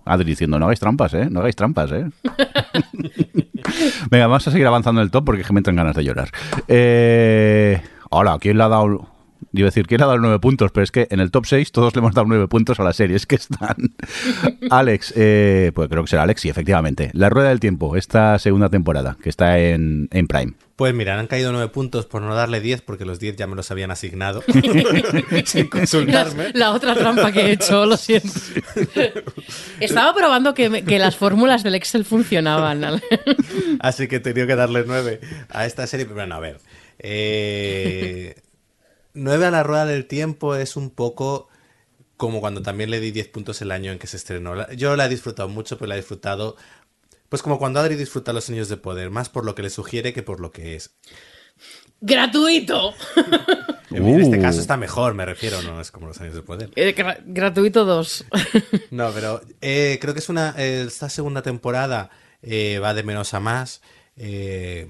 Adri 0.05 0.25
diciendo, 0.25 0.59
no 0.59 0.65
hagáis 0.65 0.79
trampas, 0.79 1.13
¿eh? 1.13 1.27
No 1.29 1.39
hagáis 1.39 1.55
trampas, 1.55 1.91
¿eh? 1.91 2.09
Venga, 4.09 4.27
vamos 4.27 4.47
a 4.47 4.51
seguir 4.51 4.67
avanzando 4.67 5.01
en 5.01 5.05
el 5.05 5.11
top 5.11 5.25
porque 5.25 5.41
es 5.41 5.47
que 5.47 5.53
me 5.53 5.59
entran 5.59 5.75
ganas 5.75 5.95
de 5.95 6.03
llorar. 6.03 6.29
Eh, 6.67 7.81
hola, 8.09 8.37
¿quién 8.39 8.57
le 8.57 8.63
ha 8.63 8.69
dado...? 8.69 9.16
Iba 9.59 9.67
a 9.67 9.71
decir, 9.71 9.87
¿quién 9.87 9.99
le 9.99 10.03
ha 10.05 10.07
dado 10.07 10.19
nueve 10.19 10.39
puntos? 10.39 10.71
Pero 10.71 10.83
es 10.83 10.91
que 10.91 11.07
en 11.09 11.19
el 11.19 11.31
top 11.31 11.45
6 11.45 11.71
todos 11.71 11.95
le 11.95 11.99
hemos 11.99 12.13
dado 12.13 12.27
nueve 12.27 12.47
puntos 12.47 12.79
a 12.79 12.83
la 12.83 12.93
serie. 12.93 13.15
Es 13.15 13.25
que 13.25 13.35
están... 13.35 13.75
Alex, 14.69 15.13
eh, 15.15 15.71
pues 15.73 15.89
creo 15.89 16.03
que 16.03 16.09
será 16.09 16.23
Alex, 16.23 16.41
sí, 16.41 16.49
efectivamente. 16.49 17.09
La 17.13 17.29
Rueda 17.29 17.49
del 17.49 17.59
Tiempo, 17.59 17.95
esta 17.95 18.37
segunda 18.39 18.69
temporada, 18.69 19.17
que 19.21 19.29
está 19.29 19.59
en, 19.59 20.07
en 20.11 20.27
Prime. 20.27 20.53
Pues 20.75 20.93
mira, 20.93 21.19
han 21.19 21.25
caído 21.25 21.51
nueve 21.51 21.69
puntos 21.69 22.05
por 22.05 22.21
no 22.21 22.35
darle 22.35 22.61
10 22.61 22.81
porque 22.83 23.03
los 23.03 23.19
10 23.19 23.35
ya 23.35 23.47
me 23.47 23.55
los 23.55 23.71
habían 23.71 23.89
asignado 23.89 24.43
sin 25.45 25.67
consultarme. 25.69 26.51
La 26.53 26.69
otra 26.71 26.93
trampa 26.93 27.31
que 27.31 27.41
he 27.47 27.51
hecho, 27.53 27.87
lo 27.87 27.97
siento. 27.97 28.29
Estaba 29.79 30.13
probando 30.13 30.53
que, 30.53 30.69
me- 30.69 30.83
que 30.83 30.99
las 30.99 31.15
fórmulas 31.15 31.63
del 31.63 31.73
Excel 31.73 32.05
funcionaban. 32.05 33.01
Así 33.79 34.07
que 34.07 34.17
he 34.17 34.19
tenido 34.19 34.45
que 34.45 34.55
darle 34.55 34.83
9 34.85 35.19
a 35.49 35.65
esta 35.65 35.87
serie. 35.87 36.05
Pero 36.05 36.15
bueno, 36.17 36.35
a 36.35 36.39
ver. 36.41 36.59
Eh, 36.99 38.35
9 39.17 39.45
a 39.45 39.51
la 39.51 39.63
rueda 39.63 39.85
del 39.85 40.05
tiempo 40.05 40.55
es 40.55 40.75
un 40.75 40.89
poco 40.89 41.49
como 42.15 42.39
cuando 42.39 42.61
también 42.61 42.89
le 42.89 42.99
di 42.99 43.11
10 43.11 43.27
puntos 43.29 43.61
el 43.61 43.71
año 43.71 43.91
en 43.91 43.99
que 43.99 44.07
se 44.07 44.17
estrenó. 44.17 44.69
Yo 44.71 44.95
la 44.95 45.05
he 45.05 45.09
disfrutado 45.09 45.49
mucho, 45.49 45.77
pero 45.77 45.87
la 45.89 45.95
he 45.95 45.97
disfrutado. 45.99 46.55
Pues 47.29 47.41
como 47.41 47.59
cuando 47.59 47.79
Adri 47.79 47.95
disfruta 47.95 48.31
Los 48.33 48.49
Años 48.49 48.69
de 48.69 48.77
Poder, 48.77 49.09
más 49.09 49.29
por 49.29 49.43
lo 49.45 49.53
que 49.53 49.61
le 49.63 49.69
sugiere 49.69 50.13
que 50.13 50.23
por 50.23 50.39
lo 50.39 50.51
que 50.51 50.75
es. 50.75 50.91
¡Gratuito! 52.01 52.93
En, 53.89 54.05
este 54.19 54.37
Uh. 54.37 54.41
caso 54.41 54.59
está 54.59 54.75
mejor, 54.75 55.13
me 55.13 55.25
refiero, 55.25 55.61
no 55.61 55.79
es 55.79 55.91
como 55.91 56.07
Los 56.07 56.19
Años 56.19 56.35
de 56.35 56.41
Poder. 56.41 56.69
Eh, 56.75 56.93
gra- 56.93 57.21
gratuito 57.25 57.85
2. 57.85 58.25
No, 58.91 59.11
pero 59.13 59.41
eh, 59.61 59.97
creo 60.01 60.13
que 60.13 60.19
es 60.19 60.27
una. 60.27 60.53
eh, 60.57 60.83
esta 60.85 61.07
segunda 61.09 61.41
temporada 61.41 62.09
eh, 62.41 62.79
va 62.79 62.93
de 62.93 63.03
menos 63.03 63.33
a 63.33 63.39
más. 63.39 63.81
eh, 64.17 64.89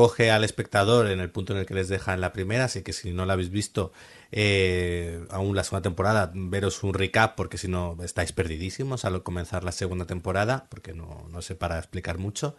coge 0.00 0.30
al 0.30 0.44
espectador 0.44 1.08
en 1.10 1.20
el 1.20 1.30
punto 1.30 1.52
en 1.52 1.58
el 1.60 1.66
que 1.66 1.74
les 1.74 1.88
deja 1.88 2.14
en 2.14 2.20
la 2.20 2.32
primera, 2.32 2.64
así 2.64 2.82
que 2.82 2.92
si 2.92 3.12
no 3.12 3.26
la 3.26 3.34
habéis 3.34 3.50
visto 3.50 3.92
eh, 4.32 5.20
aún 5.30 5.56
la 5.56 5.64
segunda 5.64 5.82
temporada, 5.82 6.30
veros 6.34 6.82
un 6.82 6.94
recap, 6.94 7.36
porque 7.36 7.58
si 7.58 7.68
no 7.68 7.96
estáis 8.02 8.32
perdidísimos 8.32 9.04
al 9.04 9.22
comenzar 9.22 9.64
la 9.64 9.72
segunda 9.72 10.06
temporada, 10.06 10.66
porque 10.70 10.94
no, 10.94 11.26
no 11.30 11.42
sé 11.42 11.54
para 11.54 11.78
explicar 11.78 12.18
mucho. 12.18 12.56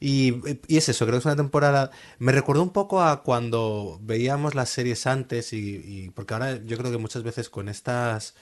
Y, 0.00 0.34
y 0.68 0.76
es 0.76 0.88
eso, 0.88 1.04
creo 1.06 1.16
que 1.16 1.20
es 1.20 1.24
una 1.26 1.36
temporada. 1.36 1.90
Me 2.18 2.32
recordó 2.32 2.62
un 2.62 2.70
poco 2.72 3.02
a 3.02 3.22
cuando 3.22 3.98
veíamos 4.02 4.54
las 4.54 4.70
series 4.70 5.06
antes, 5.06 5.52
y, 5.52 5.76
y- 5.84 6.10
porque 6.10 6.34
ahora 6.34 6.56
yo 6.64 6.76
creo 6.78 6.90
que 6.92 6.98
muchas 6.98 7.22
veces 7.22 7.48
con 7.50 7.68
estas 7.68 8.34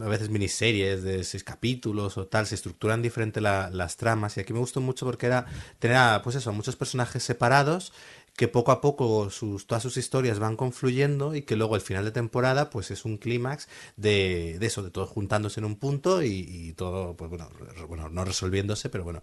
a 0.00 0.08
veces 0.08 0.28
miniseries 0.30 1.02
de 1.02 1.24
seis 1.24 1.44
capítulos 1.44 2.18
o 2.18 2.26
tal, 2.26 2.46
se 2.46 2.54
estructuran 2.54 3.02
diferente 3.02 3.40
la- 3.40 3.70
las 3.70 3.96
tramas. 3.96 4.36
Y 4.36 4.40
aquí 4.40 4.52
me 4.52 4.58
gustó 4.58 4.80
mucho 4.80 5.06
porque 5.06 5.26
era 5.26 5.46
tener 5.78 5.96
a, 5.96 6.20
pues 6.22 6.36
eso, 6.36 6.50
a 6.50 6.52
muchos 6.52 6.76
personajes 6.76 7.22
separados 7.22 7.92
que 8.36 8.48
poco 8.48 8.72
a 8.72 8.80
poco 8.80 9.30
sus, 9.30 9.66
todas 9.66 9.82
sus 9.82 9.96
historias 9.96 10.38
van 10.40 10.56
confluyendo 10.56 11.34
y 11.36 11.42
que 11.42 11.56
luego 11.56 11.76
el 11.76 11.82
final 11.82 12.04
de 12.04 12.10
temporada 12.10 12.68
pues 12.68 12.90
es 12.90 13.04
un 13.04 13.16
clímax 13.16 13.68
de, 13.96 14.56
de 14.58 14.66
eso, 14.66 14.82
de 14.82 14.90
todos 14.90 15.08
juntándose 15.08 15.60
en 15.60 15.66
un 15.66 15.76
punto 15.76 16.22
y, 16.22 16.72
todo, 16.76 17.14
pues 17.16 17.30
bueno, 17.30 17.48
bueno, 17.88 18.08
no 18.08 18.24
resolviéndose, 18.24 18.88
pero 18.88 19.04
bueno, 19.04 19.22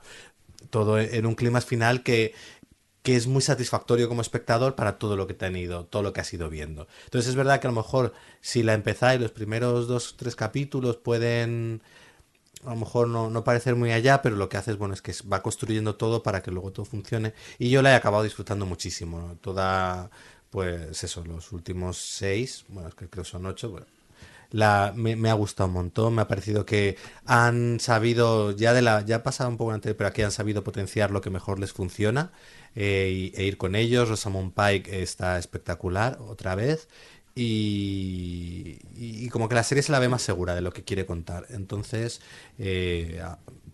todo 0.69 0.99
en 0.99 1.25
un 1.25 1.35
clímax 1.35 1.65
final 1.65 2.03
que 2.03 2.33
que 3.03 3.15
es 3.15 3.27
muy 3.27 3.41
satisfactorio 3.41 4.07
como 4.07 4.21
espectador 4.21 4.75
para 4.75 4.99
todo 4.99 5.15
lo 5.15 5.27
que 5.27 5.33
te 5.33 5.45
han 5.45 5.55
ido, 5.55 5.85
todo 5.85 6.03
lo 6.03 6.13
que 6.13 6.21
has 6.21 6.33
ido 6.33 6.49
viendo. 6.49 6.87
Entonces 7.05 7.29
es 7.29 7.35
verdad 7.35 7.59
que 7.59 7.67
a 7.67 7.71
lo 7.71 7.75
mejor 7.75 8.13
si 8.41 8.63
la 8.63 8.73
empezáis 8.73 9.19
los 9.19 9.31
primeros 9.31 9.87
dos 9.87 10.15
tres 10.17 10.35
capítulos 10.35 10.97
pueden 10.97 11.81
a 12.65 12.71
lo 12.71 12.75
mejor 12.75 13.07
no, 13.07 13.29
no 13.29 13.43
parecer 13.43 13.75
muy 13.75 13.91
allá, 13.91 14.21
pero 14.21 14.35
lo 14.35 14.49
que 14.49 14.57
hace 14.57 14.71
es 14.71 14.77
bueno 14.77 14.93
es 14.93 15.01
que 15.01 15.13
va 15.31 15.41
construyendo 15.41 15.95
todo 15.95 16.23
para 16.23 16.41
que 16.43 16.51
luego 16.51 16.71
todo 16.71 16.85
funcione. 16.85 17.33
Y 17.57 17.69
yo 17.69 17.81
la 17.81 17.91
he 17.91 17.95
acabado 17.95 18.23
disfrutando 18.23 18.65
muchísimo. 18.65 19.37
Toda, 19.41 20.11
pues 20.51 21.03
eso, 21.03 21.25
los 21.25 21.51
últimos 21.51 21.97
seis, 21.97 22.65
bueno, 22.69 22.89
es 22.89 22.95
que 22.95 23.09
creo 23.09 23.25
son 23.25 23.45
ocho, 23.47 23.71
bueno, 23.71 23.87
la, 24.51 24.93
me, 24.95 25.15
me, 25.15 25.29
ha 25.29 25.33
gustado 25.33 25.67
un 25.69 25.73
montón, 25.73 26.15
me 26.15 26.21
ha 26.21 26.27
parecido 26.27 26.65
que 26.65 26.97
han 27.25 27.79
sabido, 27.79 28.51
ya 28.51 28.73
de 28.73 28.81
la, 28.81 29.01
ya 29.05 29.17
ha 29.17 29.23
pasado 29.23 29.49
un 29.49 29.57
poco 29.57 29.71
antes, 29.71 29.95
pero 29.95 30.09
aquí 30.09 30.21
han 30.21 30.31
sabido 30.31 30.63
potenciar 30.63 31.11
lo 31.11 31.21
que 31.21 31.29
mejor 31.29 31.59
les 31.59 31.73
funciona 31.73 32.31
eh, 32.75 33.31
e 33.35 33.43
ir 33.43 33.57
con 33.57 33.75
ellos. 33.75 34.09
Rosamund 34.09 34.53
Pike 34.53 35.01
está 35.01 35.37
espectacular 35.37 36.17
otra 36.19 36.55
vez. 36.55 36.87
Y, 37.33 39.29
como 39.29 39.47
que 39.47 39.55
la 39.55 39.63
serie 39.63 39.81
se 39.81 39.91
la 39.91 39.99
ve 39.99 40.09
más 40.09 40.21
segura 40.21 40.53
de 40.53 40.61
lo 40.61 40.71
que 40.73 40.83
quiere 40.83 41.05
contar. 41.05 41.45
Entonces, 41.49 42.21
eh, 42.59 43.21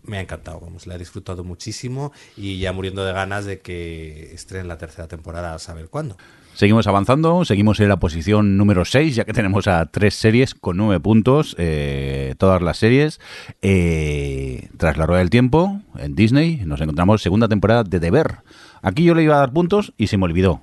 me 0.04 0.18
ha 0.18 0.22
encantado, 0.22 0.60
vamos, 0.60 0.88
la 0.88 0.96
he 0.96 0.98
disfrutado 0.98 1.44
muchísimo 1.44 2.12
y 2.36 2.60
ya 2.60 2.72
muriendo 2.72 3.04
de 3.04 3.14
ganas 3.14 3.46
de 3.46 3.60
que 3.60 4.34
estrenen 4.34 4.68
la 4.68 4.78
tercera 4.78 5.08
temporada 5.08 5.56
a 5.56 5.60
saber 5.60 5.90
cuándo. 5.90 6.18
Seguimos 6.54 6.88
avanzando, 6.88 7.46
seguimos 7.46 7.80
en 7.82 7.90
la 7.90 7.98
posición 7.98 8.58
número 8.58 8.84
6, 8.84 9.16
ya 9.16 9.26
que 9.26 9.34
tenemos 9.34 9.68
a 9.68 9.86
tres 9.86 10.16
series 10.16 10.56
con 10.56 10.76
nueve 10.78 11.00
puntos, 11.00 11.56
eh, 11.60 12.34
todas 12.40 12.64
las 12.64 12.78
series. 12.78 13.20
Eh, 13.62 14.68
tras 14.78 14.98
la 14.98 15.06
rueda 15.06 15.20
del 15.20 15.30
tiempo, 15.30 15.82
en 16.00 16.16
Disney, 16.16 16.62
nos 16.66 16.82
encontramos 16.82 17.22
segunda 17.22 17.48
temporada 17.48 17.84
de 17.84 18.00
Deber. 18.00 18.38
Aquí 18.82 19.04
yo 19.04 19.16
le 19.16 19.24
iba 19.24 19.36
a 19.36 19.40
dar 19.40 19.52
puntos 19.52 19.94
y 19.98 20.08
se 20.08 20.18
me 20.18 20.26
olvidó. 20.26 20.62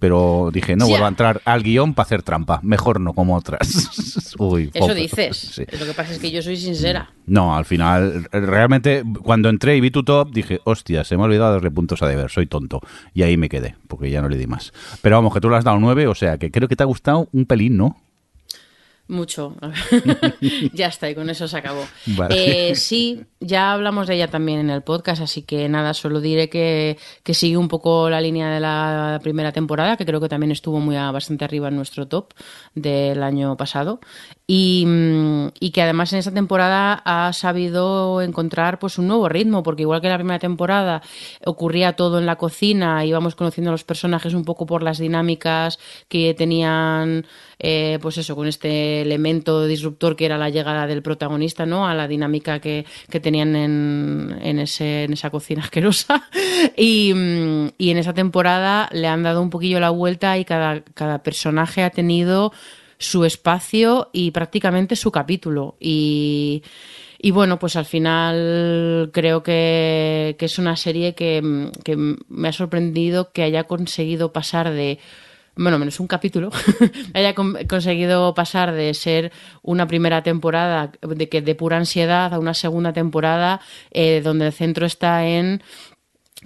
Pero 0.00 0.50
dije, 0.52 0.74
no 0.74 0.88
vuelvo 0.88 1.04
a 1.04 1.08
entrar 1.08 1.42
al 1.44 1.62
guion 1.62 1.94
para 1.94 2.06
hacer 2.06 2.22
trampa. 2.22 2.60
Mejor 2.62 2.98
no 3.00 3.12
como 3.12 3.36
otras. 3.36 4.34
Uy, 4.38 4.70
Eso 4.72 4.94
dices. 4.94 5.36
Sí. 5.36 5.64
Lo 5.78 5.84
que 5.84 5.92
pasa 5.92 6.12
es 6.12 6.18
que 6.18 6.30
yo 6.30 6.42
soy 6.42 6.56
sincera. 6.56 7.10
No, 7.26 7.56
al 7.56 7.64
final, 7.64 8.26
realmente, 8.32 9.04
cuando 9.22 9.48
entré 9.48 9.76
y 9.76 9.80
vi 9.80 9.90
tu 9.90 10.02
top, 10.02 10.30
dije, 10.32 10.60
hostia, 10.64 11.04
se 11.04 11.16
me 11.16 11.22
ha 11.22 11.26
olvidado 11.26 11.52
darle 11.52 11.70
puntos 11.70 12.02
a 12.02 12.08
deber, 12.08 12.30
soy 12.30 12.46
tonto. 12.46 12.80
Y 13.14 13.22
ahí 13.22 13.36
me 13.36 13.48
quedé, 13.48 13.76
porque 13.86 14.10
ya 14.10 14.22
no 14.22 14.28
le 14.28 14.38
di 14.38 14.46
más. 14.46 14.72
Pero 15.02 15.16
vamos, 15.16 15.34
que 15.34 15.40
tú 15.40 15.50
le 15.50 15.56
has 15.56 15.64
dado 15.64 15.78
nueve, 15.78 16.06
o 16.06 16.14
sea, 16.14 16.38
que 16.38 16.50
creo 16.50 16.68
que 16.68 16.76
te 16.76 16.82
ha 16.82 16.86
gustado 16.86 17.28
un 17.32 17.44
pelín, 17.44 17.76
¿no? 17.76 17.96
Mucho. 19.08 19.54
ya 20.72 20.88
está, 20.88 21.08
y 21.08 21.14
con 21.14 21.30
eso 21.30 21.46
se 21.46 21.56
acabó. 21.56 21.84
Vale. 22.06 22.70
Eh, 22.70 22.74
sí, 22.74 23.24
ya 23.38 23.72
hablamos 23.72 24.08
de 24.08 24.16
ella 24.16 24.28
también 24.28 24.58
en 24.58 24.70
el 24.70 24.82
podcast, 24.82 25.22
así 25.22 25.42
que 25.42 25.68
nada, 25.68 25.94
solo 25.94 26.20
diré 26.20 26.48
que, 26.48 26.98
que, 27.22 27.34
sigue 27.34 27.56
un 27.56 27.68
poco 27.68 28.10
la 28.10 28.20
línea 28.20 28.50
de 28.50 28.58
la 28.58 29.20
primera 29.22 29.52
temporada, 29.52 29.96
que 29.96 30.04
creo 30.04 30.20
que 30.20 30.28
también 30.28 30.50
estuvo 30.50 30.80
muy 30.80 30.96
a, 30.96 31.12
bastante 31.12 31.44
arriba 31.44 31.68
en 31.68 31.76
nuestro 31.76 32.08
top 32.08 32.32
del 32.74 33.22
año 33.22 33.56
pasado. 33.56 34.00
Y, 34.48 34.86
y, 35.60 35.70
que 35.70 35.82
además 35.82 36.12
en 36.12 36.20
esta 36.20 36.32
temporada 36.32 37.02
ha 37.04 37.32
sabido 37.32 38.22
encontrar 38.22 38.78
pues 38.78 38.98
un 38.98 39.08
nuevo 39.08 39.28
ritmo, 39.28 39.62
porque 39.62 39.82
igual 39.82 40.00
que 40.00 40.08
la 40.08 40.18
primera 40.18 40.38
temporada 40.38 41.02
ocurría 41.44 41.94
todo 41.94 42.18
en 42.18 42.26
la 42.26 42.36
cocina, 42.36 43.04
íbamos 43.04 43.34
conociendo 43.34 43.70
a 43.70 43.72
los 43.72 43.84
personajes 43.84 44.34
un 44.34 44.44
poco 44.44 44.66
por 44.66 44.82
las 44.82 44.98
dinámicas 44.98 45.78
que 46.08 46.34
tenían, 46.34 47.26
eh, 47.58 47.98
pues 48.02 48.18
eso, 48.18 48.36
con 48.36 48.46
este 48.46 49.00
elemento 49.02 49.66
disruptor 49.66 50.16
que 50.16 50.26
era 50.26 50.36
la 50.36 50.50
llegada 50.50 50.86
del 50.86 51.02
protagonista, 51.02 51.64
¿no? 51.64 51.86
A 51.86 51.94
la 51.94 52.06
dinámica 52.06 52.60
que, 52.60 52.84
que 53.10 53.20
tenían 53.20 53.56
en, 53.56 54.38
en, 54.42 54.58
ese, 54.58 55.04
en 55.04 55.12
esa 55.12 55.30
cocina 55.30 55.62
asquerosa. 55.64 56.28
Y, 56.76 57.12
y 57.78 57.90
en 57.90 57.98
esa 57.98 58.12
temporada 58.12 58.88
le 58.92 59.08
han 59.08 59.22
dado 59.22 59.42
un 59.42 59.50
poquillo 59.50 59.80
la 59.80 59.90
vuelta 59.90 60.36
y 60.38 60.44
cada, 60.44 60.82
cada 60.94 61.22
personaje 61.22 61.82
ha 61.82 61.90
tenido 61.90 62.52
su 62.98 63.24
espacio 63.24 64.10
y 64.12 64.30
prácticamente 64.30 64.96
su 64.96 65.10
capítulo. 65.10 65.76
Y, 65.80 66.62
y 67.18 67.30
bueno, 67.30 67.58
pues 67.58 67.76
al 67.76 67.86
final 67.86 69.10
creo 69.12 69.42
que, 69.42 70.36
que 70.38 70.44
es 70.44 70.58
una 70.58 70.76
serie 70.76 71.14
que, 71.14 71.70
que, 71.84 71.96
me 72.28 72.48
ha 72.48 72.52
sorprendido 72.52 73.32
que 73.32 73.42
haya 73.42 73.64
conseguido 73.64 74.32
pasar 74.32 74.70
de. 74.70 74.98
Bueno, 75.58 75.78
menos 75.78 76.00
un 76.00 76.06
capítulo, 76.06 76.50
haya 77.14 77.34
con, 77.34 77.56
conseguido 77.66 78.34
pasar 78.34 78.72
de 78.72 78.92
ser 78.92 79.32
una 79.62 79.86
primera 79.86 80.22
temporada 80.22 80.92
de, 81.00 81.28
que, 81.30 81.40
de 81.40 81.54
pura 81.54 81.78
ansiedad 81.78 82.34
a 82.34 82.38
una 82.38 82.52
segunda 82.52 82.92
temporada 82.92 83.62
eh, 83.90 84.20
donde 84.22 84.48
el 84.48 84.52
centro 84.52 84.84
está 84.84 85.26
en 85.26 85.62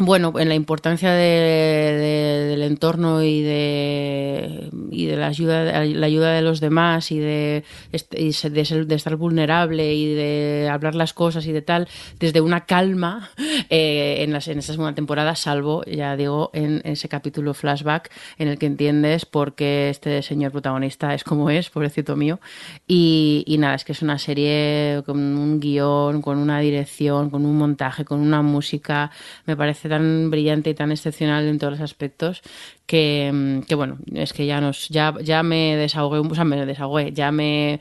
bueno, 0.01 0.32
en 0.38 0.48
la 0.48 0.55
importancia 0.55 1.12
de, 1.12 1.18
de, 1.20 2.46
del 2.48 2.62
entorno 2.62 3.22
y 3.22 3.42
de, 3.42 4.70
y 4.90 5.07
de 5.07 5.16
la 5.16 5.26
ayuda, 5.26 5.84
la 5.84 6.07
ayuda 6.07 6.32
de 6.32 6.40
los 6.40 6.61
demás 6.61 7.12
y 7.12 7.18
de, 7.18 7.64
y 8.12 8.32
de, 8.32 8.84
de, 8.86 8.94
estar 8.94 9.16
vulnerable 9.16 9.94
y 9.94 10.14
de 10.14 10.68
hablar 10.72 10.94
las 10.94 11.12
cosas 11.12 11.46
y 11.46 11.53
de 11.53 11.61
tal, 11.61 11.86
desde 12.18 12.40
una 12.40 12.64
calma 12.64 13.30
eh, 13.68 14.16
en, 14.20 14.32
las, 14.32 14.48
en 14.48 14.59
esta 14.59 14.72
segunda 14.72 14.94
temporada, 14.94 15.34
salvo, 15.34 15.84
ya 15.84 16.16
digo, 16.16 16.51
en 16.55 16.80
ese 16.84 17.09
capítulo 17.09 17.53
flashback 17.53 18.11
en 18.38 18.48
el 18.48 18.59
que 18.59 18.66
entiendes 18.66 19.26
por 19.26 19.55
qué 19.55 19.90
este 19.90 20.22
señor 20.22 20.53
protagonista 20.53 21.14
es 21.14 21.24
como 21.24 21.51
es, 21.51 21.68
pobrecito 21.68 22.16
mío. 22.16 22.40
Y, 22.88 23.44
y 23.46 23.59
nada, 23.59 23.74
es 23.74 23.84
que 23.84 23.92
es 23.92 24.01
una 24.01 24.18
serie 24.18 25.03
con 25.05 25.18
un 25.18 25.61
guion, 25.61 26.22
con 26.22 26.38
una 26.38 26.59
dirección, 26.61 27.28
con 27.28 27.44
un 27.44 27.59
montaje, 27.59 28.07
con 28.07 28.20
una 28.20 28.40
música, 28.40 29.11
me 29.44 29.57
parece 29.57 29.89
tan 29.91 30.30
brillante 30.30 30.70
y 30.70 30.74
tan 30.74 30.91
excepcional 30.91 31.47
en 31.47 31.59
todos 31.59 31.74
los 31.74 31.82
aspectos 31.82 32.41
que, 32.86 33.61
que 33.68 33.74
bueno, 33.74 33.99
es 34.14 34.32
que 34.32 34.47
ya 34.47 34.61
nos 34.61 34.88
ya, 34.88 35.14
ya 35.22 35.43
me 35.43 35.76
desahogué, 35.76 36.18
o 36.20 36.34
sea, 36.34 36.45
me 36.45 36.64
desahogué, 36.64 37.12
ya 37.12 37.30
me 37.30 37.80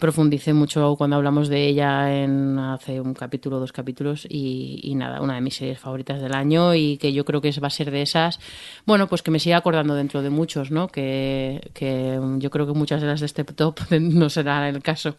profundicé 0.00 0.52
mucho 0.52 0.94
cuando 0.96 1.16
hablamos 1.16 1.48
de 1.48 1.66
ella 1.66 2.22
en 2.22 2.58
hace 2.58 3.00
un 3.00 3.14
capítulo, 3.14 3.60
dos 3.60 3.72
capítulos 3.72 4.26
y, 4.28 4.80
y, 4.82 4.94
nada, 4.94 5.20
una 5.20 5.34
de 5.34 5.40
mis 5.40 5.56
series 5.56 5.78
favoritas 5.78 6.20
del 6.20 6.34
año 6.34 6.74
y 6.74 6.96
que 6.98 7.12
yo 7.12 7.24
creo 7.24 7.40
que 7.40 7.52
va 7.60 7.68
a 7.68 7.70
ser 7.70 7.90
de 7.90 8.02
esas, 8.02 8.40
bueno, 8.86 9.06
pues 9.08 9.22
que 9.22 9.30
me 9.30 9.38
siga 9.38 9.56
acordando 9.56 9.94
dentro 9.94 10.22
de 10.22 10.30
muchos, 10.30 10.70
¿no? 10.70 10.88
Que, 10.88 11.70
que 11.74 12.18
yo 12.38 12.50
creo 12.50 12.66
que 12.66 12.72
muchas 12.72 13.00
de 13.00 13.06
las 13.06 13.20
de 13.20 13.26
este 13.26 13.44
top 13.44 13.80
no 14.00 14.30
será 14.30 14.68
el 14.68 14.82
caso, 14.82 15.16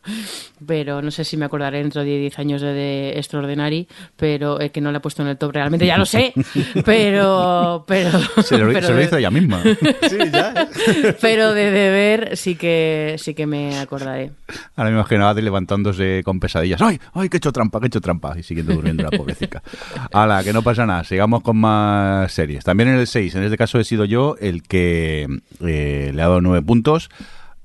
pero 0.66 1.02
no 1.02 1.12
sé 1.12 1.24
si 1.24 1.38
me 1.38 1.46
acordaré 1.46 1.80
dentro 1.80 2.04
de 2.04 2.20
10 2.20 2.40
años 2.40 2.62
de, 2.62 2.74
de 2.74 3.10
Extraordinary, 3.18 3.88
pero 4.16 4.60
eh, 4.60 4.72
que 4.72 4.82
no 4.82 4.92
la 4.92 4.98
he 4.98 5.02
puesto 5.02 5.22
en 5.22 5.30
el 5.30 5.38
top 5.38 5.54
realmente, 5.54 5.86
ya 5.86 5.98
lo 5.98 6.06
sé, 6.06 6.34
pero... 6.86 7.84
pero 7.88 8.12
se 8.44 8.58
lo, 8.58 8.72
pero, 8.72 8.88
se 8.88 8.94
lo 8.94 9.02
hizo 9.02 9.18
ella 9.18 9.32
misma. 9.32 9.64
sí, 9.64 10.18
ya. 10.32 10.68
pero 11.22 11.54
de 11.54 11.72
deber 11.72 12.38
sí 12.38 12.56
que, 12.56 13.16
sí 13.18 13.34
que 13.34 13.46
me 13.46 13.78
acordaré. 13.80 14.32
Ahora 14.76 14.90
me 14.90 14.98
imaginaba 14.98 15.34
de 15.34 15.42
levantándose 15.42 16.22
con 16.24 16.40
pesadillas. 16.40 16.82
¡Ay, 16.82 17.00
ay, 17.14 17.30
que 17.30 17.38
he 17.38 17.40
hecho 17.40 17.52
trampa, 17.52 17.80
que 17.80 17.86
he 17.86 17.88
hecho 17.88 18.02
trampa! 18.02 18.38
Y 18.38 18.44
siguiendo 18.44 18.74
durmiendo 18.74 19.04
la 19.04 19.12
pobrecita. 19.12 19.62
Hala, 20.14 20.44
que 20.44 20.54
no 20.54 20.62
pasa 20.62 20.86
nada. 20.86 21.04
Sigamos 21.04 21.42
con 21.42 21.58
más 21.58 22.32
series. 22.32 22.64
También 22.64 22.90
en 22.90 23.00
el 23.00 23.08
6, 23.08 23.36
en 23.36 23.44
este 23.44 23.58
caso 23.58 23.80
he 23.80 23.84
sido 23.84 24.06
yo 24.06 24.36
el 24.40 24.64
que 24.64 25.28
eh, 25.62 26.12
le 26.14 26.22
ha 26.22 26.28
dado 26.28 26.42
nueve 26.42 26.66
puntos 26.66 27.10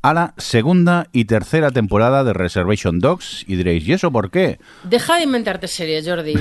a 0.02 0.14
la 0.14 0.34
segunda 0.38 1.08
y 1.12 1.26
tercera 1.26 1.70
temporada 1.70 2.24
de 2.24 2.32
Reservation 2.32 3.00
Dogs. 3.00 3.44
Y 3.46 3.56
diréis, 3.56 3.86
¿y 3.86 3.92
eso 3.92 4.10
por 4.10 4.30
qué? 4.30 4.58
Deja 4.84 5.16
de 5.16 5.24
inventarte 5.24 5.68
series, 5.68 6.06
Jordi. 6.08 6.34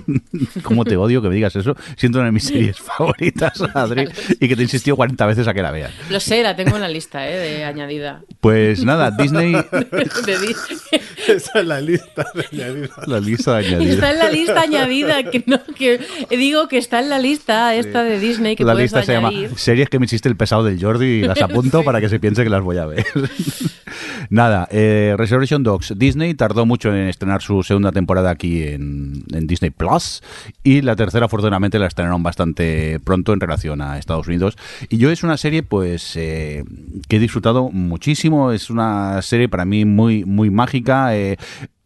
¿Cómo 0.62 0.84
te 0.84 0.96
odio 0.96 1.20
que 1.20 1.28
me 1.28 1.34
digas 1.34 1.54
eso? 1.56 1.76
Siento 1.96 2.18
una 2.18 2.26
de 2.26 2.32
mis 2.32 2.44
series 2.44 2.78
favoritas, 2.98 3.60
Adri, 3.74 4.08
y 4.40 4.48
que 4.48 4.56
te 4.56 4.62
insistió 4.62 4.96
40 4.96 5.26
veces 5.26 5.48
a 5.48 5.54
que 5.54 5.62
la 5.62 5.70
veas. 5.70 5.92
Lo 6.10 6.18
sé, 6.20 6.42
la 6.42 6.56
tengo 6.56 6.76
en 6.76 6.82
la 6.82 6.88
lista, 6.88 7.28
¿eh? 7.28 7.36
De 7.36 7.64
añadida. 7.64 8.22
Pues 8.40 8.84
nada, 8.84 9.10
Disney... 9.18 9.52
de 9.52 10.38
Disney. 10.38 11.00
Esa 11.28 11.60
es 11.60 11.66
la 11.66 11.80
lista 11.80 12.24
de 12.34 12.46
añadida. 12.52 12.88
La 13.06 13.20
lista 13.20 13.58
de 13.58 13.66
añadida. 13.66 13.92
Está 13.94 14.10
en 14.12 14.18
la 14.18 14.30
lista 14.30 14.60
añadida, 14.62 15.22
que 15.30 15.44
no, 15.46 15.60
que 15.76 16.00
digo 16.30 16.68
que 16.68 16.78
está 16.78 17.00
en 17.00 17.10
la 17.10 17.18
lista 17.18 17.74
esta 17.74 18.02
de 18.02 18.18
Disney 18.18 18.56
que 18.56 18.64
La 18.64 18.72
puedes 18.72 18.92
lista 18.92 19.12
añadir. 19.12 19.38
se 19.38 19.44
llama 19.46 19.58
Series 19.58 19.88
que 19.88 19.98
me 19.98 20.06
hiciste 20.06 20.28
el 20.28 20.36
pesado 20.36 20.64
del 20.64 20.80
Jordi 20.82 21.06
y 21.06 21.22
las 21.22 21.40
apunto 21.42 21.80
Sí. 21.80 21.84
para 21.84 22.00
que 22.00 22.08
se 22.08 22.18
piense 22.20 22.44
que 22.44 22.50
las 22.50 22.62
voy 22.62 22.78
a 22.78 22.86
ver. 22.86 22.93
Nada, 24.30 24.68
eh, 24.70 25.14
Reservation 25.16 25.62
Dogs. 25.62 25.94
Disney 25.96 26.34
tardó 26.34 26.66
mucho 26.66 26.94
en 26.94 27.08
estrenar 27.08 27.42
su 27.42 27.62
segunda 27.62 27.92
temporada 27.92 28.30
aquí 28.30 28.62
en, 28.62 29.24
Disney 29.46 29.70
Plus 29.70 30.22
y 30.62 30.82
la 30.82 30.96
tercera, 30.96 31.26
afortunadamente, 31.26 31.78
la 31.78 31.86
estrenaron 31.86 32.22
bastante 32.22 33.00
pronto 33.00 33.32
en 33.32 33.40
relación 33.40 33.80
a 33.80 33.98
Estados 33.98 34.26
Unidos. 34.26 34.56
Y 34.88 34.98
yo 34.98 35.10
es 35.10 35.22
una 35.22 35.36
serie, 35.36 35.62
pues, 35.62 36.16
eh, 36.16 36.64
que 37.08 37.16
he 37.16 37.18
disfrutado 37.20 37.70
muchísimo. 37.70 38.52
Es 38.52 38.70
una 38.70 39.20
serie 39.22 39.48
para 39.48 39.64
mí 39.64 39.84
muy, 39.84 40.24
muy 40.24 40.50
mágica. 40.50 41.16
Eh, 41.16 41.36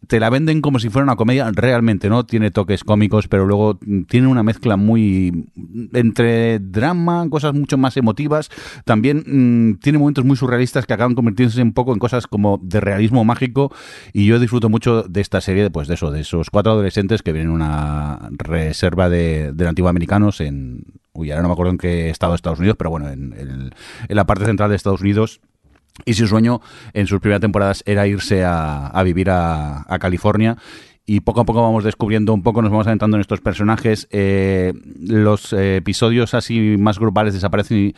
te 0.08 0.18
la 0.18 0.30
venden 0.30 0.60
como 0.62 0.78
si 0.80 0.88
fuera 0.88 1.04
una 1.04 1.16
comedia, 1.16 1.50
realmente 1.54 2.08
no, 2.08 2.26
tiene 2.26 2.50
toques 2.50 2.82
cómicos, 2.82 3.28
pero 3.28 3.46
luego 3.46 3.78
tiene 4.08 4.26
una 4.26 4.42
mezcla 4.42 4.76
muy 4.76 5.46
entre 5.92 6.58
drama, 6.58 7.28
cosas 7.30 7.54
mucho 7.54 7.78
más 7.78 7.96
emotivas, 7.96 8.50
también 8.84 9.22
mmm, 9.26 9.74
tiene 9.80 9.98
momentos 9.98 10.24
muy 10.24 10.36
surrealistas 10.36 10.86
que 10.86 10.94
acaban 10.94 11.14
convirtiéndose 11.14 11.62
un 11.62 11.72
poco 11.72 11.92
en 11.92 11.98
cosas 11.98 12.26
como 12.26 12.58
de 12.62 12.80
realismo 12.80 13.24
mágico 13.24 13.72
y 14.12 14.26
yo 14.26 14.38
disfruto 14.40 14.68
mucho 14.68 15.02
de 15.02 15.20
esta 15.20 15.40
serie, 15.40 15.70
pues 15.70 15.88
de 15.88 15.94
eso, 15.94 16.10
de 16.10 16.20
esos 16.22 16.50
cuatro 16.50 16.72
adolescentes 16.72 17.22
que 17.22 17.32
vienen 17.32 17.50
a 17.52 17.54
una 17.54 18.28
reserva 18.32 19.08
de, 19.08 19.52
de 19.52 19.64
nativos 19.64 19.90
americanos 19.90 20.40
en 20.40 20.84
uy, 21.12 21.30
ahora 21.32 21.42
no 21.42 21.48
me 21.48 21.52
acuerdo 21.52 21.72
en 21.72 21.78
qué 21.78 22.10
estado 22.10 22.32
de 22.32 22.36
Estados 22.36 22.60
Unidos, 22.60 22.76
pero 22.78 22.90
bueno, 22.90 23.08
en, 23.10 23.32
en- 23.36 23.70
en 24.08 24.16
la 24.16 24.24
parte 24.26 24.44
central 24.44 24.70
de 24.70 24.76
Estados 24.76 25.00
Unidos. 25.00 25.40
Y 26.04 26.14
su 26.14 26.26
sueño 26.26 26.60
en 26.92 27.06
sus 27.06 27.20
primeras 27.20 27.40
temporadas 27.40 27.82
era 27.86 28.06
irse 28.06 28.44
a, 28.44 28.86
a 28.86 29.02
vivir 29.02 29.30
a, 29.30 29.84
a 29.88 29.98
California. 29.98 30.56
Y 31.10 31.20
poco 31.20 31.40
a 31.40 31.46
poco 31.46 31.62
vamos 31.62 31.84
descubriendo 31.84 32.34
un 32.34 32.42
poco, 32.42 32.60
nos 32.60 32.70
vamos 32.70 32.86
adentrando 32.86 33.16
en 33.16 33.22
estos 33.22 33.40
personajes. 33.40 34.08
Eh, 34.10 34.74
los 35.00 35.54
eh, 35.54 35.76
episodios 35.76 36.34
así 36.34 36.76
más 36.78 36.98
grupales 36.98 37.32
desaparecen 37.32 37.94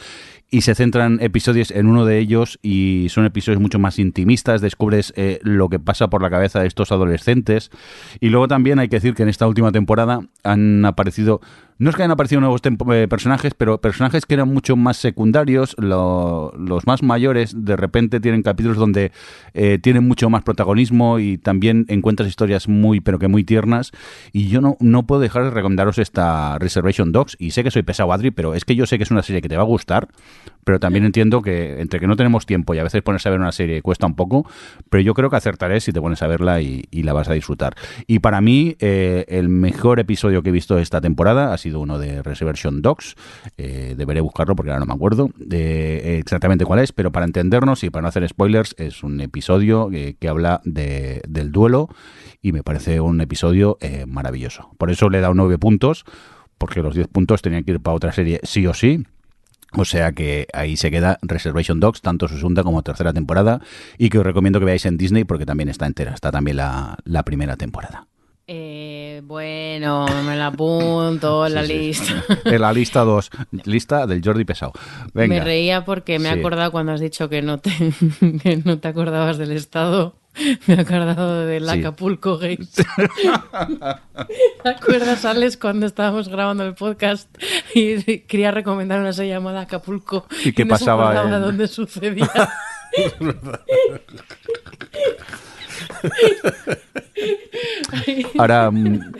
y, 0.48 0.60
se 0.60 0.76
centran 0.76 1.18
episodios 1.20 1.72
en 1.72 1.88
uno 1.88 2.04
de 2.04 2.20
ellos 2.20 2.60
y 2.62 3.08
son 3.10 3.24
episodios 3.24 3.60
mucho 3.60 3.80
más 3.80 3.98
intimistas, 3.98 4.60
descubres 4.60 5.12
eh, 5.16 5.40
lo 5.42 5.68
que 5.68 5.80
pasa 5.80 6.08
por 6.08 6.22
la 6.22 6.30
cabeza 6.30 6.60
de 6.60 6.68
estos 6.68 6.92
adolescentes 6.92 7.72
y 8.20 8.28
luego 8.28 8.46
también 8.46 8.78
hay 8.78 8.88
que 8.88 8.96
decir 8.96 9.14
que 9.14 9.24
en 9.24 9.28
esta 9.28 9.48
última 9.48 9.72
temporada 9.72 10.20
han 10.44 10.84
aparecido, 10.84 11.40
no 11.80 11.90
es 11.90 11.96
que 11.96 12.02
hayan 12.02 12.12
aparecido 12.12 12.40
nuevos 12.40 12.60
eh, 12.64 13.08
personajes, 13.08 13.54
pero 13.54 13.80
personajes 13.80 14.26
que 14.26 14.34
eran 14.34 14.48
mucho 14.52 14.76
más 14.76 14.98
secundarios, 14.98 15.74
lo- 15.78 16.52
los 16.56 16.86
más 16.86 17.02
mayores 17.02 17.54
de 17.56 17.74
repente 17.76 18.20
tienen 18.20 18.42
capítulos 18.42 18.76
donde 18.76 19.10
eh, 19.54 19.78
tienen 19.82 20.06
mucho 20.06 20.30
más 20.30 20.42
protagonismo 20.44 21.18
y 21.18 21.38
también 21.38 21.86
encuentras 21.88 22.28
historias 22.28 22.68
muy, 22.68 23.00
pero 23.00 23.18
que 23.18 23.28
muy 23.28 23.44
tiernas. 23.44 23.92
Y 24.32 24.48
yo 24.48 24.60
no, 24.60 24.76
no 24.78 25.06
puedo 25.06 25.20
dejar 25.20 25.44
de 25.44 25.50
recomendaros 25.50 25.98
esta 25.98 26.58
Reservation 26.58 27.12
Dogs. 27.12 27.34
Y 27.40 27.52
sé 27.52 27.64
que 27.64 27.70
soy 27.70 27.82
pesado 27.82 28.12
Adri, 28.12 28.30
pero 28.30 28.54
es 28.54 28.64
que 28.64 28.76
yo 28.76 28.86
sé 28.86 28.98
que 28.98 29.04
es 29.04 29.10
una 29.10 29.22
serie 29.22 29.42
que 29.42 29.48
te 29.48 29.56
va 29.56 29.62
a 29.62 29.66
gustar 29.66 30.08
pero 30.70 30.78
también 30.78 31.04
entiendo 31.04 31.42
que 31.42 31.80
entre 31.80 31.98
que 31.98 32.06
no 32.06 32.14
tenemos 32.14 32.46
tiempo 32.46 32.76
y 32.76 32.78
a 32.78 32.84
veces 32.84 33.02
ponerse 33.02 33.28
a 33.28 33.32
ver 33.32 33.40
una 33.40 33.50
serie 33.50 33.82
cuesta 33.82 34.06
un 34.06 34.14
poco, 34.14 34.48
pero 34.88 35.02
yo 35.02 35.14
creo 35.14 35.28
que 35.28 35.34
acertaré 35.34 35.80
si 35.80 35.92
te 35.92 36.00
pones 36.00 36.22
a 36.22 36.28
verla 36.28 36.62
y, 36.62 36.84
la 36.92 37.12
vas 37.12 37.28
a 37.28 37.32
disfrutar. 37.32 37.74
Y 38.06 38.20
para 38.20 38.40
mí, 38.40 38.76
eh, 38.78 39.24
el 39.26 39.48
mejor 39.48 39.98
episodio 39.98 40.44
que 40.44 40.50
he 40.50 40.52
visto 40.52 40.78
esta 40.78 41.00
temporada 41.00 41.52
ha 41.52 41.58
sido 41.58 41.80
uno 41.80 41.98
de 41.98 42.22
Reservation 42.22 42.82
Dogs. 42.82 43.16
Eh, 43.58 43.96
deberé 43.98 44.20
buscarlo 44.20 44.54
porque 44.54 44.70
ahora 44.70 44.78
no 44.78 44.86
me 44.86 44.94
acuerdo 44.94 45.30
de 45.38 46.20
exactamente 46.20 46.64
cuál 46.64 46.78
es, 46.78 46.92
pero 46.92 47.10
para 47.10 47.26
entendernos 47.26 47.82
y 47.82 47.90
para 47.90 48.02
no 48.02 48.08
hacer 48.08 48.28
spoilers, 48.28 48.76
es 48.78 49.02
un 49.02 49.20
episodio 49.20 49.90
eh, 49.92 50.14
que 50.20 50.28
habla 50.28 50.60
de- 50.62 51.20
del 51.28 51.50
duelo 51.50 51.88
y 52.42 52.52
me 52.52 52.62
parece 52.62 53.00
un 53.00 53.20
episodio 53.20 53.76
eh, 53.80 54.04
maravilloso. 54.06 54.70
Por 54.78 54.92
eso 54.92 55.10
le 55.10 55.18
he 55.18 55.20
dado 55.20 55.34
nueve 55.34 55.58
puntos, 55.58 56.04
porque 56.58 56.80
los 56.80 56.94
10 56.94 57.08
puntos 57.08 57.42
tenían 57.42 57.64
que 57.64 57.72
ir 57.72 57.80
para 57.80 57.96
otra 57.96 58.12
serie 58.12 58.38
sí 58.44 58.68
o 58.68 58.72
sí. 58.74 59.04
O 59.76 59.84
sea 59.84 60.12
que 60.12 60.46
ahí 60.52 60.76
se 60.76 60.90
queda 60.90 61.18
Reservation 61.22 61.78
Dogs, 61.80 62.00
tanto 62.02 62.26
su 62.28 62.36
segunda 62.36 62.62
como 62.64 62.82
tercera 62.82 63.12
temporada, 63.12 63.60
y 63.98 64.08
que 64.10 64.18
os 64.18 64.24
recomiendo 64.24 64.58
que 64.58 64.64
veáis 64.66 64.84
en 64.86 64.96
Disney 64.96 65.24
porque 65.24 65.46
también 65.46 65.68
está 65.68 65.86
entera, 65.86 66.12
está 66.12 66.30
también 66.32 66.56
la, 66.56 66.96
la 67.04 67.22
primera 67.24 67.56
temporada. 67.56 68.06
Eh, 68.52 69.22
bueno, 69.26 70.06
me 70.26 70.34
la 70.36 70.48
apunto 70.48 71.46
en 71.46 71.54
la 71.54 71.64
Sí, 71.64 71.94
sí. 71.94 72.02
lista. 72.12 72.24
En 72.46 72.60
la 72.60 72.72
lista 72.72 73.00
2, 73.02 73.30
lista 73.64 74.06
del 74.08 74.22
Jordi 74.24 74.44
Pesado. 74.44 74.72
Venga. 75.14 75.36
Me 75.36 75.40
reía 75.44 75.84
porque 75.84 76.18
me 76.18 76.30
he 76.30 76.32
Sí. 76.34 76.38
acordado 76.40 76.72
cuando 76.72 76.90
has 76.90 77.00
dicho 77.00 77.28
que 77.28 77.42
no 77.42 77.58
te, 77.58 77.70
que 78.42 78.60
no 78.64 78.78
te 78.80 78.88
acordabas 78.88 79.38
del 79.38 79.52
estado. 79.52 80.16
Me 80.66 80.74
he 80.74 80.80
acordado 80.80 81.44
del 81.46 81.64
Sí. 81.68 81.78
Acapulco 81.80 82.38
Games. 82.38 82.70
¿Te 84.62 84.68
acuerdas, 84.68 85.24
Alex, 85.24 85.56
cuando 85.56 85.86
estábamos 85.86 86.28
grabando 86.28 86.64
el 86.64 86.74
podcast 86.74 87.28
y 87.74 88.20
quería 88.20 88.50
recomendar 88.50 89.00
una 89.00 89.12
serie 89.12 89.32
llamada 89.32 89.62
Acapulco? 89.62 90.26
¿Y 90.44 90.52
qué 90.52 90.64
no 90.64 90.70
pasaba 90.70 91.22
en- 91.24 91.30
dónde 91.42 91.66
sucedía. 91.68 92.30
Ahora, 98.38 98.70
mm, 98.70 99.12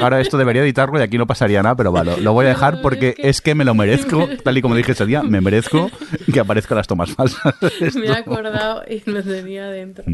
ahora 0.00 0.20
esto 0.20 0.36
debería 0.38 0.62
editarlo 0.62 0.98
y 0.98 1.02
aquí 1.02 1.18
no 1.18 1.26
pasaría 1.26 1.62
nada, 1.62 1.76
pero 1.76 1.92
vale, 1.92 2.20
lo 2.20 2.32
voy 2.32 2.46
a 2.46 2.50
dejar 2.50 2.80
porque 2.80 3.14
es 3.18 3.40
que- 3.40 3.54
me 3.54 3.64
lo 3.64 3.74
merezco, 3.74 4.28
tal 4.44 4.58
y 4.58 4.62
como 4.62 4.74
dije 4.74 4.92
ese 4.92 5.06
día, 5.06 5.22
me 5.22 5.40
merezco 5.40 5.90
que 6.32 6.40
aparezcan 6.40 6.76
las 6.76 6.86
tomas 6.86 7.10
falsas. 7.12 7.54
Me 7.94 8.06
he 8.06 8.12
acordado 8.16 8.82
y 8.88 9.08
lo 9.08 9.22
tenía 9.22 9.66
dentro. 9.68 10.04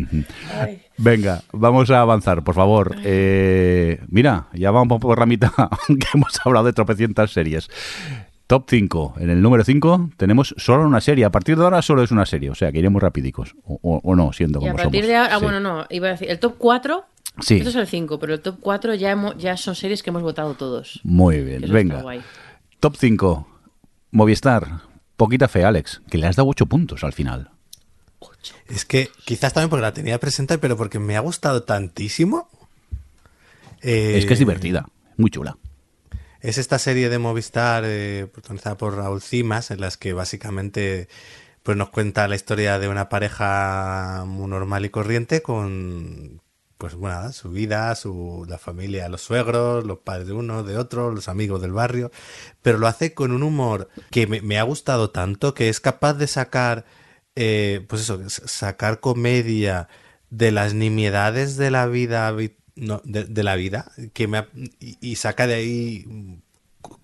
Ay. 0.60 0.82
Venga, 0.98 1.42
vamos 1.52 1.90
a 1.90 2.00
avanzar, 2.00 2.44
por 2.44 2.54
favor. 2.54 2.94
Eh, 3.04 4.00
mira, 4.08 4.46
ya 4.52 4.70
vamos 4.70 5.00
por 5.00 5.18
la 5.18 5.26
mitad, 5.26 5.50
que 5.88 6.06
hemos 6.14 6.38
hablado 6.44 6.66
de 6.66 6.72
tropecientas 6.72 7.30
series. 7.32 7.68
Top 8.46 8.66
5. 8.68 9.14
En 9.18 9.30
el 9.30 9.40
número 9.40 9.64
5 9.64 10.10
tenemos 10.16 10.54
solo 10.58 10.86
una 10.86 11.00
serie. 11.00 11.24
A 11.24 11.30
partir 11.30 11.56
de 11.56 11.64
ahora 11.64 11.80
solo 11.80 12.02
es 12.02 12.10
una 12.10 12.26
serie, 12.26 12.50
o 12.50 12.54
sea 12.54 12.70
que 12.70 12.78
iremos 12.78 13.00
rapidicos. 13.02 13.54
O, 13.64 13.78
o- 13.82 14.00
o 14.02 14.14
no, 14.14 14.32
siendo 14.32 14.58
Y 14.58 14.60
como 14.62 14.72
a 14.72 14.76
partir 14.76 15.00
somos. 15.02 15.08
de 15.08 15.16
ahora, 15.16 15.34
ah, 15.34 15.38
Sí. 15.38 15.44
bueno, 15.44 15.60
no, 15.60 15.86
iba 15.90 16.08
a 16.08 16.10
decir, 16.12 16.30
el 16.30 16.38
top 16.38 16.56
4, 16.58 17.04
Sí. 17.40 17.56
esto 17.56 17.70
es 17.70 17.76
el 17.76 17.86
5, 17.86 18.18
pero 18.18 18.34
el 18.34 18.40
top 18.40 18.58
4 18.60 18.94
ya, 18.94 19.10
hemos, 19.12 19.36
ya 19.38 19.56
son 19.56 19.74
series 19.74 20.02
que 20.02 20.10
hemos 20.10 20.22
votado 20.22 20.54
todos. 20.54 21.00
Muy 21.04 21.40
bien, 21.42 21.64
venga. 21.70 22.02
Top 22.80 22.96
5. 22.98 23.46
Movistar. 24.10 24.80
Poquita 25.16 25.48
fe, 25.48 25.64
Alex, 25.64 26.02
que 26.10 26.18
le 26.18 26.26
has 26.26 26.36
dado 26.36 26.48
8 26.48 26.66
puntos 26.66 27.04
al 27.04 27.12
final. 27.12 27.50
Es 28.66 28.84
que 28.84 29.08
quizás 29.24 29.52
también 29.52 29.70
porque 29.70 29.82
la 29.82 29.92
tenía 29.92 30.18
presente, 30.18 30.58
pero 30.58 30.76
porque 30.76 30.98
me 30.98 31.16
ha 31.16 31.20
gustado 31.20 31.62
tantísimo. 31.62 32.48
Eh, 33.82 34.16
Es 34.18 34.26
que 34.26 34.32
es 34.34 34.38
divertida, 34.38 34.86
muy 35.16 35.30
chula. 35.30 35.56
Es 36.42 36.58
esta 36.58 36.78
serie 36.80 37.08
de 37.08 37.20
Movistar 37.20 37.84
eh, 37.86 38.26
protagonizada 38.32 38.76
por 38.76 38.96
Raúl 38.96 39.22
Cimas, 39.22 39.70
en 39.70 39.80
las 39.80 39.96
que 39.96 40.12
básicamente 40.12 41.08
pues 41.62 41.76
nos 41.78 41.90
cuenta 41.90 42.26
la 42.26 42.34
historia 42.34 42.80
de 42.80 42.88
una 42.88 43.08
pareja 43.08 44.24
muy 44.26 44.48
normal 44.48 44.84
y 44.84 44.90
corriente 44.90 45.40
con 45.42 46.42
pues 46.78 46.96
bueno, 46.96 47.30
su 47.32 47.50
vida, 47.50 47.94
su 47.94 48.44
la 48.48 48.58
familia, 48.58 49.08
los 49.08 49.22
suegros, 49.22 49.86
los 49.86 50.00
padres 50.00 50.26
de 50.26 50.32
uno, 50.32 50.64
de 50.64 50.76
otro, 50.76 51.12
los 51.12 51.28
amigos 51.28 51.62
del 51.62 51.70
barrio, 51.70 52.10
pero 52.60 52.78
lo 52.78 52.88
hace 52.88 53.14
con 53.14 53.30
un 53.30 53.44
humor 53.44 53.88
que 54.10 54.26
me, 54.26 54.58
ha 54.58 54.64
gustado 54.64 55.10
tanto 55.10 55.54
que 55.54 55.68
es 55.68 55.78
capaz 55.78 56.14
de 56.14 56.26
sacar 56.26 56.84
eh, 57.36 57.86
pues 57.88 58.02
eso, 58.02 58.20
sacar 58.28 58.98
comedia 58.98 59.86
de 60.30 60.50
las 60.50 60.74
nimiedades 60.74 61.56
de 61.56 61.70
la 61.70 61.86
vida 61.86 62.28
habi- 62.28 62.56
de, 63.04 63.42
la 63.42 63.56
vida 63.56 63.92
que 64.12 64.26
me 64.28 64.38
ha- 64.38 64.48
y, 64.80 65.16
saca 65.16 65.46
de 65.46 65.54
ahí 65.54 66.40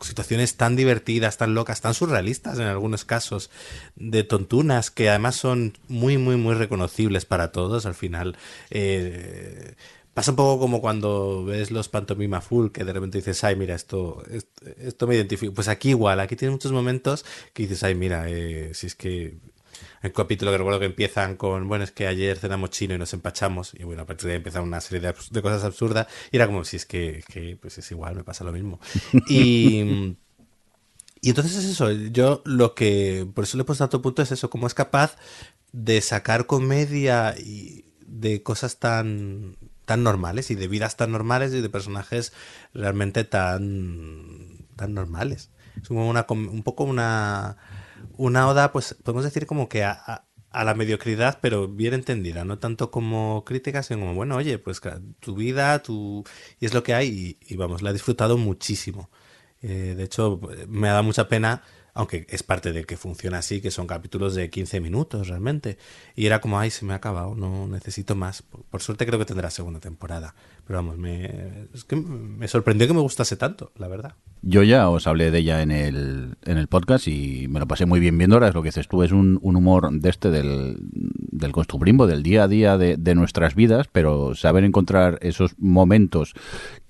situaciones 0.01 0.57
tan 0.57 0.77
divertidas, 0.77 1.39
tan 1.39 1.55
locas, 1.55 1.81
tan 1.81 1.95
surrealistas 1.95 2.59
en 2.59 2.67
algunos 2.67 3.05
casos, 3.05 3.51
de 3.97 4.25
tontunas 4.25 4.91
que 4.91 5.09
además 5.09 5.37
son 5.37 5.75
muy, 5.89 6.19
muy, 6.19 6.37
muy 6.37 6.55
reconocibles 6.55 7.25
para 7.25 7.53
todos 7.53 7.87
al 7.87 7.95
final. 7.95 8.37
Eh, 8.71 9.75
pasa 10.15 10.33
un 10.33 10.37
poco 10.37 10.59
como 10.59 10.81
cuando 10.81 11.45
ves 11.45 11.71
los 11.71 11.89
pantomima 11.89 12.41
full, 12.41 12.71
que 12.71 12.85
de 12.85 12.93
repente 12.93 13.19
dices, 13.19 13.45
ay, 13.45 13.55
mira, 13.55 13.75
esto, 13.77 14.23
esto, 14.31 14.67
esto 14.79 15.07
me 15.07 15.15
identifico. 15.15 15.55
Pues 15.55 15.69
aquí 15.69 15.91
igual, 15.91 16.21
aquí 16.21 16.35
tiene 16.35 16.53
muchos 16.53 16.73
momentos 16.73 17.25
que 17.53 17.63
dices, 17.63 17.85
ay, 17.85 17.95
mira, 17.95 18.29
eh, 18.29 18.73
si 18.75 18.89
es 18.89 18.95
que 18.97 19.39
un 20.03 20.11
capítulo 20.11 20.51
que 20.51 20.59
recuerdo 20.59 20.81
que 20.81 20.87
empiezan 20.87 21.37
con, 21.37 21.69
bueno, 21.69 21.85
es 21.85 21.93
que 21.93 22.07
ayer 22.07 22.39
cenamos 22.39 22.71
chino 22.71 22.95
y 22.95 22.99
nos 22.99 23.13
empachamos, 23.13 23.75
y 23.75 23.85
bueno, 23.85 24.03
a 24.03 24.07
partir 24.07 24.27
de 24.27 24.33
ahí 24.33 24.37
empiezan 24.37 24.63
una 24.63 24.81
serie 24.81 25.13
de, 25.31 25.43
cosas 25.43 25.65
absurdas, 25.65 26.07
y 26.31 26.37
era 26.37 26.47
como, 26.47 26.65
si 26.65 26.77
es 26.77 26.87
que, 26.87 27.23
que, 27.29 27.57
pues 27.61 27.79
es 27.79 27.91
igual, 27.91 28.15
me 28.15 28.25
pasa 28.25 28.45
lo 28.45 28.53
mismo. 28.53 28.81
Y, 29.29 30.17
y 31.21 31.31
entonces 31.31 31.57
es 31.57 31.65
eso, 31.65 31.91
yo 31.91 32.43
lo 32.45 32.75
que, 32.75 33.27
por 33.35 33.45
eso 33.45 33.57
le 33.57 33.63
he 33.63 33.65
puesto 33.65 33.85
tanto 33.85 34.03
punto 34.03 34.23
es 34.23 34.33
eso, 34.33 34.51
cómo 34.51 34.67
es 34.67 34.75
capaz 34.75 35.17
de 35.73 36.01
sacar 36.01 36.47
comedia 36.47 37.35
y 37.37 37.85
de 38.07 38.43
cosas 38.43 38.79
tan, 38.79 39.57
tan 39.85 40.03
normales 40.03 40.51
y 40.51 40.55
de 40.55 40.69
vidas 40.69 40.97
tan 40.97 41.13
normales 41.13 41.53
y 41.53 41.61
de 41.61 41.69
personajes 41.69 42.33
realmente 42.73 43.25
tan, 43.25 44.67
tan 44.77 44.95
normales. 44.95 45.51
Es 45.81 45.89
como 45.89 46.09
una, 46.09 46.27
un 46.29 46.63
poco 46.63 46.85
una, 46.85 47.57
una 48.19 48.49
oda, 48.49 48.73
pues 48.73 48.95
podemos 49.05 49.25
decir 49.25 49.47
como 49.47 49.69
que 49.71 49.85
a, 49.85 49.93
a- 49.93 50.27
a 50.51 50.65
la 50.65 50.75
mediocridad, 50.75 51.41
pero 51.43 51.69
bien 51.69 51.95
entendida, 51.95 52.45
no 52.45 52.59
tanto 52.59 52.91
como 52.91 53.45
crítica, 53.47 53.83
sino 53.83 54.01
como, 54.01 54.15
bueno, 54.15 54.37
oye, 54.37 54.59
pues 54.59 54.81
tu 55.21 55.35
vida, 55.37 55.83
tu... 55.83 56.25
y 56.61 56.67
es 56.67 56.75
lo 56.75 56.83
que 56.83 56.95
hay, 56.95 57.39
y, 57.49 57.55
y 57.55 57.57
vamos, 57.57 57.83
la 57.83 57.91
he 57.91 57.93
disfrutado 57.95 58.39
muchísimo. 58.39 59.11
Eh, 59.63 59.95
de 59.97 60.05
hecho, 60.05 60.41
me 60.69 60.89
ha 60.89 60.93
dado 60.93 61.05
mucha 61.05 61.29
pena, 61.29 61.63
aunque 61.99 62.29
es 62.31 62.45
parte 62.45 62.73
de 62.73 62.85
que 62.85 62.97
funciona 62.97 63.39
así, 63.39 63.61
que 63.61 63.73
son 63.73 63.89
capítulos 63.89 64.37
de 64.37 64.49
15 64.51 64.81
minutos 64.81 65.27
realmente. 65.27 65.79
Y 66.15 66.27
era 66.27 66.41
como, 66.41 66.57
ay, 66.61 66.71
se 66.71 66.85
me 66.85 66.93
ha 66.93 66.97
acabado, 66.97 67.35
no 67.35 67.67
necesito 67.67 68.15
más. 68.15 68.43
Por, 68.43 68.81
suerte 68.81 69.05
creo 69.05 69.19
que 69.19 69.25
tendrá 69.25 69.51
segunda 69.51 69.81
temporada. 69.81 70.37
Pero 70.65 70.79
vamos, 70.79 70.97
me, 70.97 71.67
es 71.75 71.83
que 71.83 71.97
me 71.97 72.47
sorprendió 72.47 72.87
que 72.87 72.95
me 72.95 73.01
gustase 73.01 73.37
tanto, 73.37 73.73
la 73.77 73.89
verdad. 73.89 74.15
Yo 74.43 74.63
ya 74.63 74.89
os 74.89 75.09
hablé 75.09 75.33
de 75.33 75.39
ella 75.41 75.61
en 75.61 75.73
el, 75.73 76.37
en 76.45 76.57
el 76.57 76.69
podcast 76.69 77.09
y 77.09 77.49
me 77.49 77.59
lo 77.59 77.67
pasé 77.67 77.85
muy 77.85 77.99
bien 77.99 78.17
viéndola. 78.17 78.47
Es 78.47 78.55
lo 78.55 78.63
que 78.63 78.69
dices 78.69 78.87
tú, 78.87 79.03
es 79.03 79.11
un, 79.11 79.41
humor 79.43 79.91
de 79.91 80.09
este 80.09 80.31
del, 80.31 80.77
del 80.93 81.51
costumbrismo, 81.51 82.07
del 82.07 82.23
día 82.23 82.45
a 82.45 82.49
día 82.49 82.79
de 82.79 83.15
nuestras 83.17 83.57
vidas, 83.57 83.89
pero 83.91 84.37
saber 84.37 84.63
encontrar 84.63 85.19
esos 85.21 85.59
momentos 85.59 86.35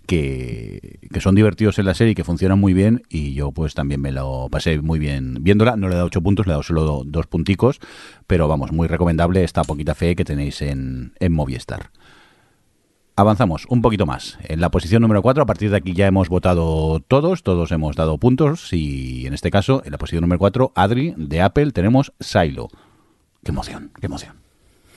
que, 0.09 0.99
son 1.21 1.35
divertidos 1.35 1.79
en 1.79 1.85
la 1.85 1.95
serie 1.95 2.15
que 2.15 2.25
funcionan 2.25 2.59
muy 2.59 2.73
bien 2.73 3.03
y 3.11 3.35
yo 3.35 3.53
pues 3.53 3.75
también 3.75 4.01
me 4.01 4.11
lo 4.11 4.49
pasé 4.51 4.81
muy 4.81 4.99
bien 4.99 5.37
viéndola. 5.43 5.77
No 5.77 5.87
le 5.89 5.93
he 5.93 5.97
dado 5.97 6.07
ocho 6.07 6.23
puntos, 6.23 6.47
le 6.47 6.53
he 6.53 6.55
dado 6.55 6.63
solo 6.63 6.83
do- 6.85 7.03
dos 7.07 7.27
punticos, 7.27 7.79
pero 8.27 8.49
vamos, 8.49 8.73
muy 8.73 8.89
recomendable 8.89 9.45
esta 9.45 9.63
poquita 9.65 9.95
fe 9.95 10.17
que 10.17 10.25
tenéis 10.25 10.63
en, 10.63 11.13
en 11.21 11.33
Movistar. 11.33 11.91
Avanzamos 13.17 13.67
un 13.69 13.83
poquito 13.83 14.07
más. 14.07 14.39
En 14.45 14.61
la 14.61 14.71
posición 14.71 15.03
número 15.03 15.23
4, 15.23 15.43
a 15.43 15.47
partir 15.47 15.71
de 15.71 15.77
aquí 15.77 15.93
ya 15.93 16.07
hemos 16.07 16.29
votado 16.29 17.01
todos, 17.01 17.43
todos 17.43 17.71
hemos 17.73 17.97
dado 17.97 18.17
puntos 18.17 18.73
y 18.73 19.27
en 19.27 19.35
este 19.35 19.51
caso, 19.51 19.83
en 19.85 19.93
la 19.93 19.99
posición 19.99 20.23
número 20.23 20.39
4, 20.39 20.73
Adri, 20.75 21.15
de 21.17 21.43
Apple, 21.43 21.73
tenemos 21.73 22.13
Silo. 22.21 22.69
Qué 23.45 23.51
emoción, 23.51 23.91
qué 24.01 24.07
emoción. 24.07 24.35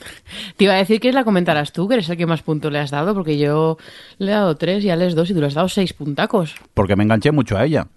Te 0.56 0.64
iba 0.64 0.74
a 0.74 0.78
decir 0.78 1.00
que 1.00 1.12
la 1.12 1.24
comentaras 1.24 1.72
tú, 1.72 1.88
que 1.88 1.94
eres 1.94 2.08
el 2.08 2.16
que 2.16 2.26
más 2.26 2.42
puntos 2.42 2.72
le 2.72 2.78
has 2.78 2.90
dado, 2.90 3.14
porque 3.14 3.38
yo 3.38 3.78
le 4.18 4.32
he 4.32 4.34
dado 4.34 4.56
tres 4.56 4.84
y 4.84 4.90
a 4.90 4.96
Les 4.96 5.14
dos 5.14 5.30
y 5.30 5.34
tú 5.34 5.40
le 5.40 5.46
has 5.46 5.54
dado 5.54 5.68
seis 5.68 5.92
puntacos. 5.92 6.54
Porque 6.74 6.96
me 6.96 7.04
enganché 7.04 7.32
mucho 7.32 7.56
a 7.56 7.64
ella. 7.64 7.88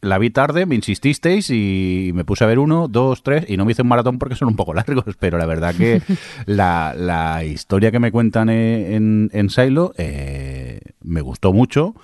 La 0.00 0.18
vi 0.18 0.30
tarde, 0.30 0.66
me 0.66 0.74
insististeis 0.74 1.50
y 1.50 2.12
me 2.14 2.24
puse 2.24 2.44
a 2.44 2.46
ver 2.46 2.58
uno, 2.58 2.88
dos, 2.88 3.22
tres 3.22 3.46
y 3.48 3.56
no 3.56 3.64
me 3.64 3.72
hice 3.72 3.82
un 3.82 3.88
maratón 3.88 4.18
porque 4.18 4.36
son 4.36 4.48
un 4.48 4.56
poco 4.56 4.74
largos, 4.74 5.16
pero 5.18 5.38
la 5.38 5.46
verdad 5.46 5.74
que 5.74 6.02
la, 6.46 6.94
la 6.96 7.42
historia 7.44 7.90
que 7.90 7.98
me 7.98 8.12
cuentan 8.12 8.50
en, 8.50 9.30
en 9.32 9.50
Silo 9.50 9.94
eh, 9.96 10.80
me 11.02 11.22
gustó 11.22 11.52
mucho 11.52 11.94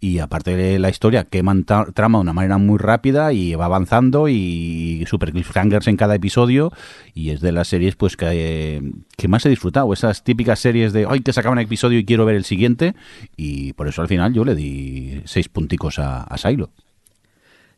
y 0.00 0.18
aparte 0.18 0.56
de 0.56 0.78
la 0.78 0.88
historia 0.88 1.24
quema 1.24 1.54
trama 1.94 2.18
de 2.18 2.22
una 2.22 2.32
manera 2.32 2.56
muy 2.56 2.78
rápida 2.78 3.34
y 3.34 3.54
va 3.54 3.66
avanzando 3.66 4.28
y 4.28 5.04
super 5.06 5.30
cliffhangers 5.30 5.88
en 5.88 5.96
cada 5.96 6.14
episodio. 6.14 6.72
Y 7.14 7.30
es 7.30 7.40
de 7.40 7.52
las 7.52 7.68
series 7.68 7.96
pues 7.96 8.16
que, 8.16 8.82
que 9.16 9.28
más 9.28 9.44
he 9.44 9.50
disfrutado. 9.50 9.92
Esas 9.92 10.24
típicas 10.24 10.58
series 10.58 10.94
de 10.94 11.04
hoy 11.04 11.20
te 11.20 11.34
sacaba 11.34 11.52
un 11.52 11.58
episodio 11.58 11.98
y 11.98 12.06
quiero 12.06 12.24
ver 12.24 12.36
el 12.36 12.44
siguiente 12.44 12.94
y 13.36 13.74
por 13.74 13.88
eso 13.88 14.00
al 14.00 14.08
final 14.08 14.32
yo 14.32 14.44
le 14.44 14.54
di 14.54 15.20
seis 15.26 15.48
punticos 15.48 15.98
a, 15.98 16.22
a 16.22 16.38
Silo 16.38 16.70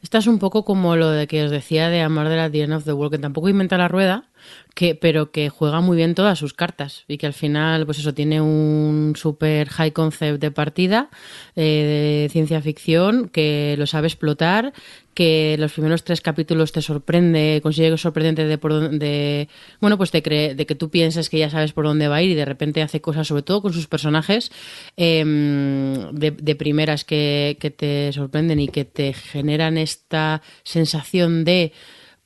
esta 0.02 0.18
es 0.18 0.26
un 0.26 0.40
poco 0.40 0.64
como 0.64 0.96
lo 0.96 1.10
de 1.10 1.28
que 1.28 1.44
os 1.44 1.50
decía 1.50 1.88
de 1.88 2.00
Amar 2.00 2.28
de 2.28 2.36
la 2.36 2.50
The 2.50 2.62
End 2.62 2.72
of 2.72 2.84
the 2.84 2.92
World, 2.92 3.12
que 3.12 3.18
tampoco 3.18 3.48
inventa 3.48 3.78
la 3.78 3.86
rueda, 3.86 4.24
que, 4.74 4.94
pero 4.94 5.30
que 5.30 5.48
juega 5.48 5.80
muy 5.80 5.96
bien 5.96 6.14
todas 6.14 6.38
sus 6.38 6.54
cartas 6.54 7.04
y 7.08 7.18
que 7.18 7.26
al 7.26 7.34
final, 7.34 7.84
pues 7.84 7.98
eso, 7.98 8.14
tiene 8.14 8.40
un 8.40 9.14
super 9.16 9.68
high 9.68 9.92
concept 9.92 10.40
de 10.40 10.50
partida 10.50 11.10
eh, 11.56 12.22
de 12.24 12.28
ciencia 12.30 12.60
ficción 12.62 13.28
que 13.28 13.74
lo 13.78 13.86
sabe 13.86 14.06
explotar, 14.06 14.72
que 15.14 15.56
los 15.58 15.72
primeros 15.72 16.04
tres 16.04 16.22
capítulos 16.22 16.72
te 16.72 16.80
sorprende, 16.80 17.60
consigue 17.62 17.96
sorprendente 17.98 18.46
de 18.46 18.56
por 18.56 18.72
dónde, 18.72 19.48
bueno, 19.80 19.98
pues 19.98 20.10
te 20.10 20.22
cree, 20.22 20.54
de 20.54 20.64
que 20.64 20.74
tú 20.74 20.88
pienses 20.88 21.28
que 21.28 21.38
ya 21.38 21.50
sabes 21.50 21.72
por 21.72 21.84
dónde 21.84 22.08
va 22.08 22.16
a 22.16 22.22
ir 22.22 22.30
y 22.30 22.34
de 22.34 22.46
repente 22.46 22.80
hace 22.82 23.00
cosas, 23.00 23.28
sobre 23.28 23.42
todo 23.42 23.60
con 23.60 23.72
sus 23.74 23.88
personajes, 23.88 24.50
em, 24.96 26.12
de, 26.12 26.54
primeras 26.56 27.04
que, 27.04 27.58
que 27.60 27.70
te 27.70 28.12
sorprenden 28.12 28.60
y 28.60 28.68
que 28.68 28.84
te 28.84 29.12
generan 29.12 29.76
esta 29.76 30.42
sensación 30.62 31.44
de 31.44 31.72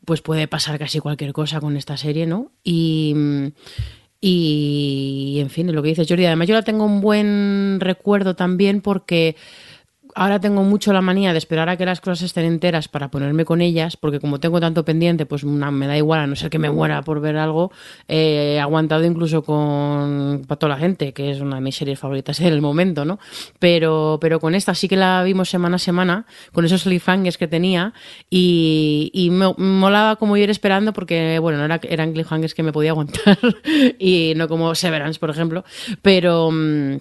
pues 0.06 0.22
puede 0.22 0.48
pasar 0.48 0.78
casi 0.78 1.00
cualquier 1.00 1.34
cosa 1.34 1.60
con 1.60 1.76
esta 1.76 1.98
serie, 1.98 2.26
¿no? 2.26 2.52
Y, 2.64 3.14
y 4.20 5.38
en 5.40 5.50
fin, 5.50 5.74
lo 5.74 5.82
que 5.82 5.90
dices 5.90 6.06
Jordi, 6.08 6.24
además 6.24 6.48
yo 6.48 6.54
la 6.54 6.62
tengo 6.62 6.84
un 6.84 7.02
buen 7.02 7.78
recuerdo 7.80 8.34
también 8.34 8.80
porque 8.80 9.36
ahora 10.16 10.40
tengo 10.40 10.62
mucho 10.64 10.94
la 10.94 11.02
manía 11.02 11.32
de 11.32 11.38
esperar 11.38 11.68
a 11.68 11.76
que 11.76 11.84
las 11.84 12.00
cosas 12.00 12.22
estén 12.22 12.46
enteras 12.46 12.88
para 12.88 13.10
ponerme 13.10 13.44
con 13.44 13.60
ellas, 13.60 13.98
porque 13.98 14.18
como 14.18 14.40
tengo 14.40 14.58
tanto 14.60 14.82
pendiente, 14.84 15.26
pues 15.26 15.44
me 15.44 15.86
da 15.86 15.96
igual, 15.96 16.20
a 16.20 16.26
no 16.26 16.34
ser 16.34 16.48
que 16.48 16.58
me 16.58 16.70
muera 16.70 17.02
por 17.02 17.20
ver 17.20 17.36
algo. 17.36 17.70
Eh, 18.08 18.58
aguantado 18.58 19.04
incluso 19.04 19.42
con 19.42 20.42
para 20.48 20.58
toda 20.58 20.74
la 20.74 20.78
gente, 20.78 21.12
que 21.12 21.30
es 21.30 21.40
una 21.40 21.56
de 21.56 21.60
mis 21.60 21.76
series 21.76 21.98
favoritas 21.98 22.40
en 22.40 22.46
el 22.46 22.62
momento, 22.62 23.04
¿no? 23.04 23.18
Pero, 23.58 24.18
pero 24.18 24.40
con 24.40 24.54
esta 24.54 24.74
sí 24.74 24.88
que 24.88 24.96
la 24.96 25.22
vimos 25.22 25.50
semana 25.50 25.76
a 25.76 25.78
semana, 25.78 26.24
con 26.52 26.64
esos 26.64 26.84
cliffhangers 26.84 27.36
que 27.36 27.46
tenía, 27.46 27.92
y, 28.30 29.10
y 29.12 29.28
me 29.28 29.52
molaba 29.58 30.16
como 30.16 30.38
ir 30.38 30.48
esperando, 30.48 30.94
porque, 30.94 31.38
bueno, 31.40 31.58
no 31.58 31.66
era, 31.66 31.78
eran 31.82 32.14
cliffhangers 32.14 32.54
que 32.54 32.62
me 32.62 32.72
podía 32.72 32.92
aguantar, 32.92 33.38
y 33.98 34.32
no 34.34 34.48
como 34.48 34.74
Severance, 34.74 35.20
por 35.20 35.28
ejemplo, 35.28 35.62
pero. 36.00 36.50
Mm, 36.50 36.96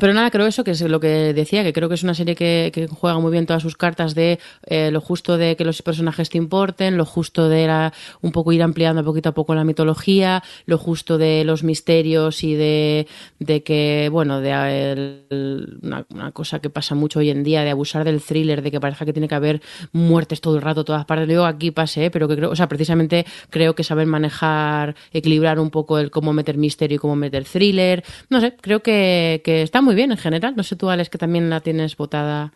pero 0.00 0.12
nada, 0.12 0.30
creo 0.30 0.46
eso, 0.46 0.64
que 0.64 0.72
es 0.72 0.80
lo 0.80 0.98
que 0.98 1.32
decía, 1.32 1.62
que 1.62 1.72
creo 1.72 1.88
que 1.88 1.94
es 1.94 2.02
una 2.02 2.14
serie 2.14 2.34
que, 2.34 2.88
juega 2.90 3.18
muy 3.20 3.30
bien 3.30 3.46
todas 3.46 3.62
sus 3.62 3.76
cartas 3.76 4.14
de 4.14 4.40
eh, 4.66 4.90
lo 4.90 5.00
justo 5.00 5.38
de 5.38 5.56
que 5.56 5.64
los 5.64 5.82
personajes 5.82 6.30
te 6.30 6.38
importen, 6.38 6.96
lo 6.96 7.04
justo 7.04 7.48
de 7.48 7.66
la, 7.66 7.92
un 8.20 8.32
poco 8.32 8.52
ir 8.52 8.62
ampliando 8.62 9.04
poquito 9.04 9.28
a 9.28 9.32
poco 9.32 9.54
la 9.54 9.64
mitología, 9.64 10.42
lo 10.66 10.78
justo 10.78 11.18
de 11.18 11.44
los 11.44 11.62
misterios 11.62 12.42
y 12.42 12.54
de, 12.54 13.06
de 13.38 13.62
que, 13.62 14.08
bueno, 14.10 14.40
de 14.40 15.74
una, 15.82 16.32
cosa 16.32 16.58
que 16.58 16.70
pasa 16.70 16.94
mucho 16.94 17.20
hoy 17.20 17.30
en 17.30 17.44
día, 17.44 17.62
de 17.62 17.70
abusar 17.70 18.04
del 18.04 18.20
thriller, 18.20 18.62
de 18.62 18.70
que 18.70 18.80
parezca 18.80 19.04
que 19.04 19.12
tiene 19.12 19.28
que 19.28 19.34
haber 19.34 19.62
muertes 19.92 20.40
todo 20.40 20.56
el 20.56 20.62
rato, 20.62 20.84
todas 20.84 21.04
partes. 21.04 21.28
Digo, 21.28 21.44
aquí 21.44 21.70
pase, 21.70 22.06
¿eh? 22.06 22.10
pero 22.10 22.26
que 22.26 22.36
creo, 22.36 22.50
o 22.50 22.56
sea, 22.56 22.68
precisamente 22.68 23.26
creo 23.50 23.74
que 23.74 23.84
saben 23.84 24.08
manejar, 24.08 24.96
equilibrar 25.12 25.60
un 25.60 25.70
poco 25.70 25.98
el 25.98 26.10
cómo 26.10 26.32
meter 26.32 26.56
misterio 26.56 26.96
y 26.96 26.98
cómo 26.98 27.14
meter 27.14 27.44
thriller. 27.44 28.02
No 28.30 28.40
sé, 28.40 28.56
creo 28.60 28.82
que, 28.82 29.42
que 29.44 29.62
muy 29.84 29.94
bien 29.94 30.10
en 30.10 30.18
general. 30.18 30.54
No 30.56 30.62
sé 30.62 30.76
tú, 30.76 30.90
Alex, 30.90 31.10
que 31.10 31.18
también 31.18 31.50
la 31.50 31.60
tienes 31.60 31.96
votada. 31.96 32.52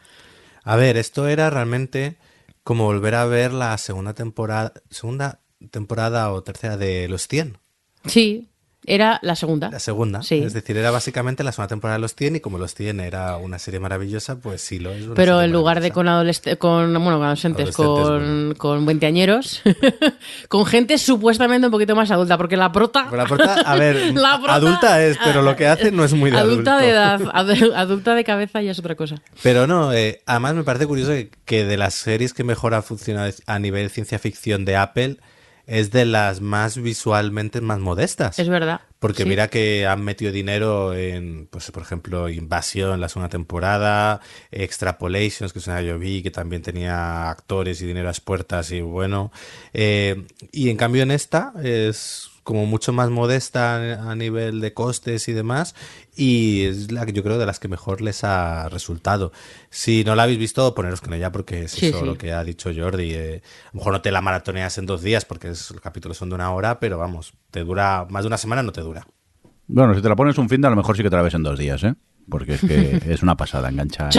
A 0.64 0.76
ver, 0.76 0.96
esto 0.96 1.28
era 1.28 1.50
realmente 1.50 2.16
como 2.64 2.84
volver 2.84 3.14
a 3.14 3.24
ver 3.24 3.52
la 3.52 3.78
segunda 3.78 4.14
temporada, 4.14 4.72
segunda 4.90 5.40
temporada 5.70 6.32
o 6.32 6.42
tercera 6.42 6.76
de 6.76 7.08
Los 7.08 7.28
100. 7.28 7.58
Sí, 8.06 8.48
era 8.84 9.18
la 9.22 9.36
segunda. 9.36 9.70
La 9.70 9.80
segunda. 9.80 10.22
Sí. 10.22 10.36
Es 10.36 10.54
decir, 10.54 10.76
era 10.76 10.90
básicamente 10.90 11.44
la 11.44 11.52
segunda 11.52 11.68
temporada 11.68 11.98
de 11.98 12.02
Los 12.02 12.14
100 12.14 12.36
y 12.36 12.40
como 12.40 12.58
Los 12.58 12.74
100 12.74 13.00
era 13.00 13.36
una 13.36 13.58
serie 13.58 13.80
maravillosa, 13.80 14.36
pues 14.36 14.62
sí 14.62 14.78
lo 14.78 14.92
es. 14.92 15.04
Pero 15.14 15.42
en 15.42 15.52
lugar 15.52 15.80
de 15.80 15.90
con, 15.90 16.08
adolescentes, 16.08 16.56
con, 16.56 16.92
bueno, 16.94 17.22
adolescentes, 17.22 17.76
con, 17.76 18.54
con 18.56 18.86
veinteañeros, 18.86 19.62
con 20.48 20.64
gente 20.64 20.96
supuestamente 20.96 21.66
un 21.66 21.70
poquito 21.70 21.94
más 21.94 22.10
adulta, 22.10 22.38
porque 22.38 22.56
la 22.56 22.72
prota... 22.72 23.08
la 23.12 23.26
prota, 23.26 23.60
a 23.60 23.76
ver, 23.76 24.14
adulta 24.48 25.04
es, 25.04 25.18
pero 25.22 25.42
lo 25.42 25.54
que 25.56 25.66
hace 25.66 25.90
no 25.90 26.04
es 26.04 26.14
muy 26.14 26.30
de 26.30 26.38
Adulta 26.38 26.78
de 26.78 26.90
edad, 26.90 27.20
adulta 27.34 28.14
de 28.14 28.24
cabeza 28.24 28.62
ya 28.62 28.70
es 28.70 28.78
otra 28.78 28.94
cosa. 28.94 29.16
Pero 29.42 29.66
no, 29.66 29.92
eh, 29.92 30.22
además 30.24 30.54
me 30.54 30.64
parece 30.64 30.86
curioso 30.86 31.10
que, 31.10 31.30
que 31.44 31.64
de 31.64 31.76
las 31.76 31.94
series 31.94 32.32
que 32.32 32.44
mejor 32.44 32.74
ha 32.74 32.82
funcionado 32.82 33.30
a 33.46 33.58
nivel 33.58 33.90
ciencia 33.90 34.18
ficción 34.18 34.64
de 34.64 34.76
Apple 34.76 35.18
es 35.68 35.90
de 35.90 36.06
las 36.06 36.40
más 36.40 36.78
visualmente 36.78 37.60
más 37.60 37.78
modestas. 37.78 38.38
Es 38.38 38.48
verdad. 38.48 38.80
Porque 38.98 39.26
mira 39.26 39.48
que 39.48 39.86
han 39.86 40.02
metido 40.02 40.32
dinero 40.32 40.94
en, 40.94 41.46
pues 41.46 41.70
por 41.70 41.82
ejemplo, 41.82 42.28
Invasión, 42.28 43.00
la 43.00 43.08
segunda 43.08 43.28
temporada, 43.28 44.20
Extrapolations, 44.50 45.52
que 45.52 45.58
es 45.58 45.66
una 45.66 45.82
yo 45.82 45.98
vi, 45.98 46.22
que 46.22 46.30
también 46.30 46.62
tenía 46.62 47.28
actores 47.30 47.80
y 47.82 47.86
dinero 47.86 48.08
a 48.08 48.10
las 48.10 48.20
puertas 48.20 48.72
y 48.72 48.80
bueno. 48.80 49.30
Eh, 49.74 50.26
y 50.50 50.70
en 50.70 50.78
cambio 50.78 51.02
en 51.02 51.10
esta 51.10 51.52
es 51.62 52.30
como 52.48 52.64
mucho 52.64 52.94
más 52.94 53.10
modesta 53.10 54.10
a 54.10 54.14
nivel 54.14 54.62
de 54.62 54.72
costes 54.72 55.28
y 55.28 55.34
demás 55.34 55.74
y 56.16 56.62
es 56.62 56.90
la 56.90 57.04
que 57.04 57.12
yo 57.12 57.22
creo 57.22 57.36
de 57.36 57.44
las 57.44 57.60
que 57.60 57.68
mejor 57.68 58.00
les 58.00 58.24
ha 58.24 58.70
resultado. 58.70 59.32
Si 59.68 60.02
no 60.02 60.14
la 60.14 60.22
habéis 60.22 60.38
visto, 60.38 60.74
poneros 60.74 61.02
con 61.02 61.12
ella 61.12 61.30
porque 61.30 61.64
es 61.64 61.82
eso 61.82 62.06
lo 62.06 62.16
que 62.16 62.32
ha 62.32 62.42
dicho 62.44 62.70
Jordi. 62.74 63.12
Eh, 63.12 63.42
a 63.64 63.70
lo 63.74 63.80
mejor 63.80 63.92
no 63.92 64.00
te 64.00 64.10
la 64.10 64.22
maratoneas 64.22 64.78
en 64.78 64.86
dos 64.86 65.02
días 65.02 65.26
porque 65.26 65.50
es, 65.50 65.70
los 65.72 65.82
capítulos 65.82 66.16
son 66.16 66.30
de 66.30 66.36
una 66.36 66.50
hora, 66.50 66.80
pero 66.80 66.96
vamos, 66.96 67.34
te 67.50 67.64
dura 67.64 68.06
más 68.08 68.22
de 68.22 68.28
una 68.28 68.38
semana, 68.38 68.62
no 68.62 68.72
te 68.72 68.80
dura. 68.80 69.06
Bueno, 69.66 69.94
si 69.94 70.00
te 70.00 70.08
la 70.08 70.16
pones 70.16 70.38
un 70.38 70.48
fin 70.48 70.62
de 70.62 70.68
a 70.68 70.70
lo 70.70 70.76
mejor 70.76 70.96
sí 70.96 71.02
que 71.02 71.10
te 71.10 71.16
la 71.16 71.22
ves 71.22 71.34
en 71.34 71.42
dos 71.42 71.58
días, 71.58 71.84
¿eh? 71.84 71.96
Porque 72.30 72.54
es 72.54 72.62
que 72.62 73.02
es 73.12 73.22
una 73.22 73.36
pasada, 73.36 73.68
engancha. 73.68 74.08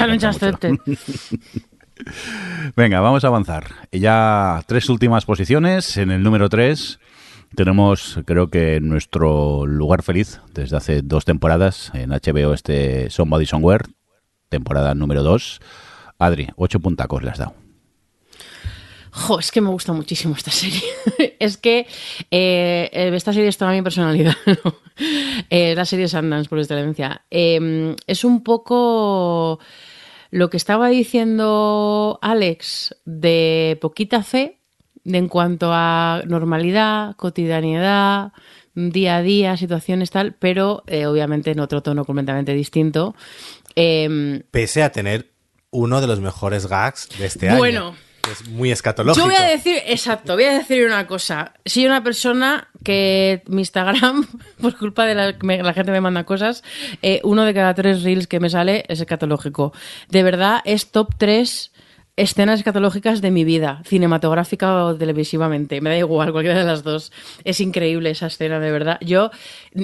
Venga, 2.76 3.00
vamos 3.00 3.24
a 3.24 3.28
avanzar. 3.28 3.72
Ya 3.92 4.64
tres 4.68 4.88
últimas 4.88 5.26
posiciones. 5.26 5.98
En 5.98 6.12
el 6.12 6.22
número 6.22 6.48
tres 6.48 7.00
tenemos, 7.56 8.20
creo 8.26 8.50
que 8.50 8.80
nuestro 8.82 9.66
lugar 9.66 10.04
feliz 10.04 10.42
desde 10.54 10.78
hace 10.78 11.02
dos 11.02 11.26
temporadas 11.26 11.92
en 11.94 12.10
HBO, 12.10 12.54
este 12.54 13.10
Somebody 13.10 13.46
Somewhere, 13.46 13.86
temporada 14.50 14.94
número 14.96 15.24
dos. 15.24 15.60
Adri, 16.18 16.50
ocho 16.58 16.80
puntacos 16.80 17.24
le 17.24 17.32
has 17.32 17.38
dado. 17.38 17.54
Jo, 19.12 19.40
es 19.40 19.52
que 19.52 19.62
me 19.62 19.70
gusta 19.70 19.94
muchísimo 19.94 20.36
esta 20.36 20.52
serie. 20.52 20.84
es 21.40 21.58
que 21.58 21.88
eh, 22.30 22.90
esta 23.14 23.34
serie 23.34 23.50
es 23.50 23.58
toda 23.58 23.72
mi 23.72 23.82
personalidad. 23.82 24.36
eh, 25.50 25.74
la 25.76 25.86
serie 25.86 26.08
Sundance, 26.08 26.50
por 26.50 26.60
excelencia. 26.60 27.26
Eh, 27.32 27.96
es 28.06 28.24
un 28.24 28.44
poco 28.44 29.60
lo 30.32 30.50
que 30.50 30.58
estaba 30.58 30.90
diciendo 30.90 32.20
Alex 32.22 32.96
de 33.06 33.78
poquita 33.82 34.24
fe, 34.24 34.59
en 35.06 35.28
cuanto 35.28 35.72
a 35.72 36.22
normalidad, 36.28 37.16
cotidianidad, 37.16 38.32
día 38.76 39.18
a 39.18 39.22
día, 39.22 39.58
situaciones 39.58 40.12
tal, 40.12 40.34
pero 40.34 40.84
eh, 40.88 41.06
obviamente 41.06 41.52
en 41.52 41.60
otro 41.60 41.82
tono 41.82 42.06
completamente 42.06 42.54
distinto. 42.54 43.16
Em, 43.76 44.44
Pese 44.52 44.84
a 44.84 44.92
tener 44.92 45.32
uno 45.72 46.02
de 46.02 46.08
los 46.08 46.20
mejores 46.20 46.68
gags 46.68 47.10
de 47.18 47.26
este 47.26 47.50
año. 47.50 47.58
Bueno. 47.58 47.96
Es 48.30 48.48
muy 48.48 48.70
escatológico. 48.70 49.26
Yo 49.26 49.32
voy 49.32 49.42
a 49.44 49.48
decir, 49.48 49.82
exacto, 49.88 50.36
voy 50.36 50.44
a 50.44 50.52
decir 50.52 50.86
una 50.86 51.08
cosa. 51.08 51.54
Soy 51.66 51.88
una 51.88 52.04
persona 52.04 52.68
que 52.84 53.42
mi 53.48 53.62
Instagram, 53.62 54.28
por 54.62 54.78
culpa 54.78 55.06
de 55.06 55.16
la, 55.16 55.36
la 55.42 55.74
gente 55.74 55.92
me 55.92 56.02
manda 56.02 56.26
cosas, 56.26 56.64
eh, 57.02 57.22
uno 57.24 57.44
de 57.44 57.54
cada 57.56 57.74
tres 57.74 58.04
reels 58.04 58.28
que 58.28 58.40
me 58.40 58.50
sale 58.50 58.86
es 58.88 59.00
escatológico. 59.00 59.74
De 60.10 60.22
verdad, 60.22 60.62
es 60.66 60.92
top 60.92 61.16
3 61.18 61.72
escenas 62.20 62.60
escatológicas 62.60 63.22
de 63.22 63.32
mi 63.32 63.44
vida, 63.46 63.82
cinematográfica 63.86 64.86
o 64.86 64.96
televisivamente. 64.96 65.80
Me 65.82 65.90
da 65.90 65.98
igual, 65.98 66.32
cualquiera 66.32 66.60
de 66.60 66.66
las 66.66 66.84
dos. 66.84 67.12
Es 67.46 67.62
increíble 67.62 68.10
esa 68.10 68.28
escena, 68.28 68.60
de 68.60 68.72
verdad. 68.72 68.98
Yo 69.02 69.32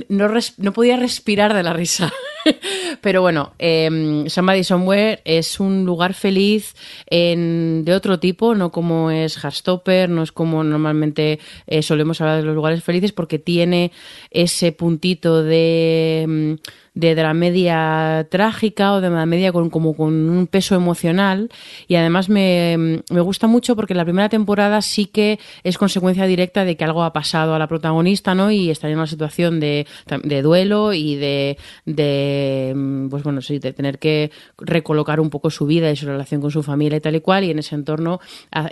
no, 0.09 0.27
no 0.57 0.73
podía 0.73 0.97
respirar 0.97 1.53
de 1.53 1.63
la 1.63 1.73
risa. 1.73 2.11
Pero 3.01 3.21
bueno, 3.21 3.53
eh, 3.57 4.25
Somebody 4.27 4.63
Somewhere 4.63 5.21
es 5.25 5.59
un 5.59 5.86
lugar 5.86 6.13
feliz 6.13 6.75
de 7.09 7.93
otro 7.95 8.19
tipo, 8.19 8.53
no 8.53 8.71
como 8.71 9.11
es 9.11 9.38
Heartstopper, 9.38 10.09
no 10.09 10.21
es 10.21 10.31
como 10.31 10.63
normalmente 10.63 11.39
eh, 11.67 11.81
solemos 11.81 12.21
hablar 12.21 12.38
de 12.38 12.43
los 12.43 12.55
lugares 12.55 12.83
felices, 12.83 13.13
porque 13.13 13.39
tiene 13.39 13.91
ese 14.29 14.71
puntito 14.71 15.43
de, 15.43 16.25
mm, 16.27 16.53
de 16.95 17.13
dramedia 17.13 18.27
trágica 18.29 18.93
o 18.93 19.01
de 19.01 19.09
dramedia 19.09 19.51
con, 19.51 19.69
como 19.69 19.95
con 19.95 20.13
un 20.29 20.47
peso 20.47 20.75
emocional. 20.75 21.49
Y 21.87 21.95
además 21.95 22.29
me, 22.29 23.03
me 23.11 23.21
gusta 23.21 23.47
mucho 23.47 23.75
porque 23.75 23.93
la 23.93 24.05
primera 24.05 24.29
temporada 24.29 24.81
sí 24.81 25.05
que 25.05 25.39
es 25.63 25.77
consecuencia 25.77 26.25
directa 26.25 26.65
de 26.65 26.77
que 26.77 26.83
algo 26.83 27.03
ha 27.03 27.13
pasado 27.13 27.53
a 27.53 27.59
la 27.59 27.67
protagonista, 27.67 28.33
¿no? 28.33 28.49
Y 28.49 28.71
está 28.71 28.89
en 28.89 28.95
una 28.95 29.07
situación 29.07 29.59
de, 29.59 29.85
de 30.23 30.41
duelo 30.41 30.93
y 30.93 31.15
de, 31.15 31.57
de 31.85 32.73
mm, 32.75 33.09
pues 33.09 33.23
bueno, 33.23 33.41
de 33.47 33.73
tener 33.73 33.99
que 33.99 34.31
recolocar 34.57 35.19
un 35.19 35.29
poco 35.29 35.49
su 35.49 35.65
vida 35.65 35.91
y 35.91 35.95
su 35.95 36.05
relación 36.05 36.41
con 36.41 36.51
su 36.51 36.63
familia 36.63 36.97
y 36.97 37.01
tal 37.01 37.15
y 37.15 37.21
cual. 37.21 37.43
Y 37.43 37.51
en 37.51 37.59
ese 37.59 37.75
entorno 37.75 38.19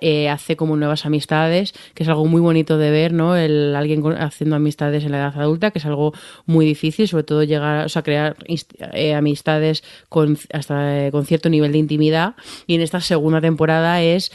eh, 0.01 0.29
hace 0.29 0.55
como 0.55 0.77
nuevas 0.77 1.05
amistades, 1.05 1.73
que 1.93 2.03
es 2.03 2.09
algo 2.09 2.25
muy 2.25 2.41
bonito 2.41 2.77
de 2.77 2.89
ver, 2.89 3.13
¿no? 3.13 3.35
El, 3.35 3.75
alguien 3.75 4.01
haciendo 4.17 4.55
amistades 4.55 5.03
en 5.03 5.11
la 5.11 5.17
edad 5.17 5.41
adulta, 5.41 5.71
que 5.71 5.79
es 5.79 5.85
algo 5.85 6.13
muy 6.45 6.65
difícil, 6.65 7.07
sobre 7.07 7.23
todo 7.23 7.43
llegar, 7.43 7.85
o 7.85 7.89
sea, 7.89 8.01
crear 8.13 8.35
eh, 8.93 9.13
amistades 9.13 9.83
con, 10.09 10.37
hasta 10.51 11.07
eh, 11.07 11.11
con 11.11 11.25
cierto 11.25 11.49
nivel 11.49 11.71
de 11.71 11.79
intimidad. 11.79 12.35
Y 12.67 12.75
en 12.75 12.81
esta 12.81 13.01
segunda 13.01 13.41
temporada 13.41 14.01
es 14.01 14.31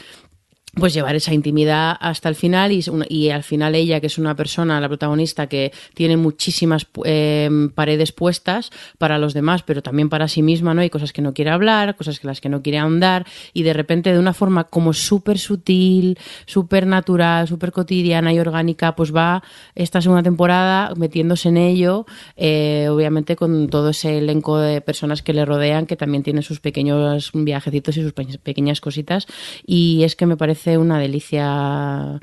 pues 0.75 0.93
llevar 0.93 1.15
esa 1.15 1.33
intimidad 1.33 1.97
hasta 1.99 2.29
el 2.29 2.35
final 2.35 2.71
y, 2.71 2.83
y 3.09 3.29
al 3.31 3.43
final 3.43 3.73
ella, 3.75 3.99
que 3.99 4.07
es 4.07 4.17
una 4.19 4.35
persona, 4.35 4.79
la 4.79 4.87
protagonista, 4.87 5.47
que 5.47 5.71
tiene 5.95 6.15
muchísimas 6.15 6.85
eh, 7.05 7.49
paredes 7.73 8.11
puestas 8.11 8.69
para 8.99 9.17
los 9.17 9.33
demás, 9.33 9.63
pero 9.63 9.81
también 9.81 10.09
para 10.09 10.27
sí 10.27 10.43
misma, 10.43 10.73
¿no? 10.75 10.81
Hay 10.81 10.89
cosas 10.91 11.11
que 11.11 11.23
no 11.23 11.33
quiere 11.33 11.49
hablar, 11.49 11.95
cosas 11.95 12.19
que 12.19 12.27
las 12.27 12.39
que 12.39 12.49
no 12.49 12.61
quiere 12.61 12.77
ahondar 12.77 13.25
y 13.51 13.63
de 13.63 13.73
repente 13.73 14.13
de 14.13 14.19
una 14.19 14.33
forma 14.33 14.65
como 14.65 14.93
súper 14.93 15.39
sutil, 15.39 16.17
súper 16.45 16.85
natural, 16.85 17.47
súper 17.47 17.71
cotidiana 17.71 18.31
y 18.31 18.39
orgánica, 18.39 18.95
pues 18.95 19.13
va 19.13 19.41
esta 19.73 20.01
segunda 20.01 20.21
temporada 20.23 20.93
metiéndose 20.95 21.49
en 21.49 21.57
ello, 21.57 22.05
eh, 22.37 22.87
obviamente 22.91 23.35
con 23.35 23.69
todo 23.69 23.89
ese 23.89 24.19
elenco 24.19 24.59
de 24.59 24.81
personas 24.81 25.23
que 25.23 25.33
le 25.33 25.45
rodean, 25.45 25.87
que 25.87 25.95
también 25.95 26.21
tienen 26.21 26.43
sus 26.43 26.59
pequeños 26.59 27.31
viajecitos 27.33 27.97
y 27.97 28.03
sus 28.03 28.13
pe- 28.13 28.37
pequeñas 28.43 28.81
cositas 28.81 29.25
y 29.65 30.03
es 30.03 30.15
que 30.15 30.27
me 30.27 30.37
parece 30.37 30.58
una 30.67 30.99
delicia 30.99 32.19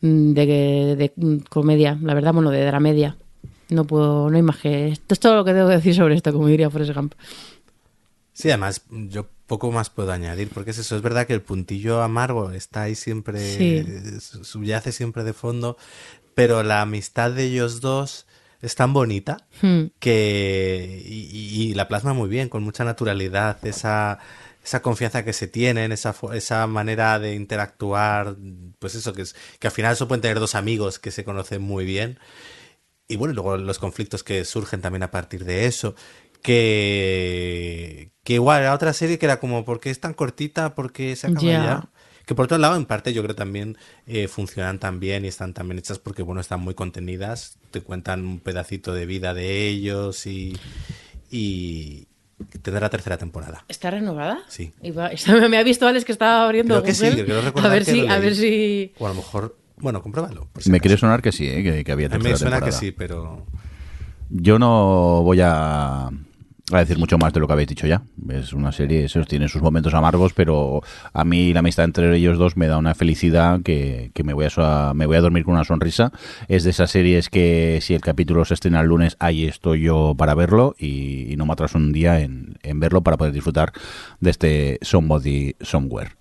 mm, 0.00 0.32
de, 0.32 0.46
de, 0.96 1.12
mm, 1.16 1.36
comedia, 1.48 1.98
la 2.02 2.14
verdad, 2.14 2.32
bueno, 2.34 2.50
de 2.50 2.64
dramedia. 2.64 3.16
No 3.70 3.84
puedo, 3.84 4.30
no 4.30 4.36
hay 4.36 4.42
más 4.42 4.56
que... 4.58 4.88
Esto 4.88 5.14
es 5.14 5.20
todo 5.20 5.36
lo 5.36 5.44
que 5.44 5.52
tengo 5.52 5.68
que 5.68 5.76
decir 5.76 5.94
sobre 5.94 6.14
esto, 6.14 6.32
como 6.32 6.46
diría 6.48 6.70
Forrest 6.70 6.94
Gump. 6.94 7.14
Sí, 8.32 8.48
además, 8.48 8.82
yo 8.90 9.26
poco 9.46 9.72
más 9.72 9.90
puedo 9.90 10.12
añadir, 10.12 10.48
porque 10.48 10.70
es 10.70 10.78
eso, 10.78 10.96
es 10.96 11.02
verdad 11.02 11.26
que 11.26 11.32
el 11.34 11.42
puntillo 11.42 12.02
amargo 12.02 12.50
está 12.52 12.82
ahí 12.82 12.94
siempre, 12.94 13.40
Sí. 13.40 13.84
subyace 14.20 14.92
siempre 14.92 15.24
de 15.24 15.32
fondo, 15.32 15.76
pero 16.34 16.62
la 16.62 16.82
amistad 16.82 17.32
de 17.32 17.44
ellos 17.44 17.80
dos 17.80 18.26
es 18.62 18.74
tan 18.74 18.92
bonita 18.92 19.38
Hmm. 19.60 19.86
que 19.98 21.02
y, 21.04 21.28
y- 21.32 21.62
y 21.70 21.74
la 21.74 21.88
plasma 21.88 22.12
muy 22.14 22.28
bien, 22.28 22.48
con 22.48 22.62
mucha 22.62 22.84
naturalidad, 22.84 23.58
esa, 23.66 24.18
esa 24.68 24.82
confianza 24.82 25.24
que 25.24 25.32
se 25.32 25.46
tienen, 25.46 25.92
esa, 25.92 26.14
esa 26.34 26.66
manera 26.66 27.18
de 27.18 27.34
interactuar, 27.34 28.36
pues 28.78 28.94
eso, 28.94 29.14
que, 29.14 29.22
es, 29.22 29.34
que 29.58 29.66
al 29.66 29.72
final 29.72 29.94
eso 29.94 30.06
pueden 30.06 30.20
tener 30.20 30.38
dos 30.40 30.54
amigos 30.54 30.98
que 30.98 31.10
se 31.10 31.24
conocen 31.24 31.62
muy 31.62 31.86
bien. 31.86 32.18
Y 33.08 33.16
bueno, 33.16 33.32
luego 33.32 33.56
los 33.56 33.78
conflictos 33.78 34.22
que 34.22 34.44
surgen 34.44 34.82
también 34.82 35.02
a 35.02 35.10
partir 35.10 35.46
de 35.46 35.64
eso. 35.64 35.94
Que, 36.42 38.10
que 38.24 38.34
igual 38.34 38.60
era 38.60 38.74
otra 38.74 38.92
serie 38.92 39.18
que 39.18 39.24
era 39.24 39.40
como, 39.40 39.64
¿por 39.64 39.80
qué 39.80 39.88
es 39.88 40.00
tan 40.00 40.12
cortita? 40.12 40.74
¿Por 40.74 40.92
qué 40.92 41.16
se 41.16 41.28
acaba 41.28 41.42
Ya. 41.42 41.64
ya? 41.64 41.88
Que 42.26 42.34
por 42.34 42.44
otro 42.44 42.58
lado, 42.58 42.76
en 42.76 42.84
parte, 42.84 43.14
yo 43.14 43.22
creo 43.22 43.34
también 43.34 43.78
eh, 44.06 44.28
funcionan 44.28 44.78
tan 44.78 45.00
bien 45.00 45.24
y 45.24 45.28
están 45.28 45.54
tan 45.54 45.66
bien 45.66 45.78
hechas 45.78 45.98
porque, 45.98 46.22
bueno, 46.22 46.42
están 46.42 46.60
muy 46.60 46.74
contenidas. 46.74 47.56
Te 47.70 47.80
cuentan 47.80 48.26
un 48.26 48.40
pedacito 48.40 48.92
de 48.92 49.06
vida 49.06 49.32
de 49.32 49.66
ellos 49.66 50.26
y, 50.26 50.58
y 51.30 52.07
tendrá 52.62 52.80
la 52.82 52.90
tercera 52.90 53.16
temporada. 53.18 53.64
¿Está 53.68 53.90
renovada? 53.90 54.40
Sí. 54.48 54.72
Iba- 54.82 55.08
está- 55.12 55.48
me 55.48 55.56
ha 55.58 55.62
visto 55.62 55.86
Alex 55.86 56.04
que 56.04 56.12
estaba 56.12 56.44
abriendo 56.44 56.74
Creo 56.74 56.84
que 56.84 56.94
sí, 56.94 57.06
a 57.06 57.68
ver 57.68 57.84
que 57.84 57.90
si, 57.92 58.00
lo 58.02 58.12
a 58.12 58.18
ver 58.18 58.34
si. 58.34 58.92
O 58.98 59.06
a 59.06 59.10
lo 59.10 59.14
mejor, 59.16 59.56
bueno, 59.78 60.02
compruébalo. 60.02 60.48
si 60.58 60.70
Me 60.70 60.76
acaso. 60.76 60.82
quiere 60.82 60.96
sonar 60.98 61.22
que 61.22 61.32
sí, 61.32 61.46
¿eh? 61.48 61.62
que, 61.62 61.84
que 61.84 61.92
había 61.92 62.08
tercera 62.08 62.32
me 62.32 62.36
suena 62.38 62.56
que 62.56 62.60
temporada. 62.70 62.80
sí, 62.80 62.92
pero 62.92 63.46
Yo 64.30 64.58
no 64.58 65.22
voy 65.22 65.40
a, 65.42 66.10
a 66.72 66.78
decir 66.78 66.98
mucho 66.98 67.18
más 67.18 67.32
de 67.32 67.40
lo 67.40 67.46
que 67.46 67.52
habéis 67.52 67.68
dicho 67.68 67.86
ya. 67.86 68.02
Es 68.28 68.52
una 68.52 68.72
serie, 68.72 69.04
eso 69.04 69.24
tiene 69.24 69.48
sus 69.48 69.62
momentos 69.62 69.94
amargos, 69.94 70.32
pero 70.34 70.82
a 71.12 71.24
mí 71.24 71.52
la 71.52 71.60
amistad 71.60 71.84
entre 71.84 72.14
ellos 72.16 72.38
dos 72.38 72.56
me 72.56 72.66
da 72.66 72.78
una 72.78 72.94
felicidad 72.94 73.62
que, 73.62 74.10
que 74.14 74.24
me, 74.24 74.32
voy 74.32 74.46
a, 74.54 74.92
me 74.94 75.06
voy 75.06 75.16
a 75.16 75.20
dormir 75.20 75.44
con 75.44 75.54
una 75.54 75.64
sonrisa. 75.64 76.12
Es 76.48 76.64
de 76.64 76.70
esas 76.70 76.90
series 76.90 77.30
que 77.30 77.78
si 77.82 77.94
el 77.94 78.00
capítulo 78.00 78.44
se 78.44 78.54
estrena 78.54 78.80
el 78.80 78.88
lunes, 78.88 79.16
ahí 79.18 79.46
estoy 79.46 79.82
yo 79.82 80.14
para 80.16 80.34
verlo 80.34 80.74
y, 80.78 81.32
y 81.32 81.36
no 81.36 81.46
me 81.46 81.52
atraso 81.52 81.78
un 81.78 81.92
día 81.92 82.20
en, 82.20 82.58
en 82.62 82.80
verlo 82.80 83.02
para 83.02 83.16
poder 83.16 83.32
disfrutar 83.32 83.72
de 84.20 84.30
este 84.30 84.78
Somebody 84.82 85.56
Somewhere. 85.60 86.18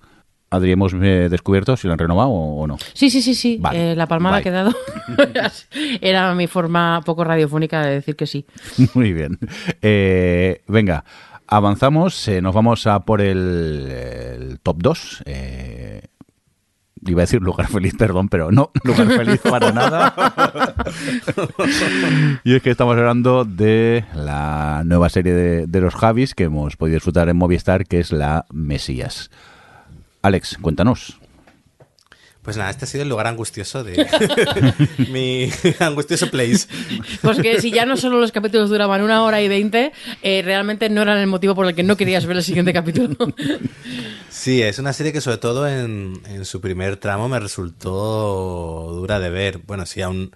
Adri, 0.50 0.72
¿hemos 0.72 0.94
eh, 0.94 1.28
descubierto 1.30 1.76
si 1.76 1.88
lo 1.88 1.94
han 1.94 2.00
renovado 2.00 2.30
o, 2.30 2.62
o 2.62 2.68
no? 2.68 2.78
Sí, 2.94 3.10
sí, 3.10 3.22
sí, 3.22 3.36
sí. 3.36 3.58
Vale, 3.60 3.92
Eh, 3.92 3.96
la 3.96 4.08
palmada 4.08 4.38
bye. 4.38 4.42
ha 4.42 4.44
quedado. 4.44 4.72
Era 6.02 6.34
mi 6.36 6.48
forma 6.48 7.02
poco 7.06 7.24
radiofónica 7.26 7.82
de 7.86 7.92
decir 7.96 8.16
que 8.16 8.28
sí. 8.28 8.46
Muy 8.94 9.12
bien. 9.14 9.38
Eh, 9.82 10.62
venga, 10.68 11.04
avanzamos. 11.48 12.28
eh, 12.30 12.42
nos 12.42 12.56
vamos 12.56 12.88
a 12.88 13.02
por 13.02 13.20
el, 13.22 13.90
el 13.92 14.60
top 14.62 14.78
2. 14.80 15.24
Eh, 15.26 16.02
iba 17.06 17.22
a 17.22 17.24
decir 17.26 17.42
lugar 17.42 17.68
feliz, 17.68 17.94
perdón, 17.98 18.28
pero 18.30 18.50
no, 18.52 18.72
lugar 18.84 19.08
feliz 19.08 19.42
para 19.42 19.72
nada. 19.74 20.14
y 22.44 22.56
es 22.56 22.62
que 22.62 22.72
estamos 22.72 22.98
hablando 22.98 23.44
de 23.46 24.06
la 24.16 24.84
nueva 24.86 25.10
serie 25.10 25.34
de, 25.34 25.68
de 25.68 25.82
los 25.82 25.94
Javis 25.96 26.34
que 26.36 26.46
hemos 26.46 26.76
podido 26.78 26.96
disfrutar 26.96 27.28
en 27.30 27.38
Movistar, 27.38 27.86
que 27.86 28.00
es 28.00 28.12
la 28.12 28.46
Mesías. 28.52 29.30
Alex, 30.22 30.58
cuéntanos. 30.62 31.20
Pues 32.48 32.56
nada, 32.56 32.70
este 32.70 32.86
ha 32.86 32.88
sido 32.88 33.04
el 33.04 33.10
lugar 33.10 33.28
angustioso 33.28 33.84
de 33.84 34.08
mi 35.12 35.52
angustioso 35.80 36.32
place. 36.32 36.68
Pues 37.22 37.40
que 37.40 37.60
si 37.60 37.72
ya 37.72 37.86
no 37.86 37.98
solo 37.98 38.22
los 38.22 38.32
capítulos 38.32 38.70
duraban 38.70 39.02
una 39.02 39.22
hora 39.24 39.42
y 39.42 39.50
veinte, 39.50 39.92
eh, 40.22 40.42
realmente 40.44 40.90
no 40.90 41.02
eran 41.02 41.18
el 41.18 41.28
motivo 41.28 41.56
por 41.56 41.68
el 41.68 41.76
que 41.76 41.84
no 41.84 41.98
querías 41.98 42.26
ver 42.26 42.38
el 42.38 42.44
siguiente 42.44 42.72
capítulo. 42.72 43.16
Sí, 44.30 44.62
es 44.62 44.78
una 44.78 44.94
serie 44.94 45.12
que 45.12 45.20
sobre 45.20 45.38
todo 45.40 45.68
en, 45.68 46.22
en 46.26 46.46
su 46.46 46.62
primer 46.62 46.98
tramo 46.98 47.28
me 47.28 47.40
resultó 47.40 48.92
dura 48.94 49.20
de 49.20 49.30
ver. 49.30 49.58
Bueno, 49.58 49.86
si 49.86 50.02
aún, 50.02 50.32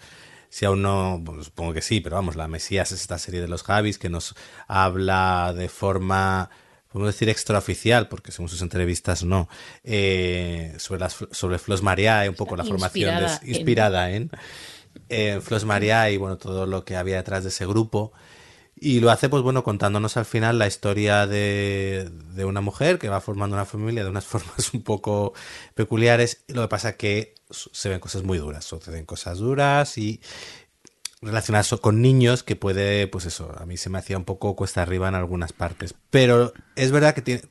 si 0.50 0.66
aún 0.66 0.82
no, 0.82 1.22
pues 1.24 1.46
supongo 1.46 1.74
que 1.74 1.82
sí, 1.82 2.02
pero 2.02 2.16
vamos, 2.16 2.36
La 2.36 2.48
Mesías 2.48 2.92
es 2.92 3.02
esta 3.02 3.20
serie 3.20 3.42
de 3.42 3.48
los 3.48 3.64
Javis 3.64 3.98
que 4.00 4.10
nos 4.10 4.36
habla 4.68 5.54
de 5.56 5.70
forma, 5.70 6.50
podemos 6.92 7.14
decir, 7.14 7.30
extraoficial, 7.30 8.08
porque 8.08 8.32
según 8.32 8.50
sus 8.50 8.62
entrevistas 8.62 9.24
no, 9.24 9.48
eh, 9.84 10.74
sobre, 10.78 11.00
las, 11.00 11.18
sobre 11.32 11.58
Flos 11.60 11.82
María 11.82 12.26
y 12.26 12.30
un 12.30 12.36
poco 12.36 12.56
la 12.56 12.64
formación 12.64 13.16
de- 13.16 13.22
Inspirada 13.22 13.40
en- 13.42 13.50
inspirada 13.56 14.12
en, 14.12 14.32
en 15.10 15.42
Flos 15.42 15.66
María 15.66 16.10
y 16.10 16.18
bueno, 16.18 16.38
todo 16.38 16.66
lo 16.66 16.84
que 16.86 16.96
había 16.96 17.18
detrás 17.18 17.44
de 17.44 17.50
ese 17.50 17.66
grupo. 17.66 18.12
Y 18.84 19.00
lo 19.00 19.12
hace, 19.12 19.30
pues 19.30 19.44
bueno, 19.44 19.64
contándonos 19.64 20.18
al 20.18 20.26
final 20.26 20.58
la 20.58 20.66
historia 20.66 21.28
de, 21.28 22.10
de 22.34 22.46
una 22.46 22.62
mujer 22.62 22.98
que 22.98 23.10
va 23.10 23.22
formando 23.22 23.56
una 23.56 23.66
familia 23.66 24.04
de 24.04 24.10
unas 24.10 24.26
formas 24.26 24.74
un 24.74 24.82
poco 24.84 25.34
peculiares. 25.76 26.44
Lo 26.48 26.64
que 26.64 26.68
pasa 26.68 26.98
que 26.98 27.36
se 27.52 27.90
ven 27.90 28.00
cosas 28.00 28.24
muy 28.24 28.38
duras, 28.40 28.66
suceden 28.66 29.06
cosas 29.06 29.38
duras 29.38 29.98
y 29.98 30.20
relacionadas 31.22 31.70
con 31.82 32.02
niños 32.02 32.44
que 32.44 32.56
puede, 32.56 33.08
pues 33.08 33.26
eso, 33.26 33.54
a 33.60 33.66
mí 33.66 33.78
se 33.78 33.90
me 33.90 34.00
hacía 34.00 34.18
un 34.18 34.26
poco 34.26 34.56
cuesta 34.56 34.82
arriba 34.82 35.08
en 35.08 35.16
algunas 35.16 35.54
partes. 35.54 35.96
Pero 36.10 36.54
es 36.76 36.92
verdad 36.92 37.14
que 37.14 37.22
tiene 37.22 37.42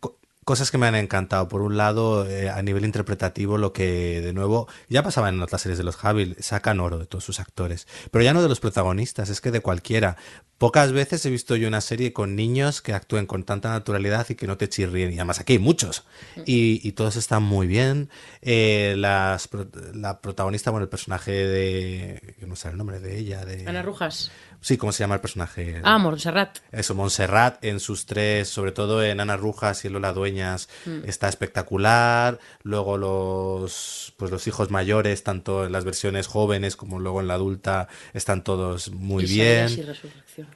cosas 0.51 0.73
que 0.73 0.79
me 0.79 0.89
han 0.89 0.97
encantado. 0.97 1.47
Por 1.47 1.63
un 1.63 1.77
lado, 1.77 2.29
eh, 2.29 2.51
a 2.51 2.61
nivel 2.61 2.85
interpretativo, 2.85 3.57
lo 3.57 3.73
que 3.73 4.21
de 4.21 4.33
nuevo 4.33 4.67
ya 4.89 5.05
pasaba 5.05 5.29
en 5.29 5.41
otras 5.41 5.63
series 5.63 5.79
de 5.79 5.85
los 5.85 5.95
Javi, 5.95 6.35
sacan 6.41 6.81
oro 6.81 6.99
de 6.99 7.07
todos 7.07 7.23
sus 7.23 7.39
actores. 7.39 7.87
Pero 8.11 8.25
ya 8.25 8.35
no 8.35 8.43
de 8.43 8.49
los 8.49 8.59
protagonistas, 8.59 9.31
es 9.31 9.41
que 9.41 9.53
de 9.53 9.61
cualquiera. 9.61 10.17
Pocas 10.59 10.91
veces 10.91 11.25
he 11.25 11.31
visto 11.31 11.55
yo 11.55 11.69
una 11.69 11.81
serie 11.81 12.13
con 12.13 12.35
niños 12.35 12.83
que 12.83 12.95
actúen 12.95 13.27
con 13.27 13.45
tanta 13.45 13.71
naturalidad 13.71 14.27
y 14.29 14.35
que 14.35 14.49
no 14.49 14.57
te 14.57 14.69
chirríen. 14.69 15.13
Y 15.13 15.15
además 15.15 15.39
aquí 15.39 15.53
hay 15.53 15.59
muchos. 15.61 16.03
Y, 16.45 16.87
y 16.87 16.93
todos 16.93 17.15
están 17.15 17.45
muy 17.45 17.69
bien. 17.69 18.11
Eh, 18.43 18.95
las, 18.99 19.49
la 19.95 20.21
protagonista, 20.21 20.73
bueno, 20.73 20.83
el 20.83 20.91
personaje 20.91 21.31
de... 21.31 22.35
no 22.41 22.57
sé 22.57 22.71
el 22.71 22.77
nombre 22.77 22.99
de 22.99 23.19
ella. 23.19 23.45
De, 23.45 23.69
Ana 23.69 23.83
Rujas. 23.83 24.33
Sí, 24.63 24.77
¿cómo 24.77 24.93
se 24.93 25.03
llama 25.03 25.15
el 25.15 25.21
personaje? 25.23 25.81
Ah, 25.85 25.97
Montserrat. 25.97 26.59
Eso, 26.71 26.95
Montserrat 26.95 27.65
en 27.65 27.81
sus 27.81 28.05
tres, 28.05 28.49
sobre 28.49 28.73
todo 28.73 29.03
en 29.03 29.19
Ana 29.21 29.37
Rujas 29.39 29.85
y 29.87 29.89
Lola 29.89 30.13
Dueñas, 30.13 30.69
está 31.07 31.29
espectacular. 31.29 32.39
Luego 32.63 32.99
los, 32.99 34.13
pues 34.19 34.31
los 34.31 34.47
hijos 34.47 34.71
mayores, 34.71 35.23
tanto 35.25 35.65
en 35.65 35.73
las 35.73 35.85
versiones 35.85 36.27
jóvenes 36.27 36.77
como 36.77 36.99
luego 37.01 37.21
en 37.21 37.29
la 37.29 37.35
adulta, 37.35 37.89
están 38.13 38.45
todos 38.45 38.91
muy 38.91 39.25
Isaías 39.25 39.75
bien. 39.75 39.87
y 39.87 39.89
Resurrección. 39.89 40.47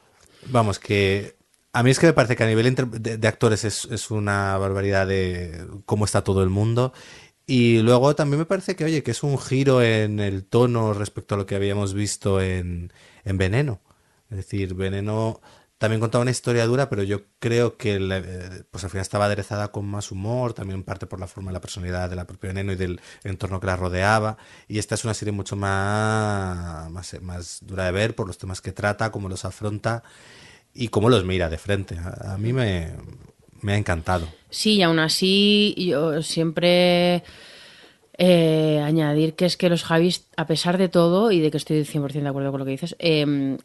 Vamos, 0.48 0.78
que 0.78 1.36
A 1.72 1.82
mí 1.82 1.90
es 1.90 1.98
que 1.98 2.06
me 2.06 2.12
parece 2.12 2.36
que 2.36 2.44
a 2.44 2.46
nivel 2.46 2.74
de, 2.74 3.16
de 3.16 3.28
actores 3.28 3.64
es, 3.64 3.86
es, 3.86 4.10
una 4.10 4.58
barbaridad 4.58 5.06
de 5.06 5.66
cómo 5.86 6.04
está 6.04 6.22
todo 6.22 6.42
el 6.42 6.50
mundo. 6.50 6.92
Y 7.46 7.78
luego 7.80 8.14
también 8.14 8.38
me 8.40 8.46
parece 8.46 8.76
que, 8.76 8.84
oye, 8.84 9.02
que 9.02 9.10
es 9.12 9.22
un 9.22 9.38
giro 9.38 9.82
en 9.82 10.20
el 10.20 10.44
tono 10.44 10.92
respecto 10.94 11.34
a 11.34 11.38
lo 11.38 11.46
que 11.46 11.54
habíamos 11.54 11.92
visto 11.94 12.40
en, 12.42 12.92
en 13.24 13.38
Veneno. 13.38 13.80
Es 14.34 14.38
decir, 14.38 14.74
Veneno 14.74 15.40
también 15.78 16.00
contaba 16.00 16.22
una 16.22 16.30
historia 16.30 16.66
dura, 16.66 16.88
pero 16.88 17.02
yo 17.02 17.22
creo 17.38 17.76
que 17.76 17.98
eh, 18.00 18.64
pues 18.70 18.84
al 18.84 18.90
final 18.90 19.02
estaba 19.02 19.26
aderezada 19.26 19.68
con 19.68 19.86
más 19.86 20.10
humor, 20.10 20.52
también 20.52 20.82
parte 20.82 21.06
por 21.06 21.20
la 21.20 21.26
forma 21.26 21.50
de 21.50 21.54
la 21.54 21.60
personalidad 21.60 22.10
de 22.10 22.16
la 22.16 22.26
propia 22.26 22.48
Veneno 22.48 22.72
y 22.72 22.76
del 22.76 23.00
entorno 23.22 23.60
que 23.60 23.66
la 23.66 23.76
rodeaba. 23.76 24.36
Y 24.66 24.78
esta 24.78 24.96
es 24.96 25.04
una 25.04 25.14
serie 25.14 25.32
mucho 25.32 25.56
más, 25.56 26.90
más, 26.90 27.22
más 27.22 27.58
dura 27.62 27.84
de 27.84 27.92
ver 27.92 28.14
por 28.14 28.26
los 28.26 28.38
temas 28.38 28.60
que 28.60 28.72
trata, 28.72 29.12
cómo 29.12 29.28
los 29.28 29.44
afronta 29.44 30.02
y 30.72 30.88
cómo 30.88 31.10
los 31.10 31.24
mira 31.24 31.48
de 31.48 31.58
frente. 31.58 31.96
A, 31.98 32.34
a 32.34 32.38
mí 32.38 32.52
me, 32.52 32.92
me 33.60 33.74
ha 33.74 33.76
encantado. 33.76 34.26
Sí, 34.50 34.74
y 34.74 34.82
aún 34.82 34.98
así 34.98 35.74
yo 35.78 36.22
siempre 36.22 37.22
eh, 38.16 38.80
añadir 38.84 39.34
que 39.34 39.44
es 39.44 39.56
que 39.56 39.68
los 39.68 39.82
Javis, 39.82 40.26
a 40.36 40.46
pesar 40.46 40.78
de 40.78 40.88
todo, 40.88 41.32
y 41.32 41.40
de 41.40 41.50
que 41.50 41.56
estoy 41.56 41.78
100% 41.84 42.22
de 42.22 42.28
acuerdo 42.28 42.52
con 42.52 42.60
lo 42.60 42.64
que 42.64 42.70
dices, 42.70 42.94
eh, 43.00 43.56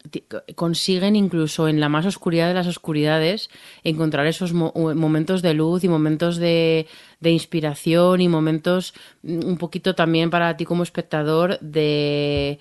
consiguen 0.55 1.15
incluso 1.15 1.67
en 1.67 1.79
la 1.79 1.87
más 1.87 2.05
oscuridad 2.07 2.47
de 2.47 2.55
las 2.55 2.65
oscuridades 2.65 3.49
encontrar 3.83 4.25
esos 4.25 4.53
mo 4.53 4.73
momentos 4.75 5.41
de 5.41 5.53
luz 5.53 5.83
y 5.83 5.87
momentos 5.87 6.37
de, 6.37 6.87
de, 7.19 7.29
inspiración 7.29 8.21
y 8.21 8.27
momentos 8.27 8.93
mm, 9.21 9.45
un 9.45 9.57
poquito 9.57 9.93
también 9.93 10.29
para 10.31 10.57
ti 10.57 10.65
como 10.65 10.83
espectador 10.83 11.59
de 11.59 12.59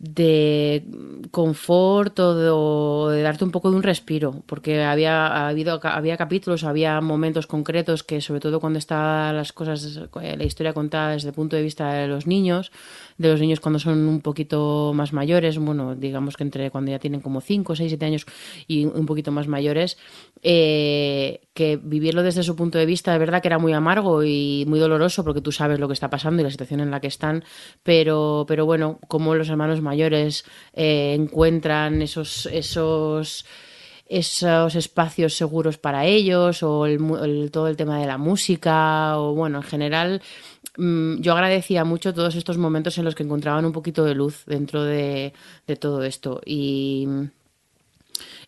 de 0.00 0.82
confort 1.30 2.18
o 2.20 3.10
de, 3.10 3.20
darte 3.22 3.44
un 3.44 3.50
poco 3.50 3.70
de 3.70 3.76
un 3.76 3.82
respiro, 3.82 4.42
porque 4.46 4.82
había 4.82 5.46
habido 5.46 5.78
había 5.82 6.16
capítulos, 6.16 6.64
había 6.64 7.02
momentos 7.02 7.46
concretos 7.46 8.02
que 8.02 8.22
sobre 8.22 8.40
todo 8.40 8.60
cuando 8.60 8.78
está 8.78 9.30
las 9.34 9.52
cosas 9.52 10.00
la 10.14 10.44
historia 10.44 10.72
contada 10.72 11.12
desde 11.12 11.28
el 11.28 11.34
punto 11.34 11.54
de 11.54 11.62
vista 11.62 11.92
de 11.92 12.08
los 12.08 12.26
niños, 12.26 12.72
de 13.18 13.28
los 13.28 13.40
niños 13.40 13.60
cuando 13.60 13.78
son 13.78 14.08
un 14.08 14.22
poquito 14.22 14.92
más 14.94 15.12
mayores, 15.12 15.58
bueno, 15.58 15.94
digamos 15.94 16.38
que 16.38 16.44
entre 16.44 16.70
cuando 16.70 16.92
ya 16.92 16.98
tienen 16.98 17.20
como 17.20 17.42
5, 17.42 17.76
6, 17.76 17.90
7 17.90 18.06
años 18.06 18.26
y 18.66 18.86
un 18.86 19.04
poquito 19.04 19.32
más 19.32 19.48
mayores, 19.48 19.98
eh, 20.42 21.42
que 21.52 21.76
vivirlo 21.76 22.22
desde 22.22 22.42
su 22.42 22.56
punto 22.56 22.78
de 22.78 22.86
vista, 22.86 23.12
de 23.12 23.18
verdad 23.18 23.42
que 23.42 23.48
era 23.48 23.58
muy 23.58 23.74
amargo 23.74 24.24
y 24.24 24.64
muy 24.66 24.78
doloroso 24.78 25.24
porque 25.24 25.42
tú 25.42 25.52
sabes 25.52 25.78
lo 25.78 25.88
que 25.88 25.92
está 25.92 26.08
pasando 26.08 26.40
y 26.40 26.44
la 26.44 26.50
situación 26.50 26.80
en 26.80 26.90
la 26.90 27.00
que 27.00 27.08
están, 27.08 27.44
pero, 27.82 28.46
pero 28.48 28.64
bueno, 28.64 28.98
como 29.06 29.34
los 29.34 29.50
hermanos 29.50 29.82
mayores 29.90 30.44
eh, 30.72 31.14
encuentran 31.18 32.02
esos, 32.02 32.46
esos 32.46 33.44
esos 34.22 34.74
espacios 34.74 35.36
seguros 35.36 35.78
para 35.78 36.04
ellos 36.04 36.64
o 36.64 36.84
todo 37.52 37.68
el 37.68 37.76
tema 37.76 38.00
de 38.00 38.08
la 38.08 38.18
música 38.18 39.16
o 39.20 39.36
bueno, 39.36 39.58
en 39.58 39.62
general 39.62 40.20
Mm, 40.76 41.20
yo 41.20 41.32
agradecía 41.32 41.84
mucho 41.84 42.14
todos 42.14 42.34
estos 42.36 42.56
momentos 42.56 42.96
en 42.98 43.04
los 43.04 43.14
que 43.14 43.22
encontraban 43.22 43.64
un 43.64 43.72
poquito 43.72 44.04
de 44.04 44.14
luz 44.14 44.44
dentro 44.46 44.82
de, 44.84 45.32
de 45.66 45.76
todo 45.76 46.02
esto. 46.04 46.40
Y, 46.46 47.06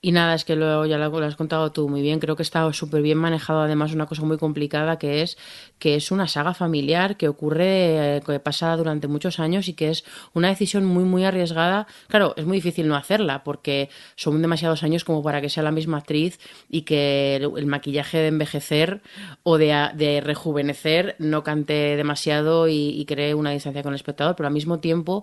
y 0.04 0.10
nada, 0.10 0.34
es 0.34 0.44
que 0.44 0.56
luego 0.56 0.84
ya 0.84 0.98
lo, 0.98 1.16
has 1.24 1.36
contado 1.36 1.70
tú 1.70 1.88
muy 1.88 2.02
bien. 2.02 2.18
Creo 2.18 2.34
que 2.34 2.42
está 2.42 2.70
súper 2.72 3.02
bien 3.02 3.18
manejado, 3.18 3.60
además, 3.60 3.94
una 3.94 4.06
cosa 4.06 4.24
muy 4.24 4.36
complicada 4.36 4.98
que 4.98 5.22
es 5.22 5.38
que 5.78 5.94
es 5.94 6.10
una 6.10 6.26
saga 6.26 6.54
familiar 6.54 7.16
que 7.16 7.28
ocurre, 7.28 8.16
eh, 8.16 8.20
que 8.26 8.40
pasa 8.40 8.76
durante 8.76 9.06
muchos 9.06 9.38
años 9.38 9.68
y 9.68 9.74
que 9.74 9.90
es 9.90 10.04
una 10.34 10.48
decisión 10.48 10.84
muy, 10.84 11.04
muy 11.04 11.24
arriesgada. 11.24 11.86
Claro, 12.08 12.34
es 12.36 12.44
muy 12.44 12.56
difícil 12.56 12.88
no 12.88 12.96
hacerla 12.96 13.44
porque 13.44 13.90
son 14.16 14.42
demasiados 14.42 14.82
años 14.82 15.04
como 15.04 15.22
para 15.22 15.40
que 15.40 15.48
sea 15.48 15.62
la 15.62 15.70
misma 15.70 15.98
actriz 15.98 16.40
y 16.68 16.82
que 16.82 17.36
el, 17.36 17.66
maquillaje 17.66 18.18
de 18.18 18.26
envejecer 18.26 19.02
o 19.44 19.56
de, 19.56 19.88
de, 19.94 20.20
rejuvenecer 20.20 21.14
no 21.20 21.44
cante 21.44 21.96
demasiado 21.96 22.66
y, 22.66 22.88
y 22.88 23.04
cree 23.06 23.34
una 23.34 23.50
distancia 23.50 23.84
con 23.84 23.92
el 23.92 23.96
espectador, 23.96 24.34
pero 24.34 24.48
al 24.48 24.52
mismo 24.52 24.80
tiempo 24.80 25.22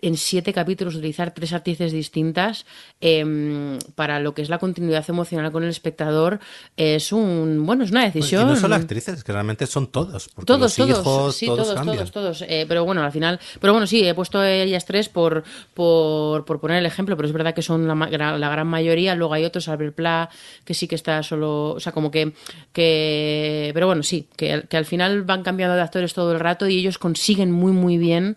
en 0.00 0.16
siete 0.16 0.52
capítulos 0.52 0.94
utilizar 0.94 1.32
tres 1.32 1.52
actrices 1.52 1.92
distintas 1.92 2.66
eh, 3.00 3.78
para 3.94 4.20
lo 4.20 4.34
que 4.34 4.42
es 4.42 4.48
la 4.48 4.58
continuidad 4.58 5.04
emocional 5.08 5.52
con 5.52 5.62
el 5.62 5.70
espectador 5.70 6.40
es 6.76 7.12
un 7.12 7.64
bueno 7.66 7.84
es 7.84 7.90
una 7.90 8.04
decisión. 8.04 8.48
Y 8.48 8.50
no 8.52 8.56
solo 8.56 8.74
actrices, 8.74 9.22
que 9.24 9.32
realmente 9.32 9.66
son 9.66 9.88
todos. 9.88 10.30
Todos, 10.44 10.78
los 10.78 11.02
todos, 11.02 11.36
sí, 11.36 11.46
todos, 11.46 11.74
todos, 11.74 12.12
todos. 12.12 12.42
Eh, 12.42 12.64
pero 12.68 12.84
bueno, 12.84 13.02
al 13.02 13.12
final, 13.12 13.38
pero 13.60 13.72
bueno, 13.72 13.86
sí, 13.86 14.06
he 14.06 14.14
puesto 14.14 14.42
ellas 14.42 14.84
tres 14.84 15.08
por, 15.08 15.44
por, 15.74 16.44
por 16.44 16.60
poner 16.60 16.78
el 16.78 16.86
ejemplo, 16.86 17.16
pero 17.16 17.26
es 17.26 17.32
verdad 17.32 17.54
que 17.54 17.62
son 17.62 17.86
la, 17.86 17.94
la 18.38 18.48
gran 18.48 18.66
mayoría. 18.66 19.14
Luego 19.14 19.34
hay 19.34 19.44
otros, 19.44 19.68
Albert 19.68 19.94
Pla, 19.94 20.30
que 20.64 20.74
sí 20.74 20.88
que 20.88 20.94
está 20.94 21.22
solo, 21.22 21.70
o 21.70 21.80
sea, 21.80 21.92
como 21.92 22.10
que, 22.10 22.32
que 22.72 23.70
pero 23.74 23.86
bueno, 23.86 24.02
sí, 24.02 24.28
que, 24.36 24.64
que 24.68 24.76
al 24.76 24.84
final 24.84 25.22
van 25.22 25.42
cambiando 25.42 25.76
de 25.76 25.82
actores 25.82 26.14
todo 26.14 26.32
el 26.32 26.40
rato 26.40 26.68
y 26.68 26.78
ellos 26.78 26.98
consiguen 26.98 27.50
muy, 27.50 27.72
muy 27.72 27.98
bien 27.98 28.36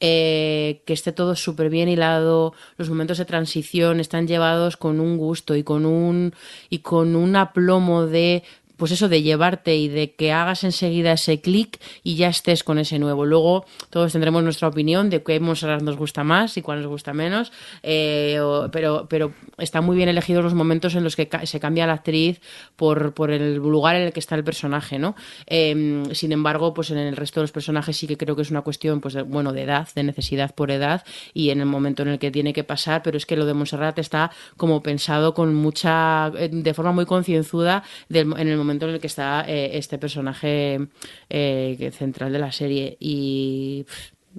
eh, 0.00 0.82
que 0.86 0.92
esté 0.92 1.12
todo 1.12 1.34
súper 1.34 1.70
bien 1.70 1.88
hilado, 1.88 2.54
los 2.76 2.88
momentos 2.88 3.18
de 3.18 3.24
transición 3.24 4.00
están 4.00 4.26
llevados 4.26 4.76
con 4.76 5.00
un 5.00 5.16
gusto 5.16 5.56
y 5.56 5.64
con 5.64 5.86
un 5.86 6.34
y 6.70 6.78
con 6.80 7.16
un 7.16 7.34
aplomo 7.36 8.06
de 8.06 8.44
pues 8.78 8.92
eso 8.92 9.08
de 9.08 9.22
llevarte 9.22 9.76
y 9.76 9.88
de 9.88 10.12
que 10.12 10.32
hagas 10.32 10.64
enseguida 10.64 11.12
ese 11.12 11.40
clic 11.40 11.78
y 12.02 12.14
ya 12.14 12.28
estés 12.28 12.64
con 12.64 12.78
ese 12.78 12.98
nuevo. 12.98 13.26
Luego 13.26 13.66
todos 13.90 14.12
tendremos 14.12 14.42
nuestra 14.42 14.68
opinión 14.68 15.10
de 15.10 15.22
qué 15.22 15.40
Montserrat 15.40 15.82
nos 15.82 15.96
gusta 15.96 16.24
más 16.24 16.56
y 16.56 16.62
cuál 16.62 16.78
nos 16.78 16.86
gusta 16.86 17.12
menos, 17.12 17.52
eh, 17.82 18.40
pero, 18.72 19.06
pero 19.10 19.32
están 19.58 19.84
muy 19.84 19.96
bien 19.96 20.08
elegidos 20.08 20.44
los 20.44 20.54
momentos 20.54 20.94
en 20.94 21.04
los 21.04 21.16
que 21.16 21.28
se 21.42 21.60
cambia 21.60 21.86
la 21.86 21.94
actriz 21.94 22.40
por, 22.76 23.12
por, 23.12 23.32
el 23.32 23.56
lugar 23.56 23.96
en 23.96 24.02
el 24.02 24.12
que 24.12 24.20
está 24.20 24.36
el 24.36 24.44
personaje, 24.44 24.98
¿no? 24.98 25.16
Eh, 25.48 26.04
sin 26.12 26.30
embargo, 26.30 26.72
pues 26.72 26.90
en 26.90 26.98
el 26.98 27.16
resto 27.16 27.40
de 27.40 27.44
los 27.44 27.52
personajes 27.52 27.96
sí 27.96 28.06
que 28.06 28.16
creo 28.16 28.36
que 28.36 28.42
es 28.42 28.50
una 28.50 28.62
cuestión, 28.62 29.00
pues 29.00 29.14
de, 29.14 29.22
bueno, 29.22 29.52
de 29.52 29.62
edad, 29.62 29.88
de 29.94 30.04
necesidad 30.04 30.54
por 30.54 30.70
edad 30.70 31.04
y 31.34 31.50
en 31.50 31.60
el 31.60 31.66
momento 31.66 32.02
en 32.02 32.08
el 32.08 32.18
que 32.20 32.30
tiene 32.30 32.52
que 32.52 32.62
pasar, 32.62 33.02
pero 33.02 33.16
es 33.16 33.26
que 33.26 33.36
lo 33.36 33.44
de 33.44 33.54
Montserrat 33.54 33.98
está 33.98 34.30
como 34.56 34.82
pensado 34.82 35.34
con 35.34 35.54
mucha, 35.56 36.30
de 36.30 36.74
forma 36.74 36.92
muy 36.92 37.04
concienzuda 37.04 37.82
en 38.08 38.38
el 38.38 38.56
momento 38.56 38.67
momento 38.68 38.86
en 38.86 38.94
el 38.94 39.00
que 39.00 39.06
está 39.06 39.44
eh, 39.48 39.70
este 39.78 39.98
personaje 39.98 40.88
eh, 41.30 41.90
central 41.96 42.32
de 42.32 42.38
la 42.38 42.52
serie 42.52 42.96
y 43.00 43.86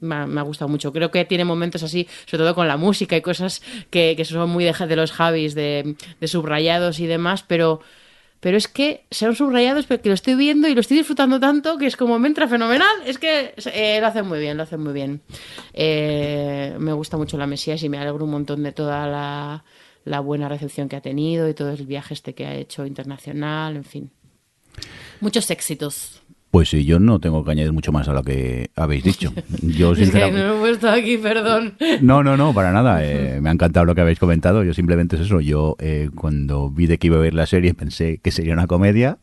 me, 0.02 0.16
ha, 0.16 0.44
gustado 0.44 0.70
mucho. 0.70 0.94
Creo 0.94 1.10
que 1.10 1.26
tiene 1.26 1.46
momentos 1.46 1.82
así, 1.82 2.08
sobre 2.26 2.44
todo 2.44 2.56
con 2.56 2.68
la 2.68 2.78
música 2.78 3.18
y 3.18 3.22
cosas 3.22 3.62
que, 3.90 4.24
son 4.24 4.50
muy 4.52 4.64
de, 4.66 4.96
los 4.96 5.12
Javis, 5.12 5.56
de, 5.56 5.96
subrayados 6.26 7.00
y 7.00 7.08
demás, 7.08 7.44
pero, 7.44 7.82
pero 8.40 8.56
es 8.56 8.68
que 8.68 9.06
sean 9.10 9.36
subrayados 9.36 9.88
porque 9.88 10.10
lo 10.10 10.16
estoy 10.16 10.36
viendo 10.36 10.68
y 10.68 10.76
lo 10.76 10.82
estoy 10.82 10.98
disfrutando 10.98 11.40
tanto 11.40 11.80
que 11.80 11.88
es 11.88 11.98
como 11.98 12.20
me 12.20 12.28
entra 12.28 12.48
fenomenal. 12.48 12.96
Es 13.06 13.18
que 13.18 13.56
eh, 13.74 13.98
lo 14.00 14.08
hacen 14.08 14.28
muy 14.28 14.40
bien, 14.40 14.58
lo 14.58 14.64
hacen 14.64 14.82
muy 14.82 14.94
bien. 14.94 15.22
Me 15.74 16.94
gusta 16.94 17.18
mucho 17.18 17.36
la 17.38 17.48
Mesías 17.48 17.82
y 17.82 17.90
me 17.90 17.98
alegro 17.98 18.26
un 18.26 18.32
montón 18.32 18.62
de 18.62 18.72
toda 18.74 19.08
la, 19.08 19.64
la 20.06 20.20
buena 20.20 20.50
recepción 20.50 20.88
que 20.90 20.96
ha 20.96 21.02
tenido 21.02 21.48
y 21.50 21.54
todo 21.54 21.72
el 21.72 21.86
viaje 21.86 22.14
este 22.14 22.34
que 22.34 22.46
ha 22.46 22.56
hecho 22.56 22.86
internacional, 22.86 23.76
en 23.76 23.84
fin. 23.84 24.12
Muchos 25.22 25.50
éxitos. 25.50 26.22
Pues 26.52 26.70
sí, 26.70 26.84
yo 26.84 27.00
no 27.00 27.20
tengo 27.20 27.46
que 27.46 27.52
añadir 27.52 27.72
mucho 27.72 27.92
más 27.92 28.08
a 28.08 28.14
lo 28.14 28.24
que 28.24 28.72
habéis 28.76 29.04
dicho. 29.04 29.32
Yo 29.62 29.92
es 29.98 30.10
que 30.10 30.32
no 30.32 30.56
he 30.56 30.60
puesto 30.60 30.90
aquí, 30.90 31.18
perdón. 31.18 31.76
No, 32.02 32.24
no, 32.24 32.38
no, 32.38 32.54
para 32.54 32.72
nada. 32.72 33.00
Eh, 33.10 33.40
me 33.42 33.50
ha 33.50 33.54
encantado 33.54 33.86
lo 33.86 33.96
que 33.96 34.02
habéis 34.02 34.20
comentado. 34.20 34.64
Yo 34.64 34.74
simplemente 34.74 35.16
es 35.16 35.24
eso. 35.24 35.40
Yo 35.42 35.76
eh, 35.80 36.10
cuando 36.16 36.70
vi 36.70 36.86
de 36.86 36.98
que 36.98 37.08
iba 37.08 37.18
a 37.18 37.20
ver 37.20 37.34
la 37.34 37.46
serie 37.46 37.74
pensé 37.74 38.20
que 38.20 38.32
sería 38.32 38.54
una 38.54 38.68
comedia 38.68 39.18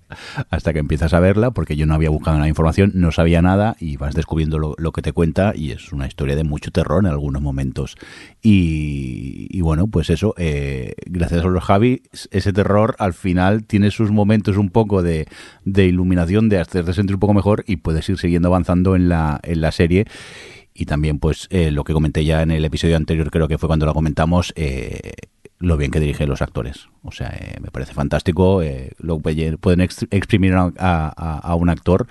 hasta 0.51 0.73
que 0.73 0.79
empiezas 0.79 1.13
a 1.13 1.21
verla 1.21 1.51
porque 1.51 1.77
yo 1.77 1.87
no 1.87 1.95
había 1.95 2.11
buscado 2.11 2.39
la 2.39 2.49
información, 2.49 2.93
no 2.95 3.13
sabía 3.13 3.43
nada 3.43 3.77
y 3.79 3.97
vas 3.97 4.15
descubriendo 4.15 4.59
lo, 4.59 4.75
lo, 4.79 4.93
que 4.93 5.03
te 5.03 5.13
cuenta 5.13 5.53
y 5.55 5.73
es 5.73 5.93
una 5.93 6.07
historia 6.07 6.37
de 6.37 6.45
mucho 6.45 6.71
terror 6.71 7.05
en 7.05 7.11
algunos 7.11 7.43
momentos. 7.43 7.97
Y, 8.43 9.49
y 9.51 9.61
bueno, 9.61 9.89
pues 9.89 10.11
eso, 10.11 10.35
eh, 10.37 10.95
gracias 11.07 11.45
a 11.45 11.49
los 11.49 11.65
Javi, 11.65 12.03
ese 12.31 12.53
terror 12.53 12.97
al 12.99 13.15
final 13.15 13.65
tiene 13.65 13.91
sus 13.91 14.11
momentos 14.11 14.57
un 14.57 14.71
poco 14.71 15.03
de, 15.03 15.27
de 15.65 15.87
iluminación, 15.87 16.49
de 16.49 16.61
hacerte 16.61 16.93
sentir 16.93 17.16
un 17.17 17.21
poco 17.21 17.35
mejor 17.35 17.65
y 17.67 17.77
puedes 17.77 18.09
ir 18.09 18.19
siguiendo 18.19 18.49
avanzando 18.49 18.97
en 18.97 19.09
la, 19.09 19.41
en 19.43 19.61
la 19.61 19.73
serie. 19.73 20.07
Y 20.75 20.85
también 20.85 21.19
pues 21.19 21.49
eh, 21.51 21.71
lo 21.71 21.85
que 21.85 21.93
comenté 21.93 22.25
ya 22.25 22.43
en 22.43 22.51
el 22.51 22.65
episodio 22.65 22.97
anterior 22.97 23.31
creo 23.31 23.49
que 23.49 23.59
fue 23.59 23.67
cuando 23.67 23.87
lo 23.87 23.95
comentamos 23.95 24.53
eh, 24.57 25.13
lo 25.59 25.77
bien 25.77 25.91
que 25.91 26.01
dirigen 26.01 26.29
los 26.29 26.43
actores. 26.43 26.89
O 27.03 27.13
sea 27.13 27.29
eh, 27.29 27.57
me 27.61 27.71
parece 27.71 27.95
fantástico 27.95 28.63
eh, 28.63 28.93
lo 28.99 29.19
pueden 29.19 29.81
exprimir 29.81 30.55
a, 30.55 30.69
a, 30.79 31.55
un 31.55 31.71
actor 31.71 32.07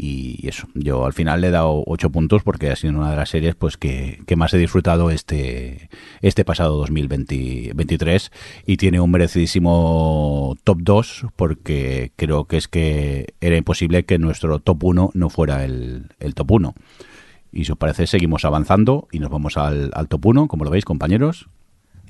y 0.00 0.46
eso. 0.46 0.68
Yo 0.74 1.04
al 1.04 1.12
final 1.12 1.40
le 1.40 1.48
he 1.48 1.50
dado 1.50 1.82
ocho 1.84 2.10
puntos 2.10 2.44
porque 2.44 2.70
ha 2.70 2.76
sido 2.76 2.94
una 2.94 3.10
de 3.10 3.16
las 3.16 3.30
series 3.30 3.56
pues 3.56 3.76
que, 3.76 4.22
que 4.26 4.36
más 4.36 4.54
he 4.54 4.58
disfrutado 4.58 5.10
este 5.10 5.90
este 6.22 6.44
pasado 6.44 6.76
2023 6.76 8.30
y 8.64 8.76
tiene 8.76 9.00
un 9.00 9.10
merecidísimo 9.10 10.54
top 10.62 10.78
2 10.82 11.26
porque 11.34 12.12
creo 12.14 12.44
que 12.44 12.58
es 12.58 12.68
que 12.68 13.34
era 13.40 13.56
imposible 13.56 14.04
que 14.04 14.18
nuestro 14.18 14.60
top 14.60 14.84
1 14.84 15.10
no 15.14 15.30
fuera 15.30 15.64
el, 15.64 16.14
el 16.20 16.34
top 16.34 16.52
1 16.52 16.74
y 17.50 17.64
si 17.64 17.72
os 17.72 17.78
parece 17.78 18.06
seguimos 18.06 18.44
avanzando 18.44 19.08
y 19.10 19.18
nos 19.18 19.30
vamos 19.30 19.56
al, 19.56 19.90
al 19.94 20.06
top 20.06 20.26
1 20.26 20.46
como 20.46 20.64
lo 20.64 20.70
veis 20.70 20.84
compañeros 20.84 21.48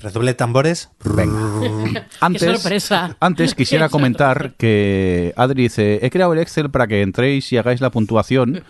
Redoble 0.01 0.35
tambores. 0.35 0.91
Venga. 1.05 2.07
Antes, 2.21 2.61
sorpresa! 2.61 3.17
antes 3.21 3.55
quisiera 3.55 3.89
¡Qué 3.89 3.93
comentar 3.93 4.55
que 4.57 5.33
Adri 5.37 5.65
dice, 5.65 6.01
he 6.03 6.11
creado 6.11 6.33
el 6.33 6.39
Excel 6.39 6.71
para 6.71 6.87
que 6.87 7.03
entréis 7.03 7.53
y 7.53 7.57
hagáis 7.57 7.81
la 7.81 7.91
puntuación. 7.91 8.63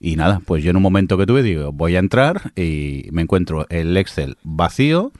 Y 0.00 0.16
nada, 0.16 0.40
pues 0.44 0.62
yo 0.62 0.70
en 0.70 0.76
un 0.76 0.82
momento 0.82 1.18
que 1.18 1.26
tuve 1.26 1.42
digo, 1.42 1.72
voy 1.72 1.96
a 1.96 1.98
entrar 1.98 2.52
y 2.54 3.08
me 3.10 3.22
encuentro 3.22 3.66
el 3.68 3.96
Excel 3.96 4.36
vacío, 4.44 5.12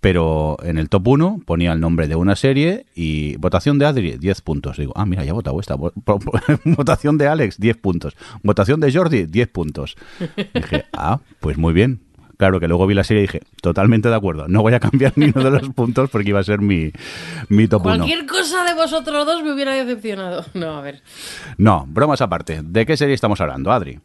pero 0.00 0.56
en 0.62 0.78
el 0.78 0.88
top 0.88 1.08
1 1.08 1.40
ponía 1.44 1.72
el 1.72 1.80
nombre 1.80 2.08
de 2.08 2.14
una 2.14 2.36
serie 2.36 2.86
y 2.94 3.36
votación 3.36 3.78
de 3.78 3.86
Adri, 3.86 4.18
10 4.18 4.40
puntos. 4.42 4.76
Digo, 4.78 4.92
ah, 4.96 5.06
mira, 5.06 5.24
ya 5.24 5.30
he 5.30 5.32
votado 5.32 5.60
esta. 5.60 5.76
Votación 6.64 7.18
de 7.18 7.26
Alex, 7.26 7.58
10 7.58 7.76
puntos. 7.78 8.16
Votación 8.42 8.80
de 8.80 8.92
Jordi, 8.92 9.24
10 9.24 9.48
puntos. 9.48 9.96
Dije, 10.54 10.84
ah, 10.92 11.20
pues 11.40 11.58
muy 11.58 11.72
bien. 11.72 12.03
Claro 12.44 12.60
que 12.60 12.68
luego 12.68 12.86
vi 12.86 12.92
la 12.92 13.04
serie 13.04 13.22
y 13.22 13.26
dije, 13.26 13.40
totalmente 13.62 14.10
de 14.10 14.16
acuerdo, 14.16 14.48
no 14.48 14.60
voy 14.60 14.74
a 14.74 14.78
cambiar 14.78 15.14
ni 15.16 15.32
uno 15.34 15.50
de 15.50 15.60
los 15.60 15.70
puntos 15.70 16.10
porque 16.10 16.28
iba 16.28 16.40
a 16.40 16.44
ser 16.44 16.60
mi, 16.60 16.92
mi 17.48 17.66
top 17.66 17.86
1. 17.86 17.96
Cualquier 17.96 18.26
cosa 18.26 18.64
de 18.64 18.74
vosotros 18.74 19.24
dos 19.24 19.42
me 19.42 19.50
hubiera 19.54 19.72
decepcionado. 19.72 20.44
No, 20.52 20.76
a 20.76 20.82
ver. 20.82 21.00
No, 21.56 21.86
bromas 21.88 22.20
aparte. 22.20 22.60
¿De 22.62 22.84
qué 22.84 22.98
serie 22.98 23.14
estamos 23.14 23.40
hablando, 23.40 23.72
Adri? 23.72 23.98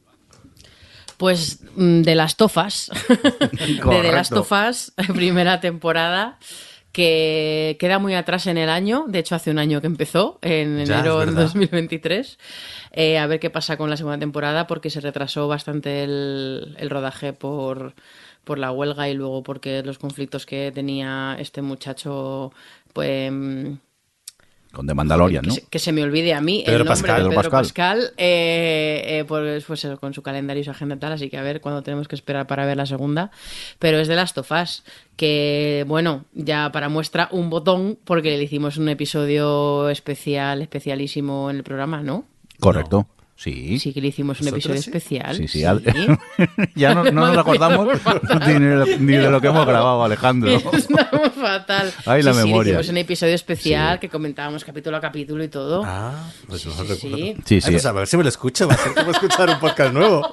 Pues 1.18 1.60
mm, 1.76 2.04
de 2.04 2.16
las 2.16 2.38
tofas. 2.38 2.90
de 3.10 3.80
Correcto. 3.82 4.40
of 4.40 4.52
Us, 4.54 4.94
primera 5.14 5.60
temporada. 5.60 6.38
Que 6.94 7.76
queda 7.78 8.00
muy 8.00 8.16
atrás 8.16 8.48
en 8.48 8.58
el 8.58 8.70
año, 8.70 9.06
de 9.08 9.20
hecho 9.20 9.36
hace 9.36 9.52
un 9.52 9.60
año 9.60 9.80
que 9.80 9.88
empezó, 9.88 10.40
en 10.42 10.80
enero 10.80 11.20
de 11.20 11.26
verdad. 11.28 11.42
2023. 11.44 12.40
Eh, 12.94 13.20
a 13.20 13.28
ver 13.28 13.40
qué 13.40 13.52
pasa 13.52 13.78
con 13.78 13.92
la 13.92 13.98
segunda 13.98 14.18
temporada, 14.18 14.66
porque 14.66 14.90
se 14.90 15.00
retrasó 15.00 15.48
bastante 15.48 16.04
el, 16.04 16.76
el 16.80 16.90
rodaje 16.90 17.32
por, 17.32 17.94
por 18.50 18.58
la 18.58 18.72
huelga 18.72 19.08
y 19.08 19.14
luego 19.14 19.44
porque 19.44 19.84
los 19.84 20.00
conflictos 20.00 20.48
que 20.48 20.72
tenía 20.74 21.38
este 21.38 21.62
muchacho, 21.62 22.52
pues 22.94 23.32
mm, 23.32 23.74
Con 24.72 24.88
The 24.88 24.96
Mandalorian, 24.96 25.44
que, 25.44 25.48
¿no? 25.50 25.54
se, 25.54 25.62
que 25.68 25.78
se 25.78 25.92
me 25.92 26.02
olvide 26.02 26.34
a 26.34 26.42
mí 26.42 26.64
Pedro 26.66 26.80
el 26.80 26.86
nombre 26.88 26.90
Pascal. 26.90 27.24
de 27.24 27.30
Pedro 27.30 27.52
Pascal. 27.52 27.62
Pascal, 28.00 28.14
eh, 28.18 29.02
eh, 29.06 29.26
pues, 29.28 29.64
pues 29.66 29.88
con 30.00 30.16
su 30.16 30.24
calendario 30.24 30.62
y 30.62 30.64
su 30.64 30.72
agenda 30.72 30.96
y 30.96 30.98
tal, 30.98 31.12
así 31.12 31.30
que 31.30 31.38
a 31.38 31.44
ver 31.44 31.62
cuándo 31.62 31.84
tenemos 31.84 32.08
que 32.08 32.16
esperar 32.16 32.48
para 32.48 32.66
ver 32.66 32.76
la 32.78 32.88
segunda. 32.88 33.30
Pero 33.78 34.00
es 34.00 34.08
de 34.08 34.16
Last 34.16 34.40
of 34.40 34.52
Us, 34.52 34.84
que 35.16 35.86
bueno, 35.88 36.26
ya 36.34 36.72
para 36.72 36.90
muestra 36.90 37.30
un 37.32 37.52
botón, 37.52 38.00
porque 38.04 38.36
le 38.36 38.42
hicimos 38.42 38.78
un 38.78 38.90
episodio 38.90 39.90
especial, 39.90 40.64
especialísimo 40.64 41.52
en 41.52 41.58
el 41.58 41.64
programa, 41.64 42.02
¿no? 42.02 42.26
Correcto. 42.60 43.06
Sí. 43.42 43.80
Sí 43.80 43.94
que 43.94 44.02
le 44.02 44.10
hicimos 44.10 44.38
un 44.42 44.48
¿Nosotros 44.48 44.66
episodio 44.66 44.82
sí? 44.82 44.90
especial. 44.90 45.36
Sí, 45.38 45.48
sí. 45.48 45.64
Ad- 45.64 45.80
ya 46.76 46.94
no, 46.94 47.06
no 47.06 47.28
nos 47.28 47.38
acordamos 47.38 47.88
ni, 48.48 48.54
de, 48.54 48.98
ni 49.00 49.14
de 49.14 49.30
lo 49.32 49.40
que 49.40 49.48
hemos 49.48 49.66
grabado, 49.66 50.04
Alejandro. 50.04 50.50
Estamos 50.74 51.32
fatal. 51.40 51.90
Ay, 52.06 52.22
la 52.22 52.34
Sí, 52.34 52.40
sí, 52.42 52.46
memoria. 52.46 52.72
hicimos 52.74 52.90
un 52.90 52.98
episodio 52.98 53.34
especial 53.36 53.94
Sí. 53.96 54.00
que 54.02 54.10
comentábamos 54.10 54.66
capítulo 54.66 54.98
a 54.98 55.00
capítulo 55.00 55.42
y 55.42 55.48
todo. 55.48 55.84
Ah, 55.86 56.30
pues 56.48 56.66
no 56.66 56.74
Sí, 56.74 56.78
sí, 56.80 56.88
recuerdo. 56.94 57.18
sí. 57.18 57.36
Sí, 57.46 57.56
Ay, 57.56 57.62
sí. 57.62 57.72
pues 57.72 57.86
a 57.86 57.92
ver 57.94 58.08
si 58.08 58.18
me 58.18 58.24
lo 58.24 58.30
escucho. 58.30 58.68
Va 58.68 58.74
a 58.74 58.78
ser 58.78 58.94
como 58.94 59.12
escuchar 59.12 59.50
un 59.50 59.60
podcast 59.60 59.94
nuevo. 59.94 60.30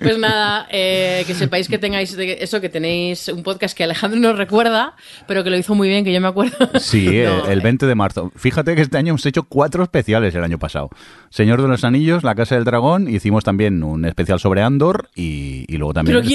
Pues 0.00 0.18
nada, 0.18 0.66
eh, 0.70 1.24
que 1.26 1.34
sepáis 1.34 1.68
que 1.68 1.78
tengáis 1.78 2.16
de- 2.16 2.38
eso, 2.40 2.60
que 2.60 2.68
tenéis 2.68 3.28
un 3.28 3.42
podcast 3.42 3.76
que 3.76 3.84
Alejandro 3.84 4.18
nos 4.18 4.38
recuerda, 4.38 4.94
pero 5.26 5.44
que 5.44 5.50
lo 5.50 5.58
hizo 5.58 5.74
muy 5.74 5.88
bien, 5.88 6.04
que 6.04 6.12
yo 6.12 6.20
me 6.20 6.28
acuerdo. 6.28 6.70
Sí, 6.80 7.06
eh, 7.20 7.26
No, 7.26 7.46
el 7.48 7.60
20 7.60 7.86
de 7.86 7.94
marzo. 7.94 8.32
Fíjate 8.36 8.74
que 8.74 8.82
este 8.82 8.96
año 8.96 9.10
hemos 9.10 9.26
hecho 9.26 9.42
cuatro 9.44 9.82
especiales 9.82 10.34
el 10.34 10.42
año 10.42 10.58
pasado. 10.58 10.88
Señor 11.30 11.60
de 11.66 11.72
los 11.72 11.84
Anillos, 11.84 12.22
La 12.24 12.34
Casa 12.34 12.54
del 12.54 12.64
Dragón, 12.64 13.08
hicimos 13.08 13.44
también 13.44 13.82
un 13.82 14.04
especial 14.04 14.40
sobre 14.40 14.62
Andor 14.62 15.08
y, 15.14 15.64
y 15.68 15.76
luego 15.76 15.94
también 15.94 16.18
¿Pero 16.22 16.26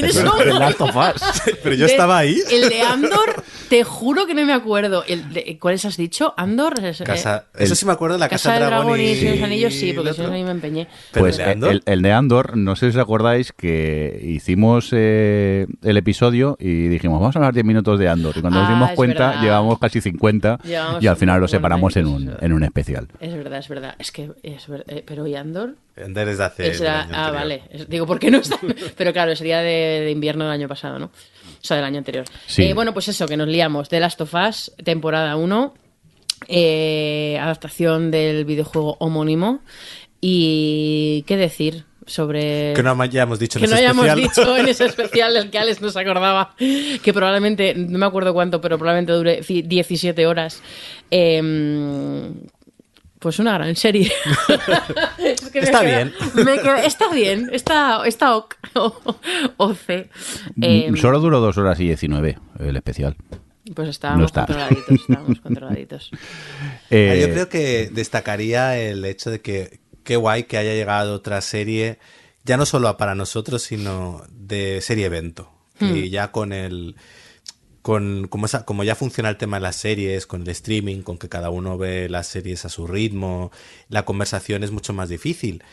of 0.80 0.96
Us. 0.96 1.42
Pero 1.64 1.76
yo 1.76 1.86
de- 1.86 1.92
estaba 1.92 2.18
ahí. 2.18 2.38
El 2.52 2.70
de 2.70 2.82
Andor, 2.82 3.44
te 3.70 3.84
juro 3.84 4.26
que 4.26 4.34
no 4.34 4.46
me 4.46 4.54
acuerdo. 4.54 5.04
El 5.08 5.34
de- 5.34 5.58
¿Cuáles 5.60 5.86
has 5.86 5.98
dicho? 5.98 6.34
Andor. 6.38 6.84
es- 6.84 7.02
eh, 7.02 7.04
Casa, 7.04 7.46
el- 7.56 7.64
eso 7.64 7.76
sí 7.76 7.86
me 7.86 7.92
acuerdo 7.92 8.16
de 8.16 8.20
la 8.20 8.30
Casa, 8.30 8.54
del 8.54 8.66
Dragón 8.68 9.00
y, 9.00 9.04
y 9.04 9.30
los 9.36 9.42
Anillos, 9.42 9.74
sí, 9.74 9.94
porque 9.94 10.14
si 10.14 10.22
no 10.22 10.32
ahí 10.32 10.44
me 10.44 10.52
empeñé. 10.52 10.88
Pero 11.12 11.24
Pues 11.26 11.40
el 11.40 11.46
de 11.46 11.52
Andor. 11.52 11.72
el, 11.72 11.84
el 11.86 12.02
de 12.02 12.12
Andor, 12.12 12.58
no 12.58 12.76
sé 12.76 12.92
si 12.92 12.98
os 12.98 13.02
acordáis 13.04 13.52
que 13.52 14.20
hicimos 14.24 14.90
eh, 14.92 15.68
el 15.82 15.98
episodio 15.98 16.58
y 16.60 16.88
dijimos, 16.88 17.20
vamos 17.20 17.36
a 17.36 17.40
hablar 17.40 17.54
10 17.54 17.66
minutos 17.66 18.00
de 18.00 18.10
Andor. 18.10 18.34
Y 18.38 18.42
cuando 18.42 18.60
nos 18.60 18.70
Ah, 18.70 18.74
dimos 18.74 18.90
es 18.92 18.96
cuenta, 18.96 19.28
verdad. 19.30 19.42
llevamos 19.44 19.80
casi 19.80 20.02
50 20.02 20.60
Llevamos 20.64 21.04
y 21.04 21.08
al 21.08 21.18
final 21.18 21.40
lo 21.42 21.48
50 21.48 21.58
separamos 21.58 21.98
en 21.98 22.06
un, 22.08 22.22
es 22.22 22.26
verdad. 22.28 22.44
en 22.44 22.54
un 22.54 22.64
especial. 22.64 23.08
Es 23.20 23.34
verdad, 23.36 23.60
es 23.60 23.68
verdad. 23.70 23.96
Es 24.00 24.12
que 24.12 24.32
es 24.44 24.68
ver- 24.68 24.86
eh, 24.88 25.04
pero 25.24 25.28
¿y 25.28 25.36
Andor? 25.36 25.76
Andor 26.04 26.30
es 26.30 26.38
de 26.38 26.44
hace. 26.44 26.68
Era- 26.84 27.02
año 27.04 27.12
ah, 27.14 27.32
vale. 27.32 27.64
Digo, 27.88 28.06
¿por 28.08 28.18
qué 28.20 28.32
no 28.32 28.38
está? 28.40 28.58
Pero 28.98 29.14
claro, 29.14 29.36
sería 29.36 29.60
de, 29.60 30.02
de 30.06 30.12
invierno 30.12 30.46
del 30.46 30.54
año 30.54 30.68
pasado, 30.68 30.98
¿no? 31.00 31.06
O 31.08 31.64
sea, 31.64 31.78
del 31.78 31.86
año 31.86 31.98
anterior. 32.00 32.26
Sí. 32.48 32.64
Eh, 32.64 32.74
bueno, 32.74 32.94
pues 32.94 33.08
eso, 33.10 33.28
que 33.28 33.38
nos 33.38 33.48
liamos. 33.48 33.90
The 33.90 34.00
Last 34.00 34.20
of 34.22 34.34
Us, 34.34 34.72
temporada 34.84 35.36
1. 35.36 35.74
eh, 36.48 37.38
adaptación 37.40 38.10
del 38.10 38.46
videojuego 38.46 38.96
homónimo. 39.00 39.60
Y 40.22 41.24
qué 41.28 41.38
decir 41.38 41.86
sobre... 42.08 42.74
Que 42.74 42.82
no 42.84 43.00
hayamos 43.00 43.38
dicho 43.40 43.60
en 43.60 43.66
que 43.66 43.70
no 43.72 43.76
hayamos 43.76 44.06
especial. 44.08 44.30
dicho 44.36 44.58
en 44.58 44.68
ese 44.70 44.86
especial 44.86 45.34
del 45.34 45.50
que 45.52 45.60
Alex 45.60 45.82
nos 45.82 45.96
acordaba, 45.98 46.56
que 46.58 47.14
probablemente, 47.14 47.74
no 47.76 47.98
me 48.00 48.06
acuerdo 48.06 48.34
cuánto, 48.34 48.60
pero 48.62 48.78
probablemente 48.78 49.12
dure 49.14 49.42
ci- 49.42 49.64
17 49.68 50.26
horas. 50.26 50.62
Em, 51.12 52.34
pues 53.22 53.40
una 53.40 53.54
gran 53.54 53.76
serie. 53.76 54.12
Es 55.20 55.42
que 55.50 55.62
me 55.62 55.66
Está 55.66 55.82
queda- 55.82 56.04
bien. 56.04 56.14
me 56.46 56.60
queda- 56.60 56.84
está 56.84 57.12
bien, 57.14 57.50
está, 57.54 58.06
está 58.06 58.36
ok. 58.36 58.56
O, 59.58 59.74
C. 59.74 60.10
Em, 60.60 60.94
Mm, 60.94 60.98
Solo 60.98 61.20
duró 61.20 61.40
dos 61.40 61.58
horas 61.58 61.80
y 61.80 61.86
19 61.86 62.38
el 62.60 62.76
especial. 62.76 63.16
pues 63.76 63.88
estábamos 63.90 64.22
no 64.22 64.26
está. 64.26 64.46
controladitos, 64.46 64.92
estábamos 65.02 65.40
controladitos. 65.44 66.12
Eh, 66.90 67.12
Ah, 67.12 67.16
Yo 67.28 67.34
creo 67.34 67.48
que 67.50 67.90
destacaría 67.92 68.78
el 68.78 69.06
hecho 69.06 69.30
de 69.32 69.40
que 69.42 69.80
qué 70.04 70.16
guay 70.16 70.44
que 70.44 70.58
haya 70.58 70.74
llegado 70.74 71.14
otra 71.14 71.40
serie, 71.42 72.00
ya 72.44 72.58
no 72.58 72.66
solo 72.66 72.98
para 72.98 73.14
nosotros, 73.16 73.62
sino 73.62 74.24
de 74.32 74.82
serie 74.82 75.06
evento. 75.06 75.52
Y 75.80 76.10
ya 76.10 76.32
con 76.32 76.54
el. 76.54 76.96
Con, 77.82 78.28
como, 78.28 78.46
esa- 78.46 78.66
como 78.66 78.84
ya 78.84 78.96
funciona 78.96 79.30
el 79.30 79.38
tema 79.38 79.58
de 79.58 79.62
las 79.62 79.76
series, 79.76 80.28
con 80.28 80.42
el 80.44 80.50
streaming, 80.50 81.02
con 81.02 81.18
que 81.18 81.30
cada 81.30 81.50
uno 81.50 81.78
ve 81.78 82.10
las 82.10 82.28
series 82.28 82.64
a 82.66 82.70
su 82.70 82.86
ritmo, 82.88 83.52
la 83.90 84.06
conversación 84.06 84.64
es 84.64 84.72
mucho 84.72 84.94
más 84.94 85.10
difícil. 85.10 85.64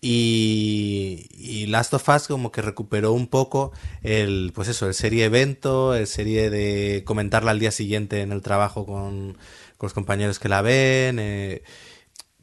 Y, 0.00 1.26
y 1.32 1.66
Last 1.66 1.92
of 1.94 2.08
Us 2.08 2.28
como 2.28 2.52
que 2.52 2.62
recuperó 2.62 3.12
un 3.12 3.26
poco 3.26 3.72
el, 4.02 4.52
pues 4.54 4.68
eso, 4.68 4.86
el 4.86 4.94
serie 4.94 5.24
evento, 5.24 5.94
el 5.94 6.06
serie 6.06 6.50
de 6.50 7.02
comentarla 7.04 7.50
al 7.50 7.58
día 7.58 7.72
siguiente 7.72 8.20
en 8.22 8.30
el 8.32 8.40
trabajo 8.42 8.86
con, 8.86 9.32
con 9.76 9.86
los 9.88 9.94
compañeros 9.94 10.38
que 10.38 10.48
la 10.48 10.62
ven. 10.62 11.18
eh, 11.18 11.62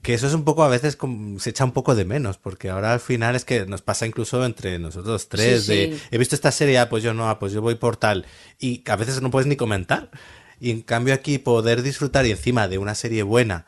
que 0.05 0.13
eso 0.13 0.27
es 0.27 0.33
un 0.35 0.43
poco, 0.43 0.63
a 0.63 0.67
veces 0.69 0.95
como- 0.95 1.39
se 1.39 1.49
echa 1.49 1.65
un 1.65 1.71
poco 1.71 1.95
de 1.95 2.05
menos, 2.05 2.37
porque 2.37 2.69
ahora 2.69 2.93
al 2.93 2.99
final 2.99 3.35
es 3.35 3.43
que 3.43 3.65
nos 3.65 3.81
pasa 3.81 4.05
incluso 4.05 4.45
entre 4.45 4.77
nosotros 4.77 5.27
tres, 5.29 5.63
Sí, 5.65 5.71
de 5.73 5.93
sí. 5.97 6.01
he 6.11 6.17
visto 6.19 6.35
esta 6.35 6.51
serie, 6.51 6.77
ah, 6.77 6.89
pues 6.89 7.03
yo 7.03 7.13
no, 7.15 7.27
ah, 7.27 7.39
pues 7.39 7.51
yo 7.53 7.61
voy 7.61 7.73
por 7.75 7.97
tal, 7.97 8.25
y 8.59 8.83
a 8.87 8.95
veces 8.95 9.21
no 9.21 9.31
puedes 9.31 9.47
ni 9.47 9.55
comentar. 9.55 10.11
Y 10.59 10.69
en 10.69 10.81
cambio 10.83 11.13
aquí 11.15 11.39
poder 11.39 11.81
disfrutar 11.81 12.25
y 12.27 12.31
encima 12.31 12.67
de 12.67 12.77
una 12.77 12.93
serie 12.95 13.23
buena, 13.23 13.65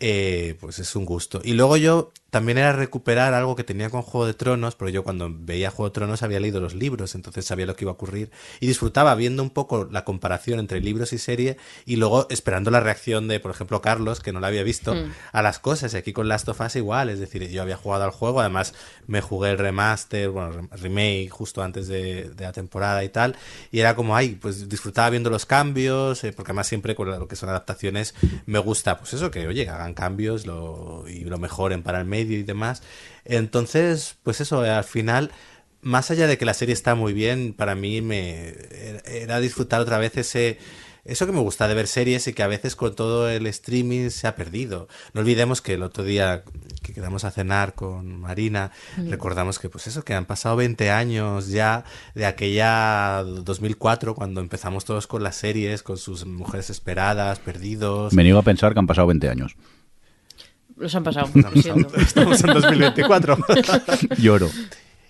eh, 0.00 0.56
pues 0.60 0.78
es 0.78 0.96
un 0.96 1.04
gusto. 1.04 1.40
Y 1.44 1.52
luego 1.52 1.76
yo 1.76 2.10
también 2.36 2.58
era 2.58 2.72
recuperar 2.72 3.32
algo 3.32 3.56
que 3.56 3.64
tenía 3.64 3.88
con 3.88 4.02
Juego 4.02 4.26
de 4.26 4.34
Tronos, 4.34 4.74
pero 4.74 4.90
yo 4.90 5.02
cuando 5.02 5.30
veía 5.32 5.70
Juego 5.70 5.88
de 5.88 5.94
Tronos 5.94 6.22
había 6.22 6.38
leído 6.38 6.60
los 6.60 6.74
libros, 6.74 7.14
entonces 7.14 7.46
sabía 7.46 7.64
lo 7.64 7.74
que 7.76 7.84
iba 7.84 7.92
a 7.92 7.94
ocurrir 7.94 8.30
y 8.60 8.66
disfrutaba 8.66 9.14
viendo 9.14 9.42
un 9.42 9.48
poco 9.48 9.88
la 9.90 10.04
comparación 10.04 10.58
entre 10.58 10.80
libros 10.82 11.14
y 11.14 11.18
serie 11.18 11.56
y 11.86 11.96
luego 11.96 12.26
esperando 12.28 12.70
la 12.70 12.80
reacción 12.80 13.26
de, 13.26 13.40
por 13.40 13.52
ejemplo, 13.52 13.80
Carlos, 13.80 14.20
que 14.20 14.32
no 14.34 14.40
la 14.40 14.48
había 14.48 14.62
visto, 14.64 14.94
a 15.32 15.40
las 15.40 15.58
cosas. 15.58 15.94
Y 15.94 15.96
aquí 15.96 16.12
con 16.12 16.28
Last 16.28 16.46
of 16.50 16.60
Us 16.60 16.76
igual, 16.76 17.08
es 17.08 17.20
decir, 17.20 17.48
yo 17.48 17.62
había 17.62 17.78
jugado 17.78 18.04
al 18.04 18.10
juego, 18.10 18.40
además 18.40 18.74
me 19.06 19.22
jugué 19.22 19.52
el 19.52 19.58
remaster, 19.58 20.28
bueno, 20.28 20.52
rem- 20.52 20.68
remake 20.72 21.30
justo 21.30 21.62
antes 21.62 21.88
de, 21.88 22.28
de 22.30 22.44
la 22.44 22.52
temporada 22.52 23.02
y 23.02 23.08
tal, 23.08 23.34
y 23.72 23.80
era 23.80 23.96
como, 23.96 24.14
ay, 24.14 24.36
pues 24.40 24.68
disfrutaba 24.68 25.08
viendo 25.08 25.30
los 25.30 25.46
cambios, 25.46 26.22
eh, 26.24 26.32
porque 26.34 26.50
además 26.50 26.66
siempre 26.66 26.94
con 26.94 27.08
lo 27.08 27.26
que 27.28 27.36
son 27.36 27.48
adaptaciones 27.48 28.14
me 28.44 28.58
gusta, 28.58 28.98
pues 28.98 29.14
eso, 29.14 29.30
que 29.30 29.46
oye, 29.46 29.68
hagan 29.70 29.94
cambios 29.94 30.46
lo, 30.46 31.04
y 31.08 31.20
lo 31.24 31.38
mejoren 31.38 31.82
para 31.82 31.98
el 32.00 32.04
medio 32.04 32.25
y 32.30 32.42
demás. 32.42 32.82
Entonces, 33.24 34.16
pues 34.22 34.40
eso, 34.40 34.60
al 34.60 34.84
final, 34.84 35.30
más 35.82 36.10
allá 36.10 36.26
de 36.26 36.38
que 36.38 36.44
la 36.44 36.54
serie 36.54 36.72
está 36.72 36.94
muy 36.94 37.12
bien, 37.12 37.52
para 37.52 37.74
mí 37.74 38.00
me 38.00 38.48
era- 38.48 39.00
era 39.06 39.40
disfrutar 39.40 39.80
otra 39.80 39.98
vez 39.98 40.16
ese 40.16 40.58
eso 41.08 41.24
que 41.24 41.30
me 41.30 41.38
gusta 41.38 41.68
de 41.68 41.74
ver 41.74 41.86
series 41.86 42.26
y 42.26 42.32
que 42.32 42.42
a 42.42 42.48
veces 42.48 42.74
con 42.74 42.96
todo 42.96 43.30
el 43.30 43.46
streaming 43.46 44.10
se 44.10 44.26
ha 44.26 44.34
perdido. 44.34 44.88
No 45.12 45.20
olvidemos 45.20 45.62
que 45.62 45.74
el 45.74 45.84
otro 45.84 46.02
día 46.02 46.42
que 46.82 46.92
quedamos 46.92 47.22
a 47.22 47.30
cenar 47.30 47.74
con 47.74 48.18
Marina, 48.20 48.72
recordamos 48.96 49.60
que 49.60 49.68
pues 49.68 49.86
eso, 49.86 50.02
que 50.02 50.14
han 50.14 50.24
pasado 50.24 50.56
20 50.56 50.90
años 50.90 51.46
ya 51.46 51.84
de 52.16 52.26
aquella 52.26 53.22
2004 53.22 54.16
cuando 54.16 54.40
empezamos 54.40 54.84
todos 54.84 55.06
con 55.06 55.22
las 55.22 55.36
series, 55.36 55.84
con 55.84 55.96
sus 55.96 56.26
mujeres 56.26 56.70
esperadas, 56.70 57.38
perdidos. 57.38 58.12
Me 58.12 58.24
niego 58.24 58.40
a 58.40 58.42
pensar 58.42 58.72
que 58.72 58.80
han 58.80 58.88
pasado 58.88 59.06
20 59.06 59.28
años. 59.28 59.54
Los 60.76 60.94
han 60.94 61.04
pasado. 61.04 61.28
Estamos 61.96 62.40
en 62.44 62.52
2024. 62.54 63.38
Lloro. 64.18 64.50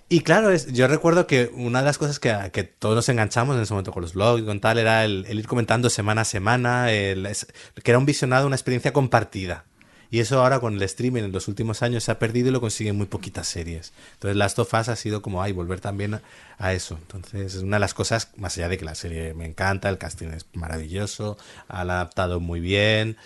Y 0.08 0.20
claro, 0.20 0.50
es, 0.52 0.72
yo 0.72 0.86
recuerdo 0.86 1.26
que 1.26 1.50
una 1.54 1.80
de 1.80 1.84
las 1.84 1.98
cosas 1.98 2.20
que, 2.20 2.32
que 2.52 2.62
todos 2.62 2.94
nos 2.94 3.08
enganchamos 3.08 3.56
en 3.56 3.62
ese 3.62 3.72
momento 3.72 3.90
con 3.90 4.02
los 4.02 4.14
blogs 4.14 4.40
y 4.42 4.44
con 4.46 4.60
tal 4.60 4.78
era 4.78 5.04
el, 5.04 5.24
el 5.28 5.40
ir 5.40 5.48
comentando 5.48 5.90
semana 5.90 6.20
a 6.20 6.24
semana, 6.24 6.92
el- 6.92 7.26
es- 7.26 7.48
que 7.82 7.90
era 7.90 7.98
un 7.98 8.06
visionado, 8.06 8.46
una 8.46 8.54
experiencia 8.54 8.92
compartida. 8.92 9.64
Y 10.08 10.20
eso 10.20 10.40
ahora 10.40 10.60
con 10.60 10.74
el 10.76 10.82
streaming 10.84 11.24
en 11.24 11.32
los 11.32 11.48
últimos 11.48 11.82
años 11.82 12.04
se 12.04 12.12
ha 12.12 12.20
perdido 12.20 12.48
y 12.48 12.52
lo 12.52 12.60
consiguen 12.60 12.94
muy 12.96 13.06
poquitas 13.06 13.48
series. 13.48 13.92
Entonces 14.12 14.36
Last 14.36 14.56
of 14.60 14.72
Us 14.72 14.88
ha 14.88 14.94
sido 14.94 15.20
como, 15.20 15.42
ay, 15.42 15.50
volver 15.50 15.80
también 15.80 16.14
a, 16.14 16.22
a 16.58 16.72
eso. 16.72 16.96
Entonces 17.02 17.56
es 17.56 17.62
una 17.64 17.76
de 17.76 17.80
las 17.80 17.92
cosas, 17.92 18.30
más 18.36 18.56
allá 18.56 18.68
de 18.68 18.78
que 18.78 18.84
la 18.84 18.94
serie 18.94 19.34
me 19.34 19.44
encanta, 19.46 19.88
el 19.88 19.98
casting 19.98 20.28
es 20.28 20.46
maravilloso, 20.52 21.36
han 21.66 21.90
adaptado 21.90 22.38
muy 22.38 22.60
bien. 22.60 23.16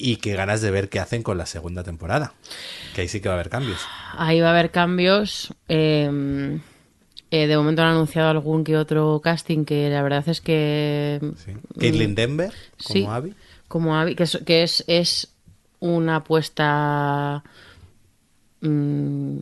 Y 0.00 0.16
qué 0.16 0.34
ganas 0.34 0.60
de 0.60 0.70
ver 0.70 0.88
qué 0.88 1.00
hacen 1.00 1.22
con 1.24 1.36
la 1.38 1.46
segunda 1.46 1.82
temporada. 1.82 2.32
Que 2.94 3.00
ahí 3.00 3.08
sí 3.08 3.20
que 3.20 3.28
va 3.28 3.34
a 3.34 3.38
haber 3.38 3.50
cambios. 3.50 3.80
Ahí 4.16 4.40
va 4.40 4.46
a 4.48 4.50
haber 4.50 4.70
cambios. 4.70 5.52
eh, 5.68 6.58
eh, 7.30 7.46
de 7.46 7.56
momento 7.58 7.82
han 7.82 7.88
anunciado 7.88 8.30
algún 8.30 8.64
que 8.64 8.76
otro 8.76 9.20
casting 9.22 9.64
que 9.64 9.90
la 9.90 10.00
verdad 10.02 10.26
es 10.28 10.40
que... 10.40 11.20
Sí. 11.44 11.52
Caitlin 11.78 12.14
Denver, 12.14 12.50
como 12.82 12.94
Sí. 12.94 13.04
Abby. 13.06 13.34
Como 13.66 13.96
Abby, 13.96 14.14
que 14.14 14.22
es, 14.22 14.38
que 14.46 14.62
es, 14.62 14.82
es 14.86 15.28
una 15.80 16.16
apuesta... 16.16 17.42
mm, 18.62 19.36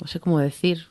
no 0.00 0.06
sé 0.06 0.18
cómo 0.18 0.38
decir. 0.40 0.86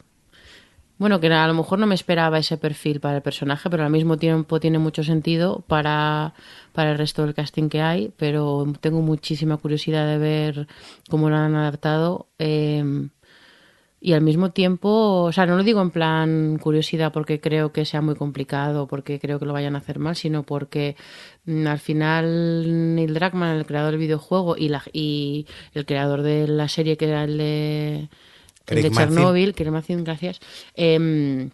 Bueno, 0.98 1.20
que 1.20 1.28
a 1.28 1.48
lo 1.48 1.54
mejor 1.56 1.80
no 1.80 1.88
me 1.88 1.96
esperaba 1.96 2.38
ese 2.38 2.58
perfil 2.58 3.00
para 3.02 3.18
el 3.18 3.22
personaje, 3.22 3.70
pero 3.70 3.84
al 3.84 3.90
mismo 3.92 4.18
tiempo 4.18 4.60
tiene 4.62 4.78
mucho 4.80 5.04
sentido 5.04 5.62
para, 5.68 6.34
para 6.74 6.92
el 6.92 6.98
resto 6.98 7.24
del 7.24 7.34
casting 7.34 7.70
que 7.70 7.82
hay, 7.82 8.12
pero 8.18 8.66
tengo 8.82 9.02
muchísima 9.02 9.58
curiosidad 9.58 10.08
de 10.08 10.18
ver 10.18 10.68
cómo 11.10 11.30
lo 11.30 11.38
han 11.38 11.56
adaptado. 11.56 12.28
eh, 12.40 13.10
y 14.06 14.12
al 14.12 14.20
mismo 14.20 14.52
tiempo, 14.52 15.24
o 15.24 15.32
sea, 15.32 15.46
no 15.46 15.56
lo 15.56 15.64
digo 15.64 15.82
en 15.82 15.90
plan 15.90 16.60
curiosidad 16.62 17.14
porque 17.14 17.40
creo 17.40 17.72
que 17.72 17.86
sea 17.86 18.02
muy 18.02 18.16
complicado, 18.16 18.86
porque 18.86 19.18
creo 19.18 19.40
que 19.40 19.46
lo 19.46 19.54
vayan 19.54 19.76
a 19.76 19.78
hacer 19.78 19.98
mal, 19.98 20.18
sino 20.18 20.44
porque 20.44 20.98
mm, 21.46 21.66
al 21.68 21.80
final 21.80 22.96
Neil 22.96 23.14
Druckmann, 23.14 23.56
el 23.56 23.66
creador 23.66 23.92
del 23.92 24.02
videojuego 24.02 24.58
y, 24.58 24.68
la, 24.68 24.84
y 24.92 25.48
el 25.74 25.86
creador 25.86 26.22
de 26.22 26.50
la 26.50 26.68
serie 26.68 26.98
que 26.98 27.08
era 27.08 27.24
el 27.24 27.38
de, 27.38 28.10
el 28.68 28.82
de. 28.84 28.92
Chernobyl, 28.92 29.56
Mazin, 29.72 30.04
gracias, 30.04 30.42
em, 30.76 31.52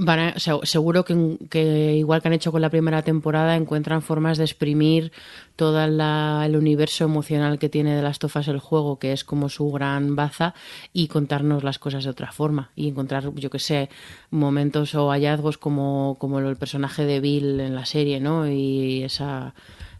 van 0.00 0.18
a- 0.20 0.38
se- 0.38 0.52
seguro 0.62 1.04
que, 1.04 1.36
que 1.50 1.96
igual 1.96 2.22
que 2.22 2.28
han 2.28 2.34
hecho 2.34 2.52
con 2.52 2.62
la 2.62 2.70
primera 2.70 3.02
temporada 3.02 3.56
encuentran 3.56 4.00
formas 4.00 4.38
de 4.38 4.44
exprimir 4.44 5.10
todo 5.56 5.82
el 5.84 6.56
universo 6.56 7.02
emocional 7.04 7.58
que 7.58 7.68
tiene 7.68 7.96
de 7.96 8.02
las 8.02 8.20
tofas 8.20 8.46
el 8.46 8.60
juego 8.60 9.00
que 9.00 9.12
es 9.12 9.24
como 9.24 9.48
su 9.48 9.70
gran 9.72 10.14
baza 10.14 10.54
y 10.92 11.08
contarnos 11.08 11.64
las 11.64 11.80
cosas 11.80 12.04
de 12.04 12.10
otra 12.10 12.30
forma 12.30 12.70
y 12.76 12.88
encontrar 12.88 13.34
yo 13.34 13.50
que 13.50 13.58
sé 13.58 13.90
momentos 14.30 14.94
o 14.94 15.10
hallazgos 15.10 15.58
como, 15.58 16.16
como 16.20 16.38
el 16.38 16.56
personaje 16.56 17.04
de 17.04 17.18
Bill 17.20 17.58
en 17.58 17.74
la 17.74 17.84
serie 17.84 18.20
no 18.20 18.48
y 18.48 19.02
esa 19.02 19.54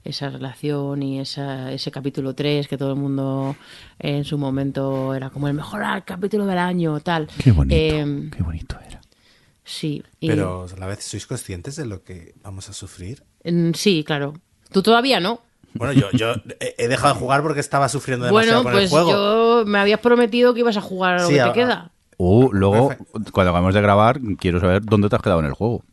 esa 0.05 0.31
relación 0.31 1.03
y 1.03 1.19
esa, 1.19 1.71
ese 1.73 1.91
capítulo 1.91 2.35
3 2.35 2.67
que 2.69 2.79
todo 2.79 2.93
el 2.93 2.99
mundo 2.99 3.57
en 3.99 4.25
su 4.25 4.39
momento 4.39 5.13
era 5.13 5.29
como 5.31 5.49
el 5.49 5.55
mejor 5.55 5.83
capítulo 6.05 6.47
del 6.47 6.57
año 6.59 7.01
tal 7.01 7.27
Qué 7.43 7.51
bonito. 7.53 7.75
Em, 7.77 8.31
qué 8.31 8.43
bonito 8.43 8.77
era. 8.87 8.98
Sí. 9.69 10.03
y- 10.19 10.29
Pero 10.29 10.67
a 10.75 10.79
la 10.81 10.87
vez, 10.87 11.05
¿sois 11.05 11.27
conscientes 11.27 11.77
de 11.77 11.85
lo 11.85 12.03
que 12.03 12.35
vamos 12.43 12.69
a 12.71 12.73
sufrir? 12.73 13.23
Mm, 13.45 13.73
Sí, 13.75 14.03
claro. 14.05 14.33
Tú 14.73 14.83
todavía 14.83 15.21
no. 15.21 15.41
Bueno, 15.75 15.93
yo, 15.93 16.11
yo 16.13 16.33
he 16.61 16.89
dejado 16.89 17.13
de 17.15 17.21
jugar 17.21 17.43
porque 17.43 17.61
estaba 17.61 17.89
sufriendo 17.91 18.25
demasiado 18.27 18.63
Bueno, 18.63 18.75
con 18.77 18.83
el 18.83 18.89
pues 18.89 19.03
juego. 19.05 19.11
yo 19.63 19.65
me 19.67 19.79
habías 19.79 20.01
prometido 20.01 20.55
que 20.55 20.61
ibas 20.61 20.77
a 20.79 20.81
jugar 20.81 21.19
a 21.19 21.23
lo 21.23 21.29
Sí, 21.29 21.35
que 21.35 21.41
a- 21.43 21.53
te 21.53 21.53
queda. 21.53 21.91
Uh, 22.17 22.49
luego, 22.53 22.89
Perfecto. 22.89 23.31
cuando 23.33 23.51
acabemos 23.51 23.75
de 23.75 23.81
grabar, 23.83 24.21
quiero 24.41 24.59
saber 24.59 24.83
dónde 24.85 25.09
te 25.09 25.17
has 25.17 25.23
quedado 25.23 25.41
en 25.41 25.47
el 25.47 25.53
juego. 25.53 25.85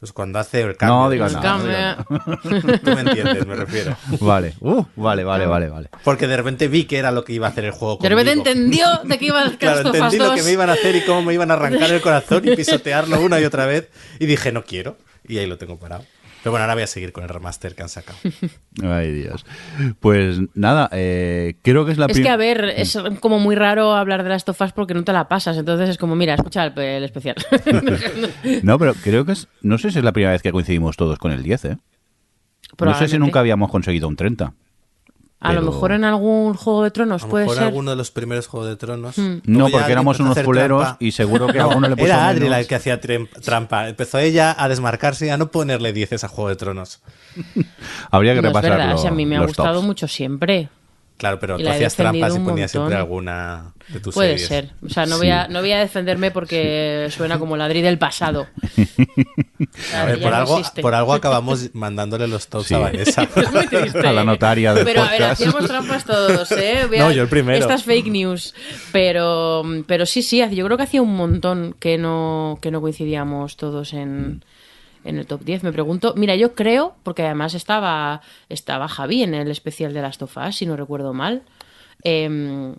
Pues 0.00 0.14
cuando 0.14 0.38
hace 0.38 0.62
el 0.62 0.78
cambio. 0.78 0.96
No 0.96 1.10
digas 1.10 1.34
nada. 1.34 2.06
no. 2.08 2.18
Tú 2.78 2.90
me 2.90 3.00
entiendes, 3.02 3.46
me 3.46 3.54
refiero. 3.54 3.94
Vale, 4.20 4.54
uh, 4.60 4.82
vale, 4.96 5.24
vale, 5.24 5.44
vale, 5.44 5.68
vale. 5.68 5.90
Porque 6.02 6.26
de 6.26 6.38
repente 6.38 6.68
vi 6.68 6.84
que 6.84 6.96
era 6.96 7.10
lo 7.10 7.22
que 7.22 7.34
iba 7.34 7.46
a 7.46 7.50
hacer 7.50 7.66
el 7.66 7.72
juego 7.72 7.98
De 8.00 8.08
repente 8.08 8.32
entendió 8.32 8.86
de 9.04 9.18
qué 9.18 9.26
iba 9.26 9.42
a 9.42 9.50
Claro, 9.58 9.80
of 9.80 9.86
Us 9.86 9.94
entendí 9.94 10.16
lo 10.16 10.30
que 10.30 10.40
2. 10.40 10.46
me 10.46 10.52
iban 10.52 10.70
a 10.70 10.72
hacer 10.72 10.96
y 10.96 11.02
cómo 11.04 11.20
me 11.20 11.34
iban 11.34 11.50
a 11.50 11.54
arrancar 11.54 11.90
el 11.90 12.00
corazón 12.00 12.48
y 12.48 12.56
pisotearlo 12.56 13.20
una 13.20 13.40
y 13.40 13.44
otra 13.44 13.66
vez. 13.66 13.90
Y 14.18 14.24
dije, 14.24 14.52
no 14.52 14.64
quiero. 14.64 14.96
Y 15.28 15.36
ahí 15.36 15.46
lo 15.46 15.58
tengo 15.58 15.78
parado. 15.78 16.02
Pero 16.42 16.52
bueno, 16.52 16.62
ahora 16.64 16.74
voy 16.74 16.82
a 16.82 16.86
seguir 16.86 17.12
con 17.12 17.22
el 17.24 17.28
remaster 17.28 17.74
que 17.74 17.82
han 17.82 17.88
sacado. 17.90 18.18
Ay, 18.82 19.12
Dios. 19.12 19.44
Pues 20.00 20.38
nada, 20.54 20.88
eh, 20.92 21.56
creo 21.62 21.84
que 21.84 21.92
es 21.92 21.98
la 21.98 22.06
Es 22.06 22.12
prim- 22.12 22.24
que, 22.24 22.30
a 22.30 22.36
ver, 22.36 22.64
es 22.76 22.96
como 23.20 23.38
muy 23.38 23.54
raro 23.56 23.94
hablar 23.94 24.22
de 24.22 24.30
las 24.30 24.44
tofas 24.44 24.72
porque 24.72 24.94
no 24.94 25.04
te 25.04 25.12
la 25.12 25.28
pasas. 25.28 25.56
Entonces 25.58 25.88
es 25.90 25.98
como, 25.98 26.16
mira, 26.16 26.34
escucha 26.34 26.64
el, 26.64 26.78
el 26.78 27.04
especial. 27.04 27.36
No, 28.62 28.78
pero 28.78 28.94
creo 28.94 29.24
que 29.24 29.32
es. 29.32 29.48
No 29.62 29.78
sé 29.78 29.90
si 29.90 29.98
es 29.98 30.04
la 30.04 30.12
primera 30.12 30.32
vez 30.32 30.42
que 30.42 30.52
coincidimos 30.52 30.96
todos 30.96 31.18
con 31.18 31.32
el 31.32 31.42
10, 31.42 31.64
¿eh? 31.66 31.76
No 32.80 32.94
sé 32.94 33.08
si 33.08 33.18
nunca 33.18 33.40
habíamos 33.40 33.70
conseguido 33.70 34.08
un 34.08 34.16
30. 34.16 34.54
A 35.42 35.52
lo 35.54 35.62
mejor 35.62 35.92
en 35.92 36.04
algún 36.04 36.52
Juego 36.54 36.84
de 36.84 36.90
Tronos 36.90 37.22
A 37.22 37.26
lo 37.26 37.30
puede 37.30 37.44
mejor 37.44 37.56
ser. 37.56 37.66
alguno 37.68 37.90
de 37.90 37.96
los 37.96 38.10
primeros 38.10 38.46
Juegos 38.46 38.68
de 38.68 38.76
Tronos. 38.76 39.16
Hmm. 39.16 39.38
No, 39.44 39.68
porque 39.70 39.90
éramos 39.90 40.20
unos 40.20 40.34
trampa. 40.36 40.96
y 41.00 41.12
seguro 41.12 41.46
que 41.46 41.58
a 41.60 41.62
alguno 41.64 41.88
le 41.88 41.96
puso 41.96 42.06
Era 42.06 42.28
Adri 42.28 42.40
menos. 42.44 42.58
la 42.58 42.64
que 42.64 42.74
hacía 42.74 43.00
trampa. 43.42 43.88
Empezó 43.88 44.18
ella 44.18 44.54
a 44.58 44.68
desmarcarse 44.68 45.26
y 45.26 45.28
a 45.30 45.38
no 45.38 45.50
ponerle 45.50 45.92
10 45.94 46.24
a 46.24 46.28
Juego 46.28 46.50
de 46.50 46.56
Tronos. 46.56 47.00
Habría 48.10 48.34
que 48.34 48.42
No 48.42 48.48
es 48.48 48.54
repasar 48.54 48.78
verdad, 48.78 48.96
si 48.98 49.06
a 49.06 49.10
mí 49.10 49.24
me 49.24 49.36
ha 49.36 49.40
gustado 49.40 49.74
tops. 49.76 49.86
mucho 49.86 50.08
siempre. 50.08 50.68
Claro, 51.20 51.38
pero 51.38 51.58
tú 51.58 51.68
hacías 51.68 51.94
trampas 51.94 52.34
y 52.34 52.38
ponías 52.40 52.70
siempre 52.70 52.96
alguna 52.96 53.74
de 53.88 54.00
tus 54.00 54.14
Puede 54.14 54.38
series. 54.38 54.48
ser. 54.48 54.70
O 54.82 54.88
sea, 54.88 55.04
no, 55.04 55.18
voy 55.18 55.28
a, 55.28 55.48
no 55.48 55.60
voy 55.60 55.70
a 55.72 55.78
defenderme 55.80 56.30
porque 56.30 57.08
suena 57.10 57.38
como 57.38 57.58
ladri 57.58 57.82
del 57.82 57.98
pasado. 57.98 58.46
A 59.94 60.04
ver, 60.06 60.18
por, 60.20 60.30
no 60.30 60.36
algo, 60.36 60.62
por 60.80 60.94
algo 60.94 61.12
acabamos 61.12 61.74
mandándole 61.74 62.26
los 62.26 62.48
tops 62.48 62.68
Sí. 62.68 62.74
a 62.74 62.78
Vanessa. 62.78 63.22
Es 63.36 63.52
muy 63.52 63.66
triste. 63.66 63.98
A 64.06 64.12
la 64.12 64.24
notaria 64.24 64.72
del 64.72 64.84
Pero 64.86 65.02
a 65.02 65.10
ver, 65.10 65.22
hacíamos 65.24 65.66
trampas 65.66 66.04
todos, 66.06 66.50
¿eh? 66.52 66.86
Voy 66.88 66.96
a- 66.96 67.00
No, 67.04 67.12
yo 67.12 67.22
el 67.22 67.28
primero. 67.28 67.58
Estas 67.58 67.84
fake 67.84 68.06
news. 68.06 68.54
Pero, 68.90 69.62
pero 69.86 70.06
sí, 70.06 70.22
sí, 70.22 70.42
yo 70.52 70.64
creo 70.64 70.78
que 70.78 70.84
hacía 70.84 71.02
un 71.02 71.14
montón 71.16 71.76
que 71.78 71.98
no, 71.98 72.58
que 72.62 72.70
no 72.70 72.80
coincidíamos 72.80 73.56
todos 73.58 73.92
en, 73.92 74.42
en 75.04 75.18
el 75.18 75.26
top 75.26 75.42
10. 75.44 75.62
Me 75.62 75.72
pregunto, 75.72 76.14
mira, 76.16 76.36
yo 76.36 76.54
creo, 76.54 76.94
porque 77.02 77.22
además 77.22 77.54
estaba, 77.54 78.20
estaba 78.48 78.88
Javi 78.88 79.22
en 79.22 79.34
el 79.34 79.50
especial 79.50 79.94
de 79.94 80.02
las 80.02 80.18
tofas, 80.18 80.56
si 80.56 80.66
no 80.66 80.76
recuerdo 80.76 81.14
mal. 81.14 81.42
Em, 82.02 82.74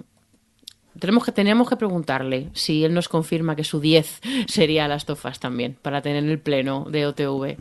tenemos 0.99 1.23
que, 1.23 1.31
teníamos 1.31 1.69
que 1.69 1.75
preguntarle 1.75 2.49
si 2.53 2.83
él 2.83 2.93
nos 2.93 3.09
confirma 3.09 3.55
que 3.55 3.63
su 3.63 3.79
10 3.79 4.21
sería 4.47 4.87
las 4.87 5.05
tofas 5.05 5.39
también, 5.39 5.77
para 5.81 6.01
tener 6.01 6.23
el 6.23 6.39
pleno 6.39 6.85
de 6.89 7.07
OTV. 7.07 7.57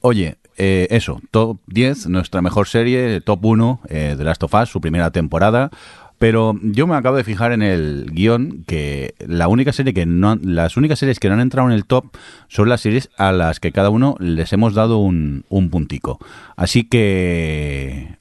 Oye, 0.00 0.36
eh, 0.56 0.86
eso, 0.90 1.20
top 1.30 1.58
10, 1.66 2.08
nuestra 2.08 2.42
mejor 2.42 2.68
serie, 2.68 3.20
top 3.20 3.44
1 3.44 3.80
eh, 3.88 4.14
de 4.16 4.24
Last 4.24 4.42
of 4.42 4.54
su 4.66 4.80
primera 4.80 5.10
temporada. 5.10 5.70
Pero 6.18 6.58
yo 6.62 6.86
me 6.86 6.96
acabo 6.96 7.16
de 7.16 7.24
fijar 7.24 7.52
en 7.52 7.62
el 7.62 8.10
guion 8.12 8.64
que 8.66 9.14
la 9.20 9.46
única 9.46 9.72
serie 9.72 9.94
que 9.94 10.04
no, 10.04 10.36
las 10.42 10.76
únicas 10.76 10.98
series 10.98 11.20
que 11.20 11.28
no 11.28 11.34
han 11.34 11.40
entrado 11.40 11.68
en 11.68 11.74
el 11.74 11.84
top 11.84 12.06
son 12.48 12.68
las 12.68 12.80
series 12.80 13.08
a 13.16 13.30
las 13.30 13.60
que 13.60 13.70
cada 13.70 13.90
uno 13.90 14.16
les 14.18 14.52
hemos 14.52 14.74
dado 14.74 14.98
un, 14.98 15.44
un 15.48 15.70
puntico. 15.70 16.18
Así 16.56 16.84
que, 16.84 18.18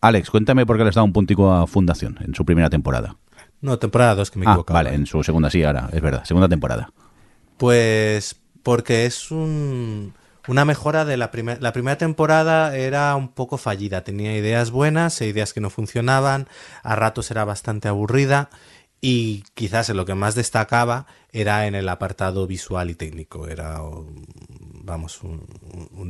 Alex, 0.00 0.30
cuéntame 0.30 0.64
por 0.64 0.78
qué 0.78 0.84
le 0.84 0.88
has 0.88 0.94
dado 0.94 1.04
un 1.04 1.12
puntico 1.12 1.52
a 1.52 1.66
Fundación 1.66 2.18
en 2.20 2.34
su 2.34 2.46
primera 2.46 2.70
temporada. 2.70 3.16
No, 3.60 3.78
temporada 3.78 4.14
2 4.14 4.30
que 4.30 4.38
me 4.38 4.46
he 4.46 4.48
ah, 4.48 4.62
vale, 4.68 4.94
en 4.94 5.06
su 5.06 5.22
segunda 5.22 5.50
sí, 5.50 5.62
ahora, 5.62 5.90
es 5.92 6.00
verdad, 6.00 6.24
segunda 6.24 6.48
temporada. 6.48 6.90
Pues 7.58 8.36
porque 8.62 9.06
es 9.06 9.30
un, 9.30 10.14
una 10.46 10.64
mejora 10.64 11.04
de 11.04 11.16
la 11.16 11.30
primera. 11.30 11.58
La 11.60 11.72
primera 11.72 11.98
temporada 11.98 12.76
era 12.76 13.14
un 13.16 13.28
poco 13.28 13.58
fallida. 13.58 14.04
Tenía 14.04 14.36
ideas 14.36 14.70
buenas 14.70 15.20
e 15.20 15.26
ideas 15.26 15.52
que 15.52 15.60
no 15.60 15.70
funcionaban. 15.70 16.48
A 16.82 16.96
ratos 16.96 17.30
era 17.30 17.44
bastante 17.44 17.88
aburrida. 17.88 18.50
Y 19.00 19.44
quizás 19.54 19.88
lo 19.90 20.04
que 20.06 20.14
más 20.14 20.34
destacaba 20.34 21.06
era 21.30 21.66
en 21.66 21.74
el 21.74 21.88
apartado 21.88 22.46
visual 22.46 22.90
y 22.90 22.94
técnico. 22.94 23.46
Era, 23.46 23.80
vamos, 24.82 25.22
un, 25.22 25.46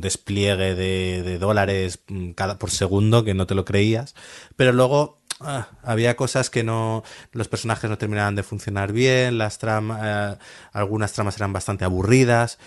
despliegue 0.01 0.73
de, 0.73 1.21
de 1.23 1.37
dólares 1.37 1.99
mm, 2.07 2.31
cada, 2.31 2.57
por 2.57 2.71
segundo 2.71 3.23
que 3.23 3.33
no 3.33 3.45
te 3.45 3.55
lo 3.55 3.65
creías. 3.65 4.15
Pero 4.55 4.71
luego 4.71 5.19
ah, 5.41 5.67
había 5.83 6.15
cosas 6.15 6.49
que 6.49 6.63
no. 6.63 7.03
Los 7.33 7.47
personajes 7.49 7.89
no 7.89 7.97
terminaban 7.97 8.35
de 8.35 8.43
funcionar 8.43 8.93
bien. 8.93 9.37
Las 9.37 9.57
tramas. 9.57 9.99
eh, 10.03 10.39
algunas 10.71 11.11
tramas 11.13 11.35
eran 11.37 11.53
bastante 11.53 11.83
aburridas. 11.85 12.57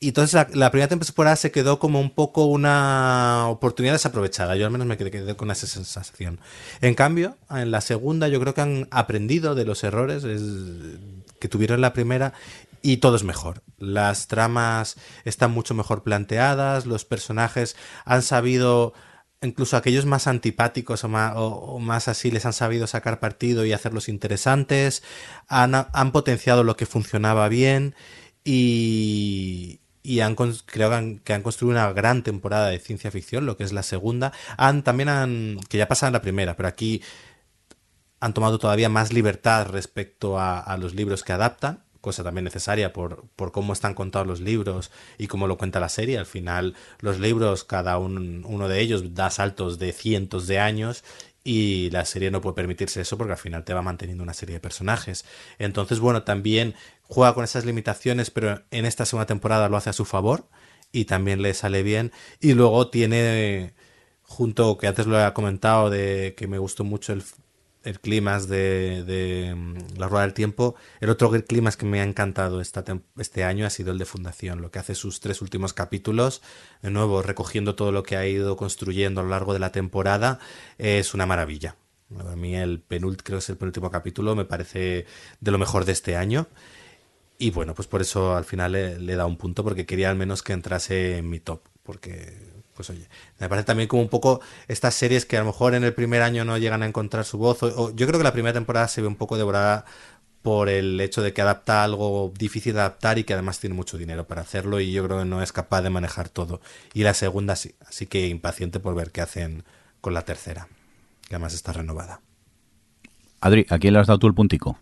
Y 0.00 0.08
entonces 0.08 0.46
la, 0.54 0.70
primera 0.70 0.88
temporada 0.88 1.36
se 1.36 1.50
quedó 1.50 1.78
como 1.78 1.98
un 2.00 2.10
poco 2.10 2.44
una 2.44 3.46
oportunidad 3.48 3.94
desaprovechada. 3.94 4.56
Yo 4.56 4.66
al 4.66 4.72
menos 4.72 4.86
me 4.86 4.98
quedé, 4.98 5.36
con 5.36 5.50
esa 5.50 5.66
sensación. 5.66 6.40
En 6.82 6.94
cambio, 6.94 7.38
en 7.48 7.70
la 7.70 7.80
segunda 7.80 8.28
yo 8.28 8.40
creo 8.40 8.54
que 8.54 8.60
han 8.60 8.88
aprendido 8.90 9.54
de 9.54 9.64
los 9.64 9.82
errores 9.84 10.24
es- 10.24 10.42
que 11.40 11.48
tuvieron 11.48 11.80
la 11.80 11.92
primera 11.92 12.34
y 12.82 12.98
todo 12.98 13.16
es 13.16 13.24
mejor. 13.24 13.62
Las 13.78 14.28
tramas 14.28 14.96
están 15.24 15.52
mucho 15.52 15.74
mejor 15.74 16.02
planteadas, 16.02 16.86
los 16.86 17.04
personajes 17.04 17.76
han 18.04 18.22
sabido 18.22 18.92
incluso 19.40 19.76
aquellos 19.76 20.06
más 20.06 20.26
antipáticos 20.26 21.04
o 21.04 21.08
más, 21.08 21.34
o, 21.36 21.78
más, 21.78 22.08
así 22.08 22.30
les 22.30 22.46
han 22.46 22.52
sabido 22.52 22.86
sacar 22.86 23.20
partido 23.20 23.64
y 23.64 23.72
hacerlos 23.72 24.08
interesantes, 24.08 25.02
han 25.48 26.12
potenciado 26.12 26.64
lo 26.64 26.76
que 26.76 26.86
funcionaba 26.86 27.48
bien 27.48 27.94
y, 28.44 29.80
y 30.04 30.20
han, 30.20 30.36
creo 30.36 30.90
que 31.24 31.32
han, 31.32 31.42
construido 31.42 31.72
una 31.72 31.92
gran 31.92 32.22
temporada 32.22 32.68
de 32.68 32.78
ciencia 32.78 33.10
ficción, 33.10 33.46
lo 33.46 33.56
que 33.56 33.64
es 33.64 33.72
la 33.72 33.82
segunda. 33.82 34.32
Han, 34.56 34.84
también 34.84 35.08
han, 35.08 35.58
que 35.68 35.78
ya 35.78 35.88
pasa 35.88 36.06
en 36.06 36.12
la 36.12 36.22
primera, 36.22 36.54
pero 36.56 36.68
aquí 36.68 37.02
han 38.20 38.34
tomado 38.34 38.58
todavía 38.58 38.88
más 38.88 39.12
libertad 39.12 39.66
respecto 39.68 40.38
a 40.38 40.76
los 40.78 40.94
libros 40.94 41.24
que 41.24 41.32
adaptan 41.32 41.84
cosa 42.04 42.22
también 42.22 42.44
necesaria 42.44 42.92
por, 42.92 43.24
por, 43.34 43.50
cómo 43.50 43.72
están 43.72 43.94
contados 43.94 44.28
los 44.28 44.40
libros 44.40 44.90
y 45.16 45.26
cómo 45.26 45.46
lo 45.46 45.56
cuenta 45.56 45.80
la 45.80 45.88
serie. 45.88 46.18
Al 46.18 46.26
final, 46.26 46.74
los 47.00 47.18
libros, 47.18 47.64
cada 47.64 47.96
uno 47.96 48.68
de 48.68 48.80
ellos 48.80 49.14
da 49.14 49.30
saltos 49.30 49.78
de 49.78 49.92
cientos 49.92 50.46
de 50.46 50.58
años 50.58 51.02
y 51.44 51.88
la 51.90 52.04
serie 52.04 52.30
no 52.30 52.42
puede 52.42 52.56
permitirse 52.56 53.00
eso 53.00 53.16
porque 53.16 53.32
al 53.32 53.38
final 53.38 53.64
te 53.64 53.72
va 53.72 53.80
manteniendo 53.80 54.22
una 54.22 54.34
serie 54.34 54.56
de 54.56 54.60
personajes. 54.60 55.24
Entonces, 55.58 55.98
bueno, 55.98 56.24
también 56.24 56.74
juega 57.08 57.34
con 57.34 57.44
esas 57.44 57.64
limitaciones, 57.64 58.30
pero 58.30 58.62
en 58.70 58.86
esta 58.86 59.04
segunda 59.04 59.26
temporada 59.26 59.68
lo 59.68 59.76
hace 59.76 59.90
a 59.90 59.94
su 59.94 60.04
favor 60.04 60.48
y 60.92 61.04
también 61.06 61.42
le 61.42 61.54
sale 61.54 61.82
bien. 61.82 62.12
Y 62.40 62.54
luego 62.54 62.88
tiene, 62.88 63.74
junto, 64.22 64.78
que 64.78 64.86
antes 64.86 65.06
lo 65.06 65.24
he 65.24 65.32
comentado, 65.32 65.90
de 65.90 66.34
que 66.36 66.46
me 66.46 66.58
gustó 66.58 66.84
mucho 66.84 67.12
el, 67.12 67.22
el 67.84 68.00
clima 68.00 68.38
de, 68.40 69.54
mm, 69.56 69.98
La 69.98 70.08
Rueda 70.08 70.22
del 70.22 70.34
Tiempo. 70.34 70.74
El 71.00 71.10
otro 71.10 71.30
clima 71.30 71.70
que 71.72 71.86
me 71.86 72.00
ha 72.00 72.04
encantado 72.04 72.60
esta 72.60 72.84
este 73.18 73.44
año 73.44 73.66
ha 73.66 73.70
sido 73.70 73.92
el 73.92 73.98
de 73.98 74.06
Fundación, 74.06 74.62
lo 74.62 74.70
que 74.70 74.78
hace 74.78 74.94
sus 74.94 75.20
tres 75.20 75.42
últimos 75.42 75.74
capítulos, 75.74 76.42
de 76.82 76.90
nuevo 76.90 77.22
recogiendo 77.22 77.74
todo 77.74 77.92
lo 77.92 78.02
que 78.02 78.16
ha 78.16 78.26
ido 78.26 78.56
construyendo 78.56 79.20
a 79.20 79.24
lo 79.24 79.30
largo 79.30 79.52
de 79.52 79.58
la 79.58 79.72
temporada, 79.72 80.38
es 80.78 81.14
una 81.14 81.26
maravilla. 81.26 81.76
A 82.18 82.36
mí 82.36 82.54
el 82.54 82.80
penúltimo, 82.80 83.24
creo 83.24 83.38
que 83.38 83.44
es 83.44 83.48
el 83.50 83.56
penúltimo 83.56 83.90
capítulo, 83.90 84.34
me 84.34 84.44
parece 84.44 85.06
de 85.40 85.50
lo 85.50 85.58
mejor 85.58 85.84
de 85.84 85.92
este 85.92 86.16
año. 86.16 86.48
Y 87.38 87.50
bueno, 87.50 87.74
pues 87.74 87.88
por 87.88 88.00
eso 88.00 88.36
al 88.36 88.44
final 88.44 88.72
le, 88.72 88.98
le 88.98 89.16
da 89.16 89.26
un 89.26 89.36
punto, 89.36 89.64
porque 89.64 89.86
quería 89.86 90.10
al 90.10 90.16
menos 90.16 90.42
que 90.42 90.52
entrase 90.52 91.18
en 91.18 91.28
mi 91.28 91.40
top, 91.40 91.60
porque 91.82 92.54
pues 92.74 92.90
oye, 92.90 93.08
me 93.38 93.48
parece 93.48 93.66
también 93.66 93.88
como 93.88 94.02
un 94.02 94.08
poco 94.08 94.40
estas 94.68 94.94
series 94.94 95.26
que 95.26 95.36
a 95.36 95.40
lo 95.40 95.46
mejor 95.46 95.74
en 95.74 95.84
el 95.84 95.94
primer 95.94 96.22
año 96.22 96.44
no 96.44 96.58
llegan 96.58 96.82
a 96.82 96.86
encontrar 96.86 97.24
su 97.24 97.38
voz. 97.38 97.62
O, 97.62 97.94
yo 97.94 98.06
creo 98.06 98.18
que 98.18 98.24
la 98.24 98.32
primera 98.32 98.52
temporada 98.52 98.88
se 98.88 99.00
ve 99.00 99.06
un 99.06 99.16
poco 99.16 99.36
devorada 99.36 99.84
por 100.42 100.68
el 100.68 101.00
hecho 101.00 101.22
de 101.22 101.32
que 101.32 101.40
adapta 101.40 101.84
algo 101.84 102.32
difícil 102.36 102.74
de 102.74 102.80
adaptar 102.80 103.18
y 103.18 103.24
que 103.24 103.32
además 103.32 103.60
tiene 103.60 103.74
mucho 103.74 103.96
dinero 103.96 104.26
para 104.26 104.42
hacerlo 104.42 104.78
y 104.78 104.92
yo 104.92 105.04
creo 105.04 105.20
que 105.20 105.24
no 105.24 105.40
es 105.42 105.52
capaz 105.52 105.82
de 105.82 105.90
manejar 105.90 106.28
todo. 106.28 106.60
Y 106.92 107.02
la 107.02 107.14
segunda 107.14 107.56
sí, 107.56 107.74
así 107.86 108.06
que 108.06 108.28
impaciente 108.28 108.78
por 108.80 108.94
ver 108.94 109.10
qué 109.10 109.22
hacen 109.22 109.64
con 110.00 110.12
la 110.12 110.22
tercera, 110.22 110.68
que 111.28 111.36
además 111.36 111.54
está 111.54 111.72
renovada. 111.72 112.20
Adri, 113.40 113.66
¿a 113.70 113.78
quién 113.78 113.94
le 113.94 114.00
has 114.00 114.06
dado 114.06 114.18
tú 114.18 114.26
el 114.26 114.34
puntico? 114.34 114.78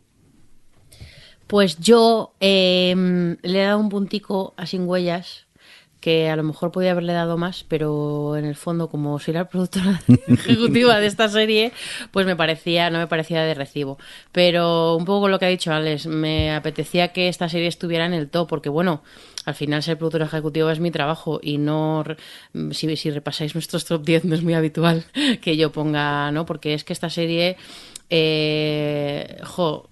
Pues 1.52 1.78
yo 1.78 2.32
em, 2.40 3.36
le 3.42 3.60
he 3.60 3.66
dado 3.66 3.78
un 3.78 3.90
puntico 3.90 4.54
a 4.56 4.64
Sin 4.64 4.88
Huellas 4.88 5.44
que 6.00 6.30
a 6.30 6.36
lo 6.36 6.44
mejor 6.44 6.72
podía 6.72 6.92
haberle 6.92 7.12
dado 7.12 7.36
más, 7.36 7.66
pero 7.68 8.38
en 8.38 8.46
el 8.46 8.56
fondo, 8.56 8.88
como 8.88 9.18
soy 9.18 9.34
la 9.34 9.50
productora 9.50 10.00
ejecutiva 10.28 10.98
de 10.98 11.06
esta 11.06 11.28
serie, 11.28 11.74
pues 12.10 12.24
me 12.24 12.36
parecía, 12.36 12.88
no 12.88 12.98
me 12.98 13.06
parecía 13.06 13.42
de 13.42 13.52
recibo. 13.52 13.98
Pero 14.32 14.96
un 14.96 15.04
poco 15.04 15.28
lo 15.28 15.38
que 15.38 15.44
ha 15.44 15.48
dicho 15.48 15.74
Alex, 15.74 16.06
me 16.06 16.54
apetecía 16.54 17.08
que 17.08 17.28
esta 17.28 17.50
serie 17.50 17.68
estuviera 17.68 18.06
en 18.06 18.14
el 18.14 18.30
top, 18.30 18.48
porque 18.48 18.70
bueno, 18.70 19.02
al 19.44 19.54
final 19.54 19.82
ser 19.82 19.98
productora 19.98 20.24
ejecutiva 20.24 20.72
es 20.72 20.80
mi 20.80 20.90
trabajo 20.90 21.38
y 21.42 21.58
no, 21.58 22.02
si, 22.70 23.10
repasáis 23.10 23.54
nuestros 23.54 23.84
top 23.84 24.02
10 24.06 24.24
no 24.24 24.34
es 24.34 24.42
muy 24.42 24.54
habitual 24.54 25.04
que 25.42 25.58
yo 25.58 25.70
ponga, 25.70 26.32
¿no? 26.32 26.46
Porque 26.46 26.72
es 26.72 26.82
que 26.82 26.94
esta 26.94 27.10
serie, 27.10 27.58
eh, 28.08 29.38
jo, 29.44 29.91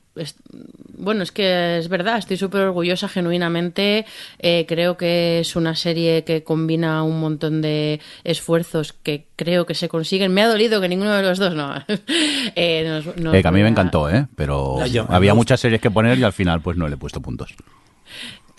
bueno, 0.96 1.22
es 1.22 1.32
que 1.32 1.78
es 1.78 1.88
verdad, 1.88 2.18
estoy 2.18 2.36
súper 2.36 2.62
orgullosa 2.62 3.08
genuinamente. 3.08 4.04
Eh, 4.38 4.66
creo 4.68 4.96
que 4.96 5.40
es 5.40 5.56
una 5.56 5.74
serie 5.74 6.24
que 6.24 6.42
combina 6.44 7.02
un 7.02 7.20
montón 7.20 7.62
de 7.62 8.00
esfuerzos 8.24 8.92
que 8.92 9.26
creo 9.36 9.66
que 9.66 9.74
se 9.74 9.88
consiguen. 9.88 10.34
Me 10.34 10.42
ha 10.42 10.48
dolido 10.48 10.80
que 10.80 10.88
ninguno 10.88 11.12
de 11.14 11.22
los 11.22 11.38
dos 11.38 11.54
no. 11.54 11.74
eh, 11.88 13.02
eh 13.02 13.42
a 13.44 13.50
mí 13.50 13.62
me 13.62 13.68
encantó, 13.68 14.10
¿eh? 14.10 14.26
pero 14.36 14.78
había 15.08 15.34
muchas 15.34 15.60
series 15.60 15.80
que 15.80 15.90
poner 15.90 16.18
y 16.18 16.24
al 16.24 16.32
final 16.32 16.60
pues 16.60 16.76
no 16.76 16.88
le 16.88 16.94
he 16.94 16.98
puesto 16.98 17.20
puntos. 17.20 17.54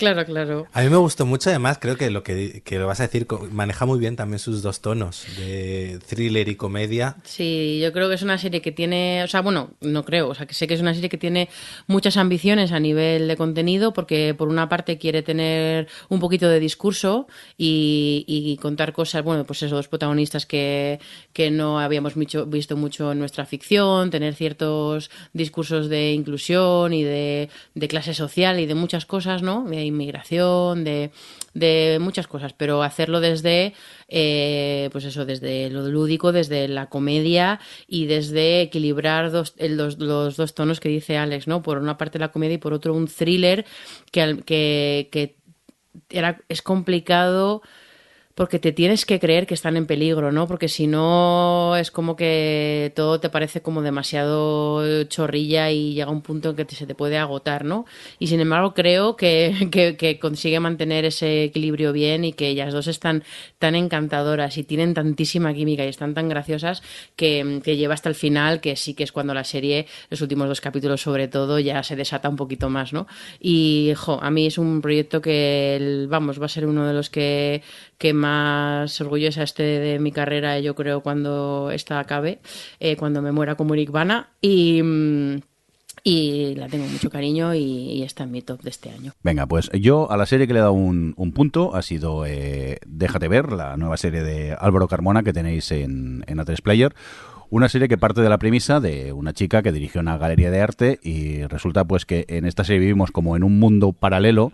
Claro, 0.02 0.26
claro. 0.26 0.66
A 0.74 0.82
mí 0.82 0.90
me 0.90 0.98
gustó 0.98 1.28
mucho, 1.28 1.52
además, 1.52 1.78
creo 1.80 1.96
que 1.96 2.10
lo 2.10 2.24
que, 2.24 2.64
lo 2.72 2.88
vas 2.88 3.00
a 3.02 3.04
decir 3.04 3.28
maneja 3.52 3.86
muy 3.86 4.00
bien 4.00 4.16
también 4.16 4.40
sus 4.40 4.64
dos 4.64 4.82
tonos 4.82 5.28
de 5.38 6.00
thriller 6.08 6.50
y 6.50 6.56
comedia. 6.56 7.18
Sí, 7.24 7.80
yo 7.80 7.94
creo 7.94 8.10
que 8.10 8.16
es 8.16 8.24
una 8.24 8.40
serie 8.40 8.64
que 8.64 8.72
tiene, 8.72 9.24
o 9.24 9.28
sea, 9.28 9.42
bueno, 9.42 9.70
no 9.80 10.04
creo, 10.04 10.30
o 10.30 10.34
sea, 10.34 10.48
que 10.48 10.56
sé 10.56 10.66
que 10.66 10.74
es 10.74 10.82
una 10.82 10.96
serie 10.96 11.08
que 11.08 11.20
tiene 11.20 11.50
muchas 11.86 12.18
ambiciones 12.18 12.72
a 12.72 12.80
nivel 12.80 13.28
de 13.28 13.38
contenido, 13.38 13.94
porque 13.94 14.34
por 14.36 14.48
una 14.48 14.68
parte 14.70 14.98
quiere 14.98 15.22
tener 15.22 15.88
un 16.10 16.20
poquito 16.20 16.50
de 16.50 16.60
discurso 16.60 17.28
y, 17.56 18.58
contar 18.60 18.94
cosas, 18.94 19.24
bueno, 19.24 19.44
pues 19.44 19.60
esos 19.60 19.78
dos 19.78 19.88
protagonistas 19.88 20.48
que, 20.48 21.00
que 21.32 21.52
no 21.52 21.80
habíamos 21.80 22.16
visto 22.16 22.76
mucho 22.76 23.12
en 23.12 23.20
nuestra 23.20 23.46
ficción, 23.46 24.10
tener 24.10 24.34
ciertos 24.34 25.12
discursos 25.34 25.90
de 25.90 26.14
inclusión 26.14 26.92
y 26.92 27.04
de, 27.04 27.50
de 27.76 27.88
clase 27.88 28.16
social 28.16 28.60
y 28.60 28.66
de 28.66 28.74
muchas 28.74 29.06
cosas, 29.06 29.44
¿no? 29.44 29.64
Inmigración, 29.92 30.84
de, 30.84 31.12
de 31.54 32.00
muchas 32.02 32.28
cosas, 32.28 32.54
pero 32.54 32.84
hacerlo 32.84 33.20
desde, 33.20 33.74
eh, 34.08 34.90
pues 34.92 35.06
eso, 35.06 35.26
desde 35.26 35.70
lo 35.70 35.88
lúdico, 35.88 36.32
desde 36.32 36.68
la 36.68 36.90
comedia 36.90 37.60
y 37.88 38.06
desde 38.08 38.62
equilibrar 38.62 39.32
los, 39.32 39.56
los, 39.60 39.98
dos 40.38 40.56
tonos 40.56 40.80
que 40.80 40.90
dice 40.90 41.18
Alex, 41.18 41.48
¿no? 41.48 41.62
Por 41.62 41.78
una 41.78 41.98
parte 41.98 42.20
la 42.20 42.32
comedia 42.32 42.56
y 42.56 42.60
por 42.60 42.74
otro 42.74 42.94
un 42.94 43.08
thriller 43.08 43.66
que, 44.12 44.42
que, 44.46 45.10
que 45.12 45.38
era, 46.10 46.42
es 46.50 46.62
complicado 46.62 47.62
porque 48.42 48.58
te 48.58 48.72
tienes 48.72 49.06
que 49.06 49.20
creer 49.20 49.46
que 49.46 49.54
están 49.54 49.78
en 49.78 49.86
peligro, 49.86 50.32
¿no? 50.32 50.48
Porque 50.48 50.68
si 50.68 50.88
no 50.88 51.76
es 51.76 51.92
como 51.92 52.16
que 52.16 52.92
todo 52.96 53.20
te 53.20 53.30
parece 53.30 53.62
como 53.62 53.84
demasiado 53.84 55.04
chorrilla 55.04 55.70
y 55.70 55.94
llega 55.94 56.10
un 56.10 56.24
punto 56.24 56.50
en 56.50 56.56
que 56.56 56.66
se 56.74 56.88
te 56.88 56.96
puede 56.96 57.20
agotar, 57.20 57.66
¿no? 57.66 57.86
Y 58.18 58.26
sin 58.26 58.40
embargo 58.40 58.74
creo 58.74 59.16
que, 59.16 59.70
que, 59.70 60.18
consigue 60.20 60.60
mantener 60.60 61.06
ese 61.06 61.44
equilibrio 61.44 61.94
bien 61.94 62.26
y 62.26 62.34
que 62.34 62.48
ellas 62.48 62.74
dos 62.74 62.88
están 62.88 63.24
tan 63.60 63.76
encantadoras 63.76 64.58
y 64.58 64.64
tienen 64.64 64.96
tantísima 64.96 65.54
química 65.54 65.86
y 65.86 65.90
están 65.90 66.16
tan 66.16 66.28
graciosas 66.28 66.82
que, 67.16 67.62
que 67.64 67.78
lleva 67.78 67.94
hasta 67.94 68.10
el 68.10 68.16
final, 68.16 68.60
que 68.60 68.76
sí 68.76 68.96
que 68.96 69.04
es 69.04 69.12
cuando 69.12 69.36
la 69.36 69.44
serie, 69.44 69.86
los 70.10 70.20
últimos 70.20 70.48
dos 70.48 70.62
capítulos 70.62 71.00
sobre 71.00 71.28
todo, 71.28 71.60
ya 71.60 71.84
se 71.84 71.96
desata 71.96 72.28
un 72.28 72.38
poquito 72.38 72.72
más, 72.72 72.92
¿no? 72.92 73.06
Y, 73.40 73.94
jo, 73.96 74.18
a 74.20 74.32
mí 74.32 74.48
es 74.48 74.58
un 74.58 74.82
proyecto 74.82 75.22
que, 75.22 76.08
vamos, 76.10 76.42
va 76.42 76.48
a 76.48 76.50
ser 76.50 76.66
uno 76.66 76.88
de 76.88 76.94
los 76.96 77.12
que 77.12 77.62
que 78.02 78.14
más 78.14 78.31
orgullosa 79.00 79.44
esté 79.44 79.64
de 79.64 80.00
mi 80.00 80.12
carrera, 80.12 80.60
yo 80.60 80.76
creo, 80.76 81.02
cuando 81.02 81.72
esta 81.72 82.00
acabe, 82.00 82.40
eh, 82.80 82.96
cuando 82.98 83.22
me 83.22 83.32
muera 83.32 83.56
como 83.56 83.76
Irvana. 83.76 84.30
Y. 84.42 84.82
Mm, 84.84 85.40
y 86.04 86.56
la 86.56 86.68
tengo 86.68 86.88
mucho 86.88 87.12
cariño 87.12 87.54
y, 87.54 88.02
está 88.02 88.24
en 88.24 88.32
mi 88.32 88.42
top 88.42 88.62
de 88.62 88.72
este 88.72 88.90
año. 88.90 89.14
Venga, 89.22 89.46
pues 89.46 89.70
yo 89.72 90.12
a 90.12 90.18
la 90.18 90.26
serie 90.26 90.48
que 90.48 90.54
le 90.54 90.60
he 90.60 90.62
dado 90.62 90.74
un, 90.74 91.14
punto 91.36 91.76
ha 91.76 91.84
sido 91.84 92.26
eh, 92.26 92.80
Déjate 92.88 93.28
ver, 93.28 93.52
la 93.52 93.78
nueva 93.78 93.98
serie 93.98 94.24
de 94.24 94.56
Álvaro 94.60 94.88
Carmona 94.88 95.22
que 95.22 95.34
tenéis 95.34 95.72
en, 95.72 96.24
en 96.28 96.40
A3 96.40 96.62
Player. 96.64 96.96
Una 97.52 97.68
serie 97.68 97.90
que 97.90 97.98
parte 97.98 98.22
de 98.22 98.30
la 98.30 98.38
premisa 98.38 98.80
de 98.80 99.12
una 99.12 99.34
chica 99.34 99.62
que 99.62 99.74
dirige 99.74 100.00
una 100.00 100.18
galería 100.18 100.50
de 100.50 100.62
arte 100.62 101.00
y 101.04 101.44
resulta 101.44 101.84
pues 101.84 102.06
que 102.06 102.26
en 102.30 102.46
esta 102.46 102.64
serie 102.64 102.80
vivimos 102.80 103.12
como 103.12 103.36
en 103.36 103.44
un 103.44 103.60
mundo 103.60 103.92
paralelo 103.92 104.54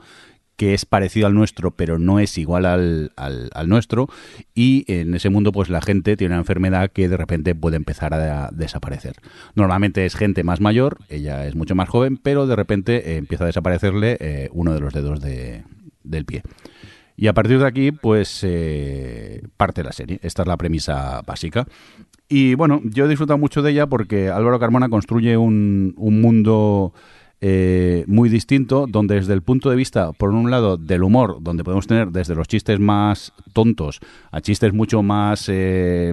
que 0.57 0.73
es 0.73 0.85
parecido 0.85 1.27
al 1.27 1.35
nuestro, 1.35 1.71
pero 1.71 1.99
no 1.99 2.19
es 2.19 2.38
igual 2.38 2.65
al, 2.65 3.11
al, 3.15 3.69
nuestro. 3.69 4.09
Y 4.55 4.84
en 4.91 5.13
ese 5.13 5.29
mundo, 5.29 5.51
pues 5.51 5.69
la 5.69 5.81
gente 5.81 6.17
tiene 6.17 6.34
una 6.34 6.41
enfermedad 6.41 6.91
que 6.91 7.07
de 7.07 7.15
repente 7.15 7.53
puede 7.55 7.77
empezar 7.77 8.13
a, 8.13 8.49
desaparecer. 8.51 9.15
Normalmente 9.55 10.05
es 10.05 10.15
gente 10.15 10.43
más 10.43 10.59
mayor, 10.59 10.97
ella 11.09 11.45
es 11.45 11.55
mucho 11.55 11.75
más 11.75 11.88
joven, 11.88 12.17
pero 12.17 12.47
de 12.47 12.55
repente 12.55 13.11
eh, 13.11 13.17
empieza 13.17 13.43
a 13.43 13.47
desaparecerle 13.47 14.17
eh, 14.19 14.49
uno 14.51 14.73
de 14.73 14.79
los 14.79 14.93
dedos 14.93 15.21
de, 15.21 15.63
del 16.03 16.25
pie. 16.25 16.41
Y 17.15 17.27
a 17.27 17.34
partir 17.34 17.59
de 17.59 17.67
aquí, 17.67 17.91
pues 17.91 18.41
eh, 18.43 19.43
parte 19.57 19.84
la 19.84 19.91
serie. 19.91 20.19
Esta 20.23 20.41
es 20.41 20.47
la 20.47 20.57
premisa 20.57 21.21
básica. 21.21 21.67
Y 22.29 22.55
bueno, 22.55 22.81
yo 22.84 23.05
he 23.05 23.07
disfrutado 23.07 23.38
mucho 23.38 23.61
de 23.61 23.71
ella 23.71 23.88
porque 23.88 24.29
Álvaro 24.29 24.59
Carmona 24.59 24.89
construye 24.89 25.38
un, 25.38 25.93
un 25.97 26.21
mundo 26.21 26.93
eh, 27.39 28.03
muy 28.07 28.30
distinto, 28.30 28.88
donde 28.88 29.15
desde 29.15 29.34
el 29.34 29.43
punto 29.43 29.69
de 29.69 29.76
vista, 29.76 30.11
por 30.11 30.31
un 30.31 30.49
lado, 30.49 30.77
del 30.77 31.03
humor, 31.03 31.38
donde 31.41 31.64
podemos 31.64 31.85
tener 31.85 32.09
desde 32.09 32.34
los 32.34 32.47
chistes 32.47 32.80
más 32.80 33.31
tontos 33.53 33.99
a 34.31 34.41
chistes 34.41 34.73
mucho 34.73 35.03
más 35.03 35.47
eh, 35.49 36.11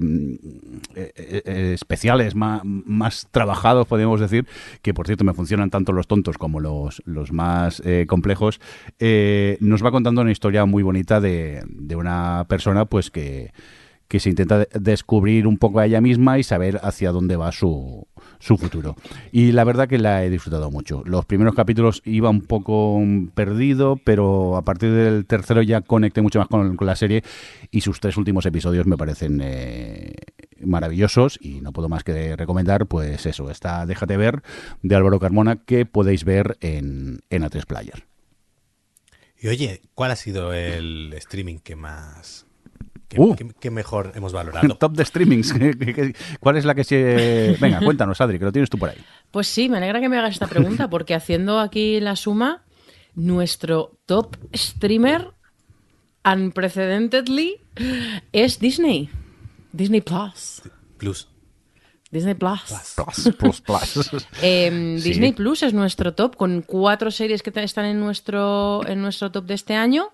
eh, 0.95 1.71
especiales, 1.73 2.35
más, 2.35 2.61
más, 2.63 3.27
trabajados, 3.31 3.87
podemos 3.87 4.19
decir, 4.19 4.45
que 4.81 4.93
por 4.93 5.07
cierto 5.07 5.23
me 5.23 5.33
funcionan 5.33 5.69
tanto 5.69 5.93
los 5.93 6.07
tontos 6.07 6.37
como 6.37 6.59
los, 6.59 7.01
los 7.05 7.31
más 7.31 7.81
complejos, 8.07 8.59
nos 9.59 9.83
va 9.83 9.91
contando 9.91 10.21
una 10.21 10.31
historia 10.31 10.65
muy 10.65 10.83
bonita 10.83 11.19
de, 11.19 11.63
de 11.67 11.95
una 11.95 12.45
persona 12.47 12.85
pues 12.85 13.09
que 13.09 13.51
que 14.07 14.19
se 14.19 14.29
intenta 14.29 14.59
de- 14.59 14.69
descubrir 14.79 15.47
un 15.47 15.57
poco 15.57 15.79
a 15.79 15.85
ella 15.85 16.01
misma 16.01 16.37
y 16.37 16.43
saber 16.43 16.79
hacia 16.83 17.11
dónde 17.11 17.37
va 17.37 17.51
su, 17.51 18.07
su 18.39 18.57
futuro. 18.57 18.95
Y 19.31 19.51
la 19.51 19.63
verdad 19.63 19.87
que 19.87 19.97
la 19.97 20.23
he 20.23 20.29
disfrutado 20.29 20.71
mucho. 20.71 21.03
Los 21.05 21.25
primeros 21.25 21.55
capítulos 21.55 22.01
iba 22.05 22.29
un 22.29 22.41
poco 22.41 22.99
mm, 22.99 23.27
perdido, 23.29 23.99
pero 24.03 24.57
a 24.57 24.61
partir 24.63 24.91
del 24.91 25.25
tercero 25.25 25.61
ya 25.61 25.81
conecté 25.81 26.21
mucho 26.21 26.39
más 26.39 26.47
con, 26.47 26.77
la 26.79 26.95
serie 26.95 27.23
y 27.71 27.81
sus 27.81 27.99
tres 27.99 28.17
últimos 28.17 28.45
episodios 28.45 28.85
me 28.85 28.97
parecen 28.97 29.41
eh, 29.43 30.13
maravillosos 30.61 31.39
y 31.41 31.61
no 31.61 31.71
puedo 31.71 31.89
más 31.89 32.03
que 32.03 32.35
recomendar 32.35 32.85
pues 32.85 33.25
eso, 33.25 33.49
está 33.49 33.85
Déjate 33.85 34.17
ver 34.17 34.43
de 34.83 34.95
Álvaro 34.95 35.19
Carmona 35.19 35.57
que 35.57 35.85
podéis 35.85 36.23
ver 36.25 36.57
en, 36.61 37.21
en 37.29 37.43
A3 37.43 37.65
Player. 37.65 38.05
Y 39.37 39.47
oye, 39.47 39.81
¿cuál 39.93 40.11
ha 40.11 40.15
sido 40.15 40.53
el 40.53 41.13
streaming 41.13 41.59
que 41.59 41.75
más... 41.75 42.44
que, 43.07 43.19
Uh. 43.19 43.71
mejor 43.71 44.11
hemos 44.15 44.33
valorado? 44.33 44.75
Top 44.79 44.93
de 44.93 45.05
streamings. 45.05 45.53
¿qué- 45.53 45.71
qué- 45.79 45.93
qué- 45.93 46.15
¿Cuál 46.39 46.57
es 46.57 46.65
la 46.65 46.73
que 46.75 46.83
se...? 46.83 47.57
Venga, 47.59 47.79
cuéntanos, 47.79 48.19
Adri, 48.21 48.39
que 48.39 48.45
lo 48.45 48.51
tienes 48.51 48.69
tú 48.69 48.77
por 48.77 48.89
ahí. 48.89 48.97
Pues 49.31 49.47
sí, 49.47 49.69
me 49.69 49.77
alegra 49.77 49.99
que 50.01 50.09
me 50.09 50.17
hagas 50.17 50.31
esta 50.33 50.47
pregunta, 50.47 50.89
porque 50.89 51.13
haciendo 51.15 51.59
aquí 51.59 51.99
la 51.99 52.15
suma, 52.15 52.63
nuestro 53.15 53.97
top 54.05 54.35
streamer 54.53 55.31
unprecedentedly 56.25 57.61
es 58.31 58.59
Disney. 58.59 59.09
Disney 59.71 60.01
Plus. 60.01 60.61
Plus. 60.97 61.27
Disney 62.11 62.33
Plus. 62.35 62.61
Plus, 62.95 63.35
plus, 63.37 63.61
plus. 63.61 64.27
Eh, 64.41 64.97
Sí. 64.99 65.09
Disney 65.09 65.33
Plus 65.33 65.63
es 65.63 65.73
nuestro 65.73 66.13
top 66.13 66.35
con 66.35 66.61
cuatro 66.61 67.11
series 67.11 67.41
que 67.43 67.51
están 67.59 67.85
en 67.85 67.99
nuestro, 67.99 68.85
en 68.87 69.01
nuestro 69.01 69.31
top 69.31 69.45
de 69.45 69.53
este 69.55 69.75
año, 69.75 70.09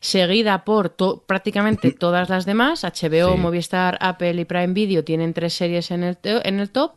seguida 0.00 0.64
por 0.64 0.88
to- 0.88 1.22
prácticamente 1.26 1.92
todas 1.92 2.28
las 2.28 2.46
demás. 2.46 2.84
HBO, 2.84 3.34
Sí. 3.34 3.38
Movistar, 3.38 3.98
Apple 4.00 4.40
y 4.40 4.44
Prime 4.44 4.72
Video 4.74 5.04
tienen 5.04 5.34
tres 5.34 5.52
series 5.54 5.90
en 5.90 6.02
el, 6.04 6.18
en 6.22 6.58
el 6.60 6.70
top. 6.70 6.92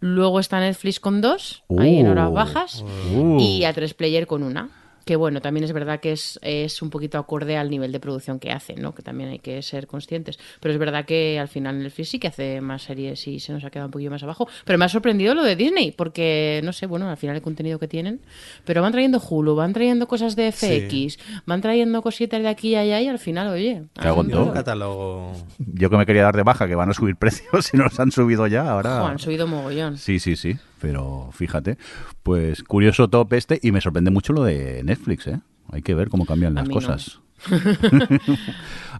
Luego 0.00 0.40
está 0.40 0.60
Netflix 0.60 1.00
con 1.00 1.20
dos, 1.20 1.62
ahí 1.78 1.98
en 1.98 2.08
horas 2.08 2.30
Uh. 2.30 2.32
bajas, 2.32 2.84
Uh. 3.14 3.38
y 3.40 3.62
A3 3.62 3.94
Player 3.94 4.26
con 4.26 4.42
una. 4.42 4.70
Que 5.06 5.14
bueno, 5.14 5.40
también 5.40 5.62
es 5.62 5.72
verdad 5.72 6.00
que 6.00 6.10
es, 6.10 6.36
es 6.42 6.82
un 6.82 6.90
poquito 6.90 7.16
acorde 7.16 7.56
al 7.56 7.70
nivel 7.70 7.92
de 7.92 8.00
producción 8.00 8.40
que 8.40 8.50
hacen, 8.50 8.82
¿no? 8.82 8.92
Que 8.92 9.02
también 9.04 9.30
hay 9.30 9.38
que 9.38 9.62
ser 9.62 9.86
conscientes. 9.86 10.36
Pero 10.58 10.74
es 10.74 10.80
verdad 10.80 11.04
que 11.04 11.38
al 11.38 11.46
final 11.46 11.80
Netflix 11.80 12.08
sí 12.08 12.18
que 12.18 12.26
hace 12.26 12.60
más 12.60 12.82
series 12.82 13.24
y 13.28 13.38
se 13.38 13.52
nos 13.52 13.62
ha 13.62 13.70
quedado 13.70 13.86
un 13.86 13.92
poquito 13.92 14.10
más 14.10 14.24
abajo. 14.24 14.48
Pero 14.64 14.80
me 14.80 14.84
ha 14.84 14.88
sorprendido 14.88 15.36
lo 15.36 15.44
de 15.44 15.54
Disney, 15.54 15.92
porque 15.92 16.60
no 16.64 16.72
sé, 16.72 16.86
bueno, 16.86 17.08
al 17.08 17.16
final 17.16 17.36
el 17.36 17.42
contenido 17.42 17.78
que 17.78 17.86
tienen. 17.86 18.20
Pero 18.64 18.82
van 18.82 18.90
trayendo 18.90 19.22
Hulu, 19.22 19.54
van 19.54 19.72
trayendo 19.72 20.08
cosas 20.08 20.34
de 20.34 20.50
FX, 20.50 21.20
van 21.46 21.60
trayendo 21.60 22.02
cositas 22.02 22.42
de 22.42 22.48
aquí 22.48 22.70
y 22.70 22.74
allá 22.74 23.00
y 23.00 23.06
al 23.06 23.20
final, 23.20 23.46
oye. 23.46 23.84
Cago 23.94 24.22
en 24.22 24.30
todo. 24.30 24.52
Catálogo... 24.52 25.34
Yo 25.58 25.88
que 25.88 25.96
me 25.98 26.04
quería 26.04 26.24
dar 26.24 26.34
de 26.34 26.42
baja, 26.42 26.66
que 26.66 26.74
van 26.74 26.90
a 26.90 26.94
subir 26.94 27.14
precios 27.20 27.72
y 27.72 27.76
nos 27.76 28.00
han 28.00 28.10
subido 28.10 28.48
ya, 28.48 28.68
ahora... 28.68 28.98
Jo, 28.98 29.06
han 29.06 29.20
subido 29.20 29.46
mogollón. 29.46 29.98
Sí, 29.98 30.18
sí, 30.18 30.34
sí, 30.34 30.56
pero 30.80 31.30
fíjate, 31.32 31.78
pues 32.22 32.62
curioso 32.62 33.08
top 33.08 33.32
este 33.34 33.58
y 33.62 33.72
me 33.72 33.80
sorprende 33.80 34.10
mucho 34.10 34.32
lo 34.32 34.44
de 34.44 34.82
Netflix, 34.84 35.26
¿eh? 35.26 35.40
Hay 35.70 35.82
que 35.82 35.94
ver 35.94 36.08
cómo 36.08 36.26
cambian 36.26 36.54
las 36.54 36.68
no. 36.68 36.74
cosas. 36.74 37.20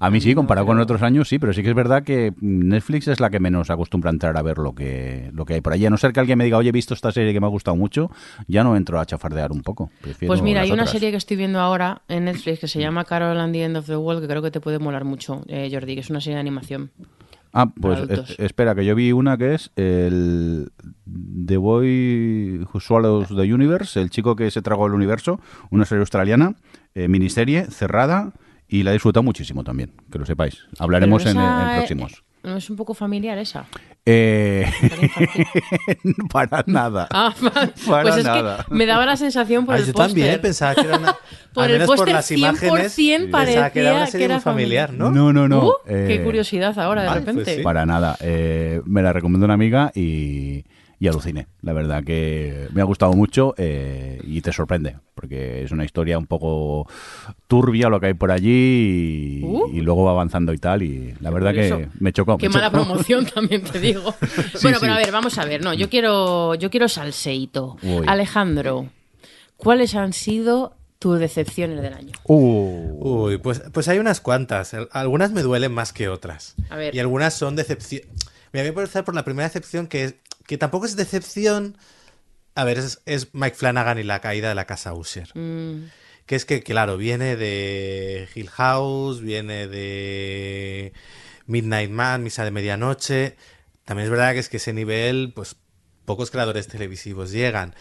a 0.01 0.11
mí 0.11 0.21
sí, 0.21 0.35
comparado 0.35 0.67
con 0.67 0.79
otros 0.79 1.03
años, 1.03 1.29
sí, 1.29 1.39
pero 1.39 1.53
sí 1.53 1.63
que 1.63 1.71
es 1.71 1.75
verdad 1.75 2.03
que 2.03 2.35
Netflix 2.41 3.09
es 3.09 3.21
la 3.21 3.31
que 3.31 3.41
menos 3.41 3.71
acostumbra 3.71 4.11
a 4.11 4.13
entrar 4.13 4.37
a 4.37 4.43
ver 4.43 4.59
lo 4.59 4.75
que, 4.75 5.31
lo 5.33 5.45
que 5.45 5.55
hay 5.55 5.61
por 5.61 5.73
allí. 5.73 5.87
A 5.87 5.91
no 5.91 5.97
ser 5.97 6.13
que 6.13 6.21
alguien 6.21 6.39
me 6.39 6.45
diga, 6.45 6.59
oye, 6.59 6.69
he 6.69 6.73
visto 6.73 6.95
esta 6.95 7.13
serie 7.13 7.33
que 7.33 7.41
me 7.41 7.47
ha 7.47 7.51
gustado 7.51 7.77
mucho, 7.77 8.11
ya 8.47 8.63
no 8.63 8.77
entro 8.77 9.01
a 9.01 9.07
chafardear 9.07 9.53
un 9.53 9.63
poco. 9.63 9.91
Prefiero 10.01 10.31
Pues 10.31 10.43
mira, 10.43 10.63
hay 10.63 10.73
una 10.73 10.87
serie 10.87 11.11
que 11.11 11.17
estoy 11.17 11.37
viendo 11.37 11.61
ahora 11.61 12.03
en 12.09 12.27
Netflix 12.27 12.61
que 12.61 12.69
se 12.69 12.81
llama 12.81 13.05
Carol 13.05 13.39
and 13.39 13.53
the 13.53 13.65
End 13.65 13.77
of 13.77 13.87
the 13.87 13.97
World, 13.97 14.23
que 14.23 14.29
creo 14.29 14.43
que 14.43 14.51
te 14.51 14.61
puede 14.61 14.79
molar 14.79 15.05
mucho, 15.05 15.43
eh, 15.49 15.69
Jordi, 15.73 15.95
que 15.95 16.01
es 16.01 16.11
una 16.11 16.21
serie 16.21 16.35
de 16.35 16.41
animación. 16.41 16.91
Ah, 17.59 17.73
pues 17.81 18.01
es- 18.11 18.39
espera, 18.39 18.75
que 18.75 18.85
yo 18.85 18.95
vi 18.95 19.13
una 19.13 19.39
que 19.39 19.55
es 19.55 19.71
el 19.77 20.71
The 21.47 21.57
Boy 21.57 22.61
Who 22.73 22.81
Swallows 22.81 23.29
the 23.29 23.53
Universe, 23.55 23.99
el 24.01 24.11
chico 24.11 24.37
que 24.37 24.51
se 24.51 24.61
tragó 24.61 24.87
el 24.87 24.93
universo, 24.93 25.41
una 25.71 25.87
serie 25.87 26.01
australiana, 26.01 26.57
eh, 26.95 27.09
miniserie, 27.09 27.65
cerrada, 27.71 28.33
y 28.69 28.83
la 28.83 28.91
he 28.91 28.95
disfrutado 28.95 29.23
muchísimo 29.23 29.65
también, 29.65 29.93
que 30.11 30.19
lo 30.19 30.27
sepáis. 30.27 30.65
Hablaremos 30.79 31.25
en, 31.25 31.37
próximos. 31.77 32.25
¿No 32.43 32.57
es 32.57 32.69
un 32.69 32.77
poco 32.77 32.93
familiar 32.95 33.39
esa? 33.39 33.65
Eh, 34.09 34.65
Para 36.33 36.63
nada. 36.67 37.09
Ah. 37.11 37.35
Para 37.89 38.03
pues 38.03 38.17
es 38.19 38.25
nada. 38.25 38.65
que 38.69 38.75
me 38.75 38.87
daba 38.87 39.05
la 39.05 39.17
sensación 39.17 39.67
por 39.67 39.75
Ah, 39.75 39.79
el 39.79 39.87
yo 39.87 39.93
póster. 39.93 40.09
también 40.15 40.41
pensaba 40.41 40.75
que 40.77 40.81
era 40.83 40.99
una... 40.99 41.17
Por 41.53 41.65
al 41.65 41.71
el 41.71 41.77
menos 41.79 41.87
por 41.89 41.97
póster 41.97 42.15
las 42.15 42.31
imágenes, 42.31 42.99
100% 42.99 43.31
pensaba 43.31 43.71
que 43.71 43.81
era 43.81 43.91
una 43.91 43.99
parecía 44.01 44.13
serie 44.13 44.27
que 44.27 44.33
era 44.35 44.41
familiar, 44.43 44.93
¿no? 44.93 45.11
No, 45.11 45.33
no, 45.33 45.49
no. 45.49 45.67
Uh, 45.69 45.73
eh, 45.89 46.05
qué 46.07 46.23
curiosidad 46.23 46.79
ahora 46.79 47.01
de 47.03 47.09
vale, 47.09 47.21
pues 47.23 47.35
repente. 47.35 47.57
sí. 47.57 47.63
Para 47.63 47.87
nada. 47.87 48.15
Eh, 48.21 48.83
me 48.85 49.03
la 49.03 49.15
recomendó 49.15 49.47
una 49.47 49.55
amiga 49.55 49.91
y, 49.95 50.65
y 50.99 51.09
aluciné. 51.09 51.47
La 51.63 51.73
verdad 51.75 52.03
que 52.05 52.69
me 52.73 52.81
ha 52.81 52.85
gustado 52.85 53.13
mucho 53.13 53.55
eh, 53.59 54.19
y 54.25 54.41
te 54.41 54.53
sorprende, 54.53 54.97
porque 55.15 55.63
es 55.63 55.71
una 55.71 55.85
historia 55.85 56.17
un 56.19 56.27
poco 56.27 56.89
turbia 57.47 57.89
lo 57.89 58.01
que 58.01 58.07
hay 58.07 58.15
por 58.15 58.31
allí 58.31 59.41
y, 59.41 59.43
Uh. 59.45 59.69
y 59.73 59.81
luego 59.83 60.05
va 60.05 60.13
avanzando 60.13 60.53
y 60.55 60.59
tal. 60.59 60.83
Y 60.83 61.15
la 61.21 61.31
verdad 61.31 61.53
que 61.53 61.89
me 62.01 62.13
chocó. 62.13 62.39
Qué 62.39 62.49
me 62.49 62.55
mala 62.55 62.71
chocó. 62.71 62.85
promoción 62.85 63.27
también 63.35 63.63
te 63.63 63.79
digo. 63.81 64.03
bueno, 64.63 64.79
sí. 64.79 64.81
pero 64.81 64.93
a 64.95 64.97
ver, 64.97 65.13
vamos 65.13 65.37
a 65.39 65.45
ver. 65.45 65.63
No, 65.63 65.75
yo 65.75 65.89
quiero, 65.91 66.55
yo 66.55 66.71
quiero 66.71 66.89
salseito. 66.89 67.77
Uy. 67.83 68.05
Alejandro, 68.07 68.87
¿cuáles 69.57 69.95
han 69.95 70.13
sido 70.15 70.75
tus 70.99 71.19
decepciones 71.19 71.83
del 71.83 71.93
año? 71.93 72.13
Uh. 72.25 73.27
Uy, 73.27 73.39
pues, 73.39 73.63
pues 73.73 73.89
hay 73.89 73.99
unas 73.99 74.21
cuantas. 74.23 74.73
Al- 74.73 74.89
Algunas 74.93 75.31
me 75.33 75.43
duelen 75.43 75.73
más 75.73 75.93
que 75.93 76.09
otras. 76.09 76.55
A 76.71 76.77
ver. 76.77 76.95
Y 76.95 76.99
algunas 77.01 77.35
son 77.35 77.55
decepción. 77.55 78.03
Me 78.53 78.61
voy 78.61 78.67
a 78.67 78.69
empezar 78.71 79.05
por 79.05 79.15
la 79.15 79.23
primera 79.25 79.47
decepción, 79.47 79.87
que, 79.87 80.05
es- 80.05 80.15
que 80.47 80.59
tampoco 80.59 80.87
es 80.87 80.97
decepción. 80.97 81.77
A 82.55 82.65
ver, 82.65 82.79
es, 82.79 83.01
es 83.07 83.29
Mike 83.35 83.57
Flanagan 83.57 83.99
y 83.99 84.03
la 84.03 84.21
caída 84.21 84.49
de 84.49 84.55
la 84.55 84.65
casa 84.67 84.95
Usher. 84.95 85.29
Mm, 85.35 85.89
Que 86.27 86.37
es 86.37 86.45
que, 86.45 86.63
claro, 86.63 86.97
viene 86.97 87.37
de 87.37 88.29
Hill 88.35 88.49
House, 88.51 89.21
viene 89.21 89.69
de 89.69 90.93
Midnight 91.47 91.91
Man, 91.91 92.23
Misa 92.23 92.45
de 92.45 92.51
Medianoche. 92.51 93.37
También 93.85 94.07
es 94.07 94.11
verdad 94.11 94.33
que 94.33 94.41
es 94.41 94.49
que 94.49 94.57
ese 94.57 94.73
nivel, 94.73 95.33
pues 95.35 95.57
pocos 96.05 96.31
creadores 96.31 96.67
televisivos 96.67 97.31
llegan. 97.31 97.75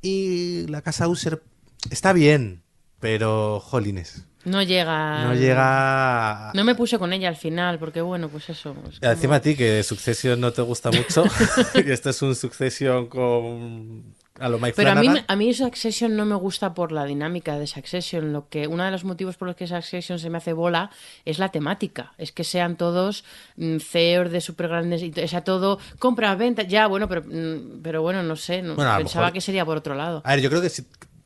Y 0.00 0.66
la 0.68 0.82
casa 0.82 1.06
User 1.08 1.42
está 1.90 2.12
bien, 2.12 2.62
pero 2.98 3.60
jolines. 3.60 4.24
No 4.44 4.62
llega. 4.62 5.24
No 5.24 5.34
llega. 5.34 6.50
No 6.54 6.64
me 6.64 6.74
puse 6.74 6.98
con 6.98 7.12
ella 7.12 7.28
al 7.28 7.36
final, 7.36 7.78
porque 7.78 8.00
bueno, 8.00 8.28
pues 8.28 8.48
eso. 8.50 8.74
es 8.90 8.98
como- 9.00 9.12
Encima 9.12 9.36
a 9.36 9.40
ti, 9.40 9.54
que 9.54 9.82
Succession 9.82 10.40
no 10.40 10.52
te 10.52 10.62
gusta 10.62 10.90
mucho. 10.90 11.24
y 11.74 11.90
esto 11.90 12.10
es 12.10 12.20
un 12.22 12.34
Succession 12.34 13.06
con. 13.06 14.14
A 14.40 14.48
lo 14.48 14.58
Mike 14.58 14.72
Pero 14.74 14.90
a 14.92 14.94
mí, 14.94 15.08
a 15.28 15.36
mí 15.36 15.54
Succession 15.54 16.16
no 16.16 16.24
me 16.24 16.34
gusta 16.34 16.72
por 16.74 16.90
la 16.90 17.04
dinámica 17.04 17.58
de 17.58 17.66
Succession. 17.66 18.32
Lo 18.32 18.48
que, 18.48 18.66
uno 18.66 18.82
de 18.82 18.90
los 18.90 19.04
motivos 19.04 19.36
por 19.36 19.46
los 19.46 19.56
que 19.56 19.66
Succession 19.68 20.18
se 20.18 20.30
me 20.30 20.38
hace 20.38 20.52
bola 20.54 20.90
es 21.26 21.38
la 21.38 21.50
temática. 21.50 22.14
Es 22.18 22.32
que 22.32 22.42
sean 22.42 22.76
todos 22.76 23.24
mm, 23.56 23.76
CEOs 23.78 24.32
de 24.32 24.40
súper 24.40 24.68
grandes. 24.68 25.02
O 25.22 25.28
sea, 25.28 25.44
todo 25.44 25.78
compra, 25.98 26.34
venta. 26.34 26.62
Ya, 26.62 26.86
bueno, 26.88 27.08
pero, 27.08 27.22
mm, 27.24 27.82
pero 27.82 28.00
bueno, 28.02 28.22
no 28.22 28.34
sé. 28.34 28.62
no- 28.62 28.74
Bueno, 28.74 28.96
pensaba 28.96 29.26
mejor- 29.26 29.34
que 29.34 29.40
sería 29.42 29.64
por 29.66 29.76
otro 29.76 29.94
lado. 29.94 30.22
A 30.24 30.30
ver, 30.34 30.40
yo 30.42 30.48
creo 30.48 30.62
que 30.62 30.70
si 30.70 30.82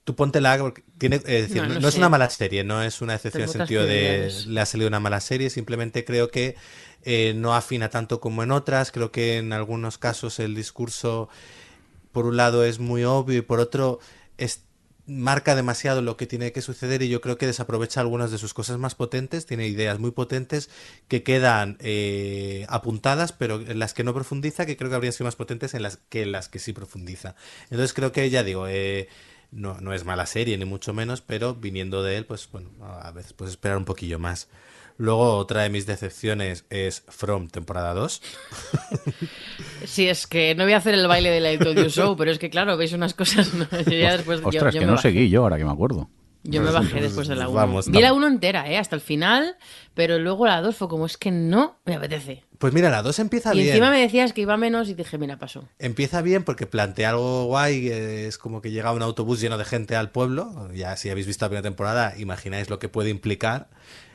tú 0.06 0.14
ponte 0.14 0.40
la 0.40 0.56
porque 0.56 0.84
tiene, 0.98 1.16
es 1.16 1.22
decir, 1.24 1.62
No, 1.62 1.68
no, 1.68 1.74
no 1.74 1.80
no 1.80 1.88
es 1.88 1.96
una 1.96 2.08
mala 2.08 2.30
serie, 2.30 2.62
no 2.62 2.80
es 2.80 3.02
una 3.02 3.16
excepción 3.16 3.42
en 3.42 3.48
el 3.48 3.52
sentido 3.52 3.84
de 3.84 4.32
le 4.46 4.60
ha 4.60 4.64
salido 4.64 4.86
una 4.86 5.00
mala 5.00 5.20
serie, 5.20 5.50
simplemente 5.50 6.04
creo 6.04 6.30
que 6.30 6.54
eh, 7.02 7.34
no 7.34 7.56
afina 7.56 7.90
tanto 7.90 8.20
como 8.20 8.44
en 8.44 8.52
otras, 8.52 8.92
creo 8.92 9.10
que 9.10 9.38
en 9.38 9.52
algunos 9.52 9.98
casos 9.98 10.38
el 10.38 10.54
discurso 10.54 11.28
por 12.12 12.24
un 12.24 12.36
lado 12.36 12.64
es 12.64 12.78
muy 12.78 13.02
obvio 13.02 13.38
y 13.38 13.42
por 13.42 13.58
otro 13.58 13.98
es 14.38 14.62
marca 15.06 15.56
demasiado 15.56 16.02
lo 16.02 16.16
que 16.16 16.28
tiene 16.28 16.52
que 16.52 16.62
suceder 16.62 17.02
y 17.02 17.08
yo 17.08 17.20
creo 17.20 17.36
que 17.36 17.46
desaprovecha 17.46 18.00
algunas 18.00 18.30
de 18.30 18.38
sus 18.38 18.54
cosas 18.54 18.78
más 18.78 18.94
potentes, 18.94 19.44
tiene 19.44 19.66
ideas 19.66 19.98
muy 19.98 20.12
potentes 20.12 20.70
que 21.08 21.24
quedan 21.24 21.78
eh, 21.80 22.64
apuntadas, 22.68 23.32
pero 23.32 23.60
en 23.60 23.80
las 23.80 23.92
que 23.92 24.04
no 24.04 24.14
profundiza, 24.14 24.66
que 24.66 24.76
creo 24.76 24.88
que 24.88 24.96
habrían 24.96 25.12
sido 25.12 25.24
más 25.24 25.36
potentes 25.36 25.74
en 25.74 25.82
las 25.82 25.96
que 25.96 26.22
en 26.22 26.30
las 26.30 26.48
que 26.48 26.60
sí 26.60 26.72
profundiza. 26.72 27.34
Entonces 27.70 27.92
creo 27.92 28.12
que 28.12 28.30
ya 28.30 28.44
digo, 28.44 28.68
eh, 28.68 29.08
no, 29.50 29.80
no 29.80 29.92
es 29.92 30.04
mala 30.04 30.26
serie 30.26 30.56
ni 30.58 30.64
mucho 30.64 30.92
menos, 30.92 31.20
pero 31.20 31.54
viniendo 31.54 32.02
de 32.02 32.16
él, 32.16 32.24
pues 32.26 32.48
bueno, 32.52 32.70
a 32.82 33.10
veces 33.12 33.32
puedes 33.32 33.52
esperar 33.52 33.76
un 33.78 33.84
poquillo 33.84 34.18
más. 34.18 34.48
Luego 34.98 35.36
otra 35.36 35.62
de 35.62 35.68
mis 35.70 35.84
decepciones 35.86 36.64
es 36.70 37.04
From 37.08 37.48
temporada 37.48 37.92
2. 37.94 38.22
Sí, 39.84 40.08
es 40.08 40.26
que 40.26 40.54
no 40.54 40.64
voy 40.64 40.72
a 40.72 40.78
hacer 40.78 40.94
el 40.94 41.06
baile 41.06 41.58
Told 41.58 41.78
You 41.78 41.90
So, 41.90 42.16
pero 42.16 42.30
es 42.32 42.38
que 42.38 42.50
claro, 42.50 42.76
veis 42.76 42.92
unas 42.92 43.14
cosas. 43.14 43.52
¿no? 43.54 43.66
Yo 43.70 43.92
ya 43.92 44.16
después, 44.16 44.40
yo- 44.40 44.48
Ostras, 44.48 44.74
yo 44.74 44.80
que 44.80 44.86
no 44.86 44.92
bajé. 44.94 45.10
seguí 45.10 45.28
yo, 45.30 45.42
ahora 45.42 45.58
que 45.58 45.64
me 45.64 45.70
acuerdo. 45.70 46.08
Yo 46.48 46.62
me 46.62 46.70
bajé 46.70 47.00
después 47.00 47.28
de 47.28 47.36
la 47.36 47.48
1. 47.48 47.54
Vamos, 47.56 47.90
Vi 47.90 48.00
la 48.00 48.10
tam- 48.10 48.16
1 48.16 48.26
entera, 48.26 48.70
¿eh? 48.70 48.78
Hasta 48.78 48.94
el 48.96 49.00
final, 49.02 49.56
pero 49.94 50.18
luego 50.18 50.46
la 50.46 50.60
2 50.60 50.76
fue 50.76 50.88
como 50.88 51.06
es 51.06 51.16
que 51.16 51.30
no 51.30 51.78
me 51.84 51.94
apetece. 51.96 52.44
Pues 52.58 52.72
mira, 52.72 52.88
la 52.90 53.02
2 53.02 53.18
empieza 53.18 53.54
Y 53.54 53.58
bien. 53.58 53.68
encima 53.68 53.90
me 53.90 54.00
decías 54.00 54.32
que 54.32 54.40
iba 54.40 54.56
menos 54.56 54.88
y 54.88 54.94
dije, 54.94 55.18
mira, 55.18 55.38
pasó. 55.38 55.68
Empieza 55.78 56.22
bien 56.22 56.42
porque 56.44 56.66
plantea 56.66 57.10
algo 57.10 57.44
guay, 57.46 57.88
eh, 57.88 58.26
es 58.28 58.38
como 58.38 58.62
que 58.62 58.70
llega 58.70 58.92
un 58.92 59.02
autobús 59.02 59.40
lleno 59.40 59.58
de 59.58 59.64
gente 59.64 59.94
al 59.96 60.10
pueblo, 60.10 60.70
ya 60.72 60.96
si 60.96 61.10
habéis 61.10 61.26
visto 61.26 61.44
la 61.44 61.50
primera 61.50 61.62
temporada, 61.62 62.14
imagináis 62.18 62.70
lo 62.70 62.78
que 62.78 62.88
puede 62.88 63.10
implicar. 63.10 63.68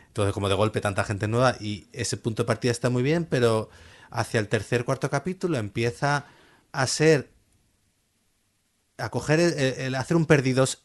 Entonces, 0.07 0.33
como 0.33 0.49
de 0.49 0.55
golpe 0.55 0.81
tanta 0.81 1.03
gente 1.03 1.27
nueva 1.27 1.55
y 1.59 1.87
ese 1.93 2.17
punto 2.17 2.43
de 2.43 2.47
partida 2.47 2.71
está 2.71 2.89
muy 2.89 3.03
bien, 3.03 3.25
pero 3.25 3.69
hacia 4.09 4.39
el 4.39 4.47
tercer, 4.49 4.83
cuarto 4.85 5.09
capítulo 5.09 5.57
empieza 5.57 6.25
a 6.73 6.87
ser, 6.87 7.29
a 8.97 9.09
coger, 9.09 9.39
el, 9.39 9.53
el 9.57 9.95
hacer 9.95 10.17
un 10.17 10.25
perdidos, 10.25 10.83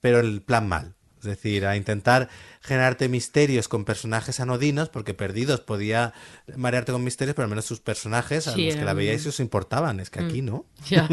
pero 0.00 0.20
el 0.20 0.42
plan 0.42 0.68
mal. 0.68 0.94
Es 1.18 1.26
decir, 1.26 1.66
a 1.66 1.76
intentar 1.76 2.30
generarte 2.62 3.06
misterios 3.10 3.68
con 3.68 3.84
personajes 3.84 4.40
anodinos, 4.40 4.88
porque 4.88 5.12
Perdidos 5.12 5.60
podía 5.60 6.14
marearte 6.56 6.92
con 6.92 7.04
misterios, 7.04 7.34
pero 7.34 7.44
al 7.44 7.50
menos 7.50 7.66
sus 7.66 7.80
personajes, 7.80 8.48
a 8.48 8.54
Sí, 8.54 8.64
los 8.64 8.74
que 8.76 8.78
la 8.80 8.92
eran- 8.92 8.96
veíais, 8.96 9.26
os 9.26 9.38
importaban. 9.38 10.00
Es 10.00 10.08
que 10.08 10.20
aquí 10.20 10.40
no. 10.40 10.64
Ya. 10.88 11.06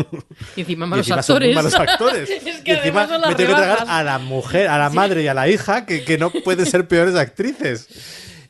Y 0.56 0.62
encima 0.62 0.86
Y 0.88 0.90
malos 0.90 1.06
son 1.08 1.16
muy 1.16 1.20
actores. 1.20 1.56
malos 1.56 1.76
actores. 1.76 2.30
es 2.46 2.62
que 2.62 2.72
y 2.72 2.76
encima 2.76 3.06
me 3.06 3.36
tengo 3.36 3.50
que 3.50 3.56
tragar 3.58 3.84
a 3.86 4.02
la 4.02 4.18
mujer, 4.18 4.70
a 4.70 4.78
la 4.78 4.90
madre 4.90 5.24
y 5.24 5.28
a 5.28 5.34
la 5.34 5.50
hija, 5.50 5.86
que, 5.86 6.06
que 6.06 6.18
no 6.18 6.30
pueden 6.32 6.66
ser 6.66 6.88
peores 6.88 7.16
actrices. 7.16 7.90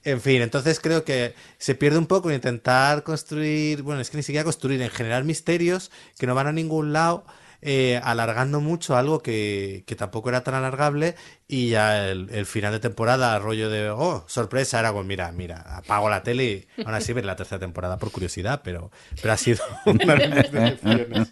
En 0.03 0.21
fin, 0.21 0.43
entonces 0.43 0.79
creo 0.79 1.03
que 1.03 1.33
se 1.57 1.73
pierde 1.73 1.97
un 1.97 2.05
poco 2.05 2.29
en 2.29 2.35
intentar 2.35 3.01
construir, 3.01 3.81
bueno, 3.81 3.99
es 3.99 4.11
que 4.11 4.17
ni 4.17 4.23
siquiera 4.23 4.43
construir, 4.43 4.79
en 4.83 4.91
generar 4.91 5.23
misterios 5.23 5.89
que 6.19 6.27
no 6.27 6.35
van 6.35 6.45
a 6.45 6.51
ningún 6.51 6.93
lado, 6.93 7.25
eh, 7.69 7.99
alargando 8.01 8.61
mucho 8.61 8.95
algo 8.95 9.21
que, 9.21 9.83
que 9.85 9.95
tampoco 9.97 10.29
era 10.29 10.41
tan 10.41 10.53
alargable 10.53 11.15
y 11.49 11.67
ya 11.71 12.07
el, 12.07 12.29
el 12.31 12.45
final 12.45 12.71
de 12.71 12.79
temporada, 12.79 13.37
rollo 13.39 13.69
de, 13.69 13.89
oh, 13.89 14.23
sorpresa, 14.27 14.79
era 14.79 14.91
como, 14.93 15.03
mira, 15.03 15.33
mira, 15.33 15.65
apago 15.75 16.09
la 16.09 16.23
tele 16.23 16.45
y 16.45 16.67
aún 16.85 16.93
así 16.93 17.11
ver 17.11 17.25
la 17.25 17.35
tercera 17.35 17.59
temporada 17.59 17.97
por 17.97 18.09
curiosidad, 18.11 18.61
pero, 18.63 18.89
pero 19.21 19.33
ha 19.33 19.37
sido 19.37 19.59
una 19.85 20.15
de 20.15 20.27
mis 20.29 20.49
decepciones. 20.51 21.27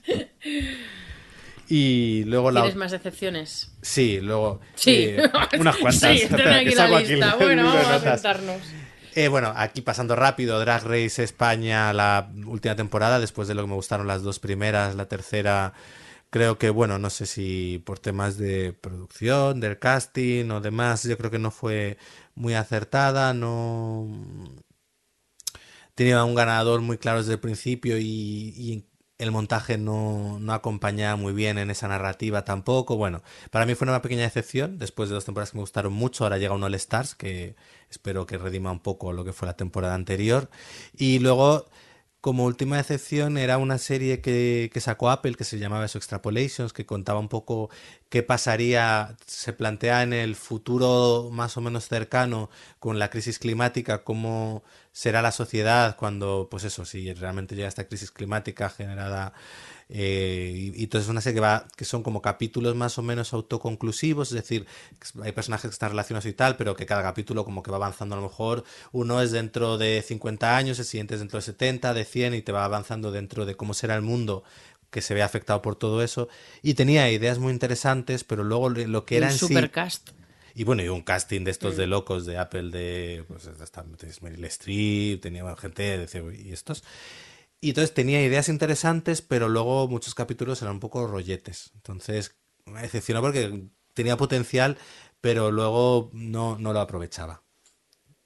Y 1.69 2.25
luego 2.25 2.51
la 2.51 2.61
¿Tienes 2.61 2.75
más 2.75 2.91
decepciones? 2.91 3.71
Sí, 3.81 4.19
luego. 4.19 4.59
Sí. 4.75 4.91
eh, 5.17 5.31
unas 5.57 5.77
cuantas. 5.81 6.19
Sí, 6.19 6.23
aquí 6.25 6.35
que 6.69 6.75
la 6.75 6.97
aquí 6.97 7.15
lista. 7.15 7.31
el 7.31 7.39
Bueno, 7.39 7.63
vamos 7.63 7.87
a 7.87 7.91
notas. 7.93 8.21
sentarnos. 8.21 8.61
Eh, 9.15 9.29
bueno, 9.29 9.53
aquí 9.55 9.81
pasando 9.81 10.15
rápido, 10.17 10.59
Drag 10.59 10.83
Race 10.83 11.23
España, 11.23 11.93
la 11.93 12.29
última 12.45 12.75
temporada, 12.75 13.19
después 13.21 13.47
de 13.47 13.55
lo 13.55 13.61
que 13.63 13.69
me 13.69 13.75
gustaron 13.75 14.05
las 14.07 14.21
dos 14.23 14.39
primeras, 14.39 14.95
la 14.95 15.05
tercera, 15.05 15.73
creo 16.35 16.57
que, 16.57 16.69
bueno, 16.69 16.99
no 16.99 17.09
sé 17.09 17.25
si 17.27 17.81
por 17.85 17.97
temas 17.99 18.37
de 18.37 18.73
producción, 18.73 19.61
del 19.61 19.79
casting 19.79 20.49
o 20.51 20.59
demás, 20.59 21.03
yo 21.03 21.17
creo 21.17 21.31
que 21.31 21.39
no 21.39 21.49
fue 21.49 21.97
muy 22.35 22.55
acertada, 22.55 23.33
no 23.33 24.05
tenía 25.95 26.25
un 26.25 26.35
ganador 26.35 26.81
muy 26.81 26.97
claro 26.97 27.19
desde 27.19 27.33
el 27.33 27.39
principio 27.39 27.97
y, 27.97 28.85
el 29.17 29.31
montaje 29.31 29.77
no, 29.77 30.39
no 30.41 30.51
acompañaba 30.51 31.15
muy 31.15 31.31
bien 31.31 31.57
en 31.57 31.69
esa 31.69 31.87
narrativa 31.87 32.43
tampoco. 32.43 32.97
Bueno, 32.97 33.23
para 33.49 33.65
mí 33.65 33.73
fue 33.73 33.87
una 33.87 34.01
pequeña 34.01 34.23
decepción. 34.23 34.77
Después 34.77 35.07
de 35.07 35.15
dos 35.15 35.23
temporadas 35.23 35.51
que 35.51 35.57
me 35.57 35.61
gustaron 35.61 35.93
mucho, 35.93 36.25
ahora 36.25 36.37
llega 36.37 36.53
un 36.53 36.63
All 36.63 36.75
Stars 36.75 37.15
que 37.15 37.55
espero 37.89 38.25
que 38.25 38.37
redima 38.37 38.73
un 38.73 38.81
poco 38.81 39.13
lo 39.13 39.23
que 39.23 39.31
fue 39.31 39.47
la 39.47 39.55
temporada 39.55 39.95
anterior. 39.95 40.49
Y 40.97 41.19
luego, 41.19 41.69
como 42.25 42.45
última 42.45 42.77
decepción, 42.77 43.37
era 43.37 43.59
una 43.59 43.77
serie 43.77 44.19
que, 44.19 44.71
que 44.73 44.81
sacó 44.81 45.11
Apple 45.11 45.35
que 45.35 45.43
se 45.43 45.59
llamaba 45.59 45.85
Extrapolations, 45.85 46.73
que 46.73 46.83
contaba 46.83 47.19
un 47.19 47.29
poco 47.29 47.69
qué 48.09 48.23
pasaría, 48.23 49.15
se 49.27 49.53
plantea 49.53 50.01
en 50.01 50.11
el 50.11 50.35
futuro 50.35 51.29
más 51.31 51.55
o 51.55 51.61
menos 51.61 51.87
cercano 51.87 52.49
con 52.79 52.97
la 52.97 53.11
crisis 53.11 53.37
climática, 53.37 54.03
cómo 54.03 54.63
será 54.91 55.21
la 55.21 55.31
sociedad 55.31 55.97
cuando, 55.97 56.47
pues 56.49 56.63
eso, 56.63 56.83
si 56.83 57.13
realmente 57.13 57.55
llega 57.55 57.67
esta 57.67 57.87
crisis 57.87 58.09
climática 58.09 58.71
generada. 58.71 59.33
Eh, 59.87 60.51
y, 60.55 60.79
y 60.79 60.83
entonces 60.85 61.05
es 61.05 61.11
una 61.11 61.21
serie 61.21 61.35
que 61.35 61.41
va, 61.41 61.67
que 61.75 61.85
son 61.85 62.01
como 62.01 62.21
capítulos 62.21 62.75
más 62.75 62.97
o 62.97 63.03
menos 63.03 63.33
autoconclusivos, 63.33 64.29
es 64.29 64.35
decir, 64.35 64.65
hay 65.21 65.31
personajes 65.31 65.69
que 65.69 65.73
están 65.73 65.91
relacionados 65.91 66.25
y 66.25 66.33
tal, 66.33 66.57
pero 66.57 66.75
que 66.75 66.85
cada 66.85 67.03
capítulo 67.03 67.45
como 67.45 67.61
que 67.61 67.69
va 67.69 67.77
avanzando 67.77 68.15
a 68.15 68.19
lo 68.19 68.23
mejor, 68.23 68.63
uno 68.91 69.21
es 69.21 69.31
dentro 69.31 69.77
de 69.77 70.01
50 70.01 70.57
años, 70.57 70.79
el 70.79 70.85
siguiente 70.85 71.13
es 71.13 71.19
dentro 71.19 71.37
de 71.37 71.43
70, 71.43 71.93
de 71.93 72.05
100 72.05 72.33
y 72.33 72.41
te 72.41 72.51
va 72.51 72.65
avanzando 72.65 73.11
dentro 73.11 73.45
de 73.45 73.55
cómo 73.55 73.73
será 73.73 73.95
el 73.95 74.01
mundo 74.01 74.43
que 74.89 75.01
se 75.01 75.13
ve 75.13 75.21
afectado 75.21 75.61
por 75.61 75.75
todo 75.75 76.01
eso 76.01 76.29
y 76.61 76.73
tenía 76.73 77.11
ideas 77.11 77.37
muy 77.37 77.51
interesantes, 77.51 78.23
pero 78.23 78.43
luego 78.43 78.69
lo 78.69 79.05
que 79.05 79.17
era 79.17 79.27
Un 79.27 79.33
en 79.33 79.39
sí 79.39 79.47
supercast. 79.47 80.11
y 80.55 80.63
bueno, 80.63 80.83
y 80.83 80.87
un 80.87 81.01
casting 81.01 81.43
de 81.43 81.51
estos 81.51 81.75
de 81.75 81.85
locos 81.85 82.25
de 82.25 82.37
Apple, 82.37 82.71
de 82.71 83.25
pues 83.27 83.45
hasta 83.47 83.83
Meryl 84.21 84.45
Streep, 84.45 85.21
tenía 85.21 85.55
gente 85.57 85.97
de 85.97 86.35
y 86.43 86.53
estos. 86.53 86.83
Y 87.65 87.69
entonces 87.69 87.95
tenía 87.95 88.21
ideas 88.21 88.47
interesantes, 88.47 89.23
pero 89.23 89.49
luego 89.49 89.87
muchos 89.87 90.13
capítulos 90.13 90.61
eran 90.61 90.75
un 90.75 90.79
poco 90.79 91.07
rolletes. 91.07 91.71
Entonces 91.73 92.35
me 92.65 92.83
decepcionó 92.83 93.21
porque 93.21 93.69
tenía 93.95 94.17
potencial, 94.17 94.77
pero 95.19 95.49
luego 95.49 96.11
no, 96.13 96.59
no 96.59 96.73
lo 96.73 96.79
aprovechaba. 96.79 97.41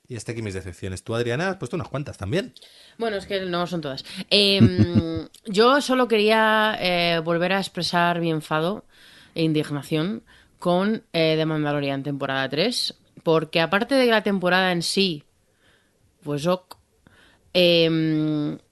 Y 0.09 0.17
hasta 0.17 0.33
aquí 0.33 0.41
mis 0.41 0.55
decepciones. 0.55 1.05
Tú, 1.05 1.15
Adriana, 1.15 1.51
has 1.51 1.55
puesto 1.55 1.77
unas 1.77 1.87
cuantas 1.87 2.17
también. 2.17 2.53
Bueno, 2.97 3.15
es 3.15 3.27
que 3.27 3.39
no 3.45 3.65
son 3.65 3.79
todas. 3.79 4.03
Eh, 4.29 4.59
yo 5.45 5.79
solo 5.79 6.09
quería 6.09 6.77
eh, 6.77 7.19
volver 7.19 7.53
a 7.53 7.59
expresar 7.59 8.19
mi 8.19 8.31
enfado 8.31 8.83
e 9.35 9.43
indignación 9.43 10.21
con 10.57 11.05
eh, 11.13 11.35
The 11.37 11.45
Mandalorian 11.45 12.03
temporada 12.03 12.49
3, 12.49 12.93
porque 13.23 13.61
aparte 13.61 13.95
de 13.95 14.03
que 14.03 14.11
la 14.11 14.21
temporada 14.21 14.73
en 14.73 14.81
sí, 14.81 15.23
pues 16.23 16.45
ok, 16.45 16.78
eh, 17.53 17.89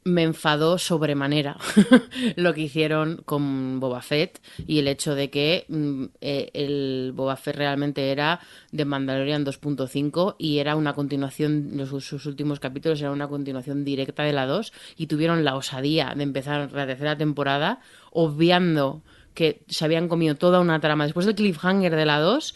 me 0.03 0.23
enfadó 0.23 0.77
sobremanera 0.77 1.57
lo 2.35 2.53
que 2.53 2.61
hicieron 2.61 3.21
con 3.25 3.79
Boba 3.79 4.01
Fett 4.01 4.39
y 4.67 4.79
el 4.79 4.87
hecho 4.87 5.15
de 5.15 5.29
que 5.29 5.65
mm, 5.67 6.03
eh, 6.21 6.49
el 6.53 7.11
Boba 7.15 7.35
Fett 7.35 7.55
realmente 7.55 8.11
era 8.11 8.39
de 8.71 8.85
Mandalorian 8.85 9.45
2.5 9.45 10.35
y 10.37 10.59
era 10.59 10.75
una 10.75 10.93
continuación, 10.93 11.71
los, 11.73 11.89
sus 12.05 12.25
últimos 12.25 12.59
capítulos 12.59 13.01
eran 13.01 13.13
una 13.13 13.27
continuación 13.27 13.83
directa 13.83 14.23
de 14.23 14.33
la 14.33 14.45
2 14.45 14.71
y 14.95 15.07
tuvieron 15.07 15.43
la 15.43 15.55
osadía 15.55 16.13
de 16.15 16.23
empezar 16.23 16.71
la 16.71 16.85
tercera 16.87 17.17
temporada 17.17 17.79
obviando 18.11 19.01
que 19.33 19.61
se 19.67 19.85
habían 19.85 20.07
comido 20.07 20.35
toda 20.35 20.59
una 20.59 20.79
trama. 20.79 21.03
Después 21.05 21.25
del 21.25 21.35
cliffhanger 21.35 21.95
de 21.95 22.05
la 22.05 22.19
2 22.19 22.55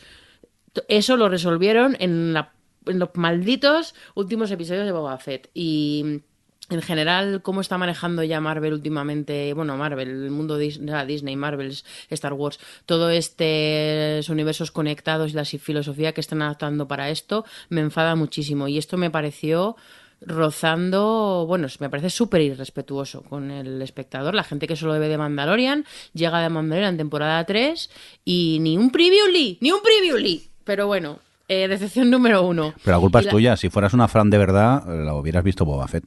t- 0.73 0.81
eso 0.87 1.17
lo 1.17 1.29
resolvieron 1.29 1.95
en, 1.99 2.33
la- 2.33 2.53
en 2.85 2.99
los 2.99 3.09
malditos 3.15 3.95
últimos 4.15 4.51
episodios 4.51 4.85
de 4.85 4.91
Boba 4.91 5.17
Fett. 5.17 5.49
Y 5.53 6.21
en 6.69 6.81
general, 6.81 7.41
cómo 7.41 7.59
está 7.59 7.77
manejando 7.77 8.23
ya 8.23 8.39
Marvel 8.39 8.73
últimamente, 8.73 9.53
bueno, 9.53 9.75
Marvel, 9.75 10.07
el 10.07 10.31
mundo 10.31 10.57
de 10.57 11.05
Disney, 11.05 11.35
Marvel, 11.35 11.75
Star 12.09 12.33
Wars, 12.33 12.59
todo 12.85 13.09
estos 13.09 14.29
universos 14.29 14.71
conectados 14.71 15.31
y 15.31 15.35
la 15.35 15.43
filosofía 15.43 16.13
que 16.13 16.21
están 16.21 16.41
adaptando 16.41 16.87
para 16.87 17.09
esto, 17.09 17.45
me 17.69 17.81
enfada 17.81 18.15
muchísimo. 18.15 18.69
Y 18.69 18.77
esto 18.77 18.97
me 18.97 19.11
pareció 19.11 19.75
rozando, 20.21 21.45
bueno, 21.47 21.67
me 21.79 21.89
parece 21.89 22.09
súper 22.09 22.41
irrespetuoso 22.41 23.23
con 23.23 23.51
el 23.51 23.81
espectador. 23.81 24.33
La 24.35 24.43
gente 24.43 24.67
que 24.67 24.75
solo 24.75 24.93
debe 24.93 25.09
de 25.09 25.17
Mandalorian 25.17 25.83
llega 26.13 26.39
de 26.39 26.49
Mandalorian 26.49 26.95
temporada 26.95 27.43
3 27.43 27.89
y 28.23 28.59
ni 28.61 28.77
un 28.77 28.91
previously, 28.91 29.57
ni 29.61 29.71
un 29.71 29.81
previously. 29.81 30.47
Pero 30.63 30.87
bueno, 30.87 31.19
eh, 31.51 31.67
decepción 31.67 32.09
número 32.09 32.41
uno. 32.47 32.73
Pero 32.83 32.97
la 32.97 33.01
culpa 33.01 33.19
Y 33.19 33.21
es 33.21 33.25
la- 33.25 33.31
tuya. 33.31 33.57
Si 33.57 33.69
fueras 33.69 33.93
una 33.93 34.07
fan 34.07 34.29
de 34.29 34.37
verdad, 34.37 34.85
la 34.87 35.13
hubieras 35.15 35.43
visto 35.43 35.65
Boba 35.65 35.87
Fett. 35.87 36.05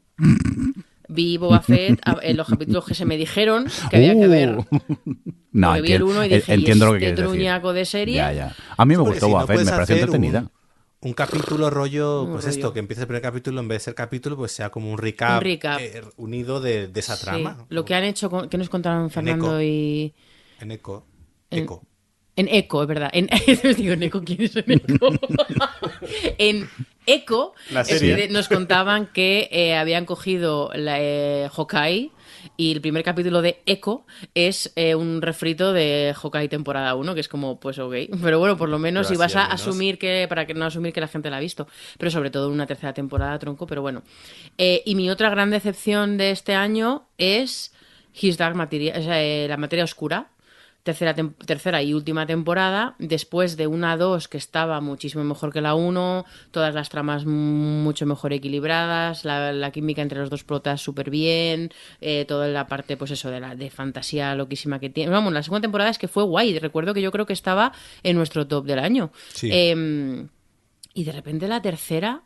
Vi 1.09 1.37
Boba 1.37 1.61
Fett 1.61 2.01
en 2.23 2.37
los 2.37 2.49
capítulos 2.49 2.85
que 2.87 2.95
se 2.95 3.05
me 3.05 3.17
dijeron 3.17 3.67
que 3.91 3.97
había 3.97 4.15
que 4.15 4.27
Uh. 4.27 4.31
ver. 4.31 4.57
No, 5.53 5.69
Porque 5.69 5.83
vi 5.83 5.93
el 5.93 6.03
uno 6.03 6.25
y 6.25 6.33
en- 6.33 6.35
dije, 6.41 6.51
¿y 6.53 6.55
entiendo 6.57 6.87
lo 6.87 6.93
que 6.99 6.99
este 6.99 7.11
decir. 7.11 7.27
truñaco 7.27 7.73
de 7.73 7.85
serie? 7.85 8.17
Ya, 8.17 8.33
ya. 8.33 8.57
A 8.77 8.85
mí 8.85 8.97
me 8.97 9.03
gustó 9.05 9.27
si 9.27 9.31
Boba 9.31 9.43
no 9.43 9.47
Fett, 9.47 9.61
me 9.65 9.71
pareció 9.71 9.95
entretenida. 9.97 10.41
Un, 10.41 10.51
un 11.03 11.13
capítulo 11.13 11.71
rollo, 11.71 12.27
pues 12.29 12.45
rollo. 12.45 12.49
esto, 12.57 12.73
que 12.73 12.81
empieza 12.81 13.03
el 13.03 13.07
primer 13.07 13.23
capítulo, 13.23 13.61
en 13.61 13.69
vez 13.69 13.77
de 13.77 13.85
ser 13.85 13.95
capítulo, 13.95 14.37
pues 14.37 14.51
sea 14.51 14.71
como 14.71 14.91
un 14.91 14.99
recap, 14.99 15.37
Un 15.39 15.45
recap. 15.45 15.79
eh, 15.81 16.03
unido 16.17 16.61
de, 16.61 16.89
de 16.89 16.99
esa 16.99 17.15
Sí, 17.15 17.25
trama. 17.27 17.67
Lo 17.69 17.85
que 17.85 17.95
han 17.95 18.03
hecho, 18.03 18.29
con, 18.31 18.49
que 18.49 18.59
nos 18.59 18.69
contaron 18.69 19.11
Fernando 19.11 19.47
Eco. 19.61 19.63
y... 19.63 20.13
En 20.59 20.73
Eco. 20.73 21.07
En- 21.51 21.63
Eco. 21.63 21.85
En 22.37 22.49
Eco, 22.49 22.83
es 22.83 22.89
verdad. 22.89 23.11
En, 23.13 23.29
digo, 23.77 23.93
en 23.93 24.03
Eco, 24.03 24.23
¿quién 24.25 24.43
es 24.43 24.57
en 24.57 24.71
Eco? 24.73 25.13
en 26.39 26.69
Eco 27.07 27.55
es 27.71 28.01
que 28.01 28.29
nos 28.29 28.49
contaban 28.49 29.07
que 29.07 29.49
eh, 29.53 29.77
habían 29.77 30.05
cogido 30.05 30.71
la, 30.75 31.01
eh, 31.01 31.49
Hawkeye 31.55 32.11
y 32.57 32.73
el 32.73 32.81
primer 32.81 33.03
capítulo 33.03 33.43
de 33.43 33.63
Echo 33.67 34.05
es 34.35 34.73
eh, 34.77 34.95
un 34.95 35.23
refrito 35.23 35.73
de 35.73 36.15
Hawkeye 36.15 36.49
temporada 36.49 36.95
1, 36.95 37.15
que 37.15 37.21
es 37.21 37.29
como, 37.29 37.59
pues 37.59 37.79
ok. 37.79 37.95
Pero 38.23 38.39
bueno, 38.39 38.57
por 38.57 38.69
lo 38.69 38.79
menos 38.79 39.09
si 39.09 39.17
vas 39.17 39.35
a 39.37 39.45
menos. 39.45 39.61
asumir 39.61 39.99
que, 39.99 40.27
para 40.29 40.47
que 40.47 40.55
no 40.55 40.65
asumir 40.65 40.93
que 40.93 41.01
la 41.01 41.09
gente 41.09 41.31
la 41.31 41.39
ha 41.39 41.41
visto, 41.41 41.67
pero 41.99 42.11
sobre 42.11 42.31
todo 42.31 42.49
una 42.49 42.67
tercera 42.67 42.93
temporada, 42.93 43.39
tronco, 43.39 43.67
pero 43.67 43.83
bueno. 43.83 44.03
Eh, 44.59 44.83
y 44.85 44.95
mi 44.95 45.11
otra 45.11 45.31
gran 45.31 45.51
decepción 45.51 46.17
de 46.17 46.31
este 46.31 46.55
año 46.55 47.07
es 47.19 47.73
His 48.19 48.39
Dark 48.39 48.57
Material, 48.57 49.01
o 49.01 49.03
sea, 49.03 49.23
eh, 49.23 49.47
la 49.49 49.57
materia 49.57 49.85
oscura. 49.85 50.29
Tercera, 50.85 51.15
tercera 51.47 51.83
y 51.83 51.95
última 51.95 52.27
temporada, 52.27 52.95
después 52.99 53.57
de 53.57 53.67
una 53.67 53.97
2 53.97 54.29
que 54.29 54.37
estaba 54.37 54.83
muchísimo 54.83 55.25
mejor 55.25 55.51
que 55.51 55.63
la 55.63 55.75
1, 55.75 56.27
todas 56.51 56.75
las 56.75 56.91
tramas 56.91 57.25
mucho 57.25 58.05
mejor 58.05 58.35
equilibradas, 58.35 59.25
la, 59.25 59.51
la 59.53 59.71
química 59.71 60.03
entre 60.03 60.19
los 60.21 60.29
dos 60.29 60.45
protas 60.45 60.83
súper 60.83 61.09
bien, 61.09 61.71
eh, 62.03 62.27
toda 62.29 62.49
la 62.49 62.67
parte, 62.67 62.99
pues 62.99 63.11
eso, 63.13 63.31
de 63.31 63.41
la 63.41 63.57
de 63.57 63.71
fantasía 63.71 64.35
loquísima 64.35 64.79
que 64.79 64.91
tiene. 64.91 65.11
Vamos, 65.11 65.33
la 65.33 65.43
segunda 65.43 65.63
temporada 65.63 65.89
es 65.89 65.97
que 65.97 66.07
fue 66.07 66.23
guay, 66.23 66.59
recuerdo 66.59 66.93
que 66.93 67.01
yo 67.01 67.11
creo 67.11 67.25
que 67.25 67.33
estaba 67.33 67.73
en 68.03 68.17
nuestro 68.17 68.47
top 68.47 68.67
del 68.67 68.79
año. 68.79 69.11
Sí. 69.33 69.49
Em, 69.51 70.29
Y 70.93 71.05
de 71.05 71.13
repente 71.13 71.49
la 71.49 71.61
tercera 71.63 72.23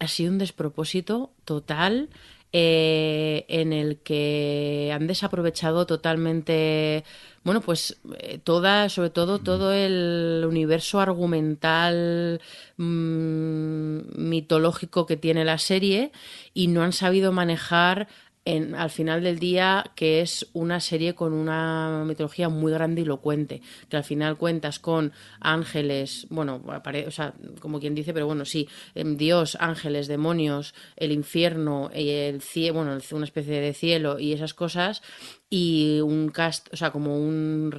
ha 0.00 0.08
sido 0.08 0.32
un 0.32 0.38
despropósito 0.38 1.34
total 1.44 2.08
eh, 2.52 3.44
en 3.48 3.72
el 3.72 3.98
que 3.98 4.90
han 4.92 5.06
desaprovechado 5.06 5.86
totalmente, 5.86 7.04
bueno, 7.44 7.60
pues 7.60 8.00
eh, 8.18 8.38
toda, 8.42 8.88
sobre 8.88 9.10
todo 9.10 9.38
todo 9.38 9.72
el 9.72 10.44
universo 10.48 10.98
argumental 11.00 12.40
mm, 12.76 13.98
mitológico 14.16 15.06
que 15.06 15.16
tiene 15.16 15.44
la 15.44 15.58
serie 15.58 16.10
y 16.52 16.66
no 16.66 16.82
han 16.82 16.92
sabido 16.92 17.30
manejar 17.30 18.08
en, 18.56 18.74
al 18.74 18.90
final 18.90 19.22
del 19.22 19.38
día 19.38 19.92
que 19.94 20.20
es 20.20 20.48
una 20.52 20.80
serie 20.80 21.14
con 21.14 21.32
una 21.32 22.04
mitología 22.06 22.48
muy 22.48 22.72
grandilocuente, 22.72 23.62
que 23.88 23.96
al 23.96 24.04
final 24.04 24.36
cuentas 24.36 24.78
con 24.78 25.12
ángeles, 25.40 26.26
bueno, 26.30 26.62
o 26.64 27.10
sea, 27.10 27.34
como 27.60 27.80
quien 27.80 27.94
dice, 27.94 28.12
pero 28.12 28.26
bueno, 28.26 28.44
sí, 28.44 28.68
em, 28.94 29.16
Dios, 29.16 29.56
ángeles, 29.60 30.08
demonios, 30.08 30.74
el 30.96 31.12
infierno, 31.12 31.90
el 31.92 32.40
cielo, 32.42 32.74
bueno, 32.74 32.98
una 33.12 33.24
especie 33.24 33.60
de 33.60 33.74
cielo 33.74 34.18
y 34.18 34.32
esas 34.32 34.54
cosas, 34.54 35.02
y 35.48 36.00
un 36.00 36.30
cast, 36.30 36.72
o 36.72 36.76
sea, 36.76 36.90
como 36.90 37.16
un 37.16 37.70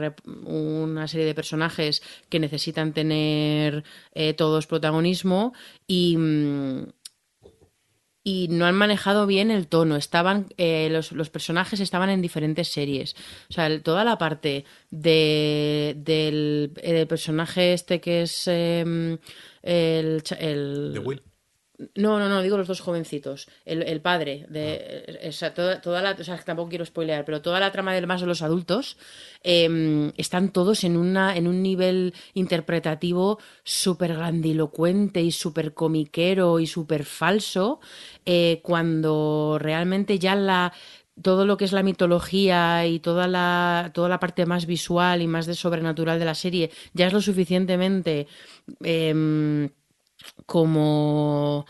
una 0.45 1.07
serie 1.07 1.25
de 1.25 1.35
personajes 1.35 2.01
que 2.29 2.39
necesitan 2.39 2.93
tener 2.93 3.83
eh, 4.13 4.33
todos 4.33 4.67
protagonismo 4.67 5.53
y... 5.87 6.17
y 8.23 8.47
no 8.49 8.65
han 8.65 8.75
manejado 8.75 9.25
bien 9.25 9.49
el 9.51 9.67
tono. 9.67 9.95
Estaban 9.95 10.47
eh, 10.57 10.89
los, 10.91 11.11
los 11.11 11.29
personajes 11.29 11.79
estaban 11.79 12.09
en 12.09 12.21
diferentes 12.21 12.67
series. 12.67 13.15
O 13.49 13.53
sea, 13.53 13.67
el- 13.67 13.81
toda 13.81 14.03
la 14.03 14.17
parte 14.17 14.65
de, 14.91 15.93
del, 15.97 16.71
eh, 16.81 16.93
del 16.93 17.07
personaje 17.07 17.73
este 17.73 17.99
que 17.99 18.21
es 18.23 18.47
em, 18.47 19.17
el, 19.63 20.21
el 20.39 21.01
Will. 21.03 21.21
No, 21.95 22.19
no, 22.19 22.29
no, 22.29 22.41
digo 22.41 22.57
los 22.57 22.67
dos 22.67 22.81
jovencitos. 22.81 23.47
El, 23.65 23.83
el 23.83 24.01
padre, 24.01 24.45
de, 24.49 25.03
eh, 25.07 25.29
o 25.29 25.31
sea, 25.31 25.53
toda, 25.53 25.81
toda 25.81 26.01
la, 26.01 26.11
o 26.11 26.23
sea, 26.23 26.37
tampoco 26.37 26.69
quiero 26.69 26.85
spoilear, 26.85 27.25
pero 27.25 27.41
toda 27.41 27.59
la 27.59 27.71
trama 27.71 27.93
del 27.93 28.07
más 28.07 28.21
de 28.21 28.27
los 28.27 28.41
adultos 28.41 28.97
eh, 29.43 30.11
están 30.17 30.51
todos 30.51 30.83
en, 30.83 30.97
una, 30.97 31.35
en 31.35 31.47
un 31.47 31.61
nivel 31.61 32.13
interpretativo 32.33 33.39
súper 33.63 34.13
grandilocuente 34.15 35.21
y 35.21 35.31
súper 35.31 35.73
comiquero 35.73 36.59
y 36.59 36.67
súper 36.67 37.05
falso, 37.05 37.79
eh, 38.25 38.59
cuando 38.63 39.57
realmente 39.59 40.19
ya 40.19 40.35
la 40.35 40.73
todo 41.21 41.45
lo 41.45 41.57
que 41.57 41.65
es 41.65 41.71
la 41.71 41.83
mitología 41.83 42.85
y 42.87 42.99
toda 42.99 43.27
la, 43.27 43.91
toda 43.93 44.09
la 44.09 44.19
parte 44.19 44.45
más 44.45 44.65
visual 44.65 45.21
y 45.21 45.27
más 45.27 45.45
de 45.45 45.53
sobrenatural 45.53 46.17
de 46.17 46.25
la 46.25 46.35
serie 46.35 46.71
ya 46.93 47.07
es 47.07 47.13
lo 47.13 47.21
suficientemente 47.21 48.27
em, 48.81 49.69
como 50.45 51.65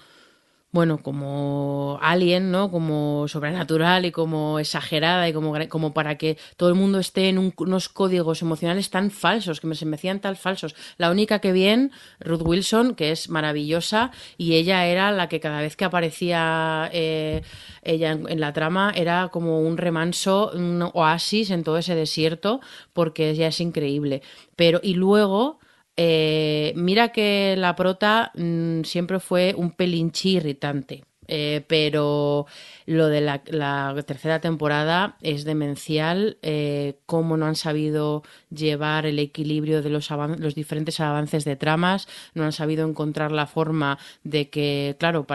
bueno, 0.73 1.03
como 1.03 1.99
alien, 2.01 2.49
¿no? 2.49 2.71
Como 2.71 3.27
sobrenatural 3.27 4.05
y 4.05 4.11
como 4.13 4.57
exagerada 4.57 5.27
y 5.27 5.33
como, 5.33 5.53
como 5.67 5.93
para 5.93 6.17
que 6.17 6.37
todo 6.55 6.69
el 6.69 6.75
mundo 6.75 6.99
esté 6.99 7.27
en 7.27 7.39
un- 7.39 7.53
unos 7.57 7.89
códigos 7.89 8.41
emocionales 8.41 8.89
tan 8.89 9.11
falsos, 9.11 9.59
que 9.59 9.67
me, 9.67 9.75
se 9.75 9.85
me 9.85 9.95
hacían 9.97 10.21
tan 10.21 10.37
falsos. 10.37 10.73
La 10.97 11.11
única 11.11 11.39
que 11.39 11.51
bien, 11.51 11.91
Ruth 12.21 12.43
Wilson, 12.45 12.95
que 12.95 13.11
es 13.11 13.27
maravillosa, 13.29 14.11
y 14.37 14.53
ella 14.55 14.85
era 14.85 15.11
la 15.11 15.27
que 15.27 15.41
cada 15.41 15.59
vez 15.59 15.75
que 15.75 15.83
aparecía 15.83 16.89
eh, 16.93 17.41
ella 17.83 18.11
en, 18.11 18.29
en 18.29 18.39
la 18.39 18.53
trama 18.53 18.93
era 18.95 19.27
como 19.27 19.59
un 19.61 19.77
remanso, 19.77 20.51
un 20.53 20.89
oasis 20.93 21.49
en 21.51 21.63
todo 21.63 21.77
ese 21.79 21.95
desierto, 21.95 22.61
porque 22.93 23.29
ella 23.31 23.47
es 23.47 23.59
increíble. 23.59 24.21
Pero, 24.55 24.79
y 24.81 24.93
luego... 24.93 25.59
Eh, 25.97 26.73
mira 26.75 27.09
que 27.11 27.55
la 27.57 27.75
prota 27.75 28.31
mm, 28.35 28.81
siempre 28.83 29.19
fue 29.19 29.53
un 29.57 29.71
pelinchi 29.71 30.37
irritante. 30.37 31.03
eh, 31.27 31.63
pero 31.67 32.45
lo 32.91 33.07
de 33.07 33.21
la, 33.21 33.41
la 33.47 33.95
tercera 34.05 34.39
temporada 34.41 35.17
es 35.21 35.43
demencial. 35.45 36.37
eh, 36.41 36.99
cómo 37.05 37.37
no 37.37 37.45
han 37.45 37.55
sabido 37.55 38.23
llevar 38.49 39.05
el 39.05 39.19
equilibrio 39.19 39.81
de 39.81 39.89
los, 39.89 40.09
diferentes 40.55 40.99
avances 40.99 41.45
de 41.45 41.55
tramas, 41.55 42.07
no 42.33 42.43
han 42.43 42.51
sabido 42.51 42.87
encontrar 42.87 43.31
la 43.31 43.47
forma 43.47 43.97
de 44.23 44.49
que, 44.49 44.95
claro, 44.99 45.25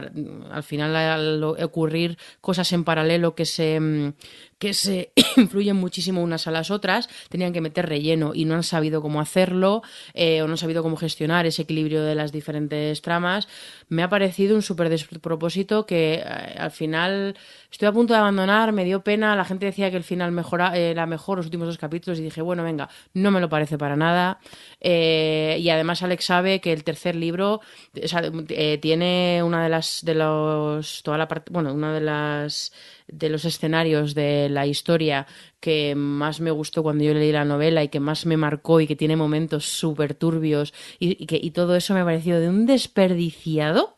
al 0.51 0.63
final 0.63 0.97
al 0.97 1.43
ocurrir 1.45 2.19
cosas 2.41 2.73
en 2.73 2.85
paralelo 2.85 3.35
que 3.35 3.45
se, 3.45 3.81
mm, 3.81 4.13
que 4.59 4.75
se 4.75 5.13
influyen 5.37 5.77
muchísimo 5.77 6.23
unas 6.23 6.47
a 6.47 6.51
las 6.51 6.71
otras, 6.71 7.09
tenían 7.29 7.53
que 7.53 7.61
meter 7.61 7.89
relleno 7.89 8.33
y 8.35 8.45
no 8.45 8.55
han 8.55 8.63
sabido 8.63 9.03
cómo 9.03 9.21
hacerlo 9.21 9.83
eh, 10.15 10.43
o 10.43 10.47
no 10.47 10.53
han 10.53 10.59
sabido 10.59 10.83
cómo 10.83 10.97
gestionar 10.97 11.47
ese 11.47 11.63
equilibrio 11.63 12.03
de 12.03 12.15
las 12.15 12.33
diferentes 12.33 13.03
tramas. 13.03 13.49
Me 13.89 14.03
ha 14.03 14.09
parecido 14.09 14.57
un 14.57 14.63
súper 14.63 14.89
despropósito 14.89 15.87
que 15.87 16.15
eh, 16.15 16.55
al 16.59 16.71
final 16.71 17.37
estoy 17.71 17.89
a 17.89 17.93
punto 17.93 18.15
de 18.15 18.21
abandonar, 18.21 18.73
me 18.73 18.85
dio 18.85 19.03
pena, 19.03 19.37
la 19.37 19.45
gente 19.45 19.67
decía 19.67 19.91
que 19.91 19.97
el 19.97 20.05
final 20.05 20.33
mejora, 20.33 20.77
eh, 20.77 20.91
era 20.91 21.07
mejor 21.07 21.39
los 21.39 21.47
últimos 21.47 21.67
dos 21.69 21.79
capítulos 21.79 22.19
y 22.19 22.23
dije, 22.23 22.43
bueno, 22.43 22.63
venga, 22.63 22.89
no 23.15 23.31
me 23.31 23.41
lo 23.41 23.49
parece 23.49 23.79
para 23.79 23.97
nada. 23.97 24.39
Eh, 24.81 25.59
y 25.61 25.69
además 25.71 26.03
Alex 26.03 26.25
sabe 26.25 26.61
que 26.61 26.73
el 26.73 26.85
tercer 26.85 27.17
libro 27.17 27.61
eh, 27.95 28.79
tiene 28.81 29.43
una 29.45 29.63
de 29.63 29.69
las 29.69 30.01
de 30.05 30.15
los 30.15 31.03
toda 31.03 31.19
la 31.19 31.29
parte, 31.29 31.53
bueno, 31.53 31.73
una 31.73 31.93
de 31.93 32.01
las 32.01 32.73
de 33.09 33.29
los 33.29 33.45
escenarios 33.45 34.15
de 34.15 34.49
la 34.49 34.67
historia 34.67 35.27
que 35.61 35.95
más 35.95 36.41
me 36.41 36.51
gustó 36.51 36.83
cuando 36.83 37.05
yo 37.05 37.15
leí 37.15 37.33
la 37.33 37.45
novela 37.45 37.83
y 37.83 37.89
que 37.89 38.01
más 38.01 38.27
me 38.27 38.37
marcó 38.37 38.81
y 38.81 38.87
que 38.87 38.97
tiene 38.97 39.17
momentos 39.17 39.67
súper 39.67 40.15
turbios 40.15 40.75
y, 40.99 41.23
y 41.23 41.27
que 41.27 41.39
y 41.41 41.51
todo 41.53 41.77
eso 41.77 41.95
me 41.95 42.01
ha 42.01 42.05
parecido 42.05 42.41
de 42.41 42.49
un 42.49 42.67
desperdiciado 42.67 43.95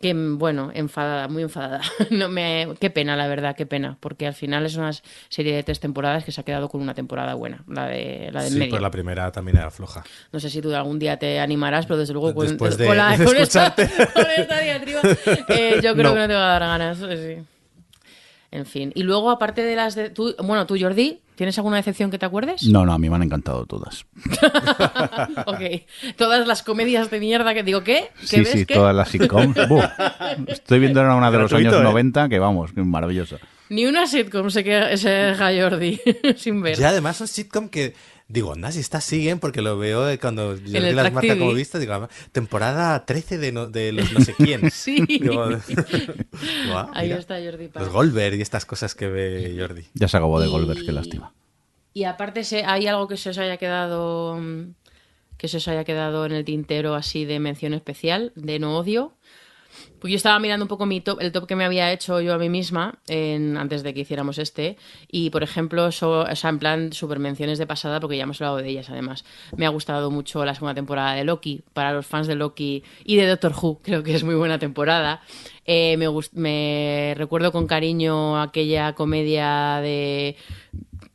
que 0.00 0.14
bueno, 0.14 0.70
enfadada, 0.74 1.28
muy 1.28 1.42
enfadada. 1.42 1.80
No 2.10 2.28
me, 2.28 2.68
qué 2.80 2.90
pena, 2.90 3.16
la 3.16 3.26
verdad, 3.26 3.54
qué 3.56 3.66
pena, 3.66 3.96
porque 4.00 4.26
al 4.26 4.34
final 4.34 4.64
es 4.66 4.76
una 4.76 4.90
serie 5.28 5.54
de 5.54 5.62
tres 5.62 5.80
temporadas 5.80 6.24
que 6.24 6.32
se 6.32 6.40
ha 6.40 6.44
quedado 6.44 6.68
con 6.68 6.80
una 6.80 6.94
temporada 6.94 7.34
buena, 7.34 7.64
la 7.68 7.86
de 7.86 8.30
la 8.32 8.42
del 8.42 8.52
Sí, 8.52 8.58
medio. 8.58 8.70
pues 8.70 8.82
la 8.82 8.90
primera 8.90 9.30
también 9.32 9.56
era 9.58 9.70
floja. 9.70 10.04
No 10.32 10.40
sé 10.40 10.50
si 10.50 10.60
tú 10.62 10.74
algún 10.74 10.98
día 10.98 11.18
te 11.18 11.40
animarás, 11.40 11.86
pero 11.86 11.98
desde 11.98 12.12
luego 12.14 12.34
con, 12.34 12.46
Después 12.46 12.76
de- 12.78 12.86
con 12.86 12.96
la- 12.96 13.10
de 13.16 13.24
con 13.24 13.36
esta, 13.36 13.66
escucharte. 13.66 14.12
con 14.12 14.26
esta 14.36 14.60
diatriba, 14.60 15.00
eh, 15.48 15.80
yo 15.82 15.94
creo 15.94 16.08
No. 16.10 16.14
que 16.14 16.20
no 16.20 16.28
te 16.28 16.34
va 16.34 16.56
a 16.56 16.58
dar 16.58 16.78
ganas. 16.78 16.98
sí. 16.98 17.36
En 18.50 18.64
fin. 18.64 18.92
Y 18.94 19.02
luego, 19.02 19.30
aparte 19.30 19.62
de 19.62 19.76
las 19.76 19.94
de. 19.94 20.08
Tú, 20.10 20.34
bueno, 20.42 20.66
tú, 20.66 20.76
Jordi, 20.80 21.20
¿tienes 21.38 21.56
alguna 21.56 21.76
decepción 21.76 22.10
que 22.10 22.18
te 22.18 22.26
acuerdes? 22.26 22.64
No, 22.64 22.84
no, 22.84 22.92
a 22.92 22.98
mí 22.98 23.08
me 23.08 23.14
han 23.14 23.22
encantado 23.22 23.64
todas. 23.64 24.04
ok. 25.46 25.60
Todas 26.16 26.46
las 26.48 26.64
comedias 26.64 27.10
de 27.10 27.20
mierda 27.20 27.54
que 27.54 27.62
digo, 27.62 27.84
¿qué? 27.84 28.10
¿Qué 28.20 28.26
Sí, 28.26 28.36
ves? 28.40 28.48
sí, 28.50 28.66
¿Qué? 28.66 28.74
todas 28.74 28.94
las 28.94 29.08
sitcoms. 29.08 29.56
Estoy 30.48 30.80
viendo 30.80 31.00
ahora 31.00 31.14
una 31.14 31.30
de 31.30 31.38
los 31.38 31.52
años 31.52 31.72
¿eh? 31.74 31.80
90 31.82 32.28
que 32.28 32.38
vamos, 32.40 32.72
que 32.72 32.82
maravillosa. 32.82 33.36
Ni 33.70 33.86
una 33.86 34.06
sitcom 34.06 34.50
se, 34.50 34.64
queda, 34.64 34.96
se 34.96 35.08
deja 35.10 35.50
Jordi 35.56 36.00
sin 36.36 36.60
ver. 36.60 36.78
Y 36.80 36.82
además 36.84 37.16
son 37.18 37.28
sitcom 37.28 37.68
que 37.68 37.94
digo, 38.28 38.52
anda, 38.52 38.70
si 38.72 38.80
estas 38.80 39.04
siguen, 39.04 39.38
porque 39.40 39.62
lo 39.62 39.78
veo 39.78 40.04
de 40.04 40.18
cuando 40.18 40.54
yo 40.56 40.78
el 40.78 40.94
las 40.94 41.04
Track 41.06 41.14
marca 41.14 41.28
TV. 41.34 41.38
como 41.40 41.52
vistas, 41.54 41.80
digo, 41.80 41.94
"Ah, 41.94 42.08
temporada 42.32 43.04
13 43.06 43.38
de, 43.38 43.52
no- 43.52 43.66
de 43.66 43.92
los 43.92 44.12
no 44.12 44.20
sé 44.20 44.34
quién. 44.34 44.70
Sí. 44.70 45.02
Digo, 45.08 45.44
Ahí 46.94 47.08
mira. 47.08 47.18
está 47.18 47.38
Jordi 47.42 47.68
Paz. 47.68 47.82
Los 47.84 47.92
Goldberg 47.92 48.36
y 48.36 48.42
estas 48.42 48.64
cosas 48.66 48.94
que 48.94 49.08
ve 49.08 49.56
Jordi. 49.58 49.86
Ya 49.94 50.08
se 50.08 50.16
acabó 50.16 50.40
de 50.40 50.46
Y- 50.46 50.50
Goldberg, 50.50 50.84
qué 50.84 50.92
lástima. 50.92 51.34
Y 51.94 52.04
aparte, 52.04 52.44
se- 52.44 52.64
¿hay 52.64 52.86
algo 52.86 53.08
que 53.08 53.16
se 53.16 53.30
os 53.30 53.38
haya 53.38 53.56
quedado 53.56 54.38
que 55.36 55.46
se 55.46 55.58
os 55.58 55.68
haya 55.68 55.84
quedado 55.84 56.26
en 56.26 56.32
el 56.32 56.44
tintero 56.44 56.96
así 56.96 57.24
de 57.24 57.38
mención 57.38 57.72
especial, 57.72 58.32
de 58.34 58.58
no 58.58 58.76
odio? 58.76 59.12
Pues 60.00 60.12
yo 60.12 60.16
estaba 60.16 60.38
mirando 60.38 60.64
un 60.64 60.68
poco 60.68 60.86
mi 60.86 61.00
top, 61.00 61.20
el 61.20 61.32
top 61.32 61.46
que 61.46 61.56
me 61.56 61.64
había 61.64 61.92
hecho 61.92 62.20
yo 62.20 62.34
a 62.34 62.38
mí 62.38 62.48
misma 62.48 62.98
en, 63.08 63.56
antes 63.56 63.82
de 63.82 63.94
que 63.94 64.00
hiciéramos 64.00 64.38
este. 64.38 64.76
Y, 65.10 65.30
por 65.30 65.42
ejemplo, 65.42 65.86
o 65.86 65.92
sea, 65.92 66.50
en 66.50 66.58
plan 66.58 66.92
super 66.92 67.18
menciones 67.18 67.58
de 67.58 67.66
pasada, 67.66 68.00
porque 68.00 68.16
ya 68.16 68.22
hemos 68.22 68.40
hablado 68.40 68.58
de 68.58 68.68
ellas 68.68 68.90
además. 68.90 69.24
Me 69.56 69.66
ha 69.66 69.70
gustado 69.70 70.10
mucho 70.10 70.44
la 70.44 70.54
segunda 70.54 70.74
temporada 70.74 71.14
de 71.14 71.24
Loki. 71.24 71.62
Para 71.72 71.92
los 71.92 72.06
fans 72.06 72.26
de 72.26 72.36
Loki 72.36 72.84
y 73.04 73.16
de 73.16 73.26
Doctor 73.26 73.52
Who, 73.60 73.80
creo 73.82 74.02
que 74.02 74.14
es 74.14 74.24
muy 74.24 74.34
buena 74.34 74.58
temporada. 74.58 75.22
Eh, 75.64 75.96
me, 76.32 77.14
recuerdo 77.16 77.52
con 77.52 77.66
cariño 77.66 78.40
aquella 78.40 78.94
comedia 78.94 79.80
de 79.82 80.36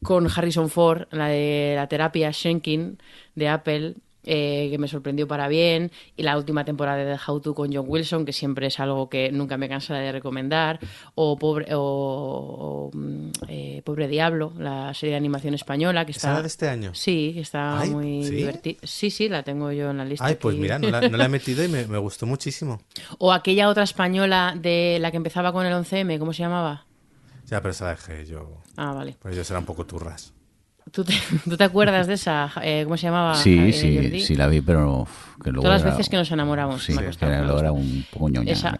con 0.03 0.27
Harrison 0.27 0.69
Ford, 0.69 1.07
la 1.11 1.27
de 1.27 1.73
la 1.75 1.87
terapia 1.87 2.29
Shenkin 2.31 2.99
de 3.35 3.47
Apple, 3.47 3.95
eh, 4.23 4.67
que 4.71 4.77
me 4.77 4.87
sorprendió 4.87 5.27
para 5.27 5.47
bien, 5.47 5.91
y 6.15 6.23
la 6.23 6.37
última 6.37 6.65
temporada 6.65 7.03
de 7.03 7.17
How 7.27 7.39
To 7.39 7.53
con 7.53 7.73
John 7.73 7.85
Wilson, 7.87 8.25
que 8.25 8.33
siempre 8.33 8.67
es 8.67 8.79
algo 8.79 9.09
que 9.09 9.31
nunca 9.31 9.57
me 9.57 9.69
cansa 9.69 9.95
de 9.95 10.11
recomendar, 10.11 10.79
o 11.15 11.37
Pobre, 11.37 11.73
o, 11.73 11.79
o, 11.79 12.97
mm, 12.97 13.31
eh, 13.47 13.81
Pobre 13.83 14.07
Diablo, 14.07 14.53
la 14.57 14.93
serie 14.93 15.11
de 15.11 15.17
animación 15.17 15.53
española, 15.53 16.05
que 16.05 16.11
¿Esa 16.11 16.29
está... 16.29 16.41
de 16.41 16.47
este 16.47 16.69
año? 16.69 16.93
Sí, 16.93 17.31
que 17.33 17.41
está 17.41 17.79
Ay, 17.79 17.89
muy 17.89 18.23
¿sí? 18.23 18.35
divertida. 18.35 18.79
Sí, 18.83 19.09
sí, 19.09 19.29
la 19.29 19.43
tengo 19.43 19.71
yo 19.71 19.89
en 19.91 19.97
la 19.97 20.05
lista. 20.05 20.25
Ay, 20.25 20.35
pues 20.35 20.55
mira, 20.57 20.79
no 20.79 20.89
la, 20.89 21.01
no 21.01 21.17
la 21.17 21.25
he 21.25 21.29
metido 21.29 21.63
y 21.63 21.67
me, 21.67 21.85
me 21.87 21.97
gustó 21.97 22.25
muchísimo. 22.25 22.81
O 23.19 23.31
aquella 23.33 23.69
otra 23.69 23.83
española 23.83 24.55
de 24.59 24.97
la 24.99 25.11
que 25.11 25.17
empezaba 25.17 25.51
con 25.51 25.65
el 25.65 25.73
11M, 25.73 26.19
¿cómo 26.19 26.33
se 26.33 26.43
llamaba? 26.43 26.85
Ya, 27.47 27.61
pero 27.61 27.71
esa 27.71 27.85
la 27.85 27.91
dejé 27.91 28.25
yo. 28.25 28.61
Ah, 28.77 28.93
vale. 28.93 29.17
Pues 29.21 29.35
yo 29.35 29.43
será 29.43 29.59
un 29.59 29.65
poco 29.65 29.85
turras. 29.85 30.33
¿Tú 30.91 31.03
te, 31.03 31.13
tú 31.49 31.57
te 31.57 31.63
acuerdas 31.63 32.07
de 32.07 32.13
esa? 32.13 32.51
Eh, 32.61 32.83
¿Cómo 32.83 32.97
se 32.97 33.07
llamaba? 33.07 33.35
Sí, 33.35 33.57
eh, 33.59 33.73
sí, 33.73 33.95
Jordi? 33.95 34.19
sí 34.21 34.35
la 34.35 34.47
vi, 34.47 34.61
pero 34.61 35.07
que 35.43 35.51
luego 35.51 35.63
Todas 35.63 35.83
las 35.83 35.93
veces 35.93 36.09
que 36.09 36.17
nos 36.17 36.31
enamoramos. 36.31 36.83
Sí, 36.83 36.93
me 36.93 37.09
que 37.09 37.25
era 37.25 37.71
un 37.71 38.05
poco 38.11 38.29
ñoña. 38.29 38.51
Esa 38.51 38.77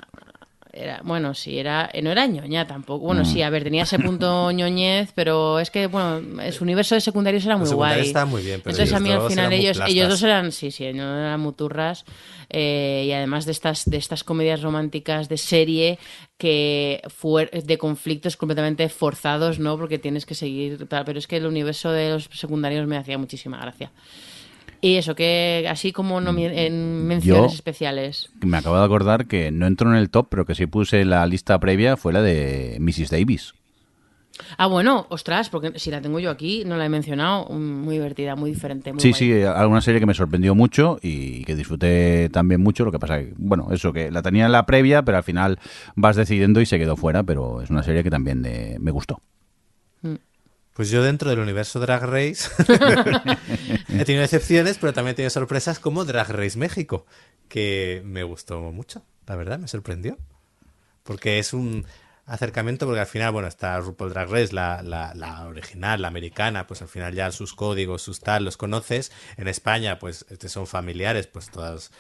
era, 0.74 1.02
bueno, 1.04 1.34
sí, 1.36 1.58
era, 1.60 1.90
no 2.02 2.12
era 2.12 2.26
ñoña 2.26 2.66
tampoco. 2.68 3.04
Mm. 3.06 3.08
Bueno, 3.08 3.26
sí, 3.26 3.41
a 3.41 3.50
ver, 3.50 3.64
tenía 3.64 3.84
ese 3.84 4.00
punto 4.00 4.52
ñoñez, 4.52 5.12
pero 5.14 5.60
es 5.60 5.70
que, 5.72 5.88
bueno, 5.88 6.22
su 6.52 6.64
universo 6.64 6.95
de 6.95 7.02
secundarios 7.02 7.45
era 7.45 7.58
muy 7.58 7.68
guay. 7.76 8.02
estaban 8.08 8.30
muy 8.30 8.41
bien, 8.41 8.60
pero 8.62 8.72
Entonces 8.76 8.94
a 8.95 9.00
mí 9.00 9.12
al 9.12 9.22
final 9.30 9.54
ellos, 9.54 9.78
ellos 9.88 10.10
dos 10.10 10.24
eran, 10.24 10.52
sí, 10.52 10.72
sí, 10.72 10.91
no 10.94 11.18
eran 11.20 11.40
muturras. 11.40 12.06
eh, 12.50 13.06
y 13.08 13.12
además 13.14 13.45
de 13.45 13.52
estas, 13.52 13.86
de 13.86 13.98
estas 13.98 14.24
comedias 14.24 14.62
románticas 14.62 15.30
de 15.30 15.38
serie 15.38 16.00
que 16.38 17.02
fuer- 17.22 17.50
de 17.64 17.78
conflictos 17.78 18.36
completamente 18.38 18.90
forzados, 18.90 19.60
¿no? 19.60 19.78
Porque 19.78 19.98
tienes 20.00 20.26
que 20.26 20.36
seguir, 20.36 20.88
tal, 20.88 21.06
pero 21.06 21.20
es 21.20 21.28
que 21.28 21.38
el 21.38 21.45
universo 21.45 21.91
de 21.91 22.10
los 22.12 22.30
secundarios 22.34 22.86
me 22.88 22.98
hacía 22.98 23.18
muchísima 23.18 23.58
gracia. 23.60 23.91
Y 24.85 24.97
eso, 24.97 25.15
que 25.15 25.65
así 25.69 25.93
como 25.93 26.19
no 26.19 26.38
en 26.38 27.07
menciones 27.07 27.51
Yo- 27.51 27.55
especiales. 27.55 28.30
Me 28.41 28.57
acabo 28.57 28.77
de 28.77 28.84
acordar 28.84 29.27
que 29.27 29.49
no 29.49 29.65
entró 29.65 29.89
en 29.89 29.95
el 29.95 30.10
top, 30.10 30.27
pero 30.30 30.45
que 30.45 30.55
sí 30.55 30.65
puse 30.65 31.05
la 31.05 31.26
lista 31.26 31.57
previa, 31.57 31.95
fue 31.95 32.11
la 32.11 32.22
de 32.22 32.76
Mrs. 32.81 33.10
Davis. 33.10 33.53
Ah, 34.57 34.65
bueno, 34.68 35.05
ostras, 35.10 35.49
porque 35.49 35.80
si 35.80 35.89
la 35.89 36.01
tengo 36.01 36.19
yo 36.19 36.30
aquí, 36.30 36.64
no 36.65 36.76
la 36.76 36.85
he 36.85 36.89
mencionado, 36.89 37.47
mm, 37.49 37.55
muy 37.85 37.95
divertida, 37.95 38.35
muy 38.35 38.49
diferente. 38.51 38.91
Muy 38.91 38.99
Sí, 38.99 39.11
guay. 39.11 39.19
sí, 39.19 39.41
alguna 39.43 39.80
serie 39.80 40.01
que 40.01 40.05
me 40.05 40.14
sorprendió 40.15 40.53
mucho 40.53 40.99
y 41.01 41.45
que 41.45 41.55
disfruté 41.55 42.27
también 42.30 42.60
mucho. 42.60 42.84
Lo 42.84 42.91
que 42.91 42.99
pasa 42.99 43.19
que, 43.19 43.31
bueno, 43.38 43.69
eso 43.72 43.93
que 43.93 44.11
la 44.11 44.22
tenía 44.22 44.47
en 44.47 44.51
la 44.51 44.65
previa, 44.65 45.03
pero 45.03 45.18
al 45.18 45.23
final 45.23 45.60
vas 45.95 46.18
decidiendo 46.18 46.60
y 46.60 46.65
se 46.65 46.77
quedó 46.77 46.97
fuera, 46.97 47.23
pero 47.23 47.61
es 47.61 47.69
una 47.69 47.84
serie 47.84 48.03
que 48.03 48.10
también 48.10 48.43
eh, 48.45 48.76
me 48.81 48.91
gustó. 48.91 49.22
Pues 50.74 50.90
yo 50.90 51.04
dentro 51.04 51.30
del 51.30 51.40
universo 51.40 51.80
Drag 51.80 52.04
Race 52.04 52.50
he 53.90 54.06
tenido 54.06 54.24
excepciones, 54.24 54.78
pero 54.80 54.91
también 54.91 55.14
he 55.14 55.16
tenido 55.16 55.30
sorpresas 55.30 55.80
como 55.80 56.04
Drag 56.04 56.30
Race 56.30 56.58
México, 56.58 57.06
que 57.48 58.02
me 58.06 58.24
gustó 58.24 58.60
mucho, 58.60 59.04
la 59.28 59.36
verdad, 59.36 59.60
me 59.60 59.68
sorprendió. 59.68 60.18
Porque 61.04 61.38
es 61.38 61.54
un 61.54 61.86
acercamiento, 62.26 62.86
porque 62.86 63.02
al 63.02 63.08
final, 63.08 63.32
bueno, 63.34 63.48
está 63.48 63.80
RuPaul 63.80 64.12
Drag 64.12 64.30
Race, 64.30 64.54
la, 64.54 64.82
la, 64.82 65.14
la 65.14 65.45
original, 65.45 66.02
la 66.02 66.08
americana, 66.08 66.66
pues 66.66 66.82
al 66.82 66.88
final 66.88 67.14
ya 67.14 67.32
sus 67.32 67.54
códigos, 67.54 68.02
sus 68.02 68.20
tal, 68.20 68.45
los 68.45 68.58
conoces. 68.58 69.12
En 69.38 69.48
España, 69.48 70.00
pues 70.00 70.26
este 70.30 70.50
son 70.50 70.66
familiares, 70.66 71.28
pues 71.28 71.50
todas 71.50 71.91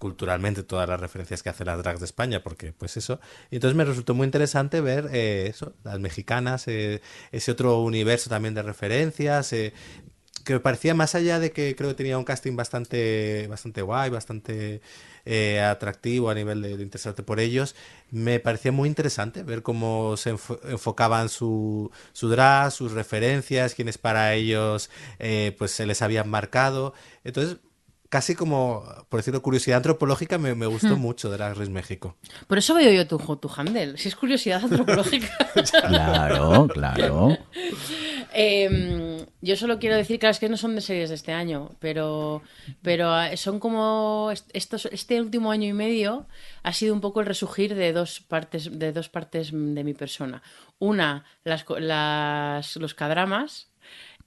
culturalmente 0.00 0.64
todas 0.64 0.88
las 0.88 0.98
referencias 0.98 1.44
que 1.44 1.50
hacen 1.50 1.68
las 1.68 1.78
drags 1.78 2.00
de 2.00 2.06
España, 2.06 2.42
porque 2.42 2.72
pues 2.72 2.96
eso. 2.96 3.20
Y 3.52 3.56
entonces 3.56 3.76
me 3.76 3.84
resultó 3.84 4.14
muy 4.14 4.24
interesante 4.24 4.80
ver 4.80 5.08
eh, 5.12 5.46
eso, 5.48 5.74
las 5.84 6.00
mexicanas, 6.00 6.66
eh, 6.66 7.00
ese 7.30 7.52
otro 7.52 7.80
universo 7.82 8.28
también 8.30 8.54
de 8.54 8.62
referencias, 8.62 9.52
eh, 9.52 9.72
que 10.44 10.54
me 10.54 10.60
parecía 10.60 10.94
más 10.94 11.14
allá 11.14 11.38
de 11.38 11.52
que 11.52 11.76
creo 11.76 11.90
que 11.90 11.94
tenía 11.96 12.16
un 12.18 12.24
casting 12.24 12.56
bastante, 12.56 13.46
bastante 13.48 13.82
guay, 13.82 14.10
bastante 14.10 14.80
eh, 15.26 15.60
atractivo 15.60 16.30
a 16.30 16.34
nivel 16.34 16.62
de, 16.62 16.70
interesarte 16.72 17.22
por 17.22 17.40
ellos, 17.40 17.76
me 18.10 18.40
parecía 18.40 18.72
muy 18.72 18.88
interesante 18.88 19.42
ver 19.42 19.62
cómo 19.62 20.16
se 20.16 20.34
enfo- 20.34 20.58
enfocaban 20.64 21.28
su, 21.28 21.90
su 22.12 22.28
drag, 22.30 22.72
sus 22.72 22.92
referencias, 22.92 23.74
quienes 23.74 23.98
para 23.98 24.34
ellos 24.34 24.90
eh, 25.18 25.54
pues 25.58 25.72
se 25.72 25.86
les 25.86 26.00
habían 26.02 26.28
marcado. 26.30 26.94
Entonces, 27.24 27.58
casi 28.10 28.34
como, 28.34 28.84
por 29.08 29.20
decirlo, 29.20 29.40
curiosidad 29.40 29.78
antropológica, 29.78 30.36
me, 30.36 30.54
me 30.54 30.66
gustó 30.66 30.96
mucho 30.98 31.30
Drag 31.30 31.56
Race 31.56 31.70
México. 31.70 32.16
Por 32.46 32.58
eso 32.58 32.74
veo 32.74 32.92
yo 32.92 33.06
tu, 33.06 33.16
tu 33.36 33.50
handle, 33.56 33.96
si 33.96 34.08
es 34.08 34.16
curiosidad 34.16 34.62
antropológica. 34.62 35.28
Claro, 35.88 36.68
claro. 36.68 37.38
Eh, 38.32 39.26
yo 39.40 39.56
solo 39.56 39.78
quiero 39.78 39.96
decir, 39.96 40.18
claro, 40.18 40.30
es 40.32 40.38
que 40.38 40.48
no 40.48 40.56
son 40.56 40.74
de 40.74 40.80
series 40.80 41.08
de 41.08 41.14
este 41.14 41.32
año, 41.32 41.70
pero, 41.80 42.42
pero 42.82 43.20
eh, 43.22 43.36
son 43.36 43.58
como 43.58 44.30
est- 44.32 44.50
estos, 44.52 44.86
este 44.86 45.20
último 45.20 45.50
año 45.50 45.66
y 45.68 45.72
medio 45.72 46.26
ha 46.62 46.72
sido 46.72 46.94
un 46.94 47.00
poco 47.00 47.20
el 47.20 47.26
resurgir 47.26 47.74
de 47.74 47.92
dos 47.92 48.20
partes, 48.20 48.78
de 48.78 48.92
dos 48.92 49.08
partes 49.08 49.50
de 49.52 49.84
mi 49.84 49.94
persona. 49.94 50.42
Una, 50.78 51.24
las, 51.44 51.64
co- 51.64 51.78
las, 51.80 52.76
los 52.76 52.94
cadramas, 52.94 53.68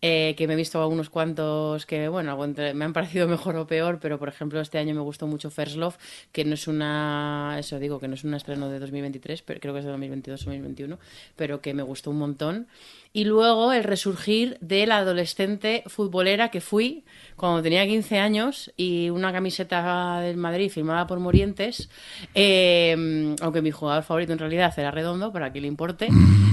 eh, 0.05 0.35
que 0.35 0.47
me 0.47 0.53
he 0.53 0.57
visto 0.57 0.81
algunos 0.81 1.09
cuantos 1.09 1.85
que, 1.85 2.09
bueno, 2.09 2.37
me 2.37 2.83
han 2.83 2.91
parecido 2.91 3.25
mejor 3.29 3.55
o 3.55 3.65
peor, 3.65 3.99
pero 4.01 4.19
por 4.19 4.27
ejemplo 4.27 4.59
este 4.59 4.77
año 4.77 4.93
me 4.93 4.99
gustó 4.99 5.27
mucho 5.27 5.49
First 5.49 5.77
Love, 5.77 5.95
que 6.33 6.43
no 6.43 6.55
es 6.55 6.67
una, 6.67 7.55
eso 7.57 7.79
digo, 7.79 8.01
que 8.01 8.09
no 8.09 8.15
es 8.15 8.25
un 8.25 8.33
estreno 8.33 8.67
de 8.67 8.79
2023, 8.79 9.43
pero 9.43 9.61
creo 9.61 9.73
que 9.73 9.79
es 9.79 9.85
de 9.85 9.93
2022-2021, 9.93 10.97
pero 11.37 11.61
que 11.61 11.73
me 11.73 11.83
gustó 11.83 12.11
un 12.11 12.17
montón. 12.17 12.67
Y 13.15 13.25
luego 13.25 13.71
el 13.73 13.83
resurgir 13.83 14.57
de 14.59 14.87
la 14.87 14.97
adolescente 14.97 15.83
futbolera 15.85 16.49
que 16.49 16.61
fui 16.61 17.03
cuando 17.35 17.61
tenía 17.61 17.85
15 17.85 18.17
años 18.17 18.73
y 18.75 19.11
una 19.11 19.31
camiseta 19.31 20.19
del 20.19 20.35
Madrid 20.37 20.71
firmada 20.71 21.05
por 21.05 21.19
Morientes, 21.19 21.91
eh, 22.33 23.35
aunque 23.39 23.61
mi 23.61 23.69
jugador 23.69 24.03
favorito 24.03 24.33
en 24.33 24.39
realidad 24.39 24.73
era 24.77 24.89
Redondo, 24.89 25.31
para 25.31 25.53
que 25.53 25.61
le 25.61 25.67
importe. 25.67 26.09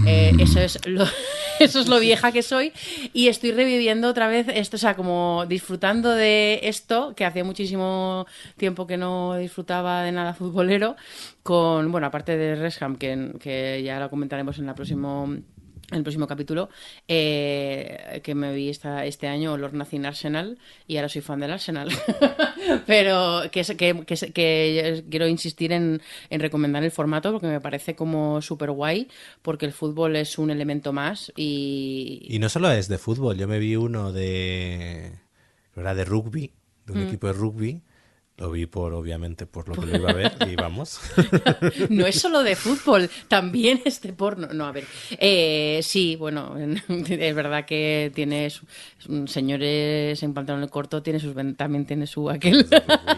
Eh, 0.06 0.32
eso, 0.38 0.60
es 0.60 0.86
lo, 0.86 1.04
eso 1.60 1.80
es 1.80 1.88
lo 1.88 1.98
vieja 1.98 2.30
que 2.30 2.42
soy. 2.42 2.74
Y 3.14 3.28
estoy 3.28 3.52
reviviendo 3.52 4.08
otra 4.08 4.28
vez 4.28 4.46
esto, 4.52 4.76
o 4.76 4.80
sea, 4.80 4.96
como 4.96 5.46
disfrutando 5.48 6.10
de 6.10 6.60
esto, 6.64 7.14
que 7.16 7.24
hacía 7.24 7.42
muchísimo 7.42 8.26
tiempo 8.58 8.86
que 8.86 8.98
no 8.98 9.36
disfrutaba 9.36 10.02
de 10.02 10.12
nada 10.12 10.34
futbolero, 10.34 10.96
con, 11.42 11.90
bueno, 11.90 12.08
aparte 12.08 12.36
de 12.36 12.54
Resham, 12.54 12.96
que, 12.96 13.32
que 13.40 13.82
ya 13.82 13.98
lo 13.98 14.10
comentaremos 14.10 14.58
en 14.58 14.66
la 14.66 14.74
próximo 14.74 15.36
en 15.90 15.98
el 15.98 16.02
próximo 16.02 16.26
capítulo, 16.26 16.68
eh, 17.08 18.20
que 18.22 18.34
me 18.34 18.54
vi 18.54 18.68
esta, 18.68 19.04
este 19.04 19.26
año 19.28 19.56
Lord 19.56 19.74
Nothing 19.74 20.06
Arsenal 20.06 20.58
y 20.86 20.96
ahora 20.96 21.08
soy 21.08 21.22
fan 21.22 21.40
del 21.40 21.52
Arsenal. 21.52 21.88
Pero 22.86 23.42
que, 23.50 23.62
que, 23.76 24.04
que, 24.04 24.32
que 24.32 25.04
quiero 25.10 25.26
insistir 25.26 25.72
en, 25.72 26.00
en 26.28 26.40
recomendar 26.40 26.84
el 26.84 26.90
formato 26.90 27.32
porque 27.32 27.46
me 27.46 27.60
parece 27.60 27.94
como 27.94 28.40
súper 28.42 28.70
guay, 28.70 29.08
porque 29.42 29.66
el 29.66 29.72
fútbol 29.72 30.16
es 30.16 30.38
un 30.38 30.50
elemento 30.50 30.92
más 30.92 31.32
y... 31.36 32.26
Y 32.28 32.38
no 32.38 32.48
solo 32.48 32.70
es 32.70 32.88
de 32.88 32.98
fútbol, 32.98 33.36
yo 33.36 33.48
me 33.48 33.58
vi 33.58 33.76
uno 33.76 34.12
de. 34.12 35.12
Era 35.76 35.94
de 35.94 36.04
rugby, 36.04 36.52
de 36.86 36.92
un 36.92 37.02
equipo 37.02 37.26
de 37.26 37.32
rugby. 37.32 37.82
Lo 38.40 38.50
vi 38.50 38.64
por, 38.64 38.94
obviamente, 38.94 39.44
por 39.44 39.68
lo 39.68 39.74
que 39.74 39.86
lo 39.86 39.98
iba 39.98 40.10
a 40.10 40.14
ver, 40.14 40.32
y 40.50 40.56
vamos. 40.56 40.98
No 41.90 42.06
es 42.06 42.18
solo 42.18 42.42
de 42.42 42.56
fútbol, 42.56 43.10
también 43.28 43.82
es 43.84 44.00
de 44.00 44.14
porno. 44.14 44.48
No, 44.54 44.64
a 44.64 44.72
ver. 44.72 44.86
Eh, 45.18 45.80
sí, 45.82 46.16
bueno, 46.16 46.56
es 46.88 47.34
verdad 47.34 47.66
que 47.66 48.10
tienes 48.14 48.62
señores 49.26 50.22
en 50.22 50.32
pantalón 50.32 50.66
corto, 50.68 51.02
tiene 51.02 51.20
sus 51.20 51.34
también 51.54 51.84
tiene 51.84 52.06
su 52.06 52.30
aquel. 52.30 52.66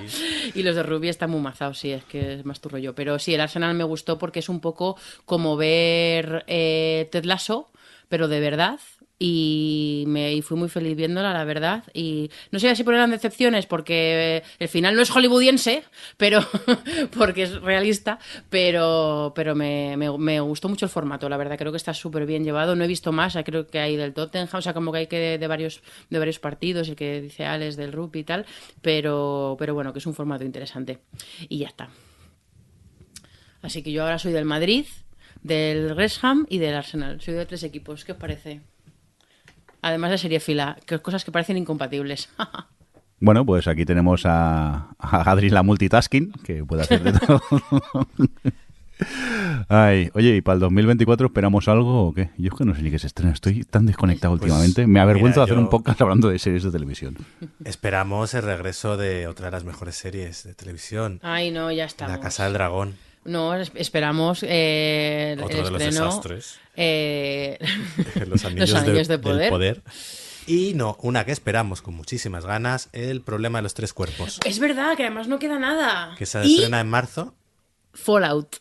y 0.55 0.63
los 0.65 0.75
de 0.75 0.83
rugby 0.83 1.09
están 1.09 1.31
muy 1.31 1.41
mazados, 1.41 1.79
sí, 1.79 1.93
es 1.93 2.03
que 2.03 2.35
es 2.35 2.45
más 2.45 2.61
tu 2.61 2.69
rollo. 2.69 2.93
Pero 2.97 3.21
sí, 3.21 3.33
el 3.33 3.41
Arsenal 3.41 3.77
me 3.77 3.85
gustó 3.85 4.19
porque 4.19 4.41
es 4.41 4.49
un 4.49 4.59
poco 4.59 4.97
como 5.25 5.57
ver 5.57 6.45
eh, 6.49 7.09
Ted 7.13 7.25
Lasso, 7.25 7.71
pero 8.09 8.27
de 8.27 8.41
verdad. 8.41 8.81
Y, 9.25 10.03
me, 10.09 10.43
fui 10.43 10.57
muy 10.57 10.69
feliz 10.69 10.97
viéndola, 10.97 11.33
la 11.33 11.45
verdad. 11.45 11.85
Y 11.95 12.29
no 12.51 12.59
sé 12.59 12.75
si 12.75 12.83
ponerán 12.83 13.13
decepciones 13.13 13.67
porque 13.67 14.43
el 14.59 14.69
final 14.69 14.97
no 14.97 15.03
es 15.03 15.11
hollywoodiense, 15.11 15.85
pero 16.17 16.41
porque 17.17 17.45
es 17.45 17.61
realista, 17.61 18.19
pero, 18.51 19.33
pero 19.37 19.55
me, 19.55 19.97
me- 19.97 20.41
gustó 20.41 20.69
mucho 20.69 20.87
el 20.87 20.91
formato, 20.91 21.29
la 21.29 21.37
verdad. 21.37 21.57
Creo 21.57 21.71
que 21.71 21.77
está 21.77 21.95
súper 21.95 22.27
bien 22.27 22.43
llevado. 22.43 22.75
No 22.75 22.83
he 22.83 22.89
visto 22.89 23.13
más, 23.13 23.37
eh, 23.37 23.45
creo 23.45 23.69
que 23.69 23.79
hay 23.79 23.97
del 23.97 24.13
Tottenham, 24.13 24.49
o 24.53 24.61
sea, 24.61 24.75
como 24.75 24.91
que 24.91 24.99
hay 24.99 25.07
que 25.07 25.39
de, 25.39 25.47
varios, 25.47 25.83
de 26.11 26.19
varios 26.19 26.41
partidos, 26.41 26.89
el 26.89 26.97
que 26.97 27.21
dice 27.21 27.45
Alex 27.45 27.77
del 27.77 27.93
rugby 27.93 28.21
y 28.21 28.25
tal, 28.25 28.45
pero, 28.81 29.55
pero 29.57 29.73
bueno, 29.73 29.93
que 29.93 30.01
es 30.01 30.07
un 30.07 30.15
formato 30.15 30.43
interesante. 30.45 30.99
Y 31.49 31.59
ya 31.59 31.69
está. 31.69 31.91
Así 33.63 33.85
que 33.85 33.93
yo 33.93 34.03
ahora 34.03 34.19
soy 34.19 34.33
del 34.33 34.47
Madrid, 34.47 34.87
del 35.43 35.95
Gresham 35.95 36.45
y 36.49 36.59
del 36.59 36.75
Arsenal. 36.75 37.21
Soy 37.21 37.35
de 37.35 37.47
tres 37.47 37.63
equipos. 37.63 38.05
¿Qué 38.05 38.11
os 38.11 38.19
parece? 38.19 38.63
Además 39.83 40.11
de 40.13 40.19
serie 40.19 40.41
fila, 40.41 40.79
que 40.87 40.99
cosas 41.01 41.25
que 41.25 41.33
parecen 41.33 41.57
incompatibles. 41.59 42.29
Bueno, 43.25 43.47
pues 43.47 43.69
aquí 43.69 43.85
tenemos 43.85 44.27
a, 44.27 44.97
a 44.99 45.31
Adri 45.31 45.49
la 45.49 45.63
multitasking, 45.63 46.33
que 46.43 46.65
puede 46.65 46.83
hacer 46.83 47.05
de 47.05 47.13
todo. 47.21 47.41
Ay, 49.69 50.11
oye, 50.15 50.37
¿y 50.37 50.41
para 50.41 50.55
el 50.55 50.61
2024 50.61 51.27
esperamos 51.27 51.69
algo 51.69 52.09
o 52.09 52.13
qué? 52.15 52.31
Yo 52.37 52.51
es 52.53 52.59
que 52.59 52.65
no 52.65 52.75
sé 52.75 52.83
ni 52.83 52.91
qué 52.91 52.99
se 52.99 53.07
estrena, 53.07 53.33
estoy 53.33 53.63
tan 53.65 53.87
desconectado 53.87 54.33
Pues, 54.37 54.43
últimamente. 54.51 54.87
Me 54.89 54.99
avergüenzo 55.01 55.41
mira, 55.41 55.47
de 55.47 55.53
hacer 55.53 55.57
yo- 55.57 55.63
un 55.63 55.71
podcast 55.71 56.01
hablando 56.03 56.29
de 56.31 56.39
series 56.41 56.65
de 56.65 56.71
televisión. 56.73 57.17
Esperamos 57.65 58.35
el 58.35 58.43
regreso 58.43 58.97
de 58.97 59.27
otra 59.27 59.47
de 59.47 59.53
las 59.53 59.65
mejores 59.65 59.95
series 59.97 60.43
de 60.45 60.55
televisión, 60.55 61.21
Ay, 61.23 61.51
no, 61.53 61.71
ya 61.73 61.85
estamos. 61.85 62.13
La 62.17 62.21
Casa 62.21 62.45
del 62.45 62.55
Dragón. 62.55 62.95
No, 63.25 63.55
es- 63.55 63.71
esperamos 63.75 64.45
eh, 64.47 65.37
Otro 65.41 65.59
el 65.59 65.65
de 65.65 65.71
los 65.71 65.81
estreno. 65.83 66.07
desastres. 66.07 66.59
eh, 66.77 67.59
Los 68.27 68.45
anillos, 68.45 68.71
Los 68.71 68.81
anillos 68.83 69.09
de, 69.09 69.17
de 69.17 69.23
poder. 69.23 69.39
del 69.41 69.51
poder. 69.51 69.83
Y 70.47 70.73
no, 70.75 70.97
una 71.03 71.25
que 71.25 71.31
esperamos 71.31 71.83
con 71.83 71.95
muchísimas 71.95 72.45
ganas, 72.45 72.89
el 72.93 73.21
problema 73.23 73.59
de 73.59 73.63
los 73.63 73.75
tres 73.75 73.93
cuerpos. 73.93 74.41
es 74.45 74.59
verdad 74.59 74.97
que 74.97 75.05
además 75.05 75.29
no 75.29 75.39
queda 75.39 75.59
nada. 75.61 76.15
Que 76.19 76.27
se 76.27 76.45
y 76.45 76.55
estrena 76.55 76.81
en 76.81 76.89
marzo. 76.91 77.35
Fallout. 77.95 78.57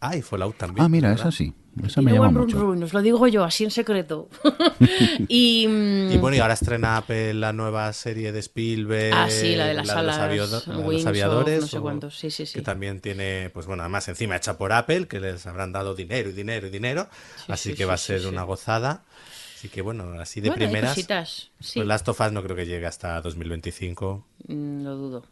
Ah, 0.00 0.16
y 0.16 0.22
Fallout 0.22 0.56
también. 0.56 0.84
Ah, 0.84 0.88
mira, 0.88 1.10
¿verdad? 1.10 1.28
esa 1.28 1.36
sí. 1.36 1.54
Eso 1.84 2.02
me 2.02 2.12
llama 2.12 2.28
buen 2.28 2.46
mucho. 2.46 2.58
run 2.58 2.82
os 2.82 2.92
lo 2.92 3.02
digo 3.02 3.26
yo, 3.28 3.44
así 3.44 3.64
en 3.64 3.70
secreto. 3.70 4.28
y, 5.28 5.66
mm, 5.68 6.12
Y 6.12 6.16
bueno, 6.18 6.36
y 6.36 6.40
ahora 6.40 6.54
estrena 6.54 6.96
Apple 6.96 7.34
la 7.34 7.52
nueva 7.52 7.92
serie 7.92 8.32
de 8.32 8.38
Spielberg. 8.40 9.14
Ah, 9.14 9.28
sí, 9.30 9.56
la 9.56 9.66
de 9.66 9.74
las 9.74 9.86
los 9.86 9.96
alas, 9.96 10.18
la 10.18 10.28
de 10.28 10.36
los 10.36 10.66
Wings 10.68 11.02
of 11.02 11.08
aviadores. 11.08 11.60
no 11.62 11.66
sé 11.66 11.80
cuántos, 11.80 12.18
sí, 12.18 12.30
sí, 12.30 12.46
sí. 12.46 12.54
Que 12.54 12.62
también 12.62 13.00
tiene, 13.00 13.50
pues 13.52 13.66
bueno, 13.66 13.82
además 13.82 14.08
encima 14.08 14.36
hecha 14.36 14.56
por 14.58 14.72
Apple, 14.72 15.06
que 15.08 15.20
les 15.20 15.46
habrán 15.46 15.72
dado 15.72 15.94
dinero 15.94 16.30
y 16.30 16.32
dinero 16.32 16.66
y 16.66 16.70
dinero. 16.70 17.08
Sí, 17.36 17.52
así 17.52 17.68
sí, 17.70 17.76
que 17.76 17.82
sí, 17.82 17.88
va 17.88 17.94
a 17.94 17.98
ser 17.98 18.20
sí. 18.20 18.26
una 18.26 18.42
gozada. 18.44 19.04
Así 19.56 19.68
que 19.68 19.82
bueno, 19.82 20.18
así 20.20 20.40
de 20.40 20.48
bueno, 20.48 20.64
primeras. 20.64 20.94
Pues 20.96 21.76
Last 21.76 22.08
of 22.08 22.18
Us 22.20 22.32
no 22.32 22.42
creo 22.42 22.56
que 22.56 22.66
llegue 22.66 22.86
hasta 22.86 23.20
2025. 23.20 24.24
mm, 24.48 24.84
lo 24.84 24.96
dudo. 24.96 25.24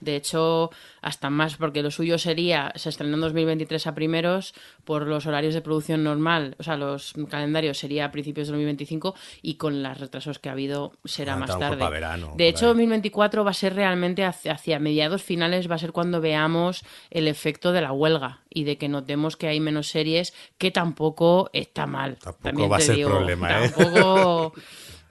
De 0.00 0.16
hecho, 0.16 0.70
hasta 1.02 1.30
más, 1.30 1.56
porque 1.56 1.82
lo 1.82 1.90
suyo 1.90 2.18
sería, 2.18 2.72
se 2.76 2.88
estrenó 2.88 3.14
en 3.14 3.20
2023 3.22 3.86
a 3.86 3.94
primeros, 3.94 4.54
por 4.84 5.06
los 5.06 5.26
horarios 5.26 5.54
de 5.54 5.60
producción 5.60 6.04
normal, 6.04 6.54
o 6.58 6.62
sea, 6.62 6.76
los 6.76 7.14
calendarios 7.28 7.78
sería 7.78 8.06
a 8.06 8.10
principios 8.10 8.48
de 8.48 8.52
2025 8.52 9.14
y 9.42 9.54
con 9.54 9.82
los 9.82 9.98
retrasos 9.98 10.38
que 10.38 10.48
ha 10.48 10.52
habido 10.52 10.92
será 11.04 11.34
Ah, 11.34 11.36
más 11.36 11.58
tarde. 11.58 11.88
verano, 11.90 12.32
de 12.36 12.48
hecho, 12.48 12.66
ahí. 12.66 12.70
2024 12.72 13.44
va 13.44 13.50
a 13.50 13.54
ser 13.54 13.74
realmente 13.74 14.24
hacia, 14.24 14.52
hacia 14.52 14.78
mediados 14.78 15.22
finales, 15.22 15.70
va 15.70 15.74
a 15.74 15.78
ser 15.78 15.92
cuando 15.92 16.20
veamos 16.20 16.84
el 17.10 17.28
efecto 17.28 17.72
de 17.72 17.80
la 17.80 17.92
huelga 17.92 18.40
y 18.50 18.64
de 18.64 18.78
que 18.78 18.88
notemos 18.88 19.36
que 19.36 19.46
hay 19.48 19.60
menos 19.60 19.88
series, 19.88 20.34
que 20.58 20.70
tampoco 20.70 21.50
está 21.52 21.86
mal. 21.86 22.16
Tampoco 22.18 22.42
También 22.42 22.72
va 22.72 22.76
a 22.76 22.80
ser 22.80 22.96
digo, 22.96 23.10
problema, 23.10 23.64
¿eh? 23.64 23.70
Tampoco... 23.70 24.52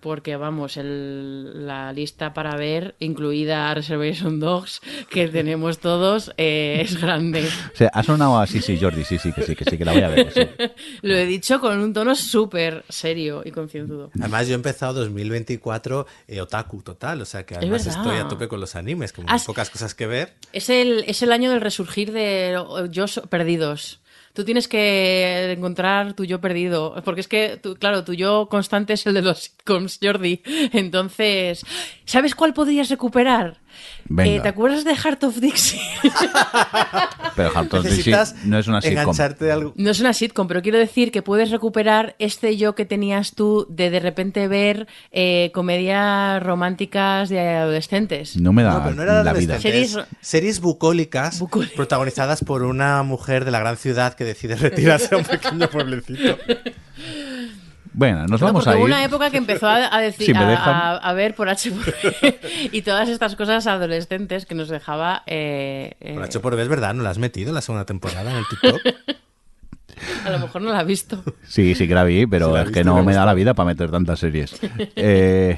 Porque 0.07 0.37
vamos, 0.37 0.77
el- 0.77 1.67
la 1.67 1.91
lista 1.91 2.33
para 2.33 2.55
ver, 2.55 2.95
incluida 2.99 3.73
Reservation 3.73 4.39
Dogs, 4.39 4.79
que 5.09 5.27
tenemos 5.37 5.79
todos, 5.79 6.31
eh, 6.37 6.79
es 6.81 7.01
grande. 7.01 7.45
O 7.73 7.75
sea, 7.75 7.89
ha 7.93 8.03
sonado 8.03 8.39
así, 8.39 8.61
sí, 8.61 8.79
Jordi, 8.79 9.03
sí, 9.03 9.17
sí, 9.17 9.33
que 9.33 9.41
sí, 9.43 9.53
que 9.53 9.65
sí, 9.65 9.77
que 9.77 9.83
la 9.83 9.91
voy 9.91 10.01
a 10.03 10.07
ver. 10.07 10.31
sí. 10.31 10.41
Lo 11.01 11.13
he 11.17 11.25
dicho 11.25 11.59
con 11.59 11.77
un 11.79 11.91
tono 11.91 12.15
súper 12.15 12.85
serio 12.87 13.41
y 13.43 13.51
concienzudo. 13.51 14.11
Además, 14.17 14.47
yo 14.47 14.53
he 14.53 14.55
empezado 14.55 14.93
2024 15.01 16.07
eh, 16.29 16.39
otaku 16.39 16.81
total, 16.83 17.21
o 17.21 17.25
sea 17.25 17.45
que 17.45 17.55
además 17.55 17.85
estoy 17.85 18.15
a 18.17 18.29
tope 18.29 18.47
con 18.47 18.61
los 18.61 18.75
animes, 18.77 19.11
como 19.11 19.29
Has- 19.29 19.43
pocas 19.45 19.69
cosas 19.69 19.93
que 19.93 20.07
ver. 20.07 20.35
Es 20.53 20.69
el, 20.69 21.03
es 21.07 21.21
el 21.21 21.33
año 21.33 21.51
del 21.51 21.59
resurgir 21.59 22.13
de 22.13 22.57
yo 22.91 23.05
perdidos. 23.29 23.99
Tú 24.37 24.45
tienes 24.45 24.67
que 24.67 25.51
encontrar 25.51 26.13
tu 26.13 26.23
yo 26.23 26.39
perdido, 26.39 26.93
porque 27.03 27.21
es 27.21 27.27
que, 27.27 27.59
claro, 27.79 28.03
tu 28.03 28.13
yo 28.13 28.47
constante 28.51 28.93
es 28.93 29.03
el 29.07 29.15
de 29.15 29.23
los 29.23 29.39
sitcoms, 29.39 29.97
Jordi. 29.99 30.43
Entonces, 30.73 31.65
¿sabes 32.05 32.35
cuál 32.35 32.53
podrías 32.53 32.87
recuperar? 32.91 33.57
Venga. 34.09 34.31
Eh, 34.31 34.39
¿Te 34.41 34.47
acuerdas 34.47 34.83
de 34.85 34.95
Heart 34.95 35.23
of 35.25 35.37
Dixie? 35.39 35.81
Pero 37.35 37.51
Hampton 37.55 37.83
Dixie 37.83 37.97
Necesitas 38.13 38.35
no 38.45 38.57
es 38.57 38.67
una 38.67 38.81
sitcom. 38.81 38.99
engancharte 38.99 39.45
de 39.45 39.51
algo. 39.51 39.73
No 39.75 39.91
es 39.91 39.99
una 39.99 40.13
sitcom, 40.13 40.47
pero 40.47 40.61
quiero 40.61 40.79
decir 40.79 41.11
que 41.11 41.21
puedes 41.21 41.51
recuperar 41.51 42.15
este 42.17 42.57
yo 42.57 42.73
que 42.73 42.85
tenías 42.85 43.33
tú 43.35 43.67
de 43.69 43.89
de 43.91 43.99
repente 43.99 44.47
ver 44.47 44.87
eh, 45.11 45.51
comedias 45.53 46.41
románticas 46.41 47.29
de 47.29 47.39
adolescentes. 47.41 48.37
No 48.37 48.53
me 48.53 48.63
da 48.63 48.73
No, 48.73 48.83
pero 48.83 48.95
no 48.95 49.03
era 49.03 49.23
la 49.23 49.33
vida. 49.33 49.59
Series- 49.59 50.03
Series 50.21 50.61
bucólicas 50.61 51.37
Bucólicas. 51.39 51.75
protagonizadas 51.75 52.43
por 52.43 52.63
una 52.63 53.03
mujer 53.03 53.45
de 53.45 53.51
la 53.51 53.59
gran 53.59 53.77
ciudad 53.77 54.15
que 54.15 54.23
decide 54.23 54.55
retirarse 54.55 55.13
a 55.13 55.17
un 55.19 55.25
pequeño 55.25 55.69
pueblecito. 55.69 56.37
Bueno, 57.97 58.27
nos 58.27 58.39
No, 58.39 58.45
vamos 58.47 58.67
a 58.67 58.75
hubo 58.75 58.79
ir. 58.87 58.93
una 58.93 59.03
época 59.03 59.31
que 59.31 59.37
empezó 59.37 59.67
a, 59.67 59.95
a 59.95 59.99
decir 59.99 60.27
Si 60.31 60.31
a- 60.37 61.13
ver 61.13 61.33
por 61.33 61.49
H 61.49 61.71
por 61.71 61.83
y 62.71 62.81
todas 62.83 63.09
estas 63.09 63.35
cosas 63.35 63.65
adolescentes 63.65 64.45
que 64.45 64.53
nos 64.53 64.69
dejaba 64.69 65.23
eh, 65.25 65.95
eh, 65.99 66.13
Por 66.13 66.23
H 66.23 66.39
por 66.39 66.55
B 66.55 66.61
es 66.61 66.67
verdad, 66.67 66.93
¿no 66.93 67.01
la 67.01 67.09
has 67.09 67.17
metido 67.17 67.49
en 67.49 67.55
la 67.55 67.61
segunda 67.61 67.85
temporada 67.85 68.29
en 68.29 68.37
el 68.37 68.45
TikTok? 68.47 68.81
a 70.27 70.31
lo 70.31 70.39
mejor 70.39 70.61
no 70.61 70.71
la 70.71 70.79
ha 70.79 70.83
visto 70.83 71.23
Sí, 71.47 71.75
sí 71.75 71.87
que 71.87 71.93
la 71.93 72.03
vi, 72.03 72.25
pero 72.27 72.47
Sí 72.47 72.53
la 72.53 72.61
es 72.63 72.71
que 72.71 72.83
no 72.83 73.03
me 73.03 73.13
da 73.13 73.25
la 73.25 73.33
vida 73.33 73.53
para 73.53 73.67
meter 73.67 73.89
tantas 73.89 74.19
series. 74.19 74.59
Eh, 74.95 75.57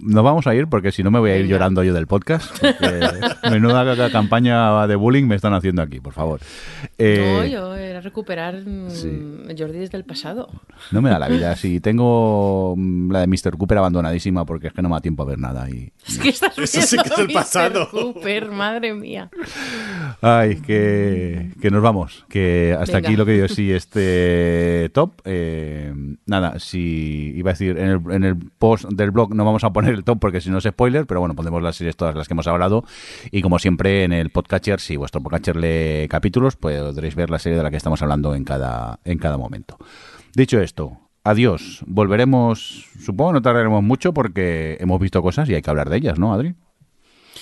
nos 0.00 0.22
vamos 0.24 0.46
a 0.46 0.54
ir 0.54 0.66
porque 0.68 0.92
si 0.92 1.02
no 1.02 1.10
me 1.10 1.18
voy 1.18 1.30
a 1.30 1.36
ir 1.36 1.42
Venga. 1.42 1.52
llorando 1.54 1.82
yo 1.82 1.94
del 1.94 2.06
podcast. 2.06 2.50
menuda 3.50 3.96
ca- 3.96 4.10
campaña 4.10 4.86
de 4.86 4.96
bullying 4.96 5.24
me 5.24 5.34
están 5.34 5.54
haciendo 5.54 5.82
aquí, 5.82 6.00
por 6.00 6.12
favor. 6.12 6.40
Eh, 6.98 7.34
no 7.40 7.44
yo 7.46 7.74
era 7.74 8.00
recuperar 8.00 8.54
mm, 8.64 8.90
sí. 8.90 9.36
Jordi 9.58 9.78
desde 9.78 9.96
el 9.98 10.04
pasado 10.04 10.48
No 10.92 11.02
me 11.02 11.10
da 11.10 11.18
la 11.18 11.28
vida. 11.28 11.56
Si 11.56 11.80
tengo 11.80 12.74
mm, 12.76 13.10
la 13.10 13.20
de 13.20 13.26
Mr. 13.26 13.56
Cooper 13.56 13.78
abandonadísima 13.78 14.44
porque 14.44 14.68
es 14.68 14.72
que 14.72 14.82
no 14.82 14.88
me 14.88 14.96
da 14.96 15.00
tiempo 15.00 15.22
a 15.22 15.26
ver 15.26 15.38
nada. 15.38 15.68
Y... 15.70 15.90
es 16.06 16.18
que 16.18 16.28
estás 16.28 16.56
Eso 16.58 16.80
sí 16.82 16.96
que 16.96 17.08
es 17.08 17.18
el 17.18 17.26
viendo 17.26 17.26
Mr. 17.26 17.32
pasado. 17.34 17.88
Cooper 17.90 18.50
madre 18.50 18.94
mía 18.94 19.30
Ay, 20.20 20.56
que, 20.56 21.50
que 21.60 21.70
nos 21.70 21.82
vamos. 21.82 22.24
Que 22.28 22.76
hasta 22.78 22.96
Venga. 22.96 23.08
aquí 23.08 23.16
lo 23.16 23.26
que 23.26 23.38
yo 23.38 23.48
sí 23.48 23.72
este 23.78 24.90
top. 24.92 25.20
Eh, 25.24 25.92
nada, 26.26 26.58
si 26.58 27.32
iba 27.34 27.50
a 27.50 27.54
decir 27.54 27.78
en 27.78 27.88
el, 27.88 28.00
en 28.12 28.24
el 28.24 28.36
post 28.36 28.84
del 28.90 29.10
blog 29.10 29.34
no 29.34 29.44
vamos 29.44 29.64
a 29.64 29.72
poner 29.72 29.94
el 29.94 30.04
top 30.04 30.18
porque 30.20 30.40
si 30.40 30.50
no 30.50 30.58
es 30.58 30.64
spoiler, 30.64 31.06
pero 31.06 31.20
bueno, 31.20 31.34
pondremos 31.34 31.62
las 31.62 31.76
series 31.76 31.96
todas 31.96 32.14
las 32.14 32.28
que 32.28 32.34
hemos 32.34 32.46
hablado. 32.46 32.84
Y 33.30 33.40
como 33.42 33.58
siempre 33.58 34.04
en 34.04 34.12
el 34.12 34.30
podcatcher, 34.30 34.80
si 34.80 34.96
vuestro 34.96 35.22
podcatcher 35.22 35.56
lee 35.56 36.06
capítulos, 36.08 36.56
podréis 36.56 37.14
ver 37.14 37.30
la 37.30 37.38
serie 37.38 37.56
de 37.56 37.64
la 37.64 37.70
que 37.70 37.76
estamos 37.78 38.02
hablando 38.02 38.34
en 38.34 38.44
cada, 38.44 39.00
en 39.04 39.18
cada 39.18 39.38
momento. 39.38 39.78
Dicho 40.34 40.60
esto, 40.60 40.98
adiós. 41.24 41.82
Volveremos, 41.86 42.86
supongo 43.00 43.32
no 43.32 43.42
tardaremos 43.42 43.82
mucho 43.82 44.12
porque 44.12 44.76
hemos 44.80 45.00
visto 45.00 45.22
cosas 45.22 45.48
y 45.48 45.54
hay 45.54 45.62
que 45.62 45.70
hablar 45.70 45.88
de 45.88 45.96
ellas, 45.96 46.18
¿no, 46.18 46.32
Adri? 46.34 46.54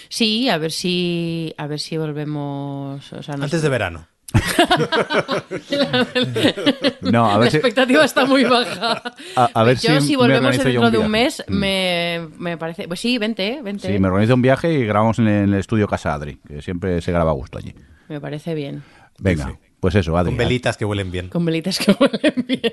sí 0.09 0.49
a 0.49 0.59
ver 0.59 0.71
si 0.71 1.53
a 1.59 1.67
ver 1.67 1.81
si 1.81 1.97
volvemos 1.97 3.13
o 3.13 3.23
sea, 3.25 3.37
no 3.37 3.45
Antes 3.45 3.61
sé. 3.61 3.65
de 3.67 3.71
verano. 3.71 4.07
No, 7.01 7.31
a 7.31 7.39
la 7.39 7.51
si... 7.51 7.57
expectativa 7.57 8.05
está 8.05 8.27
muy 8.27 8.45
baja. 8.45 9.03
A- 9.37 9.51
a 9.55 9.63
ver 9.65 9.79
yo, 9.79 10.01
si 10.01 10.17
volvemos 10.17 10.57
dentro 10.57 10.83
un 10.83 10.93
de 10.93 10.99
un 10.99 11.11
mes, 11.11 11.43
Mm. 11.49 11.55
me, 11.55 12.29
me 12.39 12.57
parece. 12.59 12.89
Pues 12.89 13.01
sí, 13.01 13.19
vente, 13.19 13.61
vente. 13.63 13.93
Sí, 13.93 13.99
me 13.99 14.09
organizo 14.09 14.35
un 14.35 14.43
viaje 14.43 14.73
y 14.73 14.85
grabamos 14.87 15.19
en 15.19 15.29
el 15.29 15.55
estudio 15.55 15.87
Casa 15.89 16.15
Adri, 16.15 16.39
que 16.47 16.63
siempre 16.63 17.01
se 17.01 17.13
graba 17.13 17.31
a 17.31 17.35
gusto 17.35 17.59
allí. 17.59 17.75
Me 18.09 18.21
parece 18.21 18.55
bien. 18.55 18.83
Venga, 19.19 19.47
Sí. 19.47 19.53
pues 19.81 19.95
eso, 19.95 20.17
Adri. 20.17 20.31
Con 20.31 20.39
velitas 20.39 20.77
que 20.77 20.85
huelen 20.85 21.11
bien. 21.11 21.29
Con 21.29 21.45
velitas 21.45 21.79
que 21.79 21.93
huelen 22.01 22.45
bien. 22.47 22.73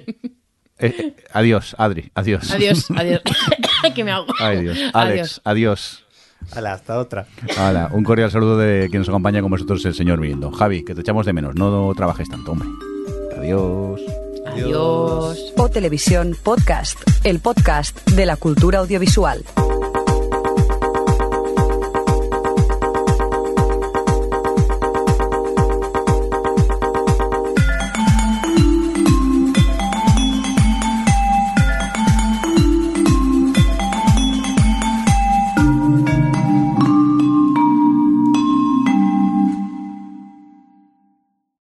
Eh, 0.80 0.95
eh, 0.98 1.15
adiós, 1.31 1.76
Adri, 1.77 2.11
adiós. 2.15 2.52
Adiós, 2.52 2.90
adiós. 2.95 3.22
que 3.95 4.03
me 4.03 4.11
hago. 4.11 4.27
Ay, 4.40 4.61
Dios. 4.61 4.77
Alex, 4.94 5.41
adiós. 5.44 6.03
Hala, 6.52 6.74
hasta 6.74 6.99
otra. 6.99 7.26
Hala, 7.57 7.90
un 7.91 8.03
cordial 8.03 8.32
saludo 8.32 8.57
de 8.57 8.88
quien 8.90 9.02
nos 9.02 9.10
acompaña 9.10 9.41
con 9.41 9.52
vosotros, 9.52 9.84
el 9.86 9.94
señor 9.94 10.20
Mirindo. 10.20 10.52
Javi, 10.52 10.84
que 10.84 10.95
te 10.95 11.02
echamos 11.02 11.26
de 11.26 11.34
menos, 11.34 11.56
no 11.56 11.94
trabajes 11.95 12.30
tanto, 12.30 12.52
hombre. 12.52 12.68
Adiós. 13.38 14.02
Adiós. 14.45 15.53
O 15.57 15.70
Televisión 15.70 16.36
Podcast, 16.41 16.99
el 17.24 17.40
podcast 17.40 18.07
de 18.11 18.26
la 18.26 18.36
cultura 18.36 18.80
audiovisual. 18.80 19.44